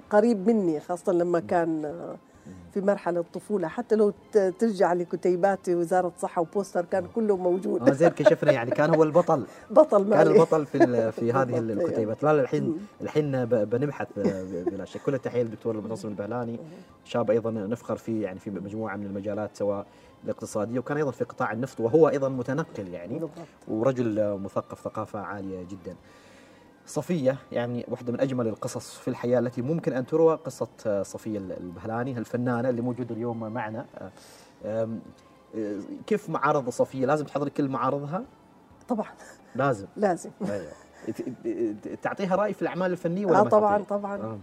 قريب 0.09 0.47
مني 0.47 0.79
خاصة 0.79 1.11
لما 1.13 1.39
كان 1.39 1.93
في 2.79 2.85
مرحلة 2.85 3.19
الطفولة 3.19 3.67
حتى 3.67 3.95
لو 3.95 4.13
ترجع 4.59 4.93
لكتيبات 4.93 5.69
وزارة 5.69 6.07
الصحة 6.15 6.41
وبوستر 6.41 6.85
كان 6.85 7.05
كله 7.15 7.37
موجود. 7.37 7.93
زين 7.93 8.09
كشفنا 8.09 8.51
يعني 8.51 8.71
كان 8.71 8.95
هو 8.95 9.03
البطل. 9.03 9.45
بطل 9.71 10.13
كان 10.13 10.27
البطل 10.27 10.65
في 10.65 11.11
في 11.11 11.31
هذه 11.37 11.47
أيوة. 11.55 11.59
الكتيبات. 11.59 12.23
لا 12.23 12.31
الحين 12.31 12.77
الحين 13.01 13.45
بنبحث 13.45 14.07
ب- 14.17 14.69
بلا 14.69 14.85
شك. 14.85 15.01
كل 15.05 15.13
التحية 15.13 15.43
للدكتور 15.43 15.75
المعتصم 15.75 16.07
البهلاني. 16.07 16.59
شاب 17.05 17.31
أيضا 17.31 17.51
نفخر 17.51 17.95
فيه 17.95 18.23
يعني 18.23 18.39
في 18.39 18.49
مجموعة 18.49 18.95
من 18.95 19.05
المجالات 19.05 19.49
سواء 19.57 19.85
الاقتصادية 20.25 20.79
وكان 20.79 20.97
أيضا 20.97 21.11
في 21.11 21.23
قطاع 21.23 21.51
النفط 21.51 21.79
وهو 21.79 22.09
أيضا 22.09 22.29
متنقل 22.29 22.87
يعني. 22.87 23.21
ورجل 23.67 24.37
مثقف 24.43 24.79
ثقافة 24.81 25.19
عالية 25.19 25.63
جدا. 25.63 25.95
صفية 26.87 27.37
يعني 27.51 27.85
واحدة 27.87 28.13
من 28.13 28.19
أجمل 28.21 28.47
القصص 28.47 28.95
في 28.97 29.07
الحياة 29.07 29.39
التي 29.39 29.61
ممكن 29.61 29.93
أن 29.93 30.05
تروى 30.05 30.35
قصة 30.35 31.03
صفية 31.03 31.37
البهلاني 31.37 32.17
الفنانة 32.17 32.69
اللي 32.69 32.81
موجودة 32.81 33.15
اليوم 33.15 33.39
معنا. 33.39 33.85
أم، 34.65 34.99
أه، 35.55 35.79
كيف 36.07 36.29
معارض 36.29 36.69
صفية؟ 36.69 37.05
لازم 37.05 37.25
تحضري 37.25 37.49
كل 37.49 37.67
معارضها؟ 37.69 38.23
طبعا 38.87 39.07
لازم 39.55 39.85
لازم 39.97 40.29
ت- 41.83 41.99
تعطيها 42.01 42.35
رأي 42.35 42.53
في 42.53 42.61
الأعمال 42.61 42.91
الفنية 42.91 43.25
ولا 43.25 43.39
آه 43.39 43.43
طبعا؟ 43.43 43.83
طبعا 43.83 44.15
آه. 44.21 44.37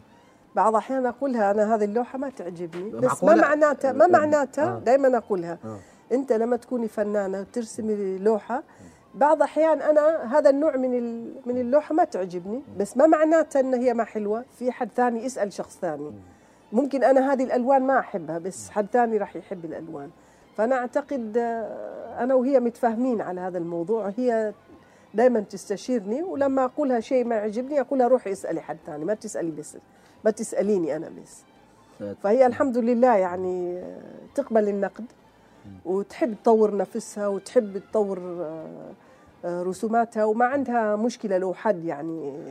بعض 0.57 0.71
الأحيان 0.73 1.07
أقولها 1.07 1.51
أنا 1.51 1.75
هذه 1.75 1.85
اللوحة 1.85 2.19
ما 2.19 2.29
تعجبني 2.31 2.91
بس؟ 2.91 3.25
ما 3.25 3.35
معناتها 3.35 3.93
ما 3.93 4.05
آه. 4.05 4.09
معناتها 4.09 4.77
آه. 4.77 4.79
دائما 4.79 5.16
أقولها 5.19 5.59
آه. 5.65 5.79
أنت 6.12 6.33
لما 6.33 6.57
تكوني 6.57 6.89
فنانة 6.89 7.41
وترسمي 7.41 8.19
لوحة 8.19 8.62
بعض 9.15 9.36
الاحيان 9.36 9.82
أنا 9.82 10.39
هذا 10.39 10.51
النوع 10.51 10.77
من 10.77 11.24
من 11.47 11.59
اللوحه 11.59 11.95
ما 11.95 12.05
تعجبني 12.05 12.62
بس 12.78 12.97
ما 12.97 13.07
معناتها 13.07 13.61
ان 13.61 13.74
هي 13.74 13.95
ما 13.95 14.05
حلوة. 14.05 14.45
في 14.59 14.73
حد 14.73 14.89
ثاني 14.97 15.24
يسأل 15.24 15.53
شخص 15.53 15.78
ثاني. 15.78 16.12
ممكن 16.73 17.05
أنا 17.05 17.32
هذه 17.32 17.45
الألوان 17.45 17.82
ما 17.82 17.99
أحبها 17.99 18.39
بس 18.39 18.70
حد 18.70 18.86
ثاني 18.93 19.19
راح 19.19 19.36
يحب 19.36 19.65
الألوان. 19.65 20.11
فأنا 20.57 20.77
أعتقد 20.77 21.36
آه، 21.39 22.23
أنا 22.24 22.35
وهي 22.35 22.61
متفاهمين 22.61 23.20
على 23.20 23.41
هذا 23.41 23.59
الموضوع. 23.59 24.12
هي 24.16 24.53
دائما 25.15 25.41
تستشيرني 25.41 26.23
ولما 26.23 26.65
أقولها 26.65 27.01
شيء 27.01 27.24
ما 27.24 27.35
يعجبني 27.35 27.81
أقولها 27.81 28.09
روحي 28.09 28.32
اسألي 28.32 28.61
حد 28.61 28.77
ثاني 28.86 29.05
ما 29.05 29.15
تسألي 29.15 29.51
بس 29.51 29.77
ما 30.24 30.31
تسأليني 30.31 30.97
أنا 30.97 31.11
بس. 31.23 31.43
فهي 32.23 32.47
الحمد 32.47 32.78
لله 32.78 33.16
يعني 33.16 33.78
آه، 33.78 34.01
تقبل 34.35 34.69
النقد. 34.69 35.05
وتحب 35.85 36.35
تطور 36.43 36.77
نفسها 36.77 37.27
وتحب 37.28 37.78
تطور 37.78 38.19
آه، 38.19 38.91
آه، 39.45 39.62
رسوماتها 39.62 40.24
وما 40.24 40.45
عندها 40.45 40.97
مشكلة 40.97 41.39
لو 41.39 41.55
حد 41.55 41.85
يعني 41.85 42.45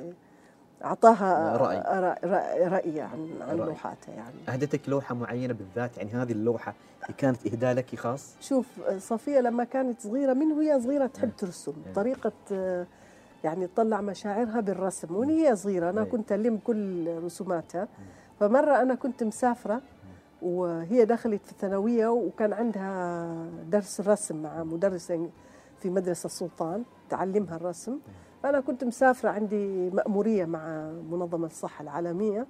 أعطاها 0.83 1.57
رأي. 1.57 1.77
رأي, 1.77 2.67
رأي, 2.67 3.01
عن 3.01 3.29
عن 3.41 3.57
رأي. 3.59 3.67
لوحاتها 3.67 4.13
يعني 4.15 4.35
اهدتك 4.49 4.89
لوحة 4.89 5.15
معينة 5.15 5.53
بالذات 5.53 5.97
يعني 5.97 6.11
هذه 6.11 6.31
اللوحة 6.31 6.73
كانت 7.17 7.47
إهداء 7.47 7.73
لك 7.73 7.95
خاص 7.95 8.35
شوف 8.41 8.67
صفية 8.97 9.39
لما 9.39 9.63
كانت 9.63 10.01
صغيرة 10.01 10.33
من 10.33 10.51
وهي 10.51 10.81
صغيرة 10.81 11.05
تحب 11.07 11.27
نعم. 11.27 11.37
ترسم. 11.37 11.73
طريقة 11.95 12.31
آه، 12.51 12.85
يعني 13.43 13.67
تطلع 13.67 14.01
مشاعرها 14.01 14.59
بالرسم 14.59 15.15
ومن 15.15 15.29
هي 15.29 15.55
صغيرة 15.55 15.89
أنا 15.89 16.01
أي. 16.01 16.05
كنت 16.05 16.31
ألم 16.31 16.57
كل 16.63 17.07
رسوماتها 17.23 17.87
فمرة 18.39 18.81
أنا 18.81 18.95
كنت 18.95 19.23
مسافرة 19.23 19.81
وهي 20.43 21.05
دخلت 21.05 21.45
في 21.45 21.51
الثانوية 21.51 22.07
وكان 22.07 22.53
عندها 22.53 23.35
درس 23.71 24.01
رسم 24.01 24.43
مع 24.43 24.63
مدرسة 24.63 25.29
في 25.79 25.89
مدرسة 25.89 26.25
السلطان 26.25 26.83
تعلمها 27.09 27.55
الرسم. 27.55 27.97
فأنا 28.43 28.59
كنت 28.59 28.83
مسافرة 28.83 29.29
عندي 29.29 29.89
مأمورية 29.89 30.45
مع 30.45 30.91
منظمة 31.11 31.47
الصحة 31.47 31.83
العالمية. 31.83 32.47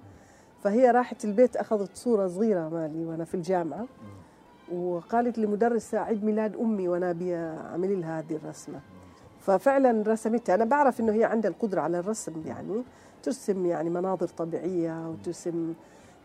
فهي 0.62 0.90
راحت 0.90 1.24
البيت 1.24 1.56
أخذت 1.56 1.96
صورة 1.96 2.28
صغيرة 2.28 2.68
مالي 2.68 3.04
وأنا 3.04 3.24
في 3.24 3.34
الجامعة. 3.34 3.86
وقالت 4.72 5.38
لمدرسة 5.38 5.98
عيد 5.98 6.24
ميلاد 6.24 6.56
أمي 6.56 6.88
وأنا 6.88 7.10
أبي 7.10 7.36
أعمل 7.36 8.00
لها 8.00 8.18
هذه 8.18 8.36
الرسمة. 8.36 8.80
ففعلا 9.40 10.02
رسمتها. 10.06 10.54
أنا 10.54 10.64
بعرف 10.64 11.00
إنه 11.00 11.12
هي 11.12 11.24
عندها 11.24 11.50
القدرة 11.50 11.80
على 11.80 11.98
الرسم 11.98 12.42
يعني 12.46 12.82
ترسم 13.22 13.66
يعني 13.66 13.90
مناظر 13.90 14.28
طبيعية 14.28 15.10
وترسم 15.10 15.74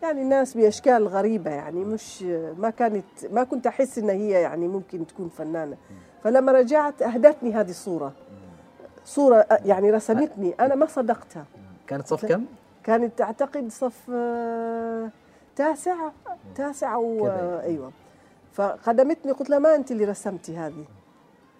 يعني 0.03 0.23
ناس 0.23 0.53
بأشكال 0.53 1.07
غريبة 1.07 1.51
يعني 1.51 1.85
مش 1.85 2.23
ما 2.57 2.69
كانت 2.69 3.05
ما 3.31 3.43
كنت 3.43 3.67
أحس 3.67 3.97
إن 3.97 4.09
هي 4.09 4.29
يعني 4.29 4.67
ممكن 4.67 5.07
تكون 5.07 5.29
فنانة. 5.29 5.77
فلما 6.23 6.51
رجعت 6.51 7.01
أهدتني 7.01 7.53
هذه 7.53 7.69
الصورة. 7.69 8.13
صورة 9.05 9.45
يعني 9.65 9.91
رسمتني. 9.91 10.53
أنا 10.59 10.75
ما 10.75 10.85
صدقتها. 10.85 11.45
كانت 11.87 12.07
صف 12.07 12.25
كم؟ 12.25 12.45
كانت 12.83 13.21
أعتقد 13.21 13.71
صف 13.71 14.09
آه، 14.13 15.09
تاسع 15.55 15.95
تاسع 16.55 16.95
كذا. 16.95 17.31
آه، 17.31 17.61
أيوة. 17.61 17.91
فقدمتني 18.53 19.31
قلت 19.31 19.49
لها 19.49 19.59
ما 19.59 19.75
أنت 19.75 19.91
اللي 19.91 20.05
رسمتي 20.05 20.57
هذه. 20.57 20.85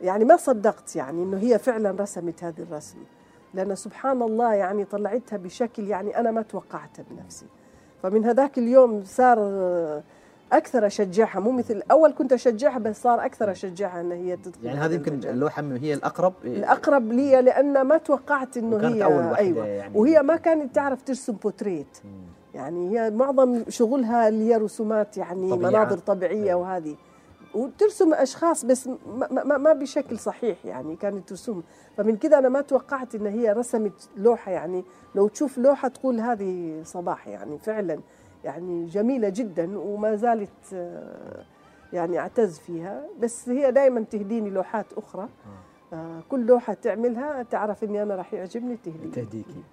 يعني 0.01 0.25
ما 0.25 0.37
صدقت 0.37 0.95
يعني 0.95 1.23
إنه 1.23 1.37
هي 1.37 1.59
فعلا 1.59 1.91
رسمت 1.99 2.43
هذه 2.43 2.61
الرسم 2.61 2.97
لأن 3.53 3.75
سبحان 3.75 4.21
الله 4.21 4.53
يعني 4.53 4.85
طلعتها 4.85 5.37
بشكل 5.37 5.87
يعني 5.87 6.19
أنا 6.19 6.31
ما 6.31 6.41
توقعتها 6.41 7.05
بنفسي. 7.11 7.45
فمن 8.03 8.26
هذاك 8.26 8.57
اليوم 8.57 9.03
صار 9.05 9.39
أكثر 10.53 10.85
أشجعها 10.85 11.39
مو 11.39 11.51
مثل 11.51 11.81
أول 11.91 12.13
كنت 12.13 12.34
أشجعها 12.34 12.80
بس 12.80 13.01
صار 13.01 13.26
أكثر 13.26 13.51
أشجعها 13.51 14.01
أن 14.01 14.11
هي 14.11 14.35
تدخل 14.38 14.65
يعني 14.65 14.80
هذه 14.80 14.93
يمكن. 14.93 15.13
اللوحة 15.30 15.61
هي 15.61 15.93
الأقرب 15.93 16.34
الأقرب 16.43 17.11
لي 17.11 17.41
لأن 17.41 17.81
ما 17.81 17.97
توقعت 17.97 18.57
وكانت 18.57 18.85
هي 18.85 19.03
أول 19.03 19.13
واحدة 19.13 19.38
أيوة 19.38 19.65
يعني. 19.65 19.97
وهي 19.97 20.21
ما 20.21 20.35
كانت 20.35 20.76
تعرف 20.76 21.01
ترسم 21.01 21.34
بوتريت. 21.34 21.97
يعني 22.55 22.99
هي 22.99 23.09
معظم 23.09 23.63
شغلها 23.69 24.27
اللي 24.27 24.53
هي 24.53 24.57
رسومات 24.57 25.17
يعني 25.17 25.49
طبيعة. 25.51 25.69
مناظر 25.69 25.97
طبيعية 25.97 26.43
أيوة. 26.43 26.61
وهذه 26.61 26.95
وترسم 27.53 28.13
أشخاص 28.13 28.65
بس 28.65 28.88
ما, 28.88 29.43
ما, 29.43 29.57
ما 29.57 29.73
بشكل 29.73 30.19
صحيح 30.19 30.65
يعني 30.65 30.95
كانت 30.95 31.30
ترسم. 31.30 31.61
فمن 31.97 32.17
كذا 32.17 32.38
أنا 32.38 32.49
ما 32.49 32.61
توقعت 32.61 33.15
إن 33.15 33.27
هي 33.27 33.51
رسمت 33.51 34.09
لوحة 34.17 34.51
يعني. 34.51 34.84
لو 35.15 35.27
تشوف 35.27 35.57
لوحة 35.57 35.88
تقول 35.88 36.19
هذه 36.19 36.81
صباح 36.84 37.27
يعني 37.27 37.57
فعلا 37.57 37.99
يعني 38.43 38.85
جميلة 38.85 39.30
جدا 39.30 39.80
وما 39.80 40.15
زالت 40.15 40.73
آه، 40.73 41.43
يعني 41.93 42.19
أعتز 42.19 42.59
فيها. 42.59 43.03
بس 43.19 43.49
هي 43.49 43.71
دائما 43.71 44.01
تهديني 44.11 44.49
لوحات 44.49 44.85
أخرى. 44.97 45.30
آه، 45.93 46.19
كل 46.30 46.45
لوحة 46.45 46.73
تعملها 46.73 47.43
تعرف 47.43 47.84
إني 47.84 48.03
أنا 48.03 48.15
راح 48.15 48.34
يعجبني 48.34 48.77
تهديني. 48.85 49.11
تهديكي. 49.11 49.63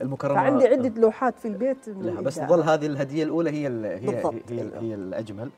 المكرمة 0.00 0.34
فعندي 0.34 0.66
عدة 0.66 1.00
لوحات 1.00 1.38
في 1.38 1.48
البيت 1.48 1.88
لا 1.88 2.20
بس. 2.20 2.34
تظل 2.34 2.62
هذه 2.62 2.86
الهدية 2.86 3.24
الأولى 3.24 3.50
هي 3.50 3.66
ال 3.66 3.84
هي 3.86 4.06
بالضبط، 4.06 4.34
هي, 4.50 4.60
أيوة. 4.60 4.80
هي 4.80 4.94
الأجمل. 4.94 5.42
آه، 5.42 5.50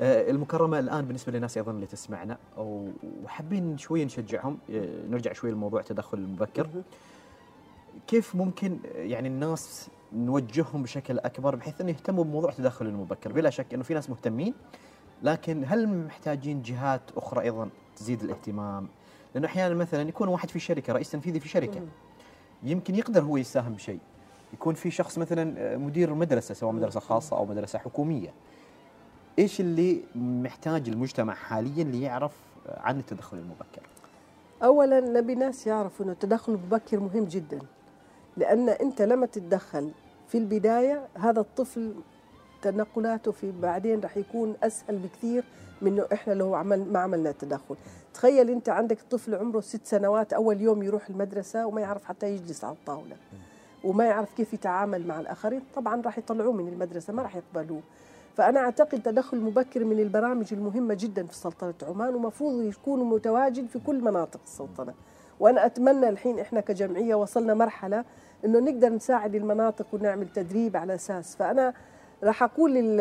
المكرمة 0.00 0.78
الآن 0.78 1.04
بالنسبة 1.04 1.32
للناس 1.32 1.56
أيضا 1.56 1.72
اللي 1.72 1.86
تسمعنا 1.86 2.38
وحابين 3.24 3.78
شوي 3.78 4.04
نشجعهم 4.04 4.58
آه، 4.70 5.06
نرجع 5.10 5.32
شوي 5.32 5.50
لموضوع 5.50 5.80
التدخل 5.80 6.18
المبكر. 6.18 6.68
كيف 8.06 8.34
ممكن 8.34 8.78
يعني 8.94 9.28
الناس 9.28 9.88
نوجههم 10.12 10.82
بشكل 10.82 11.18
أكبر 11.18 11.56
بحيث 11.56 11.80
انه 11.80 11.90
يهتموا 11.90 12.24
بموضوع 12.24 12.50
التدخل 12.50 12.86
المبكر؟ 12.86 13.32
بلا 13.32 13.50
شك 13.50 13.74
إنه 13.74 13.82
في 13.82 13.94
ناس 13.94 14.10
مهتمين 14.10 14.54
لكن 15.22 15.64
هل 15.66 15.88
محتاجين 15.88 16.62
جهات 16.62 17.00
أخرى 17.16 17.42
أيضا 17.42 17.68
تزيد 17.96 18.22
الاهتمام؟ 18.22 18.88
لأنه 19.34 19.46
أحيانا 19.46 19.74
مثلا 19.74 20.08
يكون 20.08 20.28
واحد 20.28 20.50
في 20.50 20.58
شركة 20.58 20.92
رئيس 20.92 21.10
تنفيذي 21.10 21.40
في 21.40 21.48
شركة. 21.48 21.80
يمكن 22.62 22.94
يقدر 22.94 23.22
هو 23.22 23.36
يساهم 23.36 23.74
بشيء. 23.74 24.00
يكون 24.52 24.74
في 24.74 24.90
شخص 24.90 25.18
مثلا 25.18 25.76
مدير 25.76 26.14
مدرسه 26.14 26.54
سواء 26.54 26.72
مدرسة 26.72 27.00
خاصة 27.00 27.36
أو 27.36 27.46
مدرسة 27.46 27.78
حكومية. 27.78 28.34
إيش 29.38 29.60
اللي 29.60 30.00
محتاج 30.14 30.88
المجتمع 30.88 31.34
حاليا 31.34 31.84
ليعرف 31.84 32.32
عن 32.68 32.98
التدخل 32.98 33.36
المبكر؟ 33.36 33.82
اولا 34.62 35.00
نبي 35.00 35.34
ناس 35.34 35.66
يعرفوا 35.66 36.04
إنه 36.04 36.12
التدخل 36.12 36.52
المبكر 36.52 37.00
مهم 37.00 37.24
جدا 37.24 37.58
لأن 38.36 38.68
أنت 38.68 39.02
لما 39.02 39.26
تتدخل 39.26 39.90
في 40.28 40.38
البداية 40.38 41.08
هذا 41.14 41.40
الطفل 41.40 41.94
تنقلاته 42.62 43.32
في 43.32 43.52
بعدين 43.60 44.00
راح 44.00 44.16
يكون 44.16 44.54
أسهل 44.62 44.98
بكثير 44.98 45.44
من 45.82 46.04
إحنا 46.12 46.32
لو 46.32 46.54
عمل 46.54 46.92
ما 46.92 46.98
عملنا 46.98 47.32
تدخل 47.32 47.76
تخيل 48.14 48.50
أنت 48.50 48.68
عندك 48.68 48.98
طفل 49.10 49.34
عمره 49.34 49.60
ست 49.60 49.86
سنوات 49.86 50.32
أول 50.32 50.60
يوم 50.60 50.82
يروح 50.82 51.08
المدرسة 51.08 51.66
وما 51.66 51.80
يعرف 51.80 52.04
حتى 52.04 52.34
يجلس 52.34 52.64
على 52.64 52.74
الطاولة 52.74 53.16
وما 53.84 54.04
يعرف 54.04 54.34
كيف 54.36 54.54
يتعامل 54.54 55.06
مع 55.06 55.20
الآخرين 55.20 55.62
طبعا 55.74 56.02
راح 56.02 56.18
يطلعوه 56.18 56.52
من 56.52 56.68
المدرسة 56.68 57.12
ما 57.12 57.22
راح 57.22 57.36
يقبلوه. 57.36 57.82
فأنا 58.36 58.60
أعتقد 58.60 59.02
تدخل 59.02 59.40
مبكر 59.40 59.84
من 59.84 60.00
البرامج 60.00 60.46
المهمة 60.52 60.94
جدا 60.94 61.26
في 61.26 61.34
سلطنة 61.34 61.74
عمان 61.82 62.14
ومفروض 62.14 62.62
يكون 62.62 63.04
متواجد 63.04 63.66
في 63.66 63.78
كل 63.78 64.00
مناطق 64.00 64.40
السلطنة. 64.44 64.94
وأنا 65.40 65.66
أتمنى 65.66 66.08
الحين 66.08 66.38
إحنا 66.38 66.60
كجمعية 66.60 67.14
وصلنا 67.14 67.54
مرحلة 67.54 68.04
إنه 68.44 68.58
نقدر 68.58 68.88
نساعد 68.88 69.34
المناطق 69.34 69.86
ونعمل 69.92 70.28
تدريب 70.28 70.76
على 70.76 70.94
أساس. 70.94 71.36
فأنا 71.36 71.74
راح 72.24 72.58
لل 72.58 72.96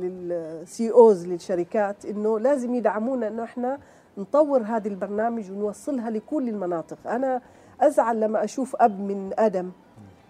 للسي 0.00 0.90
اوز 0.90 1.26
للشركات 1.26 2.04
إنه 2.04 2.38
لازم 2.38 2.74
يدعمونا 2.74 3.28
إنه 3.28 3.44
إحنا 3.44 3.78
نطور 4.18 4.62
هذه 4.62 4.88
البرنامج 4.88 5.50
ونوصلها 5.50 6.10
لكل 6.10 6.48
المناطق. 6.48 6.98
أنا 7.06 7.40
أزعل 7.80 8.20
لما 8.20 8.44
أشوف 8.44 8.76
أب 8.76 9.00
من 9.00 9.32
أدم 9.38 9.70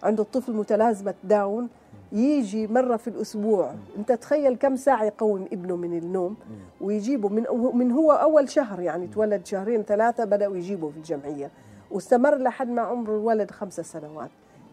عنده 0.03 0.23
طفل 0.23 0.53
متلازمة 0.53 1.13
داون 1.23 1.69
يجي 2.11 2.67
مرة 2.67 2.97
في 2.97 3.07
الأسبوع. 3.07 3.73
أنت 3.97 4.11
تخيل 4.11 4.55
كم 4.55 4.75
ساعة 4.75 5.03
يقوم 5.03 5.45
ابنه 5.53 5.75
من 5.75 5.97
النوم 5.97 6.35
ويجيبه. 6.81 7.29
من 7.29 7.45
من 7.73 7.91
هو 7.91 8.11
أول 8.11 8.49
شهر 8.49 8.79
يعني 8.79 9.07
تولد 9.07 9.45
شهرين 9.45 9.83
ثلاثة 9.83 10.25
بدأوا 10.25 10.57
يجيبوا 10.57 10.91
في 10.91 10.97
الجمعية. 10.97 11.51
واستمر 11.91 12.37
لحد 12.37 12.69
ما 12.69 12.81
عمر 12.81 13.15
الولد 13.15 13.51
خمسة 13.51 13.83
سنوات. 13.83 14.29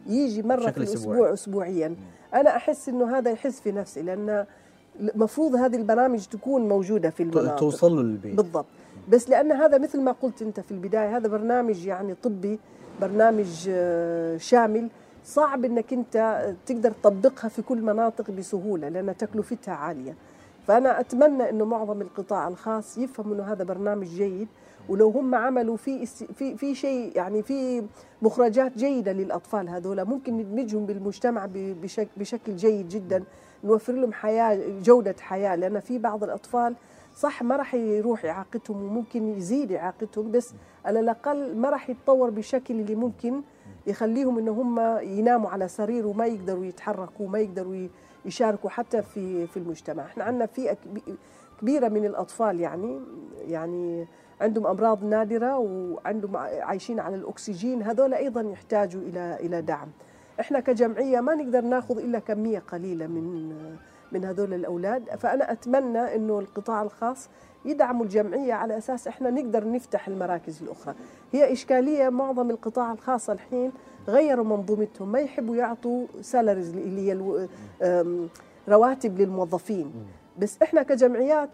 يجي 0.07 0.43
مرة 0.43 0.57
في 0.57 0.67
بشكل 0.67 0.83
الأسبوع 0.83 1.15
أسبوعي. 1.15 1.33
اسبوعيا. 1.33 1.97
أنا 2.35 2.57
أحس 2.57 2.89
إنه 2.89 3.19
هذا 3.19 3.31
يحس 3.31 3.61
في 3.61 3.73
نفسي 3.73 4.03
لأن 4.03 4.47
المفروض 5.01 5.55
هذه 5.55 5.77
البرامج 5.77 6.27
تكون 6.27 6.69
موجودة 6.69 7.11
في 7.11 7.23
المناطق. 7.23 7.57
توصل 7.57 8.03
للبيت 8.03 8.35
بالضبط. 8.35 8.67
بس 9.09 9.29
لأن 9.29 9.53
هذا 9.53 9.79
مثل 9.79 10.01
ما 10.01 10.13
قلت 10.13 10.43
أنت 10.43 10.61
في 10.61 10.71
البداية 10.71 11.17
هذا 11.17 11.29
برنامج 11.29 11.87
يعني 11.87 12.15
طبي 12.15 12.59
برنامج 13.01 13.67
آه، 13.69 14.37
شامل. 14.37 14.89
صعب 15.25 15.65
إنك 15.65 15.93
أنت 15.93 16.45
تقدر 16.67 16.91
تطبقها 16.91 17.49
في 17.49 17.63
كل 17.63 17.83
مناطق 17.83 18.31
بسهولة 18.31 18.89
لأن 18.89 19.17
تكلفتها 19.17 19.75
عالية. 19.75 20.15
فأنا 20.67 21.01
أتمنى 21.01 21.51
إنه 21.51 21.65
معظم 21.65 22.01
القطاع 22.01 22.49
الخاص 22.49 22.99
يفهم 22.99 23.33
إنه 23.33 23.43
هذا 23.43 23.65
برنامج 23.65 24.07
جيد 24.07 24.49
ولو 24.89 25.11
هم 25.11 25.35
عملوا 25.35 25.77
في 25.77 26.07
في 26.07 26.57
في 26.57 26.75
شيء 26.75 27.13
يعني 27.17 27.43
في 27.43 27.83
مخرجات 28.23 28.79
جيدة 28.79 29.13
للأطفال 29.13 29.69
هذول 29.69 30.05
ممكن 30.05 30.37
ندمجهم 30.37 30.87
بالمجتمع 30.87 31.49
بشكل 32.17 32.57
جيد 32.57 32.89
جدا 32.89 33.25
نوفر 33.65 33.93
لهم 33.93 34.13
حياة 34.13 34.81
جودة 34.83 35.15
حياة. 35.21 35.57
لأن 35.57 35.81
في 35.81 35.99
بعض 35.99 36.25
الأطفال 36.25 36.75
صح 37.17 37.43
ما 37.43 37.57
راح 37.57 37.75
يروح 37.75 38.25
اعاقتهم 38.25 38.83
وممكن 38.83 39.29
يزيد 39.29 39.73
اعاقتهم 39.73 40.31
بس 40.31 40.53
على 40.85 41.01
الأقل 41.01 41.57
ما 41.57 41.71
راح 41.71 41.91
يتطور 41.91 42.31
بشكل 42.31 42.75
اللي 42.75 42.95
ممكن 42.95 43.43
يخليهم 43.87 44.39
ان 44.39 44.49
هم 44.49 44.99
يناموا 45.03 45.51
على 45.51 45.69
سرير 45.69 46.07
وما 46.07 46.27
يقدروا 46.27 46.65
يتحركوا 46.65 47.27
وما 47.27 47.39
يقدروا 47.39 47.89
يشاركوا 48.25 48.71
حتى 48.71 49.03
في 49.03 49.47
في 49.47 49.57
المجتمع. 49.57 50.05
إحنا 50.05 50.25
عندنا 50.25 50.47
فئة 50.47 50.77
كبيرة 51.61 51.89
من 51.89 52.05
الأطفال 52.05 52.61
يعني 52.61 53.01
يعني 53.47 54.07
عندهم 54.41 54.67
أمراض 54.67 55.05
نادرة 55.05 55.59
وعندهم 55.59 56.37
عايشين 56.37 57.01
على 57.01 57.17
الأكسجين 57.17 57.83
هذول 57.83 58.15
أيضا 58.15 58.41
يحتاجوا 58.41 59.01
إلى 59.03 59.37
إلى 59.41 59.63
دعم. 59.63 59.89
إحنا 60.41 60.61
كجمعية 60.61 61.21
ما 61.21 61.35
نقدر 61.35 61.61
ناخذ 61.61 61.99
إلا 61.99 62.19
كمية 62.19 62.59
قليلة 62.59 63.07
من 63.07 63.53
من 64.13 64.25
هذول 64.25 64.55
الأولاد. 64.55 65.05
فأنا 65.19 65.53
أتمنى 65.53 66.15
إنه 66.15 66.39
القطاع 66.39 66.83
الخاص 66.83 67.29
يدعموا 67.65 68.05
الجمعية 68.05 68.53
على 68.53 68.79
أساس 68.79 69.09
إحنا 69.09 69.31
نقدر 69.31 69.69
نفتح 69.69 70.09
المراكز 70.09 70.63
الأخرى. 70.63 70.95
هي 71.33 71.53
إشكالية 71.53 72.09
معظم 72.09 72.51
القطاع 72.51 72.93
الخاص 72.93 73.31
الحين 73.31 73.73
غيروا 74.09 74.45
منظومتهم 74.45 75.13
ما 75.13 75.19
يحبوا 75.19 75.57
يعطوا 75.57 76.07
سالاريز 76.21 76.69
اللي 76.69 77.11
هي 77.11 77.47
رواتب 78.69 79.19
للموظفين. 79.19 79.93
بس 80.39 80.63
إحنا 80.63 80.83
كجمعيات 80.83 81.51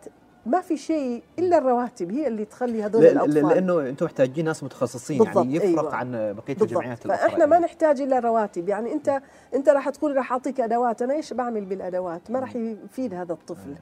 ما 0.47 0.61
في 0.61 0.77
شيء 0.77 1.23
إلا 1.39 1.59
الرواتب 1.59 2.13
هي 2.13 2.27
اللي 2.27 2.45
تخلي 2.45 2.83
هذول 2.83 3.07
الأطفال. 3.07 3.49
لأنه 3.49 3.81
أنتم 3.81 4.07
محتاجين 4.07 4.45
ناس 4.45 4.65
متخصصين 4.65 5.23
يعني 5.23 5.55
يفرق 5.55 5.69
أيوة. 5.69 5.95
عن 5.95 6.13
بقية 6.13 6.33
بالضبط. 6.47 6.63
الجمعيات 6.63 7.07
الأخرى. 7.07 7.29
فإحنا 7.29 7.47
ما 7.47 7.59
نحتاج 7.59 8.01
إلا 8.01 8.19
رواتب. 8.19 8.69
يعني 8.69 8.93
أنت 8.93 9.23
أنت 9.55 9.69
راح 9.69 9.89
تقول 9.89 10.17
راح 10.17 10.33
أعطيك 10.33 10.61
أدوات 10.61 11.03
أنا 11.03 11.15
إيش 11.15 11.33
بعمل 11.33 11.65
بالأدوات؟ 11.65 12.31
ما 12.31 12.39
راح 12.39 12.57
يفيد 12.57 13.15
هذا 13.15 13.33
الطفل. 13.33 13.75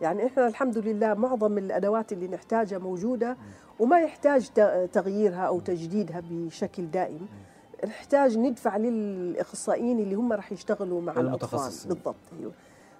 يعني 0.00 0.26
إحنا 0.26 0.46
الحمد 0.46 0.78
لله 0.78 1.14
معظم 1.14 1.58
الأدوات 1.58 2.12
اللي 2.12 2.28
نحتاجها 2.28 2.78
موجودة 2.78 3.36
وما 3.78 4.00
يحتاج 4.00 4.50
تغييرها 4.92 5.42
أو 5.46 5.60
تجديدها 5.60 6.22
بشكل 6.30 6.86
دائم. 6.90 7.26
نحتاج 7.86 8.38
ندفع 8.38 8.76
للإخصائيين 8.76 9.98
اللي 9.98 10.14
هم 10.14 10.32
راح 10.32 10.52
يشتغلوا 10.52 11.00
مع 11.00 11.12
الأطفال. 11.12 11.88
بالضبط 11.88 12.16
أيوه. 12.40 12.52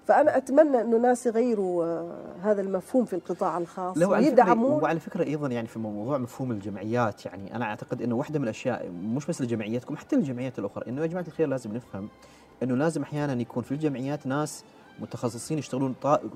فأنا 0.07 0.37
أتمنى 0.37 0.81
إنه 0.81 0.99
ناس 0.99 1.27
يغيروا 1.27 1.85
آه، 1.85 2.35
هذا 2.43 2.61
المفهوم 2.61 3.05
في 3.05 3.17
القطاع 3.17 3.59
الخاص 3.59 3.99
ويدعموا 3.99 4.83
وعلى 4.83 5.01
فكرة 5.01 5.25
أيضا 5.25 5.49
يعني 5.49 5.69
في 5.69 5.79
موضوع 5.79 6.19
مفهوم 6.19 6.51
الجمعيات 6.51 7.27
يعني 7.27 7.57
أنا 7.57 7.65
أعتقد 7.65 8.03
إنه 8.03 8.15
واحدة 8.15 8.39
من 8.39 8.45
الأشياء 8.45 8.91
مش 8.91 9.27
بس 9.27 9.43
لجمعيتكم 9.43 9.97
حتى 9.97 10.17
الجمعيات 10.17 10.59
الأخرى 10.59 10.89
إنه 10.89 11.03
يا 11.03 11.07
جماعة 11.07 11.25
الخير 11.29 11.49
لازم 11.49 11.75
نفهم 11.75 12.09
إنه 12.63 12.75
لازم 12.75 13.03
أحيانا 13.03 13.41
يكون 13.41 13.63
في 13.63 13.73
الجمعيات 13.73 14.27
ناس 14.27 14.65
متخصصين 15.01 15.59
يشتغلون 15.59 15.95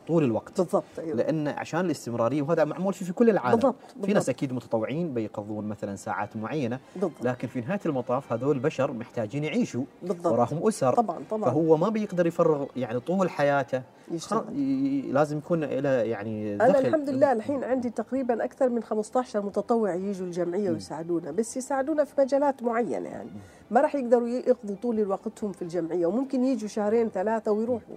طول 0.09 0.25
الوقت. 0.25 0.61
بالضبط 0.61 0.85
أيوة. 0.99 1.17
لأن 1.17 1.49
عشان 1.49 1.81
الاستمرارية 1.81 2.43
وهذا 2.43 2.65
معمول 2.65 2.95
فيه 2.95 3.07
في 3.07 3.13
كل 3.13 3.31
العالم. 3.31 3.57
بالضبط. 3.57 3.75
بالضبط. 3.89 4.07
في 4.07 4.13
ناس 4.13 4.29
أكيد 4.29 4.53
متطوعين 4.53 5.15
بيقضون 5.15 5.69
مثلا 5.69 5.97
ساعات 5.97 6.37
معينة. 6.37 6.81
بالضبط. 6.95 7.13
لكن 7.23 7.49
في 7.49 7.61
نهاية 7.61 7.81
المطاف 7.87 8.33
هذول 8.33 8.57
البشر 8.57 8.93
محتاجين 8.93 9.45
يعيشوا. 9.45 9.85
بالضبط. 10.03 10.33
وراهم 10.33 10.69
أسر. 10.69 10.95
طبعا 10.95 11.25
طبعا. 11.31 11.51
فهو 11.51 11.77
ما 11.77 11.89
بيقدر 11.89 12.27
يفرغ 12.27 12.67
يعني 12.77 13.01
طول 13.01 13.31
حياته. 13.31 13.83
يشتغل. 14.11 15.13
لازم 15.15 15.39
يكون 15.39 15.65
له 15.65 15.89
يعني 15.89 16.57
دخل. 16.57 16.69
أنا 16.71 16.79
الحمد 16.79 17.11
لله 17.11 17.33
الحين 17.33 17.65
عندي 17.65 17.91
تقريبا 17.91 18.45
أكثر 18.45 18.69
من 18.69 18.83
15 18.83 19.43
متطوع 19.43 19.95
يجوا 19.95 20.27
الجمعية 20.27 20.71
ويساعدونا. 20.71 21.31
بس 21.31 21.57
يساعدونا 21.57 22.05
في 22.05 22.21
مجالات 22.21 22.63
معينة 22.63 23.09
يعني. 23.09 23.31
ما 23.71 23.81
راح 23.81 23.95
يقدروا 23.95 24.29
يقضوا 24.29 24.77
طول 24.83 25.09
وقتهم 25.09 25.53
في 25.53 25.63
الجمعية. 25.63 26.07
وممكن 26.07 26.45
يجوا 26.45 26.69
شهرين 26.69 27.09
ثلاثة 27.09 27.53
ويروحوا. 27.53 27.97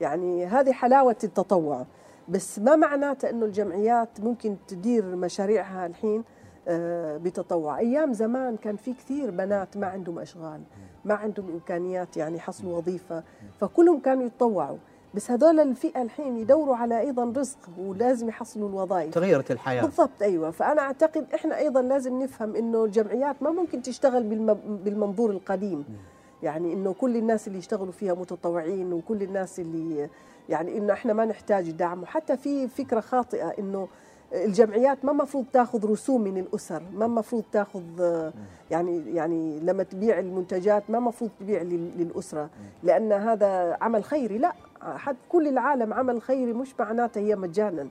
يعني 0.00 0.46
هذه 0.46 0.72
حلاوة 0.72 1.16
التطوع. 1.24 1.86
بس 2.28 2.58
ما 2.58 2.76
معناته 2.76 3.30
أنه 3.30 3.46
الجمعيات 3.46 4.20
ممكن 4.20 4.56
تدير 4.68 5.04
مشاريعها 5.04 5.86
الحين 5.86 6.24
آه، 6.68 7.16
بتطوع. 7.16 7.78
أيام 7.78 8.12
زمان 8.12 8.56
كان 8.56 8.76
في 8.76 8.92
كثير 8.92 9.30
بنات 9.30 9.76
ما 9.76 9.86
عندهم 9.86 10.18
أشغال 10.18 10.60
ما 11.04 11.14
عندهم 11.14 11.50
إمكانيات 11.50 12.16
يعني 12.16 12.36
يحصلوا 12.36 12.76
وظيفة 12.76 13.22
فكلهم 13.60 14.00
كانوا 14.00 14.24
يتطوعوا. 14.24 14.76
بس 15.14 15.30
هذول 15.30 15.60
الفئة 15.60 16.02
الحين 16.02 16.36
يدوروا 16.36 16.76
على 16.76 17.00
أيضا 17.00 17.32
رزق 17.36 17.58
ولازم 17.78 18.28
يحصلوا 18.28 18.68
الوظائف. 18.68 19.14
تغيرت 19.14 19.50
الحياة. 19.50 19.82
بالضبط 19.82 20.22
أيوة. 20.22 20.50
فأنا 20.50 20.82
أعتقد 20.82 21.26
إحنا 21.34 21.58
أيضا 21.58 21.82
لازم 21.82 22.22
نفهم 22.22 22.56
أنه 22.56 22.84
الجمعيات 22.84 23.42
ما 23.42 23.50
ممكن 23.50 23.82
تشتغل 23.82 24.22
بالمنظور 24.84 25.30
القديم. 25.30 25.84
يعني 26.44 26.72
إنه 26.72 26.92
كل 26.92 27.16
الناس 27.16 27.48
اللي 27.48 27.58
يشتغلوا 27.58 27.92
فيها 27.92 28.14
متطوعين 28.14 28.92
وكل 28.92 29.22
الناس 29.22 29.60
اللي 29.60 30.08
يعني 30.48 30.78
إنه 30.78 30.92
إحنا 30.92 31.12
ما 31.12 31.24
نحتاج 31.24 31.70
دعم. 31.70 32.02
وحتى 32.02 32.36
في 32.36 32.68
فكرة 32.68 33.00
خاطئة 33.00 33.48
إنه 33.58 33.88
الجمعيات 34.32 35.04
ما 35.04 35.12
المفروض 35.12 35.44
تاخذ 35.52 35.90
رسوم 35.90 36.20
من 36.20 36.38
الأسر 36.38 36.82
ما 36.94 37.06
المفروض 37.06 37.44
تاخذ 37.52 37.82
يعني 38.70 39.14
يعني 39.14 39.60
لما 39.60 39.82
تبيع 39.82 40.18
المنتجات 40.18 40.90
ما 40.90 40.98
المفروض 40.98 41.30
تبيع 41.40 41.62
للأسرة. 41.62 42.50
لأن 42.82 43.12
هذا 43.12 43.76
عمل 43.80 44.04
خيري 44.04 44.38
لا 44.38 44.52
حد 44.82 45.16
كل 45.28 45.48
العالم 45.48 45.94
عمل 45.94 46.22
خيري 46.22 46.52
مش 46.52 46.74
معناته 46.80 47.18
هي 47.20 47.36
مجانا. 47.36 47.88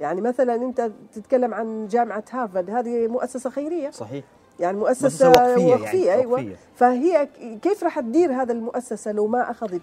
يعني 0.00 0.20
مثلا 0.20 0.54
أنت 0.54 0.90
تتكلم 1.14 1.54
عن 1.54 1.86
جامعة 1.86 2.24
هارفارد 2.32 2.70
هذه 2.70 3.08
مؤسسة 3.08 3.50
خيرية. 3.50 3.90
صحيح. 3.90 4.24
يعني 4.60 4.76
مؤسسة, 4.76 5.28
وقفية, 5.30 5.74
وقفية 5.74 6.06
يعني 6.06 6.20
أيوة. 6.20 6.32
وقفية. 6.32 6.56
فهي 6.74 7.28
كيف 7.62 7.84
راح 7.84 8.00
تدير 8.00 8.32
هذا 8.32 8.52
المؤسسة 8.52 9.12
لو 9.12 9.26
ما 9.26 9.50
أخذت؟ 9.50 9.82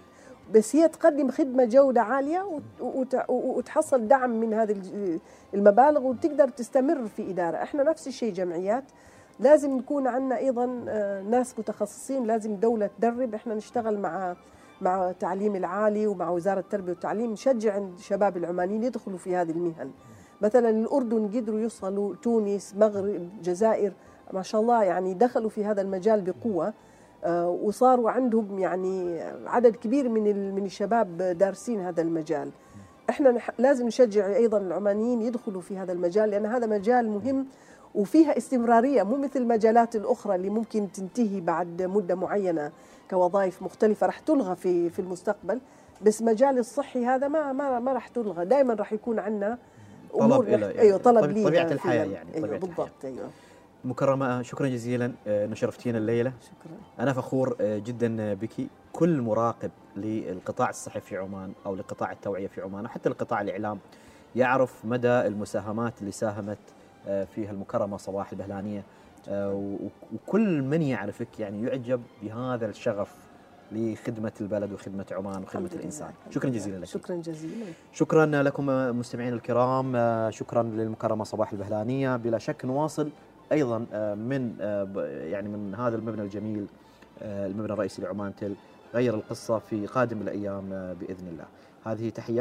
بس 0.53 0.75
هي 0.75 0.87
تقدم 0.87 1.31
خدمة 1.31 1.65
جودة 1.65 2.01
عالية 2.01 2.61
وتحصل 3.29 4.07
دعم 4.07 4.29
من 4.29 4.53
هذه 4.53 4.75
المبالغ 5.53 6.05
وتقدر 6.05 6.47
تستمر 6.49 7.07
في 7.07 7.31
إدارة. 7.31 7.57
إحنا 7.57 7.83
نفس 7.83 8.07
الشيء 8.07 8.33
جمعيات. 8.33 8.83
لازم 9.39 9.77
نكون 9.77 10.07
عندنا 10.07 10.37
أيضا 10.37 10.85
آه، 10.87 11.21
ناس 11.21 11.59
متخصصين. 11.59 12.23
لازم 12.23 12.55
دولة 12.55 12.89
تدرب. 12.97 13.33
إحنا 13.33 13.55
نشتغل 13.55 13.99
مع 13.99 14.35
مع 14.81 15.09
التعليم 15.09 15.55
العالي 15.55 16.07
ومع 16.07 16.29
وزارة 16.29 16.59
التربية 16.59 16.91
والتعليم. 16.91 17.31
نشجع 17.31 17.77
الشباب 17.77 18.37
العمانيين 18.37 18.83
يدخلوا 18.83 19.17
في 19.17 19.35
هذه 19.35 19.51
المهن. 19.51 19.91
مثلا 20.41 20.69
الأردن 20.69 21.27
قدروا 21.27 21.59
يوصلوا 21.59 22.15
تونس 22.15 22.75
مغرب 22.77 23.05
الجزائر. 23.05 23.93
ما 24.33 24.41
شاء 24.41 24.61
الله 24.61 24.83
يعني 24.83 25.13
دخلوا 25.13 25.49
في 25.49 25.65
هذا 25.65 25.81
المجال 25.81 26.21
بقوة 26.21 26.73
آه، 27.23 27.49
وصاروا 27.49 28.11
عندهم 28.11 28.59
يعني 28.59 29.21
عدد 29.45 29.75
كبير 29.75 30.09
من 30.09 30.55
من 30.55 30.65
الشباب 30.65 31.17
دارسين 31.17 31.79
هذا 31.79 32.01
المجال. 32.01 32.51
إحنا 33.09 33.37
لازم 33.57 33.87
نشجع 33.87 34.35
أيضا 34.35 34.57
العمانيين 34.57 35.21
يدخلوا 35.21 35.61
في 35.61 35.77
هذا 35.77 35.91
المجال 35.91 36.29
لأن 36.29 36.45
هذا 36.45 36.67
مجال 36.67 37.09
مهم 37.09 37.45
وفيها 37.95 38.37
استمرارية 38.37 39.03
مو 39.03 39.17
مثل 39.17 39.39
المجالات 39.39 39.95
الأخرى 39.95 40.35
اللي 40.35 40.49
ممكن 40.49 40.91
تنتهي 40.91 41.41
بعد 41.41 41.81
مدة 41.81 42.15
معينة 42.15 42.71
كوظائف 43.09 43.61
مختلفة 43.61 44.07
راح 44.07 44.19
تلغى 44.19 44.55
في 44.55 44.89
في 44.89 44.99
المستقبل. 44.99 45.59
بس 46.01 46.21
مجال 46.21 46.57
الصحي 46.57 47.05
هذا 47.05 47.27
ما 47.27 47.53
ما 47.53 47.79
ما 47.79 47.93
راح 47.93 48.07
تلغى 48.07 48.45
دائما 48.45 48.73
راح 48.73 48.93
يكون 48.93 49.19
عندنا 49.19 49.57
أمور 50.15 50.45
طلب 50.45 50.47
يعني 50.47 50.79
أيوه 50.79 50.97
طلب 50.97 51.25
طبيعه 51.25 51.71
الحياة 51.71 52.05
يعني 52.05 52.35
أيوة 52.35 52.57
بالضبط 52.57 53.05
أيوه. 53.05 53.29
مكرمة. 53.85 54.41
شكرا 54.41 54.67
جزيلا 54.67 55.11
آه، 55.27 55.45
نشرفتينا 55.45 55.97
الليلة. 55.97 56.33
شكرا. 56.41 56.77
أنا 56.99 57.13
فخور 57.13 57.55
آه، 57.61 57.77
جدا 57.77 58.33
بك. 58.33 58.67
كل 58.93 59.21
مراقب 59.21 59.71
للقطاع 59.95 60.69
الصحي 60.69 60.99
في 61.01 61.17
عمان 61.17 61.51
أو 61.65 61.75
لقطاع 61.75 62.11
التوعية 62.11 62.47
في 62.47 62.61
عمان 62.61 62.85
وحتى 62.85 63.09
لقطاع 63.09 63.41
الإعلام 63.41 63.79
يعرف 64.35 64.85
مدى 64.85 65.07
المساهمات 65.07 65.93
اللي 66.01 66.11
ساهمت 66.11 66.57
آه، 67.07 67.23
فيها 67.23 67.51
المكرمة 67.51 67.97
صباح 67.97 68.31
البهلانية. 68.31 68.83
وكل 69.31 70.61
من 70.61 70.81
يعرفك 70.81 71.39
يعني 71.39 71.63
يعجب 71.63 72.01
بهذا 72.23 72.65
الشغف 72.65 73.15
لخدمة 73.71 74.31
البلد 74.41 74.71
وخدمة 74.73 75.05
عمان 75.11 75.43
وخدمة 75.43 75.69
الإنسان. 75.75 76.11
شكرا 76.29 76.49
جزيلا 76.49 76.77
لك. 76.77 76.85
شكرا 76.85 77.15
جزيلا. 77.15 77.65
شكرا 77.93 78.25
لكم 78.25 78.65
مستمعين 78.99 79.33
الكرام. 79.33 79.93
شكرا 80.31 80.63
للمكرمة 80.63 81.23
صباح 81.23 81.51
البهلانية. 81.51 82.15
بلا 82.15 82.37
شك 82.37 82.65
نواصل 82.65 83.09
أيضا 83.51 83.85
آه، 83.93 84.13
من 84.15 84.55
آه، 84.61 84.87
يعني 85.07 85.49
من 85.49 85.75
هذا 85.75 85.95
المبنى 85.95 86.21
الجميل 86.21 86.65
آه، 87.21 87.47
المبنى 87.47 87.73
الرئيسي 87.73 88.01
لعمان 88.01 88.35
تل 88.35 88.55
غير 88.93 89.13
القصة 89.13 89.59
في 89.59 89.85
قادم 89.85 90.21
الأيام 90.21 90.69
بإذن 90.69 91.27
الله. 91.27 91.45
هذه 91.83 92.09
تحيات 92.09 92.37